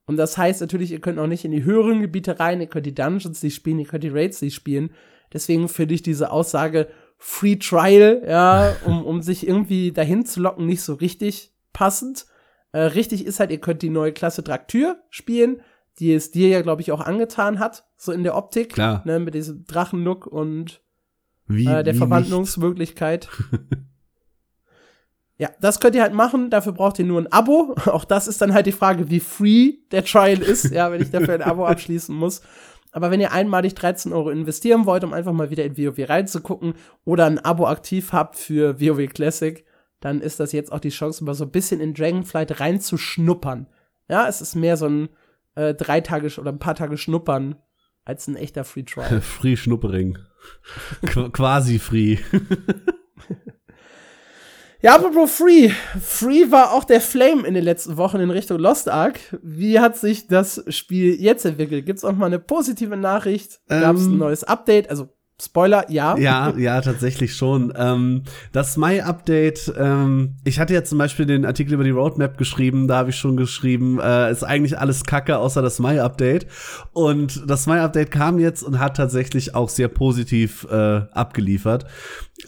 Und 0.09 0.17
das 0.17 0.39
heißt 0.39 0.63
natürlich, 0.63 0.91
ihr 0.91 1.03
könnt 1.03 1.19
auch 1.19 1.27
nicht 1.27 1.45
in 1.45 1.51
die 1.51 1.65
höheren 1.65 2.01
Gebiete 2.01 2.41
rein, 2.41 2.63
ihr 2.63 2.67
könnt 2.67 2.87
die 2.87 2.95
Dungeons 2.95 3.43
nicht 3.43 3.55
spielen, 3.55 3.79
ihr 3.79 3.87
könnt 3.87 4.05
die 4.05 4.09
Raids 4.09 4.41
nicht 4.41 4.55
spielen. 4.55 4.91
Deswegen 5.35 5.69
finde 5.69 5.95
ich 5.95 6.03
diese 6.03 6.31
Aussage, 6.31 6.89
Free 7.19 7.57
Trial, 7.57 8.23
ja, 8.27 8.75
um, 8.87 9.05
um 9.05 9.21
sich 9.21 9.47
irgendwie 9.47 9.93
dahin 9.93 10.25
zu 10.25 10.41
locken, 10.41 10.65
nicht 10.65 10.81
so 10.81 10.95
richtig 10.95 11.53
passend. 11.75 12.25
Äh, 12.73 12.81
richtig 12.81 13.27
ist 13.27 13.39
halt, 13.39 13.51
ihr 13.51 13.61
könnt 13.61 13.83
die 13.83 13.91
neue 13.91 14.13
Klasse 14.13 14.43
Draktür 14.43 14.97
spielen, 15.11 15.61
die 15.99 16.15
es 16.15 16.31
dir 16.31 16.49
ja, 16.49 16.63
glaube 16.63 16.81
ich, 16.81 16.91
auch 16.91 17.03
angetan 17.03 17.59
hat, 17.59 17.87
so 17.99 18.11
in 18.11 18.23
der 18.23 18.35
Optik. 18.35 18.73
Klar. 18.73 19.03
Ne, 19.05 19.21
mit 19.21 19.35
diesem 19.35 19.67
Drachenlook 19.67 20.27
und 20.27 20.81
wie, 21.47 21.67
äh, 21.67 21.83
der 21.83 21.93
wie 21.93 21.99
Verwandlungsmöglichkeit. 21.99 23.29
ja, 25.39 25.51
das 25.61 25.79
könnt 25.79 25.95
ihr 25.95 26.03
halt 26.03 26.15
machen, 26.15 26.51
dafür 26.51 26.73
braucht 26.73 26.99
ihr 26.99 27.05
nur 27.05 27.21
ein 27.21 27.33
Abo. 27.33 27.75
Auch 27.87 28.05
das 28.05 28.27
ist 28.27 28.43
dann 28.43 28.53
halt 28.53 28.67
die 28.67 28.73
Frage, 28.73 29.09
wie 29.09 29.21
free 29.21 29.75
der 29.93 30.05
Trial 30.05 30.41
ist, 30.41 30.71
ja, 30.73 30.91
wenn 30.91 31.01
ich 31.01 31.11
dafür 31.11 31.35
ein 31.35 31.43
Abo 31.43 31.65
abschließen 31.65 32.15
muss. 32.15 32.43
Aber 32.91 33.11
wenn 33.11 33.21
ihr 33.21 33.33
einmalig 33.33 33.75
13 33.75 34.13
Euro 34.13 34.31
investieren 34.31 34.85
wollt, 34.85 35.05
um 35.05 35.13
einfach 35.13 35.33
mal 35.33 35.51
wieder 35.51 35.65
in 35.65 35.79
WoW 35.79 36.09
reinzugucken 36.09 36.75
oder 37.05 37.27
ein 37.27 37.39
Abo 37.39 37.67
aktiv 37.69 38.13
habt 38.13 38.37
für 38.37 38.81
WoW 38.81 39.07
Classic, 39.09 39.65
dann 40.01 40.21
ist 40.21 40.41
das 40.41 40.53
jetzt 40.53 40.73
auch 40.73 40.81
die 40.81 40.89
Chance, 40.89 41.23
mal 41.23 41.35
so 41.35 41.45
ein 41.45 41.51
bisschen 41.51 41.81
in 41.81 41.95
Dragonflight 41.95 42.61
reinzuschnuppern. 42.61 43.69
Ja, 44.09 44.27
es 44.27 44.41
ist 44.41 44.57
mehr 44.57 44.77
so 44.77 44.87
ein 44.87 45.09
äh, 45.55 45.75
drei 45.75 46.01
Tage 46.01 46.29
oder 46.41 46.51
ein 46.51 46.59
paar 46.59 46.75
Tage 46.75 46.97
Schnuppern 46.97 47.57
als 48.05 48.27
ein 48.27 48.37
echter 48.37 48.65
Free 48.65 48.85
Trial. 48.85 49.21
free 49.21 49.57
Schnuppering. 49.57 50.19
Qu 51.07 51.31
quasi 51.31 51.79
free. 51.79 52.19
Ja, 54.81 54.95
apropos 54.95 55.33
Free. 55.33 55.71
Free 56.01 56.53
war 56.53 56.73
auch 56.73 56.85
der 56.85 57.01
Flame 57.01 57.47
in 57.47 57.55
den 57.55 57.65
letzten 57.65 57.97
Wochen 57.97 58.21
in 58.21 58.31
Richtung 58.31 58.59
Lost 58.59 58.89
Ark. 58.89 59.19
Wie 59.43 59.81
hat 59.81 59.97
sich 59.97 60.29
das 60.29 60.63
Spiel 60.69 61.21
jetzt 61.21 61.45
entwickelt? 61.45 61.85
Gibt's 61.85 62.05
auch 62.05 62.13
mal 62.13 62.27
eine 62.27 62.39
positive 62.39 62.97
Nachricht? 62.97 63.61
Gab's 63.69 64.03
ähm, 64.03 64.15
ein 64.15 64.19
neues 64.19 64.45
Update? 64.45 64.89
Also 64.89 65.09
Spoiler, 65.41 65.89
ja. 65.89 66.19
Ja, 66.19 66.53
ja, 66.57 66.81
tatsächlich 66.81 67.37
schon. 67.37 67.73
Ähm, 67.77 68.25
das 68.51 68.77
Mai-Update, 68.77 69.73
ähm, 69.79 70.35
ich 70.43 70.59
hatte 70.59 70.75
ja 70.75 70.83
zum 70.83 70.99
Beispiel 70.99 71.27
den 71.27 71.45
Artikel 71.45 71.75
über 71.75 71.85
die 71.85 71.91
Roadmap 71.91 72.37
geschrieben, 72.37 72.89
da 72.89 72.97
habe 72.97 73.11
ich 73.11 73.17
schon 73.17 73.37
geschrieben, 73.37 74.01
äh, 74.01 74.33
ist 74.33 74.43
eigentlich 74.43 74.79
alles 74.79 75.05
Kacke, 75.05 75.39
außer 75.39 75.63
das 75.63 75.79
Mai-Update. 75.79 76.49
Und 76.93 77.49
das 77.49 77.69
Mai-Update 77.69 78.11
kam 78.11 78.41
jetzt 78.41 78.65
und 78.65 78.81
hat 78.81 78.97
tatsächlich 78.97 79.55
auch 79.55 79.69
sehr 79.69 79.87
positiv 79.87 80.67
äh, 80.73 81.03
abgeliefert. 81.13 81.87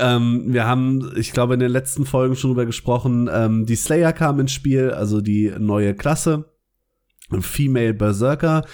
Ähm, 0.01 0.47
wir 0.49 0.67
haben, 0.67 1.13
ich 1.15 1.31
glaube, 1.33 1.55
in 1.55 1.61
den 1.61 1.71
letzten 1.71 2.07
Folgen 2.07 2.35
schon 2.35 2.51
drüber 2.51 2.67
gesprochen, 2.67 3.31
ähm, 3.33 3.67
die 3.67 3.77
Slayer 3.77 4.13
kam 4.13 4.41
ins 4.41 4.53
Spiel, 4.53 4.91
also 4.91 5.21
die 5.21 5.53
neue 5.57 5.95
Klasse. 5.95 6.50
Female 7.41 7.95
Berserker 7.95 8.65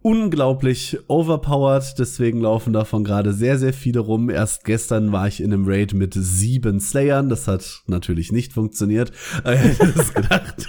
unglaublich 0.00 0.98
overpowered, 1.08 1.98
deswegen 1.98 2.40
laufen 2.40 2.72
davon 2.72 3.04
gerade 3.04 3.32
sehr, 3.32 3.58
sehr 3.58 3.72
viele 3.72 4.00
rum. 4.00 4.30
Erst 4.30 4.64
gestern 4.64 5.12
war 5.12 5.28
ich 5.28 5.40
in 5.40 5.52
einem 5.52 5.64
Raid 5.66 5.92
mit 5.92 6.14
sieben 6.14 6.80
Slayern, 6.80 7.28
das 7.28 7.48
hat 7.48 7.82
natürlich 7.86 8.32
nicht 8.32 8.52
funktioniert. 8.52 9.12
Gedacht. 10.14 10.68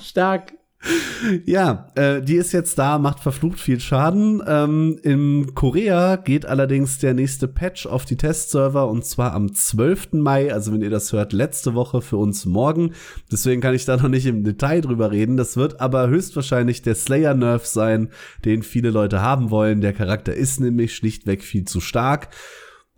Stark. 0.00 0.54
Ja, 1.46 1.88
äh, 1.94 2.20
die 2.20 2.36
ist 2.36 2.52
jetzt 2.52 2.78
da, 2.78 2.98
macht 2.98 3.20
verflucht 3.20 3.58
viel 3.58 3.80
Schaden. 3.80 4.42
Ähm, 4.46 4.98
in 5.02 5.54
Korea 5.54 6.16
geht 6.16 6.46
allerdings 6.46 6.98
der 6.98 7.14
nächste 7.14 7.48
Patch 7.48 7.86
auf 7.86 8.04
die 8.04 8.16
Testserver 8.16 8.88
und 8.88 9.04
zwar 9.06 9.32
am 9.32 9.54
12. 9.54 10.12
Mai, 10.12 10.52
also 10.52 10.72
wenn 10.72 10.82
ihr 10.82 10.90
das 10.90 11.12
hört, 11.12 11.32
letzte 11.32 11.74
Woche 11.74 12.02
für 12.02 12.18
uns 12.18 12.44
morgen. 12.44 12.92
Deswegen 13.32 13.60
kann 13.60 13.74
ich 13.74 13.84
da 13.84 13.96
noch 13.96 14.08
nicht 14.08 14.26
im 14.26 14.44
Detail 14.44 14.82
drüber 14.82 15.10
reden. 15.10 15.36
Das 15.36 15.56
wird 15.56 15.80
aber 15.80 16.08
höchstwahrscheinlich 16.08 16.82
der 16.82 16.94
Slayer-Nerf 16.94 17.64
sein, 17.64 18.10
den 18.44 18.62
viele 18.62 18.90
Leute 18.90 19.22
haben 19.22 19.50
wollen. 19.50 19.80
Der 19.80 19.92
Charakter 19.92 20.34
ist 20.34 20.60
nämlich 20.60 20.94
schlichtweg 20.94 21.42
viel 21.42 21.64
zu 21.64 21.80
stark. 21.80 22.28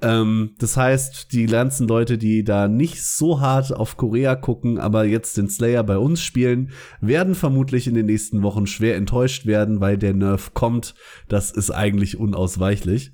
Ähm, 0.02 0.54
das 0.58 0.76
heißt, 0.76 1.32
die 1.32 1.46
ganzen 1.46 1.88
Leute, 1.88 2.18
die 2.18 2.44
da 2.44 2.68
nicht 2.68 3.02
so 3.02 3.40
hart 3.40 3.72
auf 3.72 3.96
Korea 3.96 4.36
gucken, 4.36 4.78
aber 4.78 5.04
jetzt 5.04 5.36
den 5.38 5.48
Slayer 5.48 5.82
bei 5.84 5.96
uns 5.96 6.20
spielen, 6.20 6.70
werden 7.00 7.34
vermutlich 7.34 7.86
in 7.86 7.94
den 7.94 8.06
nächsten 8.06 8.42
Wochen 8.42 8.66
schwer 8.66 8.96
enttäuscht 8.96 9.46
werden, 9.46 9.80
weil 9.80 9.96
der 9.96 10.12
Nerf 10.12 10.52
kommt. 10.52 10.94
Das 11.28 11.50
ist 11.50 11.70
eigentlich 11.70 12.18
unausweichlich. 12.18 13.12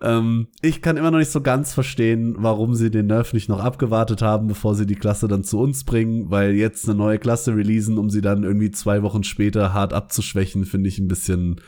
Ähm, 0.00 0.48
ich 0.62 0.80
kann 0.80 0.96
immer 0.96 1.10
noch 1.10 1.18
nicht 1.18 1.30
so 1.30 1.42
ganz 1.42 1.74
verstehen, 1.74 2.34
warum 2.38 2.74
sie 2.74 2.90
den 2.90 3.06
Nerf 3.06 3.34
nicht 3.34 3.50
noch 3.50 3.60
abgewartet 3.60 4.22
haben, 4.22 4.48
bevor 4.48 4.74
sie 4.74 4.86
die 4.86 4.96
Klasse 4.96 5.28
dann 5.28 5.44
zu 5.44 5.60
uns 5.60 5.84
bringen, 5.84 6.30
weil 6.30 6.52
jetzt 6.52 6.88
eine 6.88 6.96
neue 6.96 7.18
Klasse 7.18 7.54
releasen, 7.54 7.98
um 7.98 8.08
sie 8.08 8.22
dann 8.22 8.42
irgendwie 8.42 8.70
zwei 8.70 9.02
Wochen 9.02 9.24
später 9.24 9.74
hart 9.74 9.92
abzuschwächen, 9.92 10.64
finde 10.64 10.88
ich 10.88 10.98
ein 10.98 11.08
bisschen 11.08 11.60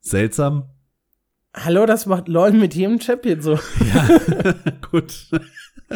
seltsam. 0.00 0.68
Hallo, 1.54 1.84
das 1.84 2.06
macht 2.06 2.28
LOL 2.28 2.52
mit 2.52 2.74
jedem 2.74 2.98
Champion 2.98 3.42
so. 3.42 3.58
Ja, 3.94 4.20
gut. 4.90 5.28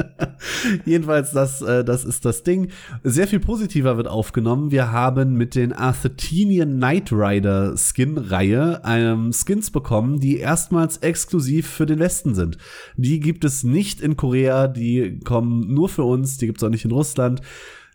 Jedenfalls, 0.84 1.32
das, 1.32 1.62
äh, 1.62 1.82
das 1.82 2.04
ist 2.04 2.26
das 2.26 2.42
Ding. 2.42 2.68
Sehr 3.02 3.26
viel 3.26 3.40
positiver 3.40 3.96
wird 3.96 4.06
aufgenommen. 4.06 4.70
Wir 4.70 4.92
haben 4.92 5.34
mit 5.34 5.54
den 5.54 5.72
Arthurtinian 5.72 6.76
Knight 6.76 7.10
Rider 7.10 7.74
Skin-Reihe 7.74 8.82
ähm, 8.84 9.32
Skins 9.32 9.70
bekommen, 9.70 10.20
die 10.20 10.36
erstmals 10.36 10.98
exklusiv 10.98 11.66
für 11.66 11.86
den 11.86 12.00
Westen 12.00 12.34
sind. 12.34 12.58
Die 12.96 13.18
gibt 13.18 13.42
es 13.42 13.64
nicht 13.64 14.02
in 14.02 14.18
Korea, 14.18 14.68
die 14.68 15.20
kommen 15.20 15.72
nur 15.72 15.88
für 15.88 16.04
uns, 16.04 16.36
die 16.36 16.46
gibt 16.46 16.58
es 16.58 16.64
auch 16.64 16.70
nicht 16.70 16.84
in 16.84 16.92
Russland 16.92 17.40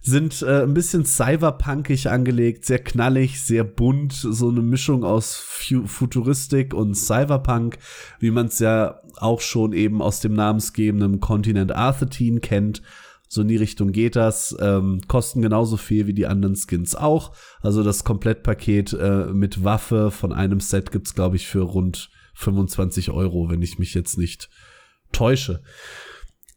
sind 0.01 0.41
äh, 0.41 0.63
ein 0.63 0.73
bisschen 0.73 1.05
cyberpunkig 1.05 2.09
angelegt, 2.09 2.65
sehr 2.65 2.79
knallig, 2.79 3.41
sehr 3.41 3.63
bunt, 3.63 4.13
so 4.13 4.49
eine 4.49 4.61
Mischung 4.61 5.03
aus 5.03 5.35
Fu 5.35 5.85
Futuristik 5.85 6.73
und 6.73 6.95
Cyberpunk, 6.95 7.77
wie 8.19 8.31
man 8.31 8.47
es 8.47 8.59
ja 8.59 9.01
auch 9.17 9.41
schon 9.41 9.73
eben 9.73 10.01
aus 10.01 10.19
dem 10.19 10.33
namensgebenden 10.33 11.19
Kontinent 11.19 11.71
Arthetine 11.75 12.39
kennt. 12.39 12.81
So 13.27 13.43
in 13.43 13.47
die 13.47 13.57
Richtung 13.57 13.91
geht 13.91 14.15
das. 14.15 14.55
Ähm, 14.59 15.01
kosten 15.07 15.41
genauso 15.41 15.77
viel 15.77 16.07
wie 16.07 16.13
die 16.13 16.27
anderen 16.27 16.55
Skins 16.55 16.95
auch. 16.95 17.33
Also 17.61 17.83
das 17.83 18.03
Komplettpaket 18.03 18.93
äh, 18.93 19.27
mit 19.27 19.63
Waffe 19.63 20.11
von 20.11 20.33
einem 20.33 20.59
Set 20.59 20.91
gibt's 20.91 21.13
glaube 21.13 21.37
ich, 21.37 21.47
für 21.47 21.61
rund 21.61 22.09
25 22.33 23.11
Euro, 23.11 23.49
wenn 23.49 23.61
ich 23.61 23.79
mich 23.79 23.93
jetzt 23.93 24.17
nicht 24.17 24.49
täusche. 25.11 25.61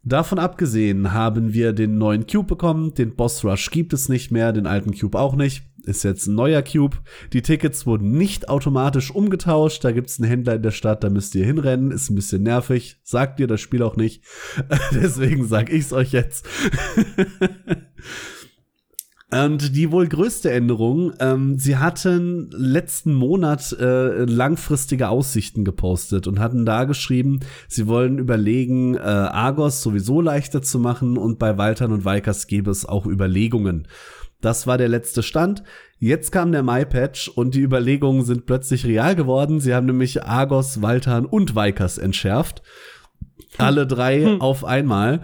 Davon 0.04 0.38
abgesehen 0.38 1.12
haben 1.12 1.54
wir 1.54 1.72
den 1.72 1.96
neuen 1.96 2.26
Cube 2.26 2.46
bekommen. 2.46 2.94
Den 2.94 3.16
Boss 3.16 3.44
Rush 3.44 3.70
gibt 3.70 3.92
es 3.94 4.08
nicht 4.08 4.30
mehr, 4.30 4.52
den 4.52 4.66
alten 4.66 4.96
Cube 4.96 5.18
auch 5.18 5.34
nicht. 5.34 5.64
Ist 5.84 6.04
jetzt 6.04 6.26
ein 6.26 6.34
neuer 6.34 6.62
Cube. 6.62 6.98
Die 7.32 7.42
Tickets 7.42 7.86
wurden 7.86 8.12
nicht 8.12 8.48
automatisch 8.48 9.10
umgetauscht. 9.10 9.84
Da 9.84 9.92
gibt 9.92 10.10
es 10.10 10.18
einen 10.18 10.28
Händler 10.28 10.54
in 10.56 10.62
der 10.62 10.70
Stadt, 10.70 11.04
da 11.04 11.10
müsst 11.10 11.34
ihr 11.34 11.44
hinrennen. 11.44 11.90
Ist 11.90 12.10
ein 12.10 12.14
bisschen 12.14 12.42
nervig. 12.42 12.98
Sagt 13.02 13.40
ihr 13.40 13.46
das 13.46 13.60
Spiel 13.60 13.82
auch 13.82 13.96
nicht. 13.96 14.22
Deswegen 14.92 15.46
sag 15.46 15.70
ich's 15.70 15.92
euch 15.92 16.12
jetzt. 16.12 16.46
Und 19.30 19.74
die 19.74 19.90
wohl 19.90 20.06
größte 20.06 20.50
Änderung, 20.50 21.12
ähm, 21.18 21.58
sie 21.58 21.76
hatten 21.76 22.50
letzten 22.52 23.14
Monat 23.14 23.72
äh, 23.72 24.24
langfristige 24.26 25.08
Aussichten 25.08 25.64
gepostet 25.64 26.26
und 26.26 26.38
hatten 26.38 26.64
da 26.64 26.84
geschrieben, 26.84 27.40
sie 27.66 27.88
wollen 27.88 28.18
überlegen, 28.18 28.94
äh, 28.94 29.00
Argos 29.00 29.82
sowieso 29.82 30.20
leichter 30.20 30.62
zu 30.62 30.78
machen 30.78 31.16
und 31.16 31.38
bei 31.38 31.58
Waltern 31.58 31.90
und 31.90 32.04
Weikers 32.04 32.46
gäbe 32.46 32.70
es 32.70 32.86
auch 32.86 33.06
Überlegungen. 33.06 33.88
Das 34.40 34.66
war 34.66 34.76
der 34.76 34.88
letzte 34.88 35.22
Stand. 35.22 35.62
Jetzt 35.98 36.30
kam 36.30 36.52
der 36.52 36.62
Mai-Patch 36.62 37.28
und 37.28 37.54
die 37.54 37.62
Überlegungen 37.62 38.24
sind 38.24 38.44
plötzlich 38.44 38.84
real 38.84 39.16
geworden. 39.16 39.58
Sie 39.58 39.74
haben 39.74 39.86
nämlich 39.86 40.22
Argos, 40.22 40.82
Waltern 40.82 41.24
und 41.24 41.54
Weikers 41.54 41.96
entschärft. 41.96 42.62
Alle 43.56 43.86
drei 43.86 44.22
hm. 44.22 44.40
auf 44.42 44.64
einmal. 44.64 45.22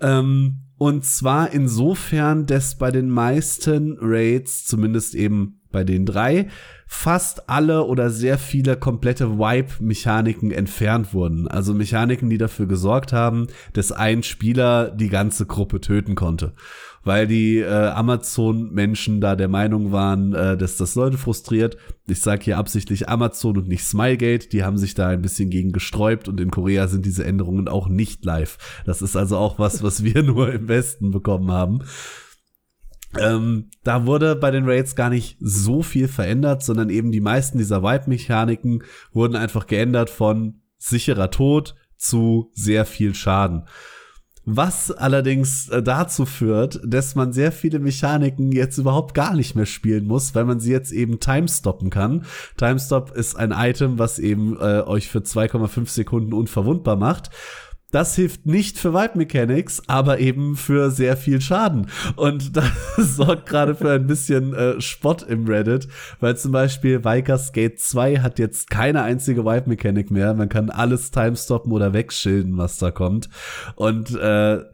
Ähm, 0.00 0.61
und 0.82 1.04
zwar 1.04 1.52
insofern, 1.52 2.44
dass 2.44 2.74
bei 2.74 2.90
den 2.90 3.08
meisten 3.08 3.98
Raids, 4.00 4.64
zumindest 4.64 5.14
eben 5.14 5.60
bei 5.70 5.84
den 5.84 6.06
drei, 6.06 6.48
fast 6.88 7.48
alle 7.48 7.84
oder 7.84 8.10
sehr 8.10 8.36
viele 8.36 8.76
komplette 8.76 9.38
Wipe-Mechaniken 9.38 10.50
entfernt 10.50 11.14
wurden. 11.14 11.46
Also 11.46 11.72
Mechaniken, 11.72 12.30
die 12.30 12.36
dafür 12.36 12.66
gesorgt 12.66 13.12
haben, 13.12 13.46
dass 13.74 13.92
ein 13.92 14.24
Spieler 14.24 14.90
die 14.90 15.08
ganze 15.08 15.46
Gruppe 15.46 15.80
töten 15.80 16.16
konnte 16.16 16.52
weil 17.04 17.26
die 17.26 17.58
äh, 17.58 17.68
Amazon-Menschen 17.68 19.20
da 19.20 19.36
der 19.36 19.48
Meinung 19.48 19.92
waren, 19.92 20.34
äh, 20.34 20.56
dass 20.56 20.76
das 20.76 20.94
Leute 20.94 21.18
frustriert. 21.18 21.76
Ich 22.06 22.20
sage 22.20 22.44
hier 22.44 22.58
absichtlich 22.58 23.08
Amazon 23.08 23.58
und 23.58 23.68
nicht 23.68 23.84
Smilegate. 23.84 24.48
Die 24.48 24.64
haben 24.64 24.78
sich 24.78 24.94
da 24.94 25.08
ein 25.08 25.22
bisschen 25.22 25.50
gegen 25.50 25.72
gesträubt 25.72 26.28
und 26.28 26.40
in 26.40 26.50
Korea 26.50 26.88
sind 26.88 27.04
diese 27.06 27.24
Änderungen 27.24 27.68
auch 27.68 27.88
nicht 27.88 28.24
live. 28.24 28.58
Das 28.86 29.02
ist 29.02 29.16
also 29.16 29.36
auch 29.36 29.58
was, 29.58 29.82
was 29.82 30.04
wir 30.04 30.22
nur 30.22 30.52
im 30.52 30.68
Westen 30.68 31.10
bekommen 31.10 31.50
haben. 31.50 31.80
Ähm, 33.18 33.68
da 33.84 34.06
wurde 34.06 34.36
bei 34.36 34.50
den 34.50 34.64
Raids 34.64 34.96
gar 34.96 35.10
nicht 35.10 35.36
so 35.40 35.82
viel 35.82 36.08
verändert, 36.08 36.62
sondern 36.62 36.88
eben 36.88 37.12
die 37.12 37.20
meisten 37.20 37.58
dieser 37.58 37.82
Vibe-Mechaniken 37.82 38.84
wurden 39.12 39.36
einfach 39.36 39.66
geändert 39.66 40.08
von 40.08 40.62
sicherer 40.78 41.30
Tod 41.30 41.74
zu 41.98 42.50
sehr 42.54 42.84
viel 42.84 43.14
Schaden. 43.14 43.64
Was 44.44 44.90
allerdings 44.90 45.68
äh, 45.68 45.82
dazu 45.82 46.26
führt, 46.26 46.80
dass 46.84 47.14
man 47.14 47.32
sehr 47.32 47.52
viele 47.52 47.78
Mechaniken 47.78 48.50
jetzt 48.50 48.76
überhaupt 48.76 49.14
gar 49.14 49.34
nicht 49.34 49.54
mehr 49.54 49.66
spielen 49.66 50.06
muss, 50.06 50.34
weil 50.34 50.44
man 50.44 50.58
sie 50.58 50.72
jetzt 50.72 50.90
eben 50.90 51.20
timestoppen 51.20 51.90
kann. 51.90 52.24
Timestop 52.56 53.12
ist 53.12 53.36
ein 53.36 53.52
Item, 53.52 54.00
was 54.00 54.18
eben 54.18 54.56
äh, 54.56 54.82
euch 54.82 55.08
für 55.08 55.20
2,5 55.20 55.88
Sekunden 55.88 56.32
unverwundbar 56.32 56.96
macht. 56.96 57.30
Das 57.92 58.16
hilft 58.16 58.46
nicht 58.46 58.78
für 58.78 58.94
Vibe 58.94 59.18
Mechanics, 59.18 59.82
aber 59.86 60.18
eben 60.18 60.56
für 60.56 60.90
sehr 60.90 61.16
viel 61.16 61.42
Schaden. 61.42 61.88
Und 62.16 62.56
das 62.56 62.66
sorgt 62.96 63.48
gerade 63.48 63.74
für 63.74 63.92
ein 63.92 64.06
bisschen 64.06 64.54
äh, 64.54 64.80
Spott 64.80 65.22
im 65.22 65.46
Reddit, 65.46 65.86
weil 66.18 66.36
zum 66.36 66.52
Beispiel 66.52 67.04
Vikers 67.04 67.52
Gate 67.52 67.78
2 67.78 68.20
hat 68.20 68.38
jetzt 68.38 68.70
keine 68.70 69.02
einzige 69.02 69.44
Vibe 69.44 69.68
Mechanik 69.68 70.10
mehr. 70.10 70.32
Man 70.32 70.48
kann 70.48 70.70
alles 70.70 71.10
timestoppen 71.10 71.70
oder 71.70 71.92
wegschilden, 71.92 72.56
was 72.56 72.78
da 72.78 72.90
kommt. 72.90 73.28
Und 73.76 74.16
äh, 74.16 74.64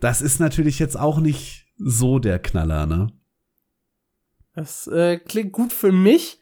das 0.00 0.22
ist 0.22 0.40
natürlich 0.40 0.78
jetzt 0.78 0.98
auch 0.98 1.20
nicht 1.20 1.66
so 1.76 2.18
der 2.18 2.38
Knaller, 2.38 2.86
ne? 2.86 3.08
Das 4.54 4.86
äh, 4.86 5.18
klingt 5.18 5.52
gut 5.52 5.74
für 5.74 5.92
mich, 5.92 6.40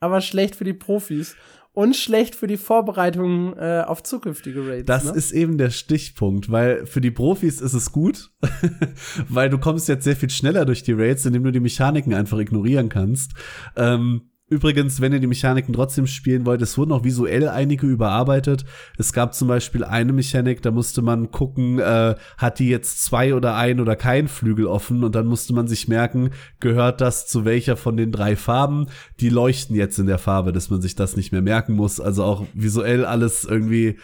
aber 0.00 0.20
schlecht 0.20 0.56
für 0.56 0.64
die 0.64 0.72
Profis. 0.72 1.36
Und 1.72 1.96
schlecht 1.96 2.34
für 2.34 2.46
die 2.46 2.56
Vorbereitung 2.56 3.56
äh, 3.56 3.82
auf 3.86 4.02
zukünftige 4.02 4.66
Raids. 4.66 4.86
Das 4.86 5.04
ne? 5.04 5.12
ist 5.12 5.32
eben 5.32 5.56
der 5.56 5.70
Stichpunkt, 5.70 6.50
weil 6.50 6.86
für 6.86 7.00
die 7.00 7.10
Profis 7.10 7.60
ist 7.60 7.72
es 7.72 7.92
gut, 7.92 8.30
weil 9.28 9.48
du 9.48 9.58
kommst 9.58 9.88
jetzt 9.88 10.04
sehr 10.04 10.16
viel 10.16 10.30
schneller 10.30 10.64
durch 10.64 10.82
die 10.82 10.92
Raids, 10.92 11.24
indem 11.24 11.44
du 11.44 11.52
die 11.52 11.60
Mechaniken 11.60 12.12
einfach 12.12 12.38
ignorieren 12.38 12.88
kannst. 12.88 13.32
Ähm, 13.76 14.31
Übrigens, 14.52 15.00
wenn 15.00 15.14
ihr 15.14 15.18
die 15.18 15.26
Mechaniken 15.26 15.72
trotzdem 15.72 16.06
spielen 16.06 16.44
wollt, 16.44 16.60
es 16.60 16.76
wurden 16.76 16.92
auch 16.92 17.04
visuell 17.04 17.48
einige 17.48 17.86
überarbeitet. 17.86 18.66
Es 18.98 19.14
gab 19.14 19.32
zum 19.32 19.48
Beispiel 19.48 19.82
eine 19.82 20.12
Mechanik, 20.12 20.60
da 20.60 20.70
musste 20.70 21.00
man 21.00 21.30
gucken, 21.30 21.78
äh, 21.78 22.16
hat 22.36 22.58
die 22.58 22.68
jetzt 22.68 23.02
zwei 23.02 23.34
oder 23.34 23.56
ein 23.56 23.80
oder 23.80 23.96
kein 23.96 24.28
Flügel 24.28 24.66
offen 24.66 25.04
und 25.04 25.14
dann 25.14 25.24
musste 25.24 25.54
man 25.54 25.68
sich 25.68 25.88
merken, 25.88 26.32
gehört 26.60 27.00
das 27.00 27.26
zu 27.26 27.46
welcher 27.46 27.78
von 27.78 27.96
den 27.96 28.12
drei 28.12 28.36
Farben? 28.36 28.88
Die 29.20 29.30
leuchten 29.30 29.74
jetzt 29.74 29.98
in 29.98 30.06
der 30.06 30.18
Farbe, 30.18 30.52
dass 30.52 30.68
man 30.68 30.82
sich 30.82 30.96
das 30.96 31.16
nicht 31.16 31.32
mehr 31.32 31.40
merken 31.40 31.72
muss. 31.72 31.98
Also 31.98 32.22
auch 32.22 32.44
visuell 32.52 33.06
alles 33.06 33.44
irgendwie 33.44 33.96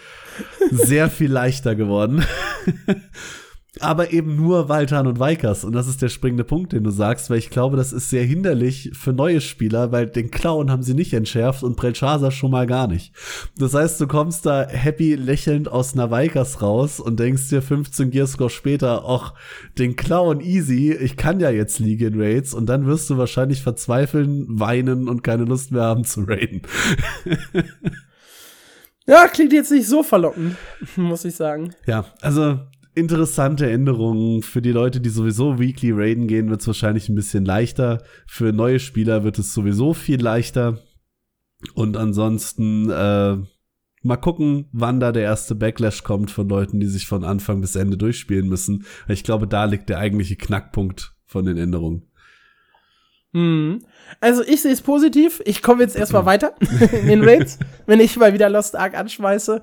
sehr 0.70 1.10
viel 1.10 1.30
leichter 1.30 1.74
geworden. 1.74 2.24
aber 3.80 4.12
eben 4.12 4.34
nur 4.34 4.68
Waltan 4.68 5.06
und 5.06 5.18
Weikas. 5.18 5.62
Und 5.62 5.72
das 5.72 5.88
ist 5.88 6.00
der 6.02 6.08
springende 6.08 6.44
Punkt, 6.44 6.72
den 6.72 6.84
du 6.84 6.90
sagst, 6.90 7.30
weil 7.30 7.38
ich 7.38 7.50
glaube, 7.50 7.76
das 7.76 7.92
ist 7.92 8.10
sehr 8.10 8.24
hinderlich 8.24 8.90
für 8.94 9.12
neue 9.12 9.40
Spieler, 9.40 9.92
weil 9.92 10.06
den 10.06 10.30
Clown 10.30 10.70
haben 10.70 10.82
sie 10.82 10.94
nicht 10.94 11.12
entschärft 11.12 11.62
und 11.62 11.76
Prelchasa 11.76 12.30
schon 12.30 12.50
mal 12.50 12.66
gar 12.66 12.86
nicht. 12.86 13.12
Das 13.56 13.74
heißt, 13.74 14.00
du 14.00 14.06
kommst 14.06 14.46
da 14.46 14.66
happy 14.66 15.14
lächelnd 15.14 15.70
aus 15.70 15.92
einer 15.92 16.10
Weikas 16.10 16.62
raus 16.62 16.98
und 16.98 17.20
denkst 17.20 17.50
dir 17.50 17.62
15 17.62 18.10
Gearscore 18.10 18.50
später, 18.50 19.04
ach, 19.06 19.34
den 19.78 19.96
Clown 19.96 20.40
easy, 20.40 20.92
ich 20.92 21.16
kann 21.16 21.38
ja 21.38 21.50
jetzt 21.50 21.78
League 21.78 22.00
in 22.00 22.20
Raids 22.20 22.54
und 22.54 22.66
dann 22.66 22.86
wirst 22.86 23.10
du 23.10 23.18
wahrscheinlich 23.18 23.62
verzweifeln, 23.62 24.46
weinen 24.48 25.08
und 25.08 25.22
keine 25.22 25.44
Lust 25.44 25.72
mehr 25.72 25.82
haben 25.82 26.04
zu 26.04 26.22
raiden. 26.22 26.62
ja, 29.06 29.28
klingt 29.28 29.52
jetzt 29.52 29.70
nicht 29.70 29.86
so 29.86 30.02
verlockend, 30.02 30.56
muss 30.96 31.24
ich 31.24 31.36
sagen. 31.36 31.74
Ja, 31.86 32.06
also 32.22 32.60
interessante 32.98 33.70
Änderungen. 33.70 34.42
Für 34.42 34.60
die 34.60 34.72
Leute, 34.72 35.00
die 35.00 35.08
sowieso 35.08 35.58
Weekly 35.58 35.92
Raiden 35.92 36.26
gehen, 36.26 36.50
wird 36.50 36.60
es 36.60 36.66
wahrscheinlich 36.66 37.08
ein 37.08 37.14
bisschen 37.14 37.44
leichter. 37.44 38.02
Für 38.26 38.52
neue 38.52 38.80
Spieler 38.80 39.24
wird 39.24 39.38
es 39.38 39.54
sowieso 39.54 39.94
viel 39.94 40.20
leichter. 40.20 40.78
Und 41.74 41.96
ansonsten 41.96 42.90
äh, 42.90 43.36
mal 44.02 44.16
gucken, 44.16 44.68
wann 44.72 45.00
da 45.00 45.12
der 45.12 45.22
erste 45.22 45.54
Backlash 45.54 46.04
kommt 46.04 46.30
von 46.30 46.48
Leuten, 46.48 46.80
die 46.80 46.86
sich 46.86 47.06
von 47.06 47.24
Anfang 47.24 47.60
bis 47.60 47.76
Ende 47.76 47.96
durchspielen 47.96 48.48
müssen. 48.48 48.84
Ich 49.08 49.24
glaube, 49.24 49.46
da 49.46 49.64
liegt 49.64 49.88
der 49.88 49.98
eigentliche 49.98 50.36
Knackpunkt 50.36 51.14
von 51.26 51.44
den 51.44 51.56
Änderungen. 51.56 52.04
Hm. 53.32 53.84
Also 54.20 54.42
ich 54.42 54.62
sehe 54.62 54.72
es 54.72 54.80
positiv. 54.80 55.42
Ich 55.44 55.62
komme 55.62 55.82
jetzt 55.82 55.96
erstmal 55.96 56.26
weiter 56.26 56.54
in 56.92 57.08
den 57.08 57.24
Raids, 57.24 57.58
wenn 57.86 58.00
ich 58.00 58.16
mal 58.16 58.32
wieder 58.32 58.48
Lost 58.48 58.76
Ark 58.76 58.96
anschmeiße. 58.96 59.62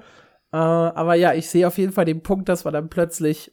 Äh, 0.56 0.58
aber 0.58 1.16
ja, 1.16 1.34
ich 1.34 1.50
sehe 1.50 1.68
auf 1.68 1.78
jeden 1.78 1.92
Fall 1.92 2.06
den 2.06 2.24
Punkt, 2.24 2.48
dass 2.48 2.64
man 2.64 2.74
dann 2.74 2.88
plötzlich 2.88 3.52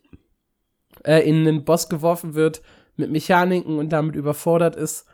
äh, 1.02 1.28
in 1.28 1.44
den 1.44 1.64
Boss 1.64 1.88
geworfen 1.88 2.34
wird 2.34 2.62
mit 2.94 3.10
Mechaniken 3.10 3.76
und 3.78 3.88
damit 3.88 4.14
überfordert 4.14 4.76
ist. 4.76 5.06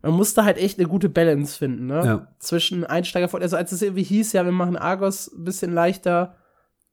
Man 0.00 0.14
musste 0.14 0.46
halt 0.46 0.56
echt 0.56 0.78
eine 0.78 0.88
gute 0.88 1.10
Balance 1.10 1.58
finden, 1.58 1.86
ne? 1.88 2.02
Ja. 2.02 2.28
Zwischen 2.38 2.84
Einsteiger 2.84 3.28
also 3.34 3.56
als 3.58 3.72
es 3.72 3.82
irgendwie 3.82 4.04
hieß, 4.04 4.32
ja, 4.32 4.46
wir 4.46 4.52
machen 4.52 4.76
Argos 4.76 5.30
ein 5.36 5.44
bisschen 5.44 5.74
leichter 5.74 6.36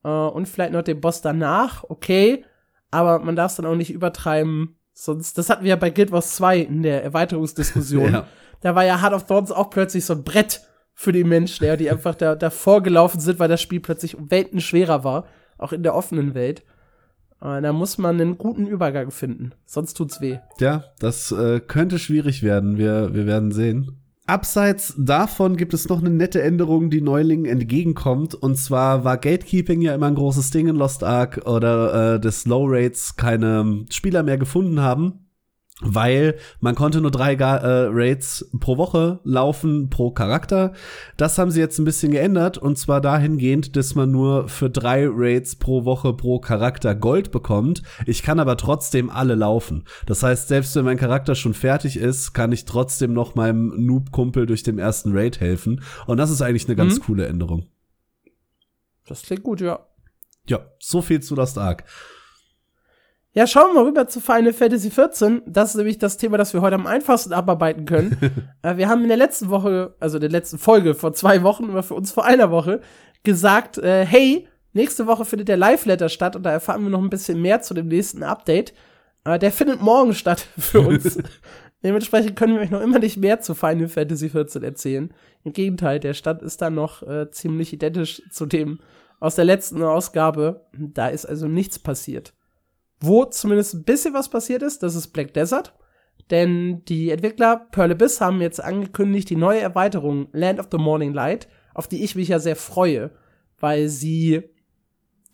äh, 0.03 0.09
und 0.09 0.49
vielleicht 0.49 0.73
noch 0.73 0.81
den 0.81 0.99
Boss 0.99 1.21
danach, 1.21 1.85
okay, 1.87 2.43
aber 2.89 3.19
man 3.19 3.37
darf 3.37 3.51
es 3.51 3.55
dann 3.55 3.65
auch 3.65 3.75
nicht 3.75 3.93
übertreiben, 3.93 4.75
sonst, 4.91 5.37
das 5.37 5.49
hatten 5.49 5.63
wir 5.63 5.69
ja 5.69 5.75
bei 5.77 5.91
Guild 5.91 6.11
Wars 6.11 6.35
2 6.35 6.57
in 6.59 6.83
der 6.83 7.05
Erweiterungsdiskussion. 7.05 8.13
ja. 8.13 8.27
Da 8.59 8.75
war 8.75 8.83
ja 8.83 9.01
Heart 9.01 9.13
of 9.13 9.27
Thorns 9.27 9.51
auch 9.53 9.69
plötzlich 9.69 10.03
so 10.03 10.13
ein 10.13 10.25
Brett 10.25 10.61
für 11.01 11.11
die 11.11 11.23
Menschen, 11.23 11.65
ja, 11.65 11.75
die 11.75 11.89
einfach 11.89 12.13
da 12.13 12.35
davor 12.35 12.83
gelaufen 12.83 13.19
sind, 13.19 13.39
weil 13.39 13.49
das 13.49 13.59
Spiel 13.59 13.79
plötzlich 13.79 14.15
um 14.15 14.29
Welten 14.29 14.61
schwerer 14.61 15.03
war, 15.03 15.25
auch 15.57 15.73
in 15.73 15.81
der 15.81 15.95
offenen 15.95 16.35
Welt. 16.35 16.63
Äh, 17.41 17.59
da 17.59 17.73
muss 17.73 17.97
man 17.97 18.21
einen 18.21 18.37
guten 18.37 18.67
Übergang 18.67 19.09
finden, 19.09 19.53
sonst 19.65 19.95
tut's 19.95 20.21
weh. 20.21 20.37
Ja, 20.59 20.83
das 20.99 21.31
äh, 21.31 21.59
könnte 21.59 21.97
schwierig 21.97 22.43
werden. 22.43 22.77
Wir, 22.77 23.15
wir 23.15 23.25
werden 23.25 23.51
sehen. 23.51 23.97
Abseits 24.27 24.93
davon 24.95 25.57
gibt 25.57 25.73
es 25.73 25.89
noch 25.89 26.01
eine 26.01 26.11
nette 26.11 26.43
Änderung, 26.43 26.91
die 26.91 27.01
Neulingen 27.01 27.45
entgegenkommt. 27.45 28.35
Und 28.35 28.57
zwar 28.57 29.03
war 29.03 29.17
Gatekeeping 29.17 29.81
ja 29.81 29.95
immer 29.95 30.05
ein 30.05 30.15
großes 30.15 30.51
Ding 30.51 30.67
in 30.67 30.75
Lost 30.75 31.03
Ark 31.03 31.41
oder 31.45 32.13
äh, 32.13 32.19
des 32.19 32.45
Low 32.45 32.67
Rates 32.67 33.15
keine 33.15 33.85
Spieler 33.89 34.21
mehr 34.21 34.37
gefunden 34.37 34.81
haben 34.81 35.20
weil 35.81 36.35
man 36.59 36.75
konnte 36.75 37.01
nur 37.01 37.11
drei 37.11 37.33
äh, 37.33 37.87
Raids 37.91 38.49
pro 38.59 38.77
Woche 38.77 39.19
laufen 39.23 39.89
pro 39.89 40.11
Charakter. 40.11 40.73
Das 41.17 41.37
haben 41.37 41.51
sie 41.51 41.59
jetzt 41.59 41.79
ein 41.79 41.85
bisschen 41.85 42.11
geändert 42.11 42.57
und 42.57 42.77
zwar 42.77 43.01
dahingehend, 43.01 43.75
dass 43.75 43.95
man 43.95 44.11
nur 44.11 44.47
für 44.47 44.69
drei 44.69 45.07
Raids 45.09 45.55
pro 45.55 45.85
Woche 45.85 46.13
pro 46.13 46.39
Charakter 46.39 46.95
Gold 46.95 47.31
bekommt. 47.31 47.81
Ich 48.05 48.23
kann 48.23 48.39
aber 48.39 48.57
trotzdem 48.57 49.09
alle 49.09 49.35
laufen. 49.35 49.85
Das 50.05 50.23
heißt, 50.23 50.47
selbst 50.47 50.75
wenn 50.75 50.85
mein 50.85 50.97
Charakter 50.97 51.35
schon 51.35 51.53
fertig 51.53 51.97
ist, 51.97 52.33
kann 52.33 52.51
ich 52.51 52.65
trotzdem 52.65 53.13
noch 53.13 53.35
meinem 53.35 53.73
Noob-Kumpel 53.85 54.45
durch 54.45 54.63
den 54.63 54.79
ersten 54.79 55.11
Raid 55.13 55.39
helfen. 55.39 55.81
Und 56.05 56.17
das 56.17 56.29
ist 56.29 56.41
eigentlich 56.41 56.67
eine 56.67 56.75
ganz 56.75 56.99
mhm. 56.99 57.03
coole 57.03 57.27
Änderung. 57.27 57.67
Das 59.07 59.23
klingt 59.23 59.43
gut, 59.43 59.61
ja. 59.61 59.79
Ja, 60.47 60.59
so 60.79 61.01
viel 61.01 61.21
zu 61.21 61.35
Lost 61.35 61.57
Ark. 61.57 61.83
Ja, 63.33 63.47
schauen 63.47 63.69
wir 63.69 63.75
mal 63.75 63.85
rüber 63.85 64.07
zu 64.09 64.19
Final 64.19 64.51
Fantasy 64.51 64.89
XIV. 64.89 65.43
Das 65.45 65.69
ist 65.69 65.75
nämlich 65.75 65.97
das 65.97 66.17
Thema, 66.17 66.37
das 66.37 66.53
wir 66.53 66.59
heute 66.61 66.75
am 66.75 66.85
einfachsten 66.85 67.31
abarbeiten 67.31 67.85
können. 67.85 68.17
äh, 68.61 68.75
wir 68.75 68.89
haben 68.89 69.03
in 69.03 69.07
der 69.07 69.15
letzten 69.15 69.49
Woche, 69.49 69.95
also 70.01 70.17
in 70.17 70.21
der 70.21 70.29
letzten 70.29 70.57
Folge 70.57 70.95
vor 70.95 71.13
zwei 71.13 71.41
Wochen 71.41 71.69
oder 71.69 71.81
für 71.81 71.93
uns 71.93 72.11
vor 72.11 72.25
einer 72.25 72.51
Woche, 72.51 72.81
gesagt, 73.23 73.77
äh, 73.77 74.05
hey, 74.05 74.49
nächste 74.73 75.07
Woche 75.07 75.23
findet 75.23 75.47
der 75.47 75.55
Live-Letter 75.55 76.09
statt 76.09 76.35
und 76.35 76.43
da 76.43 76.51
erfahren 76.51 76.83
wir 76.83 76.89
noch 76.89 77.01
ein 77.01 77.09
bisschen 77.09 77.41
mehr 77.41 77.61
zu 77.61 77.73
dem 77.73 77.87
nächsten 77.87 78.21
Update. 78.21 78.73
Äh, 79.23 79.39
der 79.39 79.53
findet 79.53 79.81
morgen 79.81 80.13
statt 80.13 80.45
für 80.57 80.81
uns. 80.81 81.17
Dementsprechend 81.83 82.35
können 82.35 82.55
wir 82.55 82.61
euch 82.61 82.69
noch 82.69 82.81
immer 82.81 82.99
nicht 82.99 83.15
mehr 83.15 83.39
zu 83.39 83.55
Final 83.55 83.87
Fantasy 83.87 84.27
XIV 84.27 84.61
erzählen. 84.61 85.13
Im 85.45 85.53
Gegenteil, 85.53 86.01
der 86.01 86.13
Stand 86.15 86.41
ist 86.41 86.61
dann 86.61 86.75
noch 86.75 87.01
äh, 87.03 87.31
ziemlich 87.31 87.71
identisch 87.71 88.21
zu 88.29 88.45
dem 88.45 88.79
aus 89.21 89.35
der 89.35 89.45
letzten 89.45 89.81
Ausgabe. 89.83 90.65
Da 90.73 91.07
ist 91.07 91.25
also 91.25 91.47
nichts 91.47 91.79
passiert. 91.79 92.33
Wo 93.01 93.25
zumindest 93.25 93.73
ein 93.73 93.83
bisschen 93.83 94.13
was 94.13 94.29
passiert 94.29 94.61
ist, 94.61 94.83
das 94.83 94.95
ist 94.95 95.09
Black 95.09 95.33
Desert. 95.33 95.73
Denn 96.29 96.85
die 96.85 97.09
Entwickler 97.09 97.67
Pearl 97.71 97.91
Abyss 97.91 98.21
haben 98.21 98.41
jetzt 98.41 98.63
angekündigt, 98.63 99.29
die 99.29 99.35
neue 99.35 99.59
Erweiterung 99.59 100.27
Land 100.31 100.59
of 100.59 100.67
the 100.71 100.77
Morning 100.77 101.13
Light, 101.13 101.49
auf 101.73 101.87
die 101.87 102.03
ich 102.03 102.15
mich 102.15 102.29
ja 102.29 102.39
sehr 102.39 102.55
freue, 102.55 103.11
weil 103.59 103.89
sie 103.89 104.43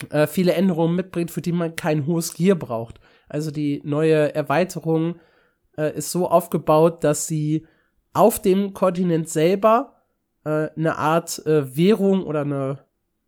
äh, 0.09 0.27
viele 0.27 0.53
Änderungen 0.53 0.95
mitbringt, 0.95 1.29
für 1.29 1.41
die 1.41 1.51
man 1.51 1.75
kein 1.75 2.07
hohes 2.07 2.33
Gear 2.33 2.55
braucht. 2.55 2.99
Also 3.27 3.51
die 3.51 3.81
neue 3.83 4.33
Erweiterung 4.33 5.19
äh, 5.77 5.95
ist 5.95 6.11
so 6.11 6.27
aufgebaut, 6.27 7.03
dass 7.03 7.27
sie 7.27 7.67
auf 8.13 8.41
dem 8.41 8.73
Kontinent 8.73 9.29
selber 9.29 10.03
äh, 10.45 10.69
eine 10.75 10.97
Art 10.97 11.45
äh, 11.45 11.75
Währung 11.75 12.23
oder 12.23 12.41
eine, 12.41 12.85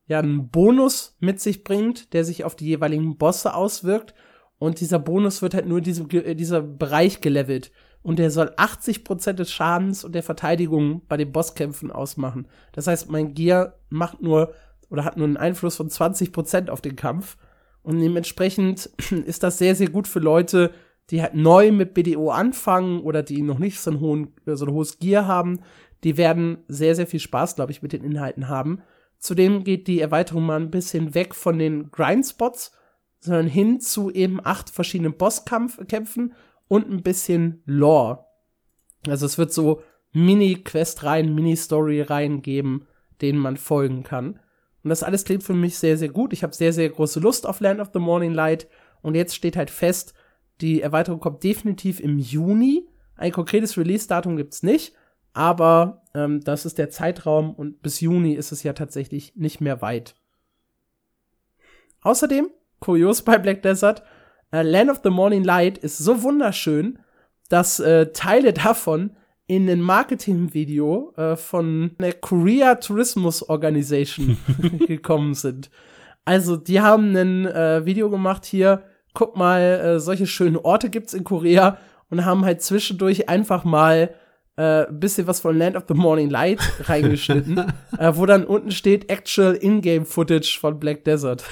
ja, 0.07 0.19
einen 0.19 0.49
Bonus 0.49 1.17
mit 1.19 1.39
sich 1.39 1.63
bringt, 1.63 2.13
der 2.13 2.23
sich 2.23 2.45
auf 2.45 2.55
die 2.55 2.67
jeweiligen 2.67 3.17
Bosse 3.17 3.53
auswirkt 3.53 4.15
und 4.59 4.81
dieser 4.81 4.99
Bonus 4.99 5.41
wird 5.41 5.53
halt 5.53 5.65
nur 5.65 5.79
in 5.79 5.83
diesem 5.85 6.09
äh, 6.11 6.35
dieser 6.35 6.61
Bereich 6.61 7.21
gelevelt. 7.21 7.71
Und 8.01 8.19
der 8.19 8.31
soll 8.31 8.49
80% 8.55 9.33
des 9.33 9.51
Schadens 9.51 10.03
und 10.03 10.13
der 10.13 10.23
Verteidigung 10.23 11.01
bei 11.07 11.17
den 11.17 11.31
Bosskämpfen 11.31 11.91
ausmachen. 11.91 12.47
Das 12.71 12.87
heißt, 12.87 13.09
mein 13.09 13.33
Gear 13.33 13.73
macht 13.89 14.21
nur 14.21 14.53
oder 14.89 15.03
hat 15.03 15.17
nur 15.17 15.27
einen 15.27 15.37
Einfluss 15.37 15.75
von 15.75 15.89
20% 15.89 16.69
auf 16.69 16.81
den 16.81 16.95
Kampf. 16.95 17.37
Und 17.81 17.99
dementsprechend 17.99 18.89
ist 19.25 19.43
das 19.43 19.57
sehr, 19.57 19.75
sehr 19.75 19.89
gut 19.89 20.07
für 20.07 20.19
Leute, 20.19 20.71
die 21.09 21.21
halt 21.21 21.35
neu 21.35 21.71
mit 21.71 21.93
BDO 21.93 22.29
anfangen 22.29 23.01
oder 23.01 23.23
die 23.23 23.41
noch 23.41 23.59
nicht 23.59 23.79
so 23.79 23.91
ein, 23.91 23.99
hohen, 23.99 24.33
so 24.45 24.65
ein 24.65 24.71
hohes 24.71 24.99
Gear 24.99 25.25
haben. 25.25 25.61
Die 26.03 26.17
werden 26.17 26.59
sehr, 26.67 26.95
sehr 26.95 27.07
viel 27.07 27.19
Spaß, 27.19 27.55
glaube 27.55 27.71
ich, 27.71 27.81
mit 27.81 27.93
den 27.93 28.03
Inhalten 28.03 28.47
haben. 28.47 28.81
Zudem 29.17 29.63
geht 29.63 29.87
die 29.87 29.99
Erweiterung 29.99 30.45
mal 30.45 30.59
ein 30.59 30.71
bisschen 30.71 31.13
weg 31.13 31.35
von 31.35 31.59
den 31.59 31.91
Grindspots 31.91 32.71
sondern 33.19 33.47
hin 33.47 33.79
zu 33.79 34.11
eben 34.11 34.39
acht 34.43 34.69
verschiedenen 34.69 35.17
Bosskämpfen 35.17 36.33
und 36.67 36.89
ein 36.89 37.03
bisschen 37.03 37.61
Lore. 37.65 38.25
Also 39.07 39.25
es 39.25 39.37
wird 39.37 39.53
so 39.53 39.81
Mini-Quest-Reihen, 40.13 41.33
Mini-Story-Reihen 41.35 42.41
geben, 42.41 42.87
denen 43.21 43.39
man 43.39 43.57
folgen 43.57 44.03
kann. 44.03 44.39
Und 44.83 44.89
das 44.89 45.03
alles 45.03 45.25
klingt 45.25 45.43
für 45.43 45.53
mich 45.53 45.77
sehr, 45.77 45.97
sehr 45.97 46.09
gut. 46.09 46.33
Ich 46.33 46.43
habe 46.43 46.55
sehr, 46.55 46.73
sehr 46.73 46.89
große 46.89 47.19
Lust 47.19 47.45
auf 47.45 47.59
Land 47.59 47.79
of 47.79 47.89
the 47.93 47.99
Morning 47.99 48.33
Light. 48.33 48.67
Und 49.01 49.15
jetzt 49.15 49.35
steht 49.35 49.57
halt 49.57 49.69
fest, 49.69 50.13
die 50.61 50.81
Erweiterung 50.81 51.19
kommt 51.19 51.43
definitiv 51.43 51.99
im 51.99 52.17
Juni. 52.17 52.87
Ein 53.15 53.31
konkretes 53.31 53.77
Release-Datum 53.77 54.37
gibt's 54.37 54.63
nicht, 54.63 54.93
aber 55.33 56.03
ähm, 56.13 56.41
das 56.41 56.65
ist 56.65 56.77
der 56.77 56.89
Zeitraum 56.89 57.53
und 57.53 57.81
bis 57.81 57.99
Juni 57.99 58.33
ist 58.33 58.51
es 58.51 58.63
ja 58.63 58.73
tatsächlich 58.73 59.35
nicht 59.35 59.61
mehr 59.61 59.81
weit. 59.81 60.15
Außerdem 62.01 62.49
kurios 62.79 63.21
bei 63.21 63.37
Black 63.37 63.61
Desert. 63.61 64.03
Äh, 64.51 64.63
Land 64.63 64.89
of 64.89 65.01
the 65.03 65.09
Morning 65.09 65.43
Light 65.43 65.77
ist 65.77 65.97
so 65.97 66.23
wunderschön, 66.23 66.99
dass 67.49 67.79
äh, 67.79 68.11
Teile 68.13 68.53
davon 68.53 69.11
in 69.47 69.67
ein 69.69 69.81
Marketingvideo 69.81 71.13
äh, 71.17 71.35
von 71.35 71.91
der 71.99 72.13
Korea 72.13 72.75
Tourismus 72.75 73.49
Organization 73.49 74.37
gekommen 74.87 75.33
sind. 75.33 75.69
Also, 76.25 76.55
die 76.55 76.81
haben 76.81 77.15
ein 77.15 77.45
äh, 77.47 77.85
Video 77.85 78.09
gemacht 78.09 78.45
hier, 78.45 78.83
guck 79.15 79.35
mal, 79.35 79.61
äh, 79.61 79.99
solche 79.99 80.27
schönen 80.27 80.57
Orte 80.57 80.91
gibt's 80.91 81.15
in 81.15 81.23
Korea 81.23 81.77
und 82.11 82.25
haben 82.25 82.45
halt 82.45 82.61
zwischendurch 82.61 83.27
einfach 83.27 83.63
mal 83.63 84.13
äh, 84.59 84.87
ein 84.87 84.99
bisschen 84.99 85.25
was 85.25 85.39
von 85.39 85.57
Land 85.57 85.77
of 85.77 85.85
the 85.87 85.93
Morning 85.93 86.29
Light 86.29 86.59
reingeschnitten, 86.81 87.57
äh, 87.97 88.11
wo 88.13 88.25
dann 88.25 88.43
unten 88.43 88.71
steht 88.71 89.09
Actual 89.09 89.55
In-Game 89.55 90.05
Footage 90.05 90.59
von 90.59 90.79
Black 90.79 91.05
Desert. 91.05 91.45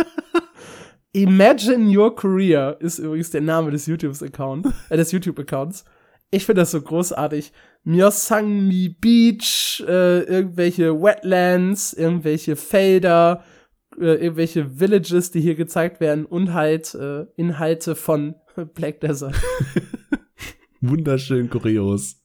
Imagine 1.12 1.96
Your 1.96 2.14
Career 2.14 2.76
ist 2.80 2.98
übrigens 2.98 3.30
der 3.30 3.40
Name 3.40 3.70
des 3.70 3.86
YouTube-Accounts, 3.86 4.70
äh, 4.90 4.96
des 4.98 5.12
YouTube-Accounts. 5.12 5.86
Ich 6.30 6.44
finde 6.44 6.62
das 6.62 6.72
so 6.72 6.82
großartig. 6.82 7.52
Myosangi 7.84 8.90
Beach, 9.00 9.82
äh, 9.86 10.24
irgendwelche 10.24 11.00
Wetlands, 11.00 11.94
irgendwelche 11.94 12.56
Felder, 12.56 13.44
äh, 13.98 14.16
irgendwelche 14.16 14.78
Villages, 14.78 15.30
die 15.30 15.40
hier 15.40 15.54
gezeigt 15.54 16.00
werden 16.00 16.26
und 16.26 16.52
halt 16.52 16.94
äh, 16.94 17.24
Inhalte 17.36 17.94
von 17.94 18.34
Black 18.74 19.00
Desert. 19.00 19.36
Wunderschön 20.88 21.48
kurios. 21.48 22.20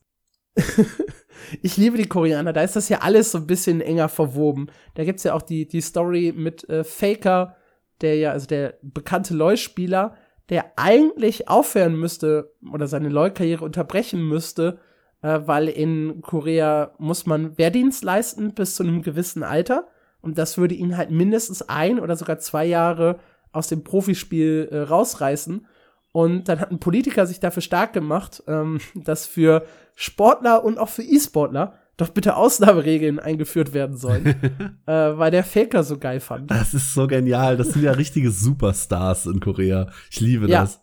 ich 1.61 1.77
liebe 1.77 1.98
die 1.98 2.10
Koreaner, 2.10 2.52
da 2.52 2.61
ist 2.61 2.76
das 2.76 2.90
ja 2.90 2.99
alles 2.99 3.31
so 3.31 3.38
ein 3.38 3.48
bisschen 3.48 3.80
enger 3.80 4.10
verwoben. 4.10 4.68
Da 4.95 5.06
gibt's 5.06 5.23
ja 5.23 5.34
auch 5.34 5.41
die, 5.41 5.68
die 5.68 5.81
Story 5.81 6.34
mit 6.36 6.68
äh, 6.69 6.84
Faker, 6.84 7.56
der 8.02 8.18
ja, 8.18 8.31
also 8.31 8.48
der 8.48 8.77
bekannte 8.81 9.34
LoL-Spieler, 9.34 10.15
der 10.49 10.73
eigentlich 10.76 11.48
aufhören 11.48 11.95
müsste 11.95 12.53
oder 12.73 12.88
seine 12.88 13.10
LoL-Karriere 13.10 13.64
unterbrechen 13.64 14.27
müsste, 14.27 14.80
äh, 15.22 15.40
weil 15.45 15.69
in 15.69 16.22
Korea 16.22 16.95
muss 16.98 17.26
man 17.26 17.57
Wehrdienst 17.57 18.03
leisten 18.03 18.53
bis 18.53 18.76
zu 18.76 18.84
einem 18.84 19.02
gewissen 19.03 19.44
Alter. 19.44 19.88
Und 20.22 20.38
das 20.38 20.57
würde 20.57 20.76
ihn 20.76 20.98
halt 20.98 21.11
mindestens 21.11 21.61
ein 21.61 21.99
oder 21.99 22.18
sogar 22.18 22.40
zwei 22.40 22.65
Jahre 22.65 23.19
aus 23.53 23.69
dem 23.69 23.86
Profispiel 23.86 24.68
äh, 24.69 24.80
rausreißen. 24.80 25.65
Und 26.11 26.49
dann 26.49 26.60
hat 26.60 26.72
ein 26.72 26.80
Politiker 26.80 27.26
sich 27.26 27.40
dafür 27.40 27.61
stark 27.61 27.94
gemacht, 27.94 28.44
ähm, 28.48 28.80
dass 28.95 29.26
für 29.26 29.65
Sportler 29.95 30.64
und 30.64 30.80
auch 30.80 30.90
für 30.90 31.03
E-Sportler 31.03 31.76
doch 31.98 32.10
bitte 32.10 32.36
Ausnahmeregeln 32.36 33.19
eingeführt 33.19 33.73
werden 33.73 33.98
sollen, 33.98 34.26
äh, 34.86 34.91
weil 34.91 35.31
der 35.31 35.44
Faker 35.44 35.84
so 35.84 35.98
geil 35.98 36.19
fand. 36.19 36.49
Das 36.49 36.73
ist 36.73 36.94
so 36.94 37.07
genial. 37.07 37.57
Das 37.57 37.69
sind 37.69 37.84
ja 37.84 37.91
richtige 37.91 38.31
Superstars 38.31 39.26
in 39.26 39.40
Korea. 39.40 39.91
Ich 40.10 40.19
liebe 40.19 40.48
ja. 40.48 40.61
das. 40.61 40.81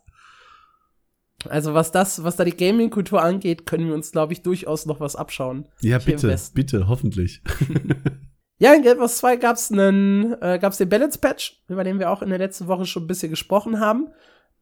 Also 1.49 1.75
was 1.75 1.93
das, 1.93 2.23
was 2.25 2.37
da 2.37 2.45
die 2.45 2.57
Gaming-Kultur 2.57 3.23
angeht, 3.23 3.67
können 3.67 3.89
wir 3.89 3.95
uns, 3.95 4.13
glaube 4.13 4.33
ich, 4.33 4.43
durchaus 4.43 4.87
noch 4.87 5.01
was 5.01 5.17
abschauen. 5.17 5.69
Ja, 5.81 5.99
bitte, 5.99 6.35
bitte, 6.55 6.89
hoffentlich. 6.89 7.43
ja, 8.59 8.75
in 8.75 8.83
Guild 8.83 8.99
Wars 8.99 9.19
2 9.19 9.37
gab's 9.37 9.71
einen, 9.71 10.41
äh, 10.43 10.59
gab's 10.61 10.79
den 10.79 10.89
Balance 10.89 11.19
Patch, 11.19 11.63
über 11.69 11.85
den 11.85 11.99
wir 11.99 12.11
auch 12.11 12.23
in 12.23 12.31
der 12.31 12.39
letzten 12.39 12.69
Woche 12.69 12.87
schon 12.87 13.05
ein 13.05 13.07
bisschen 13.07 13.31
gesprochen 13.31 13.81
haben. 13.81 14.09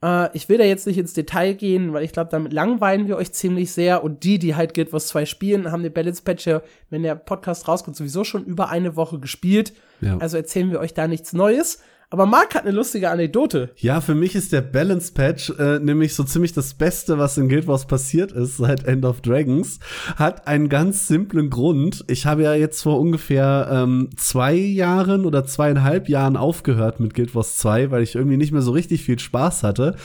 Äh, 0.02 0.34
ich 0.36 0.48
will 0.48 0.58
da 0.58 0.64
jetzt 0.64 0.86
nicht 0.86 0.98
ins 0.98 1.14
Detail 1.14 1.54
gehen, 1.54 1.92
weil 1.92 2.04
ich 2.04 2.12
glaube, 2.12 2.30
damit 2.30 2.52
langweilen 2.52 3.06
wir 3.08 3.16
euch 3.16 3.32
ziemlich 3.32 3.72
sehr. 3.72 4.04
Und 4.04 4.24
die, 4.24 4.38
die 4.38 4.54
halt 4.54 4.74
Guild 4.74 4.92
Wars 4.92 5.08
2 5.08 5.26
spielen, 5.26 5.72
haben 5.72 5.82
den 5.82 5.92
Balance 5.92 6.22
Patch 6.22 6.46
ja, 6.46 6.62
wenn 6.90 7.02
der 7.02 7.14
Podcast 7.14 7.68
rauskommt, 7.68 7.96
sowieso 7.96 8.24
schon 8.24 8.44
über 8.44 8.68
eine 8.68 8.96
Woche 8.96 9.18
gespielt. 9.18 9.72
Ja. 10.00 10.18
Also 10.18 10.36
erzählen 10.36 10.70
wir 10.70 10.80
euch 10.80 10.94
da 10.94 11.08
nichts 11.08 11.32
Neues. 11.32 11.80
Aber 12.10 12.26
Marc 12.26 12.54
hat 12.54 12.62
eine 12.62 12.76
lustige 12.76 13.10
Anekdote. 13.10 13.70
Ja, 13.76 14.00
für 14.00 14.14
mich 14.14 14.34
ist 14.34 14.52
der 14.52 14.60
Balance 14.60 15.12
Patch 15.12 15.50
äh, 15.58 15.78
nämlich 15.78 16.14
so 16.14 16.24
ziemlich 16.24 16.52
das 16.52 16.74
Beste, 16.74 17.18
was 17.18 17.38
in 17.38 17.48
Guild 17.48 17.66
Wars 17.66 17.86
passiert 17.86 18.32
ist 18.32 18.58
seit 18.58 18.84
End 18.84 19.04
of 19.04 19.20
Dragons. 19.20 19.80
Hat 20.16 20.46
einen 20.46 20.68
ganz 20.68 21.08
simplen 21.08 21.50
Grund. 21.50 22.04
Ich 22.08 22.26
habe 22.26 22.42
ja 22.42 22.54
jetzt 22.54 22.82
vor 22.82 23.00
ungefähr 23.00 23.68
ähm, 23.70 24.10
zwei 24.16 24.54
Jahren 24.54 25.24
oder 25.24 25.44
zweieinhalb 25.44 26.08
Jahren 26.08 26.36
aufgehört 26.36 27.00
mit 27.00 27.14
Guild 27.14 27.34
Wars 27.34 27.56
2, 27.56 27.90
weil 27.90 28.02
ich 28.02 28.14
irgendwie 28.14 28.36
nicht 28.36 28.52
mehr 28.52 28.62
so 28.62 28.72
richtig 28.72 29.02
viel 29.02 29.18
Spaß 29.18 29.62
hatte. 29.62 29.96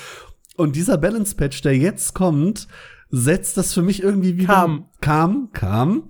Und 0.55 0.75
dieser 0.75 0.97
Balance 0.97 1.35
Patch, 1.35 1.61
der 1.61 1.77
jetzt 1.77 2.13
kommt, 2.13 2.67
setzt 3.11 3.57
das 3.57 3.73
für 3.73 3.81
mich 3.81 4.03
irgendwie 4.03 4.37
wieder. 4.37 4.53
Kam. 4.53 4.85
Kam, 5.01 5.49
kam. 5.53 6.03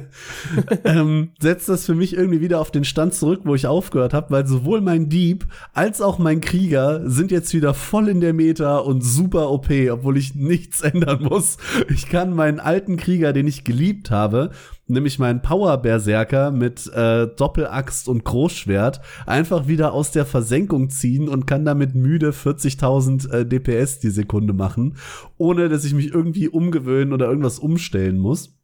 ähm, 0.84 1.30
setzt 1.40 1.68
das 1.68 1.86
für 1.86 1.94
mich 1.94 2.14
irgendwie 2.14 2.40
wieder 2.40 2.60
auf 2.60 2.70
den 2.70 2.84
Stand 2.84 3.14
zurück, 3.14 3.42
wo 3.44 3.54
ich 3.54 3.66
aufgehört 3.66 4.12
habe, 4.12 4.30
weil 4.30 4.46
sowohl 4.46 4.80
mein 4.80 5.08
Dieb 5.08 5.46
als 5.72 6.00
auch 6.00 6.18
mein 6.18 6.40
Krieger 6.40 7.08
sind 7.08 7.30
jetzt 7.30 7.54
wieder 7.54 7.72
voll 7.72 8.08
in 8.08 8.20
der 8.20 8.34
Meta 8.34 8.78
und 8.78 9.02
super 9.02 9.50
OP, 9.50 9.70
obwohl 9.90 10.18
ich 10.18 10.34
nichts 10.34 10.80
ändern 10.82 11.22
muss. 11.22 11.56
Ich 11.88 12.08
kann 12.08 12.34
meinen 12.34 12.60
alten 12.60 12.96
Krieger, 12.96 13.32
den 13.32 13.46
ich 13.46 13.64
geliebt 13.64 14.10
habe, 14.10 14.50
nämlich 14.90 15.18
meinen 15.18 15.42
Power-Berserker 15.42 16.50
mit 16.50 16.86
äh, 16.92 17.28
Doppelaxt 17.28 18.08
und 18.08 18.24
Großschwert 18.24 19.00
einfach 19.26 19.68
wieder 19.68 19.92
aus 19.92 20.10
der 20.10 20.26
Versenkung 20.26 20.90
ziehen 20.90 21.28
und 21.28 21.46
kann 21.46 21.64
damit 21.64 21.94
müde 21.94 22.30
40.000 22.30 23.30
äh, 23.32 23.46
DPS 23.46 24.00
die 24.00 24.10
Sekunde 24.10 24.52
machen, 24.52 24.96
ohne 25.38 25.68
dass 25.68 25.84
ich 25.84 25.94
mich 25.94 26.12
irgendwie 26.12 26.48
umgewöhnen 26.48 27.12
oder 27.12 27.26
irgendwas 27.26 27.58
umstellen 27.58 28.18
muss. 28.18 28.59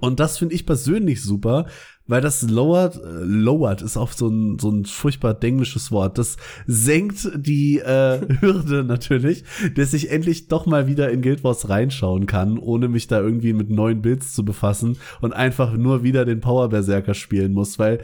Und 0.00 0.20
das 0.20 0.38
finde 0.38 0.54
ich 0.54 0.66
persönlich 0.66 1.22
super, 1.22 1.66
weil 2.06 2.20
das 2.20 2.42
lowert, 2.42 2.96
äh, 2.96 3.24
lowert 3.24 3.82
ist 3.82 3.96
auch 3.96 4.12
so 4.12 4.28
ein, 4.28 4.58
so 4.58 4.70
ein 4.70 4.84
furchtbar 4.84 5.34
denglisches 5.34 5.92
Wort. 5.92 6.18
Das 6.18 6.36
senkt 6.66 7.30
die 7.36 7.78
äh, 7.78 8.20
Hürde 8.40 8.84
natürlich, 8.84 9.44
dass 9.76 9.94
ich 9.94 10.10
endlich 10.10 10.48
doch 10.48 10.66
mal 10.66 10.86
wieder 10.86 11.10
in 11.10 11.22
Guild 11.22 11.44
Wars 11.44 11.68
reinschauen 11.68 12.26
kann, 12.26 12.58
ohne 12.58 12.88
mich 12.88 13.06
da 13.06 13.20
irgendwie 13.20 13.52
mit 13.52 13.70
neuen 13.70 14.02
Builds 14.02 14.34
zu 14.34 14.44
befassen 14.44 14.98
und 15.20 15.32
einfach 15.32 15.74
nur 15.74 16.02
wieder 16.02 16.24
den 16.24 16.40
Power 16.40 16.68
Berserker 16.68 17.14
spielen 17.14 17.52
muss, 17.52 17.78
weil 17.78 18.02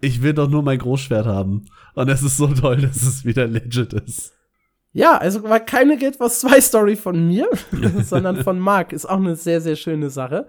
ich 0.00 0.22
will 0.22 0.34
doch 0.34 0.48
nur 0.48 0.62
mein 0.62 0.78
Großschwert 0.78 1.26
haben. 1.26 1.66
Und 1.94 2.08
es 2.08 2.22
ist 2.22 2.36
so 2.36 2.48
toll, 2.48 2.78
dass 2.78 3.02
es 3.02 3.24
wieder 3.24 3.46
legit 3.46 3.92
ist. 3.92 4.32
Ja, 4.92 5.16
also 5.16 5.42
war 5.42 5.60
keine 5.60 5.98
Guild 5.98 6.20
Wars 6.20 6.40
2 6.40 6.60
Story 6.60 6.96
von 6.96 7.26
mir, 7.26 7.48
sondern 8.04 8.42
von 8.42 8.58
Mark. 8.58 8.92
Ist 8.92 9.06
auch 9.06 9.16
eine 9.16 9.34
sehr, 9.34 9.60
sehr 9.60 9.76
schöne 9.76 10.08
Sache. 10.08 10.46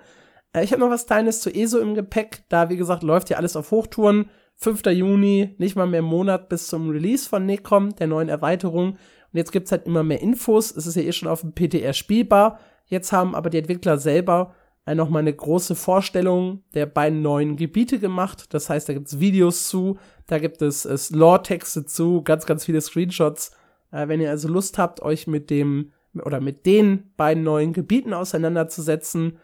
Äh, 0.56 0.64
ich 0.64 0.72
habe 0.72 0.80
noch 0.80 0.90
was 0.90 1.06
Kleines 1.06 1.41
zu 1.41 1.53
ESO 1.53 1.80
im 1.80 1.94
Gepäck. 1.94 2.44
Da, 2.49 2.69
wie 2.69 2.77
gesagt, 2.77 3.03
läuft 3.03 3.30
ja 3.30 3.38
alles 3.38 3.56
auf 3.56 3.72
Hochtouren. 3.72 4.30
5. 4.57 4.86
Juni, 4.86 5.53
nicht 5.57 5.76
mal 5.76 5.86
mehr 5.86 6.02
Monat 6.02 6.48
bis 6.48 6.68
zum 6.68 6.90
Release 6.90 7.27
von 7.27 7.45
Necrom, 7.45 7.94
der 7.98 8.07
neuen 8.07 8.30
Erweiterung. 8.30 8.91
Und 8.91 8.98
jetzt 9.34 9.52
gibt's 9.52 9.72
halt 9.72 9.86
immer 9.86 10.03
mehr 10.03 10.22
Infos. 10.22 10.72
Es 10.72 10.88
ist 10.88 10.95
ja 10.95 11.02
eh 11.02 11.11
schon 11.11 11.27
auf 11.27 11.41
dem 11.41 11.52
PTR 11.52 11.91
spielbar. 11.91 12.60
Jetzt 12.86 13.11
haben 13.11 13.36
aber 13.36 13.49
die 13.49 13.57
Entwickler 13.57 13.98
selber 13.98 14.56
äh, 14.86 14.95
noch 14.95 15.10
mal 15.10 15.19
eine 15.19 15.34
große 15.34 15.76
Vorstellung 15.76 16.64
der 16.73 16.86
beiden 16.86 17.22
neuen 17.22 17.57
Gebiete 17.57 17.99
gemacht. 17.99 18.53
Das 18.53 18.69
heißt, 18.69 18.88
da 18.88 18.94
gibt's 18.94 19.19
Videos 19.19 19.68
zu, 19.68 19.98
da 20.27 20.40
gibt 20.40 20.61
es, 20.61 20.86
es 20.86 21.10
Lore-Texte 21.10 21.86
zu, 21.86 22.22
ganz, 22.22 22.45
ganz 22.45 22.64
viele 22.64 22.80
Screenshots. 22.80 23.52
Äh, 23.91 24.07
wenn 24.07 24.22
ihr 24.22 24.30
also 24.30 24.48
Lust 24.48 24.77
habt, 24.77 25.02
euch 25.02 25.27
mit 25.27 25.49
dem 25.49 25.91
oder 26.23 26.40
mit 26.40 26.65
den 26.65 27.11
beiden 27.18 27.44
neuen 27.44 27.73
Gebieten 27.73 28.14
auseinanderzusetzen, 28.14 29.38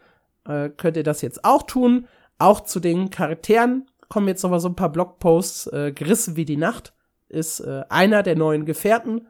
äh, 0.46 0.68
könnt 0.70 0.96
ihr 0.96 1.02
das 1.02 1.22
jetzt 1.22 1.44
auch 1.44 1.62
tun. 1.62 2.06
Auch 2.38 2.60
zu 2.60 2.80
den 2.80 3.10
Charakteren 3.10 3.86
kommen 4.08 4.28
jetzt 4.28 4.42
noch 4.42 4.50
mal 4.50 4.60
so 4.60 4.68
ein 4.68 4.76
paar 4.76 4.92
Blogposts. 4.92 5.68
Äh, 5.68 5.92
Gerissen 5.92 6.36
wie 6.36 6.44
die 6.44 6.56
Nacht 6.56 6.92
ist 7.28 7.60
äh, 7.60 7.82
einer 7.88 8.22
der 8.22 8.36
neuen 8.36 8.66
Gefährten, 8.66 9.26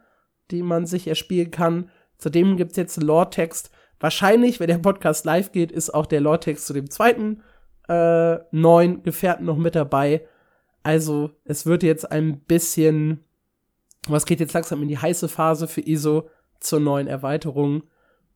die 0.50 0.62
man 0.62 0.86
sich 0.86 1.06
erspielen 1.06 1.50
kann. 1.50 1.90
Zudem 2.18 2.56
gibt's 2.56 2.76
jetzt 2.76 2.98
einen 2.98 3.06
Lore-Text. 3.06 3.70
Wahrscheinlich, 4.00 4.58
wenn 4.58 4.68
der 4.68 4.78
Podcast 4.78 5.24
live 5.24 5.52
geht, 5.52 5.70
ist 5.70 5.90
auch 5.90 6.06
der 6.06 6.20
Lore-Text 6.20 6.66
zu 6.66 6.72
dem 6.72 6.90
zweiten 6.90 7.42
äh, 7.88 8.38
neuen 8.50 9.02
Gefährten 9.02 9.46
noch 9.46 9.56
mit 9.56 9.74
dabei. 9.74 10.26
Also, 10.82 11.30
es 11.44 11.66
wird 11.66 11.82
jetzt 11.82 12.10
ein 12.10 12.40
bisschen, 12.40 13.24
was 14.08 14.26
geht 14.26 14.40
jetzt 14.40 14.52
langsam 14.52 14.82
in 14.82 14.88
die 14.88 14.98
heiße 14.98 15.28
Phase 15.28 15.68
für 15.68 15.80
ISO 15.80 16.28
zur 16.58 16.80
neuen 16.80 17.06
Erweiterung. 17.06 17.84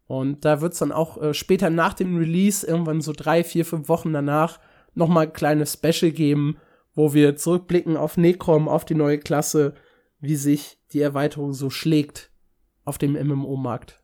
Und 0.06 0.44
da 0.44 0.60
wird 0.60 0.72
es 0.72 0.78
dann 0.78 0.92
auch 0.92 1.20
äh, 1.20 1.34
später 1.34 1.70
nach 1.70 1.94
dem 1.94 2.16
Release, 2.16 2.66
irgendwann 2.66 3.00
so 3.00 3.12
drei, 3.12 3.42
vier, 3.42 3.64
fünf 3.64 3.88
Wochen 3.88 4.12
danach, 4.12 4.60
nochmal 4.94 5.26
ein 5.26 5.32
kleines 5.32 5.72
Special 5.74 6.12
geben, 6.12 6.58
wo 6.94 7.12
wir 7.12 7.36
zurückblicken 7.36 7.96
auf 7.96 8.16
Necrom, 8.16 8.68
auf 8.68 8.84
die 8.84 8.94
neue 8.94 9.18
Klasse, 9.18 9.74
wie 10.20 10.36
sich 10.36 10.78
die 10.92 11.00
Erweiterung 11.00 11.52
so 11.52 11.70
schlägt 11.70 12.30
auf 12.84 12.98
dem 12.98 13.12
MMO-Markt. 13.12 14.00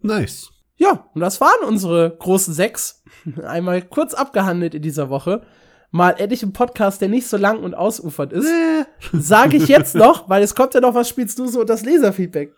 Nice. 0.00 0.50
Ja, 0.76 1.08
und 1.14 1.20
das 1.20 1.40
waren 1.40 1.66
unsere 1.66 2.16
großen 2.18 2.52
sechs. 2.52 3.02
Einmal 3.42 3.82
kurz 3.82 4.14
abgehandelt 4.14 4.74
in 4.74 4.82
dieser 4.82 5.08
Woche. 5.08 5.42
Mal 5.90 6.10
endlich 6.10 6.42
ein 6.42 6.52
Podcast, 6.52 7.00
der 7.00 7.08
nicht 7.08 7.26
so 7.26 7.36
lang 7.36 7.62
und 7.62 7.74
ausufert 7.74 8.32
ist. 8.32 8.46
Äh. 8.46 8.84
Sage 9.12 9.56
ich 9.56 9.68
jetzt 9.68 9.94
noch, 9.96 10.28
weil 10.28 10.42
es 10.42 10.54
kommt 10.54 10.74
ja 10.74 10.80
noch, 10.80 10.94
was 10.94 11.08
spielst 11.08 11.38
du 11.38 11.46
so 11.46 11.60
und 11.60 11.70
das 11.70 11.84
Leserfeedback. 11.84 12.54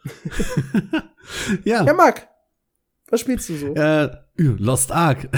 ja. 1.65 1.85
Ja, 1.85 1.95
Marc, 1.95 2.28
was 3.11 3.21
spielst 3.21 3.49
du 3.49 3.57
so? 3.57 3.75
Äh, 3.75 4.11
Lost 4.37 4.93
Ark. 4.93 5.29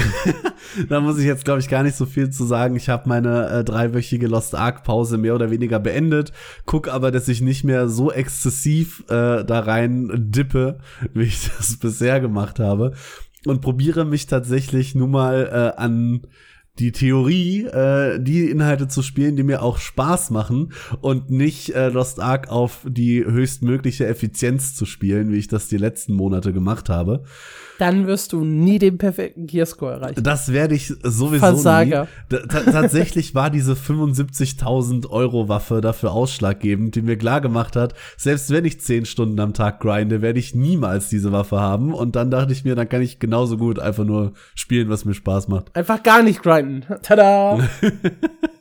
da 0.89 1.01
muss 1.01 1.19
ich 1.19 1.25
jetzt, 1.25 1.45
glaube 1.45 1.61
ich, 1.61 1.69
gar 1.69 1.83
nicht 1.83 1.97
so 1.97 2.05
viel 2.05 2.31
zu 2.31 2.45
sagen. 2.45 2.77
Ich 2.77 2.89
habe 2.89 3.09
meine 3.09 3.49
äh, 3.49 3.65
dreiwöchige 3.65 4.27
Lost 4.27 4.55
Ark-Pause 4.55 5.19
mehr 5.19 5.35
oder 5.35 5.51
weniger 5.51 5.79
beendet. 5.79 6.33
Guck 6.67 6.89
aber, 6.89 7.11
dass 7.11 7.29
ich 7.29 7.41
nicht 7.41 7.65
mehr 7.65 7.89
so 7.89 8.11
exzessiv 8.11 9.05
äh, 9.09 9.45
da 9.45 9.61
rein 9.61 10.11
dippe, 10.13 10.79
wie 11.15 11.25
ich 11.25 11.49
das 11.57 11.79
bisher 11.79 12.21
gemacht 12.21 12.59
habe. 12.59 12.93
und 13.47 13.61
probiere 13.61 14.05
mich 14.05 14.27
tatsächlich 14.27 14.95
nun 14.95 15.13
mal 15.13 15.75
äh, 15.77 15.81
an 15.81 16.23
die 16.81 16.93
Theorie, 16.93 17.65
äh, 17.65 18.19
die 18.19 18.51
Inhalte 18.51 18.89
zu 18.89 19.03
spielen, 19.03 19.37
die 19.37 19.43
mir 19.43 19.63
auch 19.63 19.79
Spaß 19.79 20.31
machen 20.31 20.73
und 21.01 21.31
nicht 21.31 21.75
äh, 21.75 21.91
Lost 21.91 22.21
Ark 22.21 22.49
auf 22.49 22.87
die 22.89 23.25
höchstmögliche 23.25 24.07
Effizienz 24.07 24.75
zu 24.75 24.87
spielen, 24.87 25.31
wie 25.31 25.37
ich 25.37 25.49
das 25.49 25.69
die 25.69 25.77
letzten 25.77 26.15
Monate 26.15 26.53
gemacht 26.53 26.89
habe. 26.89 27.25
Dann 27.81 28.07
wirst 28.07 28.35
du 28.35 28.45
nie 28.45 28.79
den 28.79 28.99
perfekten 28.99 29.47
Gearscore 29.47 29.93
erreichen. 29.93 30.23
Das 30.23 30.53
werde 30.53 30.75
ich 30.75 30.89
sowieso 31.03 31.39
Versager. 31.39 32.09
nie. 32.31 32.39
tatsächlich 32.47 33.35
war 33.35 33.49
diese 33.49 33.73
75.000 33.73 35.09
Euro 35.09 35.49
Waffe 35.49 35.81
dafür 35.81 36.13
ausschlaggebend, 36.13 36.95
die 36.95 37.01
mir 37.01 37.17
klar 37.17 37.41
gemacht 37.41 37.77
hat, 37.77 37.95
selbst 38.19 38.51
wenn 38.51 38.67
ich 38.67 38.83
10 38.83 39.07
Stunden 39.07 39.41
am 39.41 39.55
Tag 39.55 39.81
grinde, 39.81 40.21
werde 40.21 40.39
ich 40.39 40.55
niemals 40.55 41.09
diese 41.09 41.33
Waffe 41.33 41.59
haben. 41.59 41.95
Und 41.95 42.17
dann 42.17 42.31
dachte 42.31 42.53
ich 42.53 42.67
mir, 42.67 42.75
dann 42.75 42.89
kann 42.89 43.01
ich 43.01 43.19
genauso 43.19 43.57
gut 43.57 43.79
einfach 43.79 44.05
nur 44.05 44.33
spielen, 44.55 44.91
was 44.91 45.07
mir 45.07 45.15
Spaß 45.15 45.49
macht. 45.49 45.75
Einfach 45.75 46.03
gar 46.03 46.23
nicht 46.23 46.43
grinden. 46.43 46.85
Tada! 47.03 47.59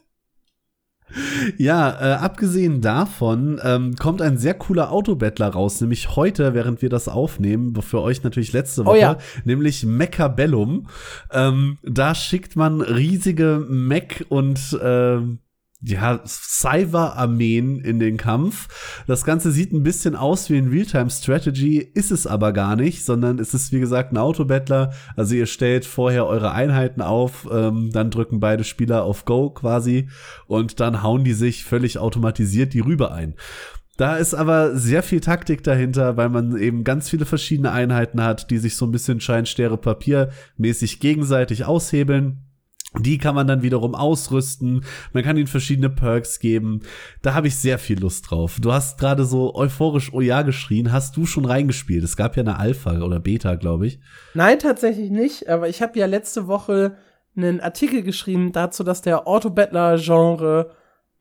Ja, 1.57 1.89
äh, 1.89 2.15
abgesehen 2.15 2.81
davon 2.81 3.59
ähm, 3.63 3.95
kommt 3.95 4.21
ein 4.21 4.37
sehr 4.37 4.53
cooler 4.53 4.91
Autobattler 4.91 5.47
raus, 5.47 5.81
nämlich 5.81 6.15
heute, 6.15 6.53
während 6.53 6.81
wir 6.81 6.89
das 6.89 7.07
aufnehmen, 7.07 7.75
für 7.81 8.01
euch 8.01 8.23
natürlich 8.23 8.53
letzte 8.53 8.85
Woche, 8.85 8.97
oh 8.97 9.01
ja. 9.01 9.17
nämlich 9.43 9.85
Mechabellum. 9.85 10.87
Ähm, 11.31 11.77
da 11.83 12.15
schickt 12.15 12.55
man 12.55 12.81
riesige 12.81 13.65
Mech 13.67 14.25
und 14.29 14.73
äh, 14.81 15.19
ja, 15.81 16.19
Cyber-Armeen 16.25 17.79
in 17.79 17.99
den 17.99 18.17
Kampf. 18.17 19.03
Das 19.07 19.23
Ganze 19.23 19.51
sieht 19.51 19.71
ein 19.71 19.83
bisschen 19.83 20.15
aus 20.15 20.49
wie 20.49 20.57
ein 20.57 20.67
Realtime-Strategy, 20.67 21.77
ist 21.77 22.11
es 22.11 22.27
aber 22.27 22.51
gar 22.51 22.75
nicht, 22.75 23.05
sondern 23.05 23.39
es 23.39 23.53
ist, 23.53 23.71
wie 23.71 23.79
gesagt, 23.79 24.11
ein 24.11 24.17
Autobattler. 24.17 24.91
Also 25.15 25.35
ihr 25.35 25.45
stellt 25.45 25.85
vorher 25.85 26.27
eure 26.27 26.51
Einheiten 26.51 27.01
auf, 27.01 27.47
ähm, 27.51 27.91
dann 27.93 28.11
drücken 28.11 28.39
beide 28.41 28.65
Spieler 28.65 29.03
auf 29.03 29.23
Go 29.23 29.51
quasi 29.51 30.09
und 30.47 30.79
dann 30.81 31.01
hauen 31.01 31.23
die 31.23 31.33
sich 31.33 31.63
völlig 31.63 31.97
automatisiert 31.97 32.73
die 32.73 32.81
Rübe 32.81 33.11
ein. 33.11 33.35
Da 33.95 34.15
ist 34.15 34.33
aber 34.33 34.77
sehr 34.77 35.03
viel 35.03 35.19
Taktik 35.19 35.61
dahinter, 35.63 36.15
weil 36.15 36.29
man 36.29 36.57
eben 36.57 36.85
ganz 36.85 37.09
viele 37.09 37.25
verschiedene 37.25 37.71
Einheiten 37.71 38.23
hat, 38.23 38.49
die 38.49 38.57
sich 38.57 38.77
so 38.77 38.85
ein 38.85 38.91
bisschen 38.91 39.19
Scheinstäre 39.19 39.77
Papier 39.77 40.29
mäßig 40.55 41.01
gegenseitig 41.01 41.65
aushebeln. 41.65 42.48
Die 42.97 43.19
kann 43.19 43.35
man 43.35 43.45
dann 43.45 43.61
wiederum 43.61 43.93
ausrüsten. 43.93 44.83
Man 45.13 45.23
kann 45.23 45.37
ihnen 45.37 45.47
verschiedene 45.47 45.89
Perks 45.89 46.39
geben. 46.39 46.81
Da 47.21 47.35
habe 47.35 47.47
ich 47.47 47.55
sehr 47.55 47.77
viel 47.77 47.99
Lust 47.99 48.29
drauf. 48.29 48.57
Du 48.59 48.73
hast 48.73 48.99
gerade 48.99 49.25
so 49.25 49.53
euphorisch 49.53 50.11
Oh 50.11 50.21
ja 50.21 50.41
geschrien. 50.41 50.91
Hast 50.91 51.15
du 51.15 51.25
schon 51.25 51.45
reingespielt? 51.45 52.03
Es 52.03 52.17
gab 52.17 52.35
ja 52.35 52.41
eine 52.41 52.57
Alpha 52.57 52.99
oder 53.01 53.19
Beta, 53.19 53.55
glaube 53.55 53.85
ich. 53.85 53.99
Nein, 54.33 54.57
tatsächlich 54.57 55.11
nicht. 55.11 55.47
Aber 55.49 55.69
ich 55.69 55.83
habe 55.83 55.99
ja 55.99 56.07
letzte 56.07 56.47
Woche 56.47 56.95
einen 57.37 57.61
Artikel 57.61 58.01
geschrieben 58.01 58.51
dazu, 58.51 58.83
dass 58.83 59.03
der 59.03 59.27
Auto-Battler-Genre 59.27 60.71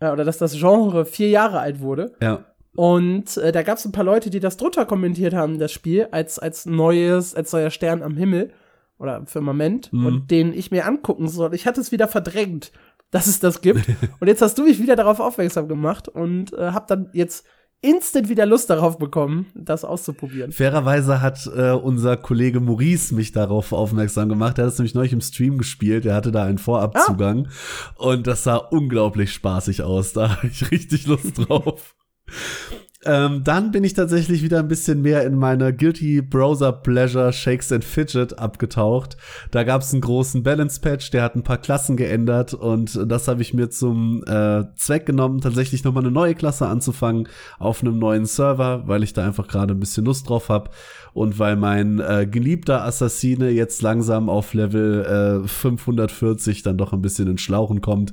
äh, 0.01 0.11
oder 0.11 0.25
dass 0.25 0.39
das 0.39 0.55
Genre 0.55 1.05
vier 1.05 1.29
Jahre 1.29 1.61
alt 1.61 1.81
wurde. 1.81 2.17
Ja. 2.23 2.47
Und 2.75 3.37
äh, 3.37 3.53
da 3.53 3.63
gab 3.63 3.77
es 3.77 3.85
ein 3.85 3.93
paar 3.93 4.05
Leute, 4.05 4.31
die 4.31 4.41
das 4.41 4.57
drunter 4.57 4.87
kommentiert 4.87 5.35
haben, 5.35 5.59
das 5.59 5.73
Spiel, 5.73 6.09
als, 6.13 6.39
als 6.39 6.65
neues, 6.65 7.35
als 7.35 7.53
neuer 7.53 7.71
Stern 7.71 8.03
am 8.03 8.17
Himmel 8.17 8.53
oder 8.99 9.25
Firmament 9.27 9.93
mhm. 9.93 10.07
und 10.07 10.31
den 10.31 10.53
ich 10.53 10.71
mir 10.71 10.87
angucken 10.87 11.29
soll. 11.29 11.55
Ich 11.55 11.67
hatte 11.67 11.81
es 11.81 11.93
wieder 11.93 12.09
verdrängt, 12.09 12.73
dass 13.11 13.27
es 13.27 13.41
das 13.41 13.61
gibt. 13.61 13.89
und 14.21 14.29
jetzt 14.29 14.43
hast 14.43 14.59
du 14.59 14.65
mich 14.65 14.81
wieder 14.81 14.97
darauf 14.97 15.21
aufmerksam 15.21 15.69
gemacht 15.69 16.09
und 16.09 16.53
äh, 16.53 16.73
hab 16.73 16.87
dann 16.89 17.11
jetzt 17.13 17.47
instant 17.81 18.29
wieder 18.29 18.45
Lust 18.45 18.71
darauf 18.71 18.99
bekommen, 18.99 19.47
das 19.55 19.85
auszuprobieren. 19.85 20.51
Fairerweise 20.51 21.21
hat 21.21 21.49
äh, 21.55 21.71
unser 21.71 22.17
Kollege 22.17 22.59
Maurice 22.59 23.15
mich 23.15 23.31
darauf 23.31 23.73
aufmerksam 23.73 24.29
gemacht. 24.29 24.59
Er 24.59 24.65
hat 24.65 24.73
es 24.73 24.79
nämlich 24.79 24.95
neulich 24.95 25.13
im 25.13 25.21
Stream 25.21 25.59
gespielt. 25.59 26.05
Er 26.05 26.17
hatte 26.17 26.33
da 26.33 26.45
einen 26.45 26.59
Vorabzugang 26.59 27.47
ah. 27.47 27.93
und 28.03 28.27
das 28.27 28.43
sah 28.43 28.57
unglaublich 28.57 29.33
spaßig 29.33 29.83
aus. 29.83 30.13
Da 30.13 30.37
habe 30.37 30.49
ich 30.49 30.71
richtig 30.73 31.07
Lust 31.07 31.39
drauf. 31.39 31.95
Ähm, 33.05 33.45
dann 33.45 33.71
bin 33.71 33.85
ich 33.85 33.95
tatsächlich 33.95 34.43
wieder 34.43 34.59
ein 34.59 34.67
bisschen 34.67 35.03
mehr 35.03 35.25
in 35.25 35.37
meine 35.37 35.73
Guilty 35.73 36.21
Browser 36.21 36.73
Pleasure 36.73 37.33
Shakes 37.33 37.71
and 37.71 37.85
Fidget 37.85 38.41
abgetaucht. 38.41 39.17
Da 39.53 39.63
gab 39.63 39.83
es 39.83 39.93
einen 39.93 40.01
großen 40.01 40.43
Balance 40.43 40.81
Patch, 40.81 41.13
der 41.13 41.23
hat 41.23 41.37
ein 41.37 41.45
paar 41.45 41.59
Klassen 41.59 41.97
geändert 41.97 42.55
und 42.55 42.99
das 43.07 43.29
habe 43.29 43.41
ich 43.41 43.55
mir 43.55 43.71
zum 43.71 44.25
äh, 44.27 44.65
Zweck 44.75 45.07
genommen, 45.07 45.41
tatsächlich 45.41 45.85
nochmal 45.85 46.03
eine 46.03 46.11
neue 46.11 46.35
Klasse 46.35 46.67
anzufangen 46.67 47.29
auf 47.61 47.83
einem 47.83 48.01
neuen 48.01 48.27
Server, 48.27 48.89
weil 48.89 49.05
ich 49.05 49.13
da 49.13 49.25
einfach 49.25 49.47
gerade 49.47 49.75
ein 49.75 49.81
bisschen 49.81 50.05
Lust 50.05 50.29
drauf 50.29 50.49
habe 50.49 50.71
und 51.13 51.39
weil 51.39 51.55
mein 51.55 52.01
äh, 52.01 52.27
geliebter 52.29 52.85
Assassine 52.85 53.51
jetzt 53.51 53.81
langsam 53.81 54.29
auf 54.29 54.55
Level 54.55 55.45
äh, 55.45 55.49
540 55.49 56.65
dann 56.65 56.79
doch 56.79 56.93
ein 56.93 57.03
bisschen 57.03 57.29
in 57.29 57.39
Schlauchen 57.39 57.81
kommt. 57.81 58.13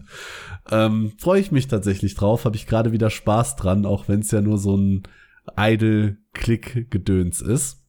Ähm, 0.72 1.14
Freue 1.18 1.40
ich 1.40 1.52
mich 1.52 1.68
tatsächlich 1.68 2.16
drauf, 2.16 2.46
habe 2.46 2.56
ich 2.56 2.68
gerade 2.68 2.92
wieder 2.92 3.10
Spaß 3.10 3.56
dran, 3.56 3.86
auch 3.86 4.08
wenn 4.08 4.22
es 4.22 4.32
ja 4.32 4.42
nur 4.42 4.58
so 4.58 4.76
ein 4.76 5.04
Idle-Click-Gedöns 5.58 7.42
ist. 7.42 7.85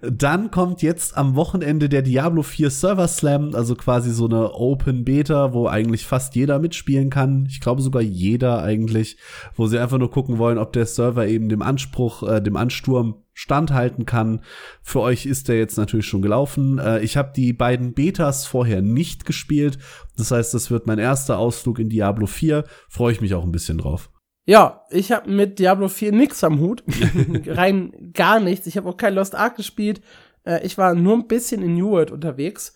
Dann 0.00 0.50
kommt 0.50 0.82
jetzt 0.82 1.16
am 1.16 1.34
Wochenende 1.34 1.88
der 1.88 2.02
Diablo 2.02 2.42
4 2.42 2.70
Server 2.70 3.08
Slam, 3.08 3.54
also 3.54 3.74
quasi 3.74 4.10
so 4.12 4.26
eine 4.26 4.54
Open 4.54 5.04
Beta, 5.04 5.52
wo 5.52 5.66
eigentlich 5.66 6.06
fast 6.06 6.34
jeder 6.36 6.58
mitspielen 6.58 7.10
kann. 7.10 7.46
Ich 7.50 7.60
glaube 7.60 7.82
sogar 7.82 8.02
jeder 8.02 8.62
eigentlich, 8.62 9.16
wo 9.54 9.66
sie 9.66 9.78
einfach 9.78 9.98
nur 9.98 10.10
gucken 10.10 10.38
wollen, 10.38 10.58
ob 10.58 10.72
der 10.72 10.86
Server 10.86 11.26
eben 11.26 11.48
dem 11.48 11.62
Anspruch, 11.62 12.22
äh, 12.22 12.40
dem 12.40 12.56
Ansturm 12.56 13.16
standhalten 13.34 14.04
kann. 14.04 14.40
Für 14.82 15.00
euch 15.00 15.24
ist 15.24 15.46
der 15.46 15.58
jetzt 15.58 15.78
natürlich 15.78 16.06
schon 16.06 16.22
gelaufen. 16.22 16.78
Äh, 16.78 17.00
ich 17.00 17.16
habe 17.16 17.32
die 17.34 17.52
beiden 17.52 17.94
Betas 17.94 18.46
vorher 18.46 18.82
nicht 18.82 19.24
gespielt. 19.24 19.78
Das 20.16 20.32
heißt, 20.32 20.54
das 20.54 20.72
wird 20.72 20.88
mein 20.88 20.98
erster 20.98 21.38
Ausflug 21.38 21.78
in 21.78 21.88
Diablo 21.88 22.26
4. 22.26 22.64
Freue 22.88 23.12
ich 23.12 23.20
mich 23.20 23.34
auch 23.34 23.44
ein 23.44 23.52
bisschen 23.52 23.78
drauf. 23.78 24.10
Ja, 24.48 24.86
ich 24.88 25.12
habe 25.12 25.30
mit 25.30 25.58
Diablo 25.58 25.88
4 25.88 26.10
nix 26.10 26.42
am 26.42 26.58
Hut. 26.58 26.82
Rein 27.46 28.12
gar 28.14 28.40
nichts. 28.40 28.66
Ich 28.66 28.78
habe 28.78 28.88
auch 28.88 28.96
kein 28.96 29.12
Lost 29.12 29.34
Ark 29.34 29.56
gespielt. 29.56 30.00
Äh, 30.46 30.64
ich 30.64 30.78
war 30.78 30.94
nur 30.94 31.12
ein 31.16 31.28
bisschen 31.28 31.60
in 31.60 31.74
New 31.74 31.90
World 31.90 32.10
unterwegs. 32.10 32.72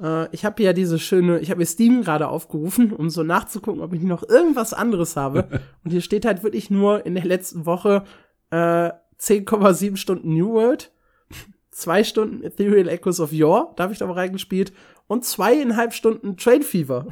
Äh, 0.00 0.32
ich 0.32 0.44
habe 0.44 0.62
ja 0.62 0.72
diese 0.72 1.00
schöne, 1.00 1.40
ich 1.40 1.50
habe 1.50 1.58
mir 1.58 1.66
Steam 1.66 2.02
gerade 2.02 2.28
aufgerufen, 2.28 2.92
um 2.92 3.10
so 3.10 3.24
nachzugucken, 3.24 3.82
ob 3.82 3.92
ich 3.92 4.02
noch 4.02 4.22
irgendwas 4.22 4.72
anderes 4.72 5.16
habe. 5.16 5.48
Und 5.84 5.90
hier 5.90 6.00
steht 6.00 6.24
halt 6.24 6.44
wirklich 6.44 6.70
nur 6.70 7.04
in 7.04 7.16
der 7.16 7.24
letzten 7.24 7.66
Woche 7.66 8.04
äh, 8.50 8.92
10,7 9.18 9.96
Stunden 9.96 10.32
New 10.32 10.52
World, 10.52 10.92
zwei 11.72 12.04
Stunden 12.04 12.44
Ethereal 12.44 12.86
Echoes 12.88 13.18
of 13.18 13.32
Yore, 13.32 13.72
da 13.74 13.82
habe 13.82 13.92
ich 13.92 13.98
da 13.98 14.06
mal 14.06 14.12
reingespielt 14.12 14.72
und 15.08 15.24
zweieinhalb 15.24 15.94
Stunden 15.94 16.36
Train 16.36 16.62
Fever. 16.62 17.06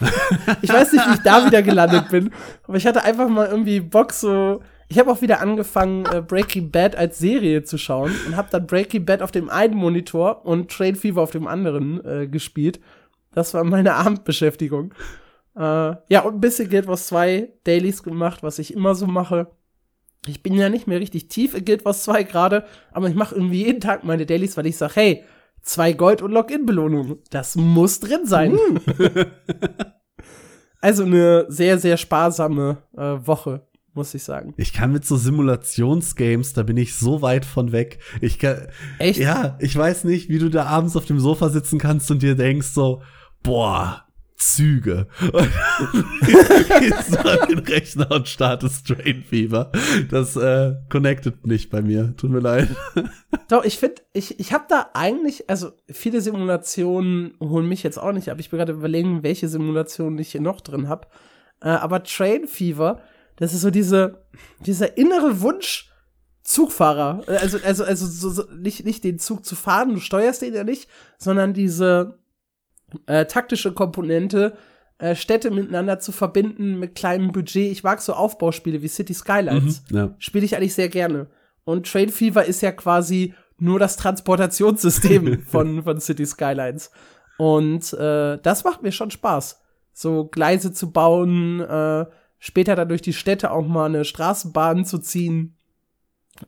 ich 0.63 0.73
weiß 0.73 0.93
nicht, 0.93 1.07
wie 1.07 1.15
ich 1.15 1.23
da 1.23 1.47
wieder 1.47 1.63
gelandet 1.63 2.09
bin, 2.11 2.31
aber 2.65 2.77
ich 2.77 2.87
hatte 2.87 3.05
einfach 3.05 3.29
mal 3.29 3.47
irgendwie 3.47 3.81
Bock 3.81 4.13
so. 4.13 4.61
Ich 4.89 4.99
habe 4.99 5.11
auch 5.11 5.23
wieder 5.23 5.41
angefangen, 5.41 6.05
äh, 6.07 6.21
Breaking 6.21 6.71
Bad 6.71 6.95
als 6.95 7.19
Serie 7.19 7.65
zu 7.65 7.79
schauen 7.79 8.13
und 8.27 8.37
habe 8.37 8.49
dann 8.51 8.67
Breaking 8.67 9.05
Bad 9.05 9.23
auf 9.23 9.31
dem 9.31 9.49
einen 9.49 9.75
Monitor 9.75 10.45
und 10.45 10.71
Train 10.71 10.95
Fever 10.95 11.23
auf 11.23 11.31
dem 11.31 11.47
anderen 11.47 12.05
äh, 12.05 12.27
gespielt. 12.29 12.81
Das 13.33 13.55
war 13.55 13.65
meine 13.65 13.95
Abendbeschäftigung. 13.95 14.93
Äh, 15.57 15.61
ja, 16.09 16.21
und 16.23 16.35
ein 16.35 16.41
bisschen 16.41 16.69
Guild 16.69 16.87
Wars 16.87 17.07
2 17.07 17.49
Dailies 17.65 18.03
gemacht, 18.03 18.43
was 18.43 18.59
ich 18.59 18.75
immer 18.75 18.95
so 18.95 19.07
mache. 19.07 19.49
Ich 20.27 20.43
bin 20.43 20.55
ja 20.55 20.69
nicht 20.69 20.87
mehr 20.87 21.01
richtig 21.01 21.29
tief 21.29 21.55
in 21.55 21.65
Guild 21.65 21.85
Wars 21.85 22.05
2 22.05 22.25
gerade, 22.25 22.65
aber 22.93 23.09
ich 23.09 23.15
mache 23.15 23.35
irgendwie 23.35 23.65
jeden 23.65 23.81
Tag 23.81 24.05
meine 24.05 24.27
Dailies, 24.27 24.57
weil 24.57 24.67
ich 24.67 24.77
sage, 24.77 24.95
hey, 24.97 25.25
zwei 25.65 25.93
Gold- 25.93 26.23
und 26.23 26.31
Login-Belohnungen, 26.31 27.19
das 27.31 27.57
muss 27.57 27.99
drin 28.01 28.27
sein. 28.27 28.53
Uh. 28.53 28.79
also 30.81 31.05
eine 31.05 31.47
sehr, 31.49 31.79
sehr 31.79 31.97
sparsame 31.97 32.79
äh, 32.97 33.27
Woche, 33.27 33.67
muss 33.95 34.15
ich 34.15 34.23
sagen. 34.23 34.55
Ich 34.57 34.73
kann 34.73 34.93
mit 34.93 35.05
so 35.05 35.17
Simulationsgames, 35.17 36.53
da 36.53 36.63
bin 36.63 36.77
ich 36.77 36.95
so 36.95 37.23
weit 37.23 37.45
von 37.45 37.73
weg. 37.73 37.99
Ich 38.21 38.39
kann, 38.39 38.69
Echt? 38.99 39.19
Ja, 39.19 39.57
ich 39.61 39.77
weiß 39.77 40.05
nicht, 40.05 40.29
wie 40.29 40.39
du 40.39 40.51
da 40.51 40.67
abends 40.67 40.97
auf 40.97 41.07
dem 41.07 41.19
Sofa 41.19 41.49
sitzen 41.49 41.79
kannst 41.79 42.11
und 42.11 42.23
dir 42.23 42.37
denkst 42.37 42.69
so, 42.69 43.03
boah, 43.43 44.04
Züge. 44.37 45.07
Und 45.21 45.51
gehst 46.81 47.15
du 47.15 47.19
an 47.19 47.49
den 47.49 47.59
Rechner 47.61 48.11
und 48.11 48.29
startest 48.29 48.87
Strain 48.89 49.23
Fever. 49.23 49.71
Das 50.11 50.37
äh, 50.37 50.75
connectet 50.91 51.47
nicht 51.47 51.71
bei 51.71 51.83
mir. 51.83 52.15
Tut 52.17 52.31
mir 52.31 52.41
leid. 52.41 52.69
Doch, 53.49 53.65
ich 53.65 53.79
finde, 53.79 54.03
ich, 54.13 54.41
ich 54.41 54.53
habe 54.53 54.65
da 54.69 54.91
eigentlich, 54.95 55.49
also 55.49 55.73
viele 55.91 56.21
Simulationen 56.21 57.35
holen 57.41 57.69
mich 57.69 57.83
jetzt 57.83 57.99
auch 57.99 58.13
nicht 58.13 58.31
ab. 58.31 58.39
Ich 58.41 58.51
bin 58.51 58.59
gerade 58.59 58.73
überlegen, 58.73 59.23
welche 59.23 59.49
Simulationen 59.49 60.19
ich 60.19 60.33
hier 60.33 60.41
noch 60.41 60.61
drin 60.61 60.89
habe. 60.89 61.09
Äh, 61.61 61.69
aber 61.69 62.03
Train 62.03 62.47
Fever, 62.47 63.01
das 63.37 63.55
ist 63.55 63.63
so 63.63 63.71
diese, 63.71 64.25
dieser 64.61 64.97
innere 64.97 65.41
Wunsch, 65.41 65.91
Zugfahrer, 66.43 67.23
also, 67.27 67.57
also, 67.65 67.85
also 67.85 68.07
so, 68.07 68.29
so, 68.29 68.45
nicht, 68.55 68.85
nicht 68.85 69.03
den 69.03 69.19
Zug 69.19 69.47
zu 69.47 69.57
fahren, 69.57 69.95
du 69.95 70.01
steuerst 70.01 70.43
den 70.43 70.53
ja 70.53 70.63
nicht, 70.63 70.91
sondern 71.17 71.55
diese, 71.55 72.19
äh, 73.07 73.27
taktische 73.27 73.73
Komponente, 73.73 74.57
äh, 74.99 75.15
Städte 75.15 75.51
miteinander 75.51 75.99
zu 75.99 76.13
verbinden 76.13 76.79
mit 76.79 76.95
kleinem 76.95 77.33
Budget. 77.33 77.73
Ich 77.73 77.83
mag 77.83 78.01
so 78.01 78.13
Aufbauspiele 78.15 78.83
wie 78.83 78.89
City 78.89 79.15
Skylines. 79.15 79.83
Mhm, 79.91 79.97
ja. 79.97 80.15
Spiele 80.19 80.45
ich 80.45 80.57
eigentlich 80.57 80.75
sehr 80.75 80.89
gerne. 80.89 81.27
Und 81.65 81.91
Trade 81.91 82.13
Fever 82.13 82.45
ist 82.45 82.61
ja 82.61 82.73
quasi, 82.73 83.35
nur 83.59 83.79
das 83.79 83.97
Transportationssystem 83.97 85.43
von, 85.47 85.83
von 85.83 86.01
City 86.01 86.27
Skylines. 86.27 86.91
Und 87.39 87.93
äh, 87.95 88.39
das 88.39 88.65
macht 88.65 88.83
mir 88.83 88.93
schon 88.93 89.11
Spaß. 89.11 89.61
So 89.93 90.27
Gleise 90.27 90.73
zu 90.73 90.91
bauen, 90.91 91.61
äh, 91.61 92.07
später 92.39 92.77
dann 92.77 92.89
durch 92.89 93.03
die 93.03 93.13
Städte 93.13 93.51
auch 93.51 93.67
mal 93.67 93.87
eine 93.87 94.05
Straßenbahn 94.05 94.85
zu 94.85 94.99
ziehen. 94.99 95.57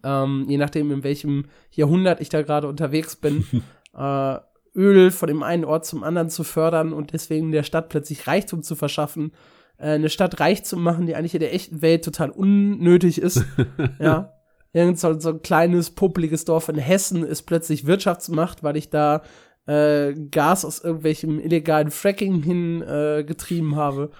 Ähm, 0.02 0.46
je 0.48 0.58
nachdem, 0.58 0.90
in 0.90 1.04
welchem 1.04 1.46
Jahrhundert 1.70 2.20
ich 2.20 2.28
da 2.28 2.42
gerade 2.42 2.68
unterwegs 2.68 3.16
bin. 3.16 3.46
äh, 3.96 4.36
Öl 4.76 5.10
von 5.10 5.28
dem 5.28 5.42
einen 5.42 5.64
Ort 5.64 5.86
zum 5.86 6.04
anderen 6.04 6.30
zu 6.30 6.44
fördern 6.44 6.92
und 6.92 7.12
deswegen 7.12 7.50
der 7.50 7.62
Stadt 7.62 7.88
plötzlich 7.88 8.26
Reichtum 8.26 8.62
zu 8.62 8.76
verschaffen. 8.76 9.32
Äh, 9.78 9.92
eine 9.92 10.10
Stadt 10.10 10.38
reich 10.38 10.64
zu 10.64 10.76
machen, 10.76 11.06
die 11.06 11.14
eigentlich 11.14 11.34
in 11.34 11.40
der 11.40 11.54
echten 11.54 11.82
Welt 11.82 12.04
total 12.04 12.30
unnötig 12.30 13.20
ist. 13.20 13.44
ja. 13.98 14.32
Irgend 14.72 14.98
so, 14.98 15.18
so 15.18 15.30
ein 15.30 15.42
kleines, 15.42 15.90
popeliges 15.90 16.44
Dorf 16.44 16.68
in 16.68 16.76
Hessen 16.76 17.24
ist 17.24 17.44
plötzlich 17.44 17.86
Wirtschaftsmacht, 17.86 18.62
weil 18.62 18.76
ich 18.76 18.90
da 18.90 19.22
äh, 19.66 20.12
Gas 20.30 20.66
aus 20.66 20.84
irgendwelchem 20.84 21.40
illegalen 21.40 21.90
Fracking 21.90 22.42
hin 22.42 22.82
äh, 22.82 23.24
getrieben 23.24 23.76
habe. 23.76 24.10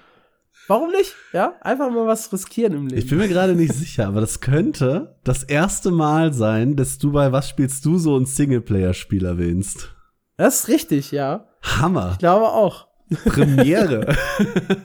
Warum 0.66 0.90
nicht? 0.90 1.14
Ja, 1.32 1.54
einfach 1.60 1.90
mal 1.90 2.06
was 2.06 2.32
riskieren 2.32 2.72
im 2.72 2.86
Leben. 2.86 2.98
Ich 2.98 3.08
bin 3.08 3.18
mir 3.18 3.28
gerade 3.28 3.54
nicht 3.54 3.74
sicher, 3.74 4.08
aber 4.08 4.20
das 4.20 4.40
könnte 4.40 5.16
das 5.22 5.44
erste 5.44 5.90
Mal 5.90 6.32
sein, 6.32 6.74
dass 6.74 6.98
du 6.98 7.12
bei 7.12 7.30
Was 7.32 7.48
spielst 7.48 7.84
du 7.84 7.98
so 7.98 8.16
ein 8.16 8.26
Singleplayer-Spiel 8.26 9.24
erwähnst. 9.24 9.95
Das 10.36 10.60
ist 10.60 10.68
richtig, 10.68 11.12
ja. 11.12 11.46
Hammer. 11.62 12.10
Ich 12.12 12.18
glaube 12.18 12.46
auch. 12.46 12.86
Premiere. 13.24 14.14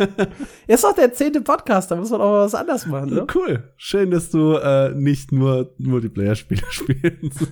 Jetzt 0.67 0.83
noch 0.83 0.93
der 0.93 1.11
zehnte 1.13 1.41
Podcast, 1.41 1.89
da 1.89 1.95
muss 1.95 2.11
man 2.11 2.21
auch 2.21 2.31
mal 2.31 2.45
was 2.45 2.55
anderes 2.55 2.85
machen, 2.85 3.09
ne? 3.09 3.27
Cool. 3.33 3.73
Schön, 3.77 4.11
dass 4.11 4.29
du 4.29 4.53
äh, 4.53 4.93
nicht 4.93 5.31
nur 5.31 5.73
Multiplayer-Spiele 5.79 6.61
spielst. 6.69 7.47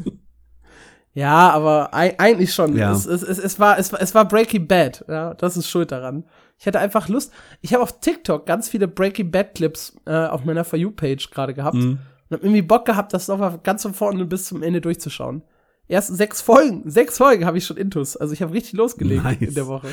Ja, 1.13 1.49
aber 1.49 1.93
eigentlich 1.93 2.53
schon. 2.53 2.77
Ja. 2.77 2.91
Es, 2.91 3.05
es, 3.05 3.23
es, 3.23 3.39
es, 3.39 3.59
war, 3.59 3.79
es, 3.79 3.91
war, 3.91 4.01
es 4.01 4.13
war 4.13 4.27
Breaking 4.27 4.67
Bad. 4.67 5.03
Ja, 5.07 5.33
das 5.33 5.57
ist 5.57 5.67
schuld 5.67 5.91
daran. 5.91 6.23
Ich 6.59 6.67
hatte 6.67 6.79
einfach 6.79 7.09
Lust. 7.09 7.33
Ich 7.61 7.73
habe 7.73 7.83
auf 7.83 7.99
TikTok 7.99 8.45
ganz 8.45 8.69
viele 8.69 8.87
Breaking 8.87 9.31
Bad 9.31 9.55
Clips 9.55 9.97
äh, 10.05 10.27
auf 10.27 10.45
meiner 10.45 10.63
For 10.63 10.77
You 10.77 10.91
Page 10.91 11.31
gerade 11.31 11.53
gehabt 11.53 11.75
mhm. 11.75 11.99
und 12.29 12.37
habe 12.37 12.45
irgendwie 12.45 12.61
Bock 12.61 12.85
gehabt, 12.85 13.13
das 13.13 13.27
nochmal 13.27 13.59
ganz 13.63 13.81
von 13.81 13.93
vorne 13.93 14.23
bis 14.25 14.45
zum 14.45 14.61
Ende 14.61 14.81
durchzuschauen. 14.81 15.41
Erst 15.89 16.15
sechs 16.15 16.39
Folgen, 16.39 16.83
sechs 16.89 17.17
Folgen 17.17 17.45
habe 17.45 17.57
ich 17.57 17.65
schon 17.65 17.75
Intus. 17.75 18.15
Also 18.15 18.33
ich 18.33 18.41
habe 18.41 18.53
richtig 18.53 18.73
losgelegt 18.73 19.23
nice. 19.23 19.41
in 19.41 19.55
der 19.55 19.67
Woche. 19.67 19.87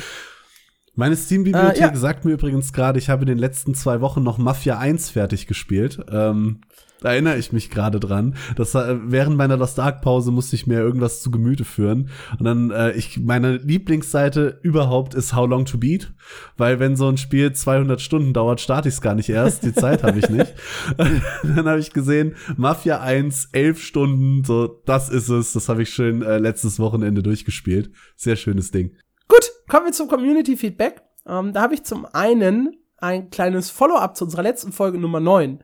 Meine 0.95 1.15
Steam-Bibliothek 1.15 1.77
äh, 1.77 1.79
ja. 1.79 1.95
sagt 1.95 2.23
mir 2.23 2.31
übrigens 2.31 2.71
gerade, 2.71 2.97
ich 2.99 3.09
habe 3.09 3.23
in 3.23 3.27
den 3.27 3.37
letzten 3.37 3.75
zwei 3.75 3.99
Wochen 3.99 4.23
noch 4.23 4.37
Mafia 4.37 4.77
1 4.77 5.09
fertig 5.09 5.47
gespielt. 5.47 5.99
Ähm, 6.11 6.61
da 7.01 7.11
erinnere 7.11 7.37
ich 7.37 7.51
mich 7.51 7.69
gerade 7.69 7.99
dran. 7.99 8.35
Das, 8.55 8.73
äh, 8.75 8.97
während 9.03 9.37
meiner 9.37 9.57
Lost 9.57 9.79
Ark 9.79 10.01
Pause 10.01 10.31
musste 10.31 10.55
ich 10.55 10.67
mir 10.67 10.79
irgendwas 10.79 11.21
zu 11.21 11.31
Gemüte 11.31 11.65
führen. 11.65 12.09
Und 12.39 12.45
dann, 12.45 12.71
äh, 12.71 12.91
ich, 12.93 13.19
meine 13.19 13.57
Lieblingsseite 13.57 14.59
überhaupt 14.63 15.13
ist 15.13 15.35
How 15.35 15.47
Long 15.47 15.65
to 15.65 15.77
Beat. 15.77 16.11
Weil 16.57 16.79
wenn 16.79 16.95
so 16.95 17.07
ein 17.07 17.17
Spiel 17.17 17.53
200 17.53 18.01
Stunden 18.01 18.33
dauert, 18.33 18.61
starte 18.61 18.89
ich 18.89 18.95
es 18.95 19.01
gar 19.01 19.15
nicht 19.15 19.29
erst. 19.29 19.63
Die 19.63 19.73
Zeit 19.73 20.03
habe 20.03 20.19
ich 20.19 20.29
nicht. 20.29 20.53
dann 20.97 21.65
habe 21.65 21.79
ich 21.79 21.93
gesehen, 21.93 22.35
Mafia 22.55 22.99
1, 22.99 23.49
11 23.51 23.81
Stunden, 23.81 24.43
so, 24.43 24.81
das 24.85 25.09
ist 25.09 25.29
es. 25.29 25.53
Das 25.53 25.69
habe 25.69 25.83
ich 25.83 25.89
schön 25.89 26.21
äh, 26.21 26.39
letztes 26.39 26.79
Wochenende 26.79 27.21
durchgespielt. 27.21 27.91
Sehr 28.15 28.35
schönes 28.35 28.71
Ding. 28.71 28.95
Gut, 29.27 29.51
kommen 29.69 29.85
wir 29.85 29.93
zum 29.93 30.07
Community 30.07 30.57
Feedback. 30.57 31.01
Ähm, 31.27 31.53
da 31.53 31.61
habe 31.61 31.73
ich 31.73 31.83
zum 31.83 32.05
einen 32.05 32.77
ein 32.97 33.29
kleines 33.29 33.69
Follow-up 33.69 34.17
zu 34.17 34.25
unserer 34.25 34.41
letzten 34.41 34.71
Folge 34.71 34.97
Nummer 34.97 35.19
9. 35.19 35.63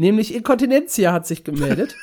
Nämlich 0.00 0.34
Inkontinentia 0.34 1.12
hat 1.12 1.26
sich 1.26 1.44
gemeldet. 1.44 1.94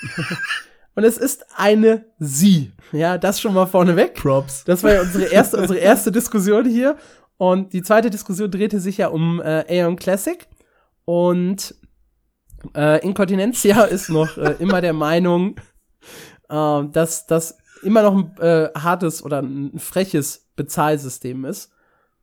Und 0.96 1.04
es 1.04 1.18
ist 1.18 1.48
eine 1.56 2.06
Sie. 2.20 2.72
Ja, 2.92 3.18
das 3.18 3.42
schon 3.42 3.56
mal 3.56 3.66
vorneweg. 3.66 4.14
Props. 4.14 4.64
Das 4.66 4.84
war 4.84 4.94
ja 4.94 5.02
unsere 5.02 5.24
erste, 5.26 5.58
unsere 5.58 5.80
erste 5.80 6.12
Diskussion 6.12 6.66
hier. 6.66 6.96
Und 7.38 7.74
die 7.74 7.82
zweite 7.82 8.12
Diskussion 8.12 8.52
drehte 8.52 8.80
sich 8.80 8.98
ja 8.98 9.08
um 9.08 9.42
äh, 9.42 9.66
Aeon 9.68 9.96
Classic. 9.96 10.48
Und 11.06 11.74
äh, 12.76 13.04
Inkontinentia 13.04 13.84
ist 13.86 14.10
noch 14.10 14.38
äh, 14.38 14.58
immer 14.60 14.80
der 14.80 14.94
Meinung, 14.94 15.56
äh, 16.50 16.84
dass 16.92 17.26
das 17.26 17.58
immer 17.82 18.04
noch 18.04 18.14
ein 18.14 18.38
äh, 18.38 18.70
hartes 18.78 19.24
oder 19.24 19.42
ein 19.42 19.80
freches 19.80 20.52
Bezahlsystem 20.56 21.46
ist. 21.46 21.72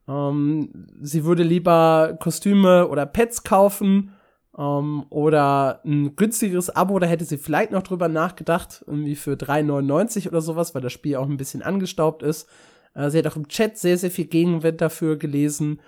Ähm, 0.06 0.86
sie 1.02 1.24
würde 1.24 1.42
lieber 1.42 2.16
Kostüme 2.20 2.86
oder 2.86 3.06
Pets 3.06 3.42
kaufen 3.42 4.12
ähm, 4.56 5.06
oder 5.10 5.80
ein 5.84 6.16
günstigeres 6.16 6.70
Abo, 6.70 6.98
da 6.98 7.06
hätte 7.06 7.24
sie 7.24 7.38
vielleicht 7.38 7.72
noch 7.72 7.82
drüber 7.82 8.08
nachgedacht, 8.08 8.84
irgendwie 8.86 9.16
für 9.16 9.32
3,99 9.32 10.28
oder 10.28 10.40
sowas, 10.40 10.74
weil 10.74 10.82
das 10.82 10.92
Spiel 10.92 11.16
auch 11.16 11.28
ein 11.28 11.36
bisschen 11.36 11.62
angestaubt 11.62 12.22
ist. 12.22 12.48
Äh, 12.94 13.10
sie 13.10 13.18
hat 13.18 13.26
auch 13.26 13.36
im 13.36 13.48
Chat 13.48 13.78
sehr, 13.78 13.98
sehr 13.98 14.10
viel 14.10 14.26
Gegenwind 14.26 14.80
dafür 14.80 15.16
gelesen 15.16 15.80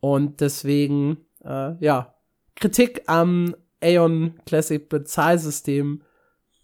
und 0.00 0.40
deswegen, 0.40 1.18
äh, 1.44 1.74
ja, 1.84 2.14
Kritik 2.54 3.02
am 3.06 3.56
Aeon 3.80 4.34
Classic 4.46 4.88
Bezahlsystem, 4.88 6.02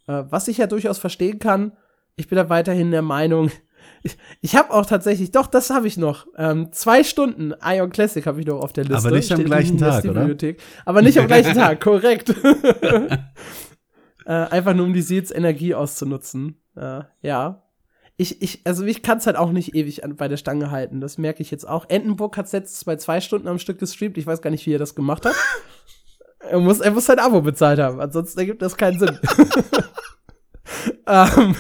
äh, 0.06 0.24
was 0.28 0.48
ich 0.48 0.59
ja 0.59 0.66
durchaus 0.66 0.98
verstehen 0.98 1.39
kann. 1.39 1.72
Ich 2.16 2.28
bin 2.28 2.36
da 2.36 2.48
weiterhin 2.48 2.90
der 2.90 3.02
Meinung, 3.02 3.51
ich, 4.03 4.16
ich 4.41 4.57
habe 4.57 4.73
auch 4.73 4.87
tatsächlich, 4.87 5.31
doch, 5.31 5.47
das 5.47 5.70
habe 5.70 5.87
ich 5.87 5.97
noch. 5.97 6.27
Ähm, 6.37 6.73
zwei 6.73 7.05
Stunden 7.05 7.55
Ion 7.65 7.91
Classic 7.91 8.25
habe 8.27 8.41
ich 8.41 8.47
noch 8.47 8.61
auf 8.61 8.73
der 8.73 8.85
Liste. 8.85 9.09
Aber 9.09 9.16
nicht 9.16 9.33
am 9.33 9.45
gleichen 9.45 9.79
Tag, 9.79 10.05
oder? 10.05 10.29
Aber 10.85 11.03
nicht 11.03 11.19
am 11.19 11.27
gleichen 11.27 11.55
Tag, 11.55 11.81
korrekt. 11.81 12.31
äh, 14.27 14.33
einfach 14.33 14.75
nur, 14.75 14.87
um 14.87 14.93
die 14.93 15.03
Seeds 15.03 15.31
Energie 15.31 15.75
auszunutzen. 15.75 16.61
Äh, 16.77 17.03
ja. 17.23 17.65
Ich, 18.16 18.43
ich, 18.43 18.62
also 18.65 18.85
ich 18.85 19.03
kann 19.03 19.19
es 19.19 19.27
halt 19.27 19.37
auch 19.37 19.53
nicht 19.53 19.75
ewig 19.77 20.05
an, 20.05 20.16
bei 20.16 20.27
der 20.27 20.37
Stange 20.37 20.70
halten. 20.70 21.01
Das 21.01 21.19
merke 21.19 21.41
ich 21.41 21.51
jetzt 21.51 21.69
auch. 21.69 21.89
Entenburg 21.89 22.37
hat 22.37 22.51
letztens 22.51 22.85
bei 22.85 22.97
zwei 22.97 23.20
Stunden 23.20 23.47
am 23.47 23.61
Stück 23.61 23.79
gestreamt. 23.79 24.19
Ich 24.19 24.27
weiß 24.27 24.43
gar 24.43 24.51
nicht, 24.51 24.66
wie 24.66 24.75
er 24.75 24.79
das 24.81 24.97
gemacht 24.97 25.25
hat. 25.25 25.35
er 26.41 26.59
muss, 26.59 26.81
er 26.81 26.91
muss 26.91 27.07
sein 27.07 27.20
Abo 27.20 27.41
bezahlt 27.43 27.79
haben. 27.79 28.01
Ansonsten 28.01 28.41
ergibt 28.41 28.61
das 28.62 28.77
keinen 28.77 28.99
Sinn. 28.99 29.19
ähm, 31.07 31.55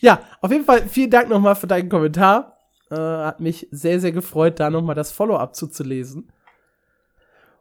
ja, 0.00 0.20
auf 0.40 0.50
jeden 0.50 0.64
Fall 0.64 0.88
vielen 0.88 1.10
Dank 1.10 1.28
nochmal 1.28 1.54
für 1.54 1.66
deinen 1.66 1.88
Kommentar. 1.88 2.56
Äh, 2.90 2.96
hat 2.96 3.40
mich 3.40 3.68
sehr, 3.70 4.00
sehr 4.00 4.12
gefreut, 4.12 4.58
da 4.58 4.70
nochmal 4.70 4.94
das 4.94 5.12
Follow-up 5.12 5.54
zuzulesen. 5.54 6.32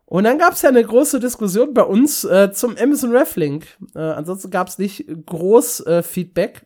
Und 0.06 0.24
dann 0.24 0.40
gab 0.40 0.54
es 0.54 0.64
ja 0.64 0.70
eine 0.70 0.84
große 0.84 1.20
Diskussion 1.20 1.76
bei 1.76 1.84
uns 1.84 2.24
äh, 2.24 2.52
zum 2.52 2.76
Amazon 2.78 3.16
Reflink. 3.16 3.68
Äh, 3.94 4.00
ansonsten 4.00 4.50
gab 4.50 4.68
es 4.68 4.80
nicht 4.80 5.06
groß 5.28 5.86
äh, 5.86 6.02
Feedback, 6.02 6.66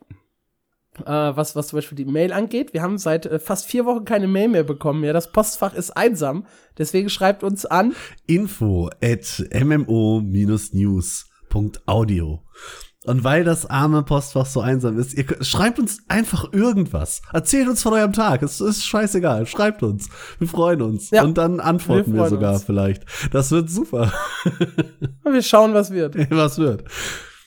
äh, 1.00 1.10
was, 1.10 1.54
was 1.54 1.68
zum 1.68 1.76
Beispiel 1.76 1.96
die 1.96 2.06
Mail 2.06 2.32
angeht. 2.32 2.72
Wir 2.72 2.80
haben 2.80 2.96
seit 2.96 3.26
äh, 3.26 3.38
fast 3.38 3.66
vier 3.66 3.84
Wochen 3.84 4.06
keine 4.06 4.28
Mail 4.28 4.48
mehr 4.48 4.64
bekommen. 4.64 5.04
Ja, 5.04 5.12
das 5.12 5.30
Postfach 5.30 5.74
ist 5.74 5.90
einsam. 5.90 6.46
Deswegen 6.78 7.10
schreibt 7.10 7.44
uns 7.44 7.66
an 7.66 7.94
info 8.26 8.88
at 9.02 9.44
mmo-news.audio. 9.52 12.40
Und 13.04 13.22
weil 13.22 13.44
das 13.44 13.66
arme 13.66 14.02
Postfach 14.02 14.46
so 14.46 14.60
einsam 14.60 14.98
ist, 14.98 15.12
ihr 15.14 15.26
schreibt 15.42 15.78
uns 15.78 15.98
einfach 16.08 16.52
irgendwas. 16.52 17.20
Erzählt 17.32 17.68
uns 17.68 17.82
von 17.82 17.92
eurem 17.92 18.14
Tag. 18.14 18.42
Es 18.42 18.60
ist 18.62 18.84
scheißegal. 18.84 19.46
Schreibt 19.46 19.82
uns. 19.82 20.08
Wir 20.38 20.48
freuen 20.48 20.80
uns. 20.80 21.10
Ja, 21.10 21.22
Und 21.22 21.36
dann 21.36 21.60
antworten 21.60 22.14
wir, 22.14 22.22
wir 22.22 22.28
sogar 22.28 22.54
uns. 22.54 22.64
vielleicht. 22.64 23.04
Das 23.30 23.50
wird 23.50 23.68
super. 23.68 24.10
wir 25.24 25.42
schauen, 25.42 25.74
was 25.74 25.90
wird. 25.90 26.14
Was 26.30 26.58
wird. 26.58 26.84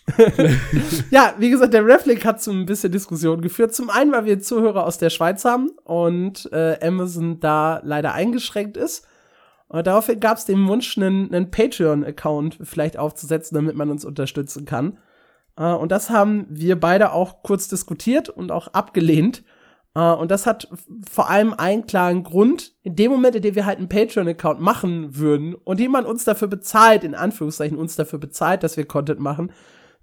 ja, 1.11 1.33
wie 1.37 1.49
gesagt, 1.49 1.73
der 1.73 1.85
Reflink 1.85 2.23
hat 2.23 2.41
zu 2.41 2.51
ein 2.51 2.65
bisschen 2.65 2.91
Diskussion 2.91 3.41
geführt. 3.41 3.73
Zum 3.73 3.89
einen, 3.89 4.11
weil 4.11 4.25
wir 4.25 4.39
Zuhörer 4.39 4.85
aus 4.85 4.97
der 4.97 5.09
Schweiz 5.09 5.43
haben 5.43 5.71
und 5.83 6.49
äh, 6.53 6.77
Amazon 6.81 7.39
da 7.39 7.81
leider 7.83 8.13
eingeschränkt 8.13 8.77
ist. 8.77 9.05
Und 9.67 9.85
daraufhin 9.85 10.19
gab 10.19 10.37
es 10.37 10.45
den 10.45 10.65
Wunsch, 10.67 10.97
einen, 10.97 11.33
einen 11.33 11.51
Patreon-Account 11.51 12.59
vielleicht 12.61 12.97
aufzusetzen, 12.97 13.55
damit 13.55 13.75
man 13.75 13.89
uns 13.89 14.05
unterstützen 14.05 14.65
kann. 14.65 14.97
Äh, 15.57 15.73
und 15.73 15.91
das 15.91 16.09
haben 16.09 16.45
wir 16.49 16.79
beide 16.79 17.11
auch 17.11 17.43
kurz 17.43 17.67
diskutiert 17.67 18.29
und 18.29 18.51
auch 18.51 18.69
abgelehnt. 18.69 19.43
Uh, 19.97 20.13
und 20.13 20.29
das 20.29 20.45
hat 20.45 20.67
vor 21.11 21.27
allem 21.27 21.55
einen 21.55 21.87
klaren 21.87 22.21
Grund. 22.21 22.73
In 22.83 22.95
dem 22.95 23.09
Moment, 23.09 23.35
in 23.35 23.41
dem 23.41 23.55
wir 23.55 23.65
halt 23.65 23.79
einen 23.79 23.89
Patreon-Account 23.89 24.61
machen 24.61 25.17
würden 25.17 25.55
und 25.55 25.79
jemand 25.79 26.05
uns 26.05 26.23
dafür 26.23 26.47
bezahlt, 26.47 27.03
in 27.03 27.15
Anführungszeichen 27.15 27.79
uns 27.79 27.95
dafür 27.95 28.19
bezahlt, 28.19 28.61
dass 28.61 28.77
wir 28.77 28.85
Content 28.85 29.19
machen, 29.19 29.51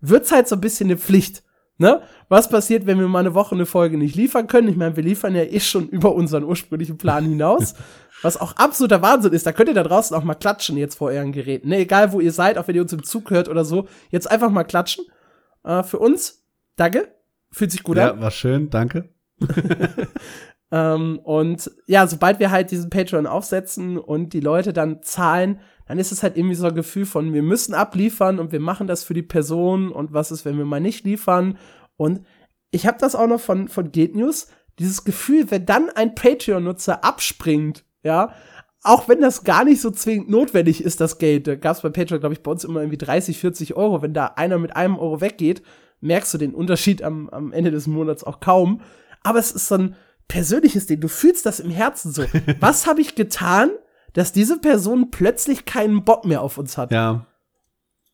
wird's 0.00 0.32
halt 0.32 0.48
so 0.48 0.56
ein 0.56 0.60
bisschen 0.60 0.88
eine 0.88 0.98
Pflicht. 0.98 1.44
Ne? 1.78 2.02
Was 2.28 2.48
passiert, 2.48 2.86
wenn 2.86 2.98
wir 2.98 3.06
mal 3.06 3.20
eine 3.20 3.34
Woche 3.34 3.54
eine 3.54 3.66
Folge 3.66 3.96
nicht 3.96 4.16
liefern 4.16 4.48
können? 4.48 4.66
Ich 4.66 4.76
meine, 4.76 4.96
wir 4.96 5.04
liefern 5.04 5.36
ja 5.36 5.44
eh 5.44 5.60
schon 5.60 5.88
über 5.88 6.12
unseren 6.12 6.42
ursprünglichen 6.42 6.98
Plan 6.98 7.24
hinaus. 7.24 7.74
was 8.22 8.40
auch 8.40 8.56
absoluter 8.56 9.02
Wahnsinn 9.02 9.32
ist. 9.32 9.46
Da 9.46 9.52
könnt 9.52 9.68
ihr 9.68 9.74
da 9.74 9.84
draußen 9.84 10.16
auch 10.16 10.24
mal 10.24 10.34
klatschen 10.34 10.76
jetzt 10.76 10.96
vor 10.96 11.10
euren 11.10 11.30
Geräten. 11.30 11.68
Ne? 11.68 11.78
Egal 11.78 12.12
wo 12.12 12.20
ihr 12.20 12.32
seid, 12.32 12.58
auch 12.58 12.66
wenn 12.66 12.74
ihr 12.74 12.82
uns 12.82 12.92
im 12.92 13.04
Zug 13.04 13.30
hört 13.30 13.48
oder 13.48 13.64
so. 13.64 13.86
Jetzt 14.10 14.28
einfach 14.28 14.50
mal 14.50 14.64
klatschen 14.64 15.04
äh, 15.64 15.82
für 15.82 15.98
uns. 15.98 16.44
Danke. 16.76 17.14
Fühlt 17.50 17.72
sich 17.72 17.82
gut 17.82 17.96
ja, 17.96 18.10
an. 18.10 18.16
Ja, 18.16 18.22
war 18.22 18.30
schön, 18.30 18.70
danke. 18.70 19.08
Ähm, 20.74 21.20
und 21.22 21.70
ja, 21.86 22.08
sobald 22.08 22.40
wir 22.40 22.50
halt 22.50 22.72
diesen 22.72 22.90
Patreon 22.90 23.28
aufsetzen 23.28 23.96
und 23.96 24.32
die 24.32 24.40
Leute 24.40 24.72
dann 24.72 25.02
zahlen, 25.02 25.60
dann 25.86 26.00
ist 26.00 26.10
es 26.10 26.24
halt 26.24 26.36
irgendwie 26.36 26.56
so 26.56 26.66
ein 26.66 26.74
Gefühl 26.74 27.06
von, 27.06 27.32
wir 27.32 27.44
müssen 27.44 27.74
abliefern 27.74 28.40
und 28.40 28.50
wir 28.50 28.58
machen 28.58 28.88
das 28.88 29.04
für 29.04 29.14
die 29.14 29.22
Person 29.22 29.92
und 29.92 30.12
was 30.12 30.32
ist, 30.32 30.44
wenn 30.44 30.58
wir 30.58 30.64
mal 30.64 30.80
nicht 30.80 31.04
liefern. 31.04 31.58
Und 31.96 32.22
ich 32.72 32.88
habe 32.88 32.98
das 32.98 33.14
auch 33.14 33.28
noch 33.28 33.40
von, 33.40 33.68
von 33.68 33.92
Gate 33.92 34.16
News, 34.16 34.48
dieses 34.80 35.04
Gefühl, 35.04 35.48
wenn 35.52 35.64
dann 35.64 35.90
ein 35.90 36.16
Patreon-Nutzer 36.16 37.04
abspringt, 37.04 37.84
ja, 38.02 38.32
auch 38.84 39.08
wenn 39.08 39.20
das 39.20 39.44
gar 39.44 39.64
nicht 39.64 39.80
so 39.80 39.90
zwingend 39.90 40.28
notwendig 40.28 40.84
ist, 40.84 41.00
das 41.00 41.18
Geld, 41.18 41.46
da 41.46 41.56
gab 41.56 41.74
es 41.74 41.82
bei 41.82 41.88
Patreon, 41.88 42.20
glaube 42.20 42.34
ich, 42.34 42.42
bei 42.42 42.50
uns 42.50 42.64
immer 42.64 42.80
irgendwie 42.80 42.98
30, 42.98 43.38
40 43.38 43.74
Euro. 43.74 44.02
Wenn 44.02 44.12
da 44.12 44.26
einer 44.36 44.58
mit 44.58 44.76
einem 44.76 44.98
Euro 44.98 45.22
weggeht, 45.22 45.62
merkst 46.00 46.34
du 46.34 46.38
den 46.38 46.54
Unterschied 46.54 47.02
am, 47.02 47.30
am 47.30 47.52
Ende 47.52 47.70
des 47.70 47.86
Monats 47.86 48.22
auch 48.22 48.40
kaum. 48.40 48.82
Aber 49.22 49.38
es 49.38 49.52
ist 49.52 49.68
so 49.68 49.76
ein 49.76 49.96
persönliches 50.28 50.86
Ding. 50.86 51.00
Du 51.00 51.08
fühlst 51.08 51.46
das 51.46 51.60
im 51.60 51.70
Herzen 51.70 52.12
so. 52.12 52.24
Was 52.60 52.86
habe 52.86 53.00
ich 53.00 53.14
getan, 53.14 53.70
dass 54.12 54.32
diese 54.32 54.58
Person 54.58 55.10
plötzlich 55.10 55.64
keinen 55.64 56.04
Bock 56.04 56.26
mehr 56.26 56.42
auf 56.42 56.58
uns 56.58 56.76
hat? 56.76 56.92
Ja. 56.92 57.26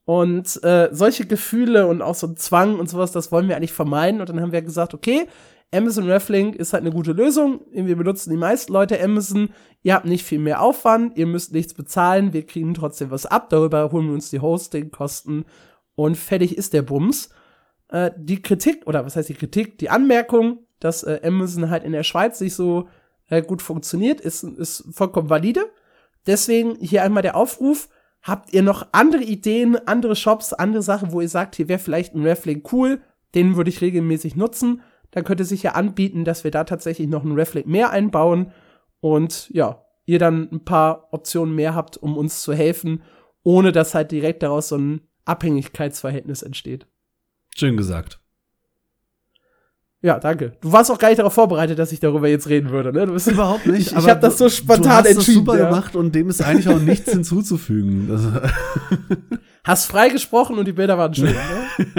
Und 0.05 0.63
äh, 0.63 0.89
solche 0.93 1.27
Gefühle 1.27 1.89
und 1.89 2.01
auch 2.01 2.15
so 2.15 2.29
ein 2.29 2.37
Zwang 2.37 2.79
und 2.79 2.89
sowas, 2.89 3.11
das 3.11 3.33
wollen 3.33 3.49
wir 3.49 3.57
eigentlich 3.57 3.73
vermeiden. 3.73 4.21
Und 4.21 4.29
dann 4.29 4.41
haben 4.41 4.53
wir 4.53 4.63
gesagt, 4.63 4.95
okay, 4.95 5.27
Amazon 5.73 6.11
Reflink 6.11 6.57
ist 6.57 6.73
halt 6.73 6.83
eine 6.83 6.93
gute 6.93 7.13
Lösung. 7.13 7.61
Wir 7.71 7.97
benutzen 7.97 8.31
die 8.31 8.37
meisten 8.37 8.73
Leute 8.73 9.03
Amazon. 9.03 9.51
Ihr 9.83 9.95
habt 9.95 10.05
nicht 10.05 10.25
viel 10.25 10.41
mehr 10.41 10.61
Aufwand, 10.61 11.17
ihr 11.17 11.27
müsst 11.27 11.53
nichts 11.53 11.75
bezahlen, 11.75 12.33
wir 12.33 12.45
kriegen 12.45 12.75
trotzdem 12.75 13.11
was 13.11 13.27
ab. 13.27 13.51
Darüber 13.51 13.93
holen 13.93 14.07
wir 14.07 14.15
uns 14.15 14.31
die 14.31 14.41
Hosting-Kosten 14.41 15.45
und 15.95 16.17
fertig 16.17 16.59
ist 16.59 16.73
der 16.73 16.83
Bums. 16.83 17.31
Äh, 17.89 18.11
die 18.17 18.43
Kritik, 18.43 18.87
oder 18.87 19.05
was 19.07 19.17
heißt 19.17 19.29
die 19.29 19.35
Kritik? 19.35 19.79
Die 19.79 19.91
Anmerkung, 19.91 20.59
dass 20.81 21.05
äh, 21.05 21.21
Amazon 21.23 21.71
halt 21.71 21.85
in 21.85 21.93
der 21.93 22.03
Schweiz 22.03 22.41
nicht 22.41 22.55
so 22.55 22.89
äh, 23.29 23.43
gut 23.43 23.63
funktioniert, 23.63 24.21
ist, 24.21 24.43
ist 24.43 24.85
vollkommen 24.91 25.31
valide. 25.31 25.71
Deswegen 26.27 26.77
hier 26.81 27.03
einmal 27.03 27.23
der 27.23 27.37
Aufruf. 27.37 27.89
Habt 28.23 28.53
ihr 28.53 28.63
noch 28.63 28.89
andere 28.93 29.23
Ideen, 29.23 29.77
andere 29.87 30.15
Shops, 30.15 30.53
andere 30.53 30.83
Sachen, 30.83 31.13
wo 31.13 31.23
ihr 31.23 31.29
sagt, 31.29 31.55
hier 31.55 31.69
wäre 31.69 31.79
vielleicht 31.79 32.15
ein 32.15 32.23
Reflink 32.23 32.71
cool, 32.71 33.01
den 33.35 33.57
würde 33.57 33.71
ich 33.71 33.81
regelmäßig 33.81 34.37
nutzen? 34.37 34.83
Dann 35.11 35.24
könnte 35.24 35.45
sich 35.45 35.62
ja 35.62 35.73
anbieten, 35.73 36.24
dass 36.24 36.45
wir 36.45 36.51
da 36.51 36.65
tatsächlich 36.65 37.09
noch 37.09 37.24
einen 37.24 37.35
Reflect 37.35 37.66
mehr 37.66 37.91
einbauen 37.91 38.53
und 39.01 39.49
ja, 39.51 39.85
ihr 40.07 40.19
dann 40.19 40.49
ein 40.51 40.65
paar 40.65 41.09
Optionen 41.12 41.55
mehr 41.55 41.74
habt, 41.74 41.97
um 41.97 42.16
uns 42.16 42.43
zu 42.43 42.53
helfen, 42.53 43.03
ohne 43.43 43.73
dass 43.73 43.95
halt 43.95 44.11
direkt 44.11 44.43
daraus 44.43 44.69
so 44.69 44.77
ein 44.77 45.01
Abhängigkeitsverhältnis 45.24 46.43
entsteht. 46.43 46.87
Schön 47.57 47.77
gesagt. 47.77 48.20
Ja, 50.03 50.19
danke. 50.19 50.57
Du 50.62 50.73
warst 50.73 50.91
auch 50.91 50.99
gar 50.99 51.09
nicht 51.09 51.19
darauf 51.19 51.35
vorbereitet, 51.35 51.78
dass 51.78 51.93
ich 51.93 52.01
darüber 52.01 52.27
jetzt 52.27 52.49
reden 52.49 52.70
würde, 52.70 52.91
ne? 52.91 53.07
Du 53.07 53.12
bist 53.12 53.27
überhaupt 53.27 53.66
nicht. 53.66 53.93
Ich, 53.93 53.97
ich 53.97 54.09
habe 54.09 54.20
das 54.20 54.39
so 54.39 54.49
spontan 54.49 54.82
du 54.82 54.89
hast 54.89 55.07
entschieden. 55.07 55.45
Das 55.45 55.55
super 55.55 55.59
ja. 55.59 55.69
gemacht 55.69 55.95
und 55.95 56.15
dem 56.15 56.31
ist 56.31 56.41
eigentlich 56.41 56.69
auch 56.69 56.81
nichts 56.81 57.11
hinzuzufügen. 57.12 58.09
hast 59.65 59.87
frei 59.87 60.09
gesprochen 60.09 60.59
und 60.59 60.66
die 60.66 60.73
Bilder 60.73 60.97
waren 60.97 61.12
schön. 61.12 61.35
ne? 61.35 61.93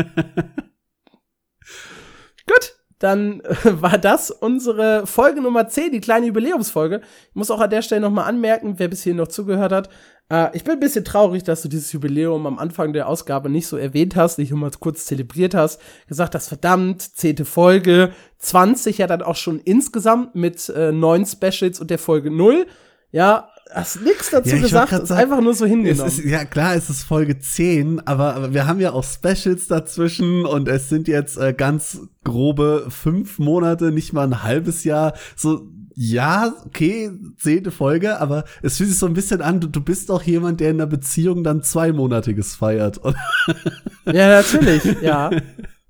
Gut 2.47 2.80
dann 3.01 3.41
äh, 3.41 3.81
war 3.81 3.97
das 3.97 4.31
unsere 4.31 5.05
Folge 5.07 5.41
Nummer 5.41 5.67
10, 5.67 5.91
die 5.91 6.01
kleine 6.01 6.27
Jubiläumsfolge. 6.27 7.01
Ich 7.29 7.35
muss 7.35 7.51
auch 7.51 7.59
an 7.59 7.69
der 7.69 7.81
Stelle 7.81 8.01
nochmal 8.01 8.25
anmerken, 8.25 8.75
wer 8.77 8.87
bis 8.87 9.03
hier 9.03 9.15
noch 9.15 9.27
zugehört 9.27 9.71
hat. 9.71 9.89
Äh, 10.29 10.55
ich 10.55 10.63
bin 10.63 10.73
ein 10.73 10.79
bisschen 10.79 11.03
traurig, 11.03 11.43
dass 11.43 11.61
du 11.61 11.67
dieses 11.67 11.91
Jubiläum 11.91 12.45
am 12.45 12.59
Anfang 12.59 12.93
der 12.93 13.07
Ausgabe 13.07 13.49
nicht 13.49 13.67
so 13.67 13.77
erwähnt 13.77 14.15
hast, 14.15 14.37
nicht 14.37 14.51
nur 14.51 14.59
mal 14.59 14.71
kurz 14.79 15.05
zelebriert 15.05 15.53
hast, 15.55 15.81
gesagt 16.07 16.35
hast, 16.35 16.47
verdammt, 16.47 17.01
zehnte 17.01 17.45
Folge, 17.45 18.13
20 18.37 18.99
ja 18.99 19.07
dann 19.07 19.21
auch 19.21 19.35
schon 19.35 19.59
insgesamt 19.59 20.35
mit 20.35 20.69
äh, 20.69 20.91
neun 20.91 21.25
Specials 21.25 21.79
und 21.79 21.89
der 21.89 21.99
Folge 21.99 22.31
0. 22.31 22.67
Ja, 23.11 23.50
hast 23.73 24.01
nichts 24.01 24.29
dazu 24.29 24.55
ja, 24.55 24.61
gesagt, 24.61 24.91
ist 24.91 25.07
sagen, 25.07 25.21
einfach 25.21 25.41
nur 25.41 25.53
so 25.53 25.65
hingenommen. 25.65 26.07
Ist, 26.07 26.23
ja, 26.23 26.45
klar, 26.45 26.75
es 26.75 26.89
ist 26.89 27.03
Folge 27.03 27.39
10, 27.39 28.05
aber, 28.05 28.35
aber, 28.35 28.53
wir 28.53 28.67
haben 28.67 28.79
ja 28.79 28.91
auch 28.91 29.03
Specials 29.03 29.67
dazwischen 29.67 30.45
und 30.45 30.67
es 30.67 30.89
sind 30.89 31.07
jetzt 31.07 31.37
äh, 31.37 31.53
ganz 31.53 32.01
grobe 32.23 32.87
fünf 32.89 33.39
Monate, 33.39 33.91
nicht 33.91 34.13
mal 34.13 34.23
ein 34.23 34.43
halbes 34.43 34.83
Jahr. 34.83 35.13
So, 35.35 35.67
ja, 35.95 36.53
okay, 36.65 37.11
zehnte 37.37 37.71
Folge, 37.71 38.19
aber 38.19 38.45
es 38.61 38.77
fühlt 38.77 38.89
sich 38.89 38.99
so 38.99 39.05
ein 39.05 39.13
bisschen 39.13 39.41
an, 39.41 39.59
du, 39.59 39.67
du 39.67 39.81
bist 39.81 40.09
auch 40.11 40.23
jemand, 40.23 40.59
der 40.59 40.71
in 40.71 40.77
einer 40.77 40.87
Beziehung 40.87 41.43
dann 41.43 41.63
zweimonatiges 41.63 42.55
feiert. 42.55 42.99
ja, 44.05 44.29
natürlich, 44.29 44.83
ja. 45.01 45.29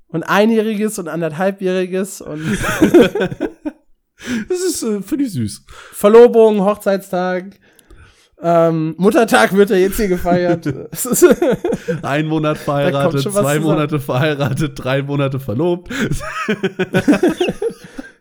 Und 0.08 0.24
einjähriges 0.24 0.99
und 0.99 1.08
anderthalbjähriges 1.08 2.22
und 2.22 2.41
Das 4.49 4.62
ist, 4.62 4.84
äh, 4.84 5.02
finde 5.02 5.26
ich 5.26 5.34
süß. 5.34 5.66
Verlobung, 5.94 6.62
Hochzeitstag. 6.62 7.60
Ähm, 8.43 8.95
Muttertag 8.97 9.53
wird 9.53 9.69
ja 9.69 9.76
jetzt 9.76 9.97
hier 9.97 10.07
gefeiert. 10.07 10.65
Ein 12.01 12.27
Monat 12.27 12.57
verheiratet, 12.57 13.22
zwei 13.22 13.59
Monate 13.59 13.99
verheiratet, 13.99 14.72
drei 14.76 15.03
Monate 15.03 15.39
verlobt. 15.39 15.91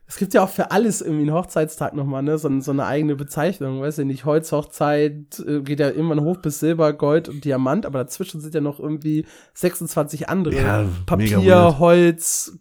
es 0.06 0.16
gibt 0.16 0.34
ja 0.34 0.42
auch 0.42 0.50
für 0.50 0.70
alles 0.72 1.00
irgendwie 1.00 1.22
einen 1.22 1.32
Hochzeitstag 1.32 1.94
nochmal, 1.94 2.22
ne? 2.22 2.36
So, 2.36 2.60
so 2.60 2.70
eine 2.70 2.84
eigene 2.84 3.16
Bezeichnung. 3.16 3.80
Weiß 3.80 3.98
ich 3.98 4.06
nicht, 4.06 4.26
Holzhochzeit 4.26 5.42
äh, 5.46 5.60
geht 5.60 5.80
ja 5.80 5.88
irgendwann 5.88 6.20
hoch 6.20 6.36
bis 6.38 6.60
Silber, 6.60 6.92
Gold 6.92 7.30
und 7.30 7.44
Diamant, 7.44 7.86
aber 7.86 8.00
dazwischen 8.00 8.42
sind 8.42 8.54
ja 8.54 8.60
noch 8.60 8.78
irgendwie 8.78 9.24
26 9.54 10.28
andere. 10.28 10.54
Ja, 10.54 10.84
Papier, 11.06 11.78
Holz, 11.78 12.58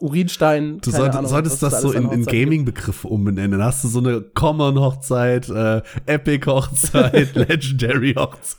Urinstein. 0.00 0.80
Du 0.80 0.90
sollt, 0.90 1.14
Ahnung, 1.14 1.30
solltest 1.30 1.62
das, 1.62 1.80
so 1.80 1.92
in, 1.92 2.10
in 2.10 2.24
Gaming-Begriffe 2.24 3.08
umbenennen. 3.08 3.52
Dann 3.52 3.64
hast 3.64 3.84
du 3.84 3.88
so 3.88 4.00
eine 4.00 4.20
Common-Hochzeit, 4.20 5.48
äh, 5.48 5.82
Epic-Hochzeit, 6.06 7.34
Legendary-Hochzeit. 7.34 8.58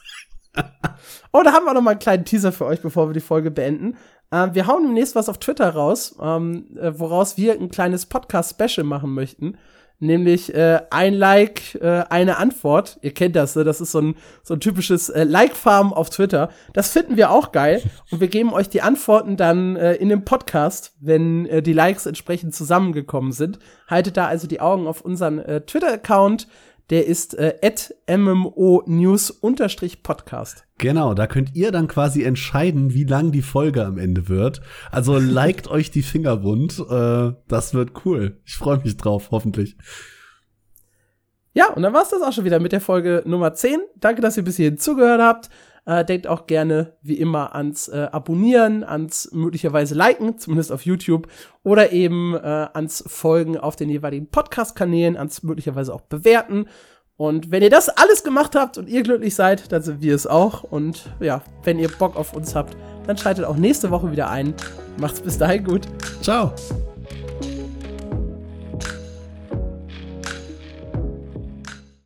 oh, 1.31 1.41
da 1.43 1.53
haben 1.53 1.65
wir 1.65 1.73
noch 1.73 1.81
mal 1.81 1.91
einen 1.91 1.99
kleinen 1.99 2.25
Teaser 2.25 2.51
für 2.51 2.65
euch, 2.65 2.81
bevor 2.81 3.09
wir 3.09 3.13
die 3.13 3.19
Folge 3.19 3.51
beenden. 3.51 3.97
Äh, 4.31 4.49
wir 4.53 4.67
hauen 4.67 4.83
demnächst 4.83 5.15
was 5.15 5.29
auf 5.29 5.37
Twitter 5.37 5.69
raus, 5.69 6.15
ähm, 6.21 6.67
äh, 6.77 6.91
woraus 6.97 7.37
wir 7.37 7.53
ein 7.53 7.69
kleines 7.69 8.05
Podcast-Special 8.05 8.85
machen 8.85 9.13
möchten 9.13 9.57
nämlich 10.01 10.53
äh, 10.53 10.81
ein 10.89 11.13
Like, 11.13 11.75
äh, 11.75 12.03
eine 12.09 12.37
Antwort. 12.37 12.97
Ihr 13.01 13.13
kennt 13.13 13.35
das, 13.35 13.55
ne? 13.55 13.63
das 13.63 13.79
ist 13.79 13.91
so 13.91 13.99
ein, 14.01 14.15
so 14.43 14.55
ein 14.55 14.59
typisches 14.59 15.09
äh, 15.09 15.23
Like-Farm 15.23 15.93
auf 15.93 16.09
Twitter. 16.09 16.49
Das 16.73 16.91
finden 16.91 17.17
wir 17.17 17.31
auch 17.31 17.51
geil 17.51 17.81
und 18.09 18.19
wir 18.19 18.27
geben 18.27 18.51
euch 18.51 18.67
die 18.67 18.81
Antworten 18.81 19.37
dann 19.37 19.75
äh, 19.75 19.93
in 19.93 20.09
dem 20.09 20.25
Podcast, 20.25 20.93
wenn 20.99 21.45
äh, 21.45 21.61
die 21.61 21.73
Likes 21.73 22.05
entsprechend 22.05 22.55
zusammengekommen 22.55 23.31
sind. 23.31 23.59
Haltet 23.87 24.17
da 24.17 24.27
also 24.27 24.47
die 24.47 24.59
Augen 24.59 24.87
auf 24.87 25.01
unseren 25.01 25.39
äh, 25.39 25.61
Twitter-Account. 25.61 26.47
Der 26.91 27.07
ist 27.07 27.33
äh, 27.35 27.55
MMO-News-Podcast. 28.09 30.65
Genau, 30.77 31.13
da 31.13 31.25
könnt 31.25 31.55
ihr 31.55 31.71
dann 31.71 31.87
quasi 31.87 32.23
entscheiden, 32.23 32.93
wie 32.93 33.05
lang 33.05 33.31
die 33.31 33.41
Folge 33.41 33.85
am 33.85 33.97
Ende 33.97 34.27
wird. 34.27 34.59
Also 34.91 35.17
liked 35.21 35.69
euch 35.69 35.89
die 35.89 36.03
Finger 36.03 36.43
wund. 36.43 36.79
Äh, 36.79 37.31
das 37.47 37.73
wird 37.73 38.05
cool. 38.05 38.41
Ich 38.45 38.55
freue 38.55 38.79
mich 38.79 38.97
drauf, 38.97 39.29
hoffentlich. 39.31 39.77
Ja, 41.53 41.71
und 41.71 41.81
dann 41.81 41.93
war's 41.93 42.09
das 42.09 42.23
auch 42.23 42.33
schon 42.33 42.43
wieder 42.43 42.59
mit 42.59 42.73
der 42.73 42.81
Folge 42.81 43.23
Nummer 43.25 43.53
10. 43.53 43.79
Danke, 43.95 44.21
dass 44.21 44.35
ihr 44.35 44.43
bis 44.43 44.57
hierhin 44.57 44.77
zugehört 44.77 45.21
habt. 45.21 45.49
Äh, 45.85 46.05
denkt 46.05 46.27
auch 46.27 46.45
gerne, 46.45 46.93
wie 47.01 47.15
immer, 47.15 47.55
ans 47.55 47.87
äh, 47.87 48.07
Abonnieren, 48.11 48.83
ans 48.83 49.29
möglicherweise 49.31 49.95
Liken, 49.95 50.37
zumindest 50.37 50.71
auf 50.71 50.85
YouTube, 50.85 51.27
oder 51.63 51.91
eben 51.91 52.35
äh, 52.35 52.67
ans 52.73 53.03
Folgen 53.07 53.57
auf 53.57 53.75
den 53.75 53.89
jeweiligen 53.89 54.27
Podcast-Kanälen, 54.27 55.17
ans 55.17 55.41
möglicherweise 55.41 55.93
auch 55.93 56.01
Bewerten. 56.01 56.67
Und 57.17 57.51
wenn 57.51 57.63
ihr 57.63 57.69
das 57.69 57.89
alles 57.89 58.23
gemacht 58.23 58.55
habt 58.55 58.77
und 58.77 58.89
ihr 58.89 59.03
glücklich 59.03 59.35
seid, 59.35 59.71
dann 59.71 59.81
sind 59.81 60.01
wir 60.01 60.15
es 60.15 60.27
auch. 60.27 60.63
Und 60.63 61.15
ja, 61.19 61.41
wenn 61.63 61.79
ihr 61.79 61.89
Bock 61.89 62.15
auf 62.15 62.33
uns 62.33 62.55
habt, 62.55 62.75
dann 63.07 63.17
schaltet 63.17 63.45
auch 63.45 63.57
nächste 63.57 63.91
Woche 63.91 64.11
wieder 64.11 64.29
ein. 64.29 64.53
Macht's 64.97 65.21
bis 65.21 65.37
dahin 65.37 65.63
gut. 65.63 65.87
Ciao. 66.21 66.53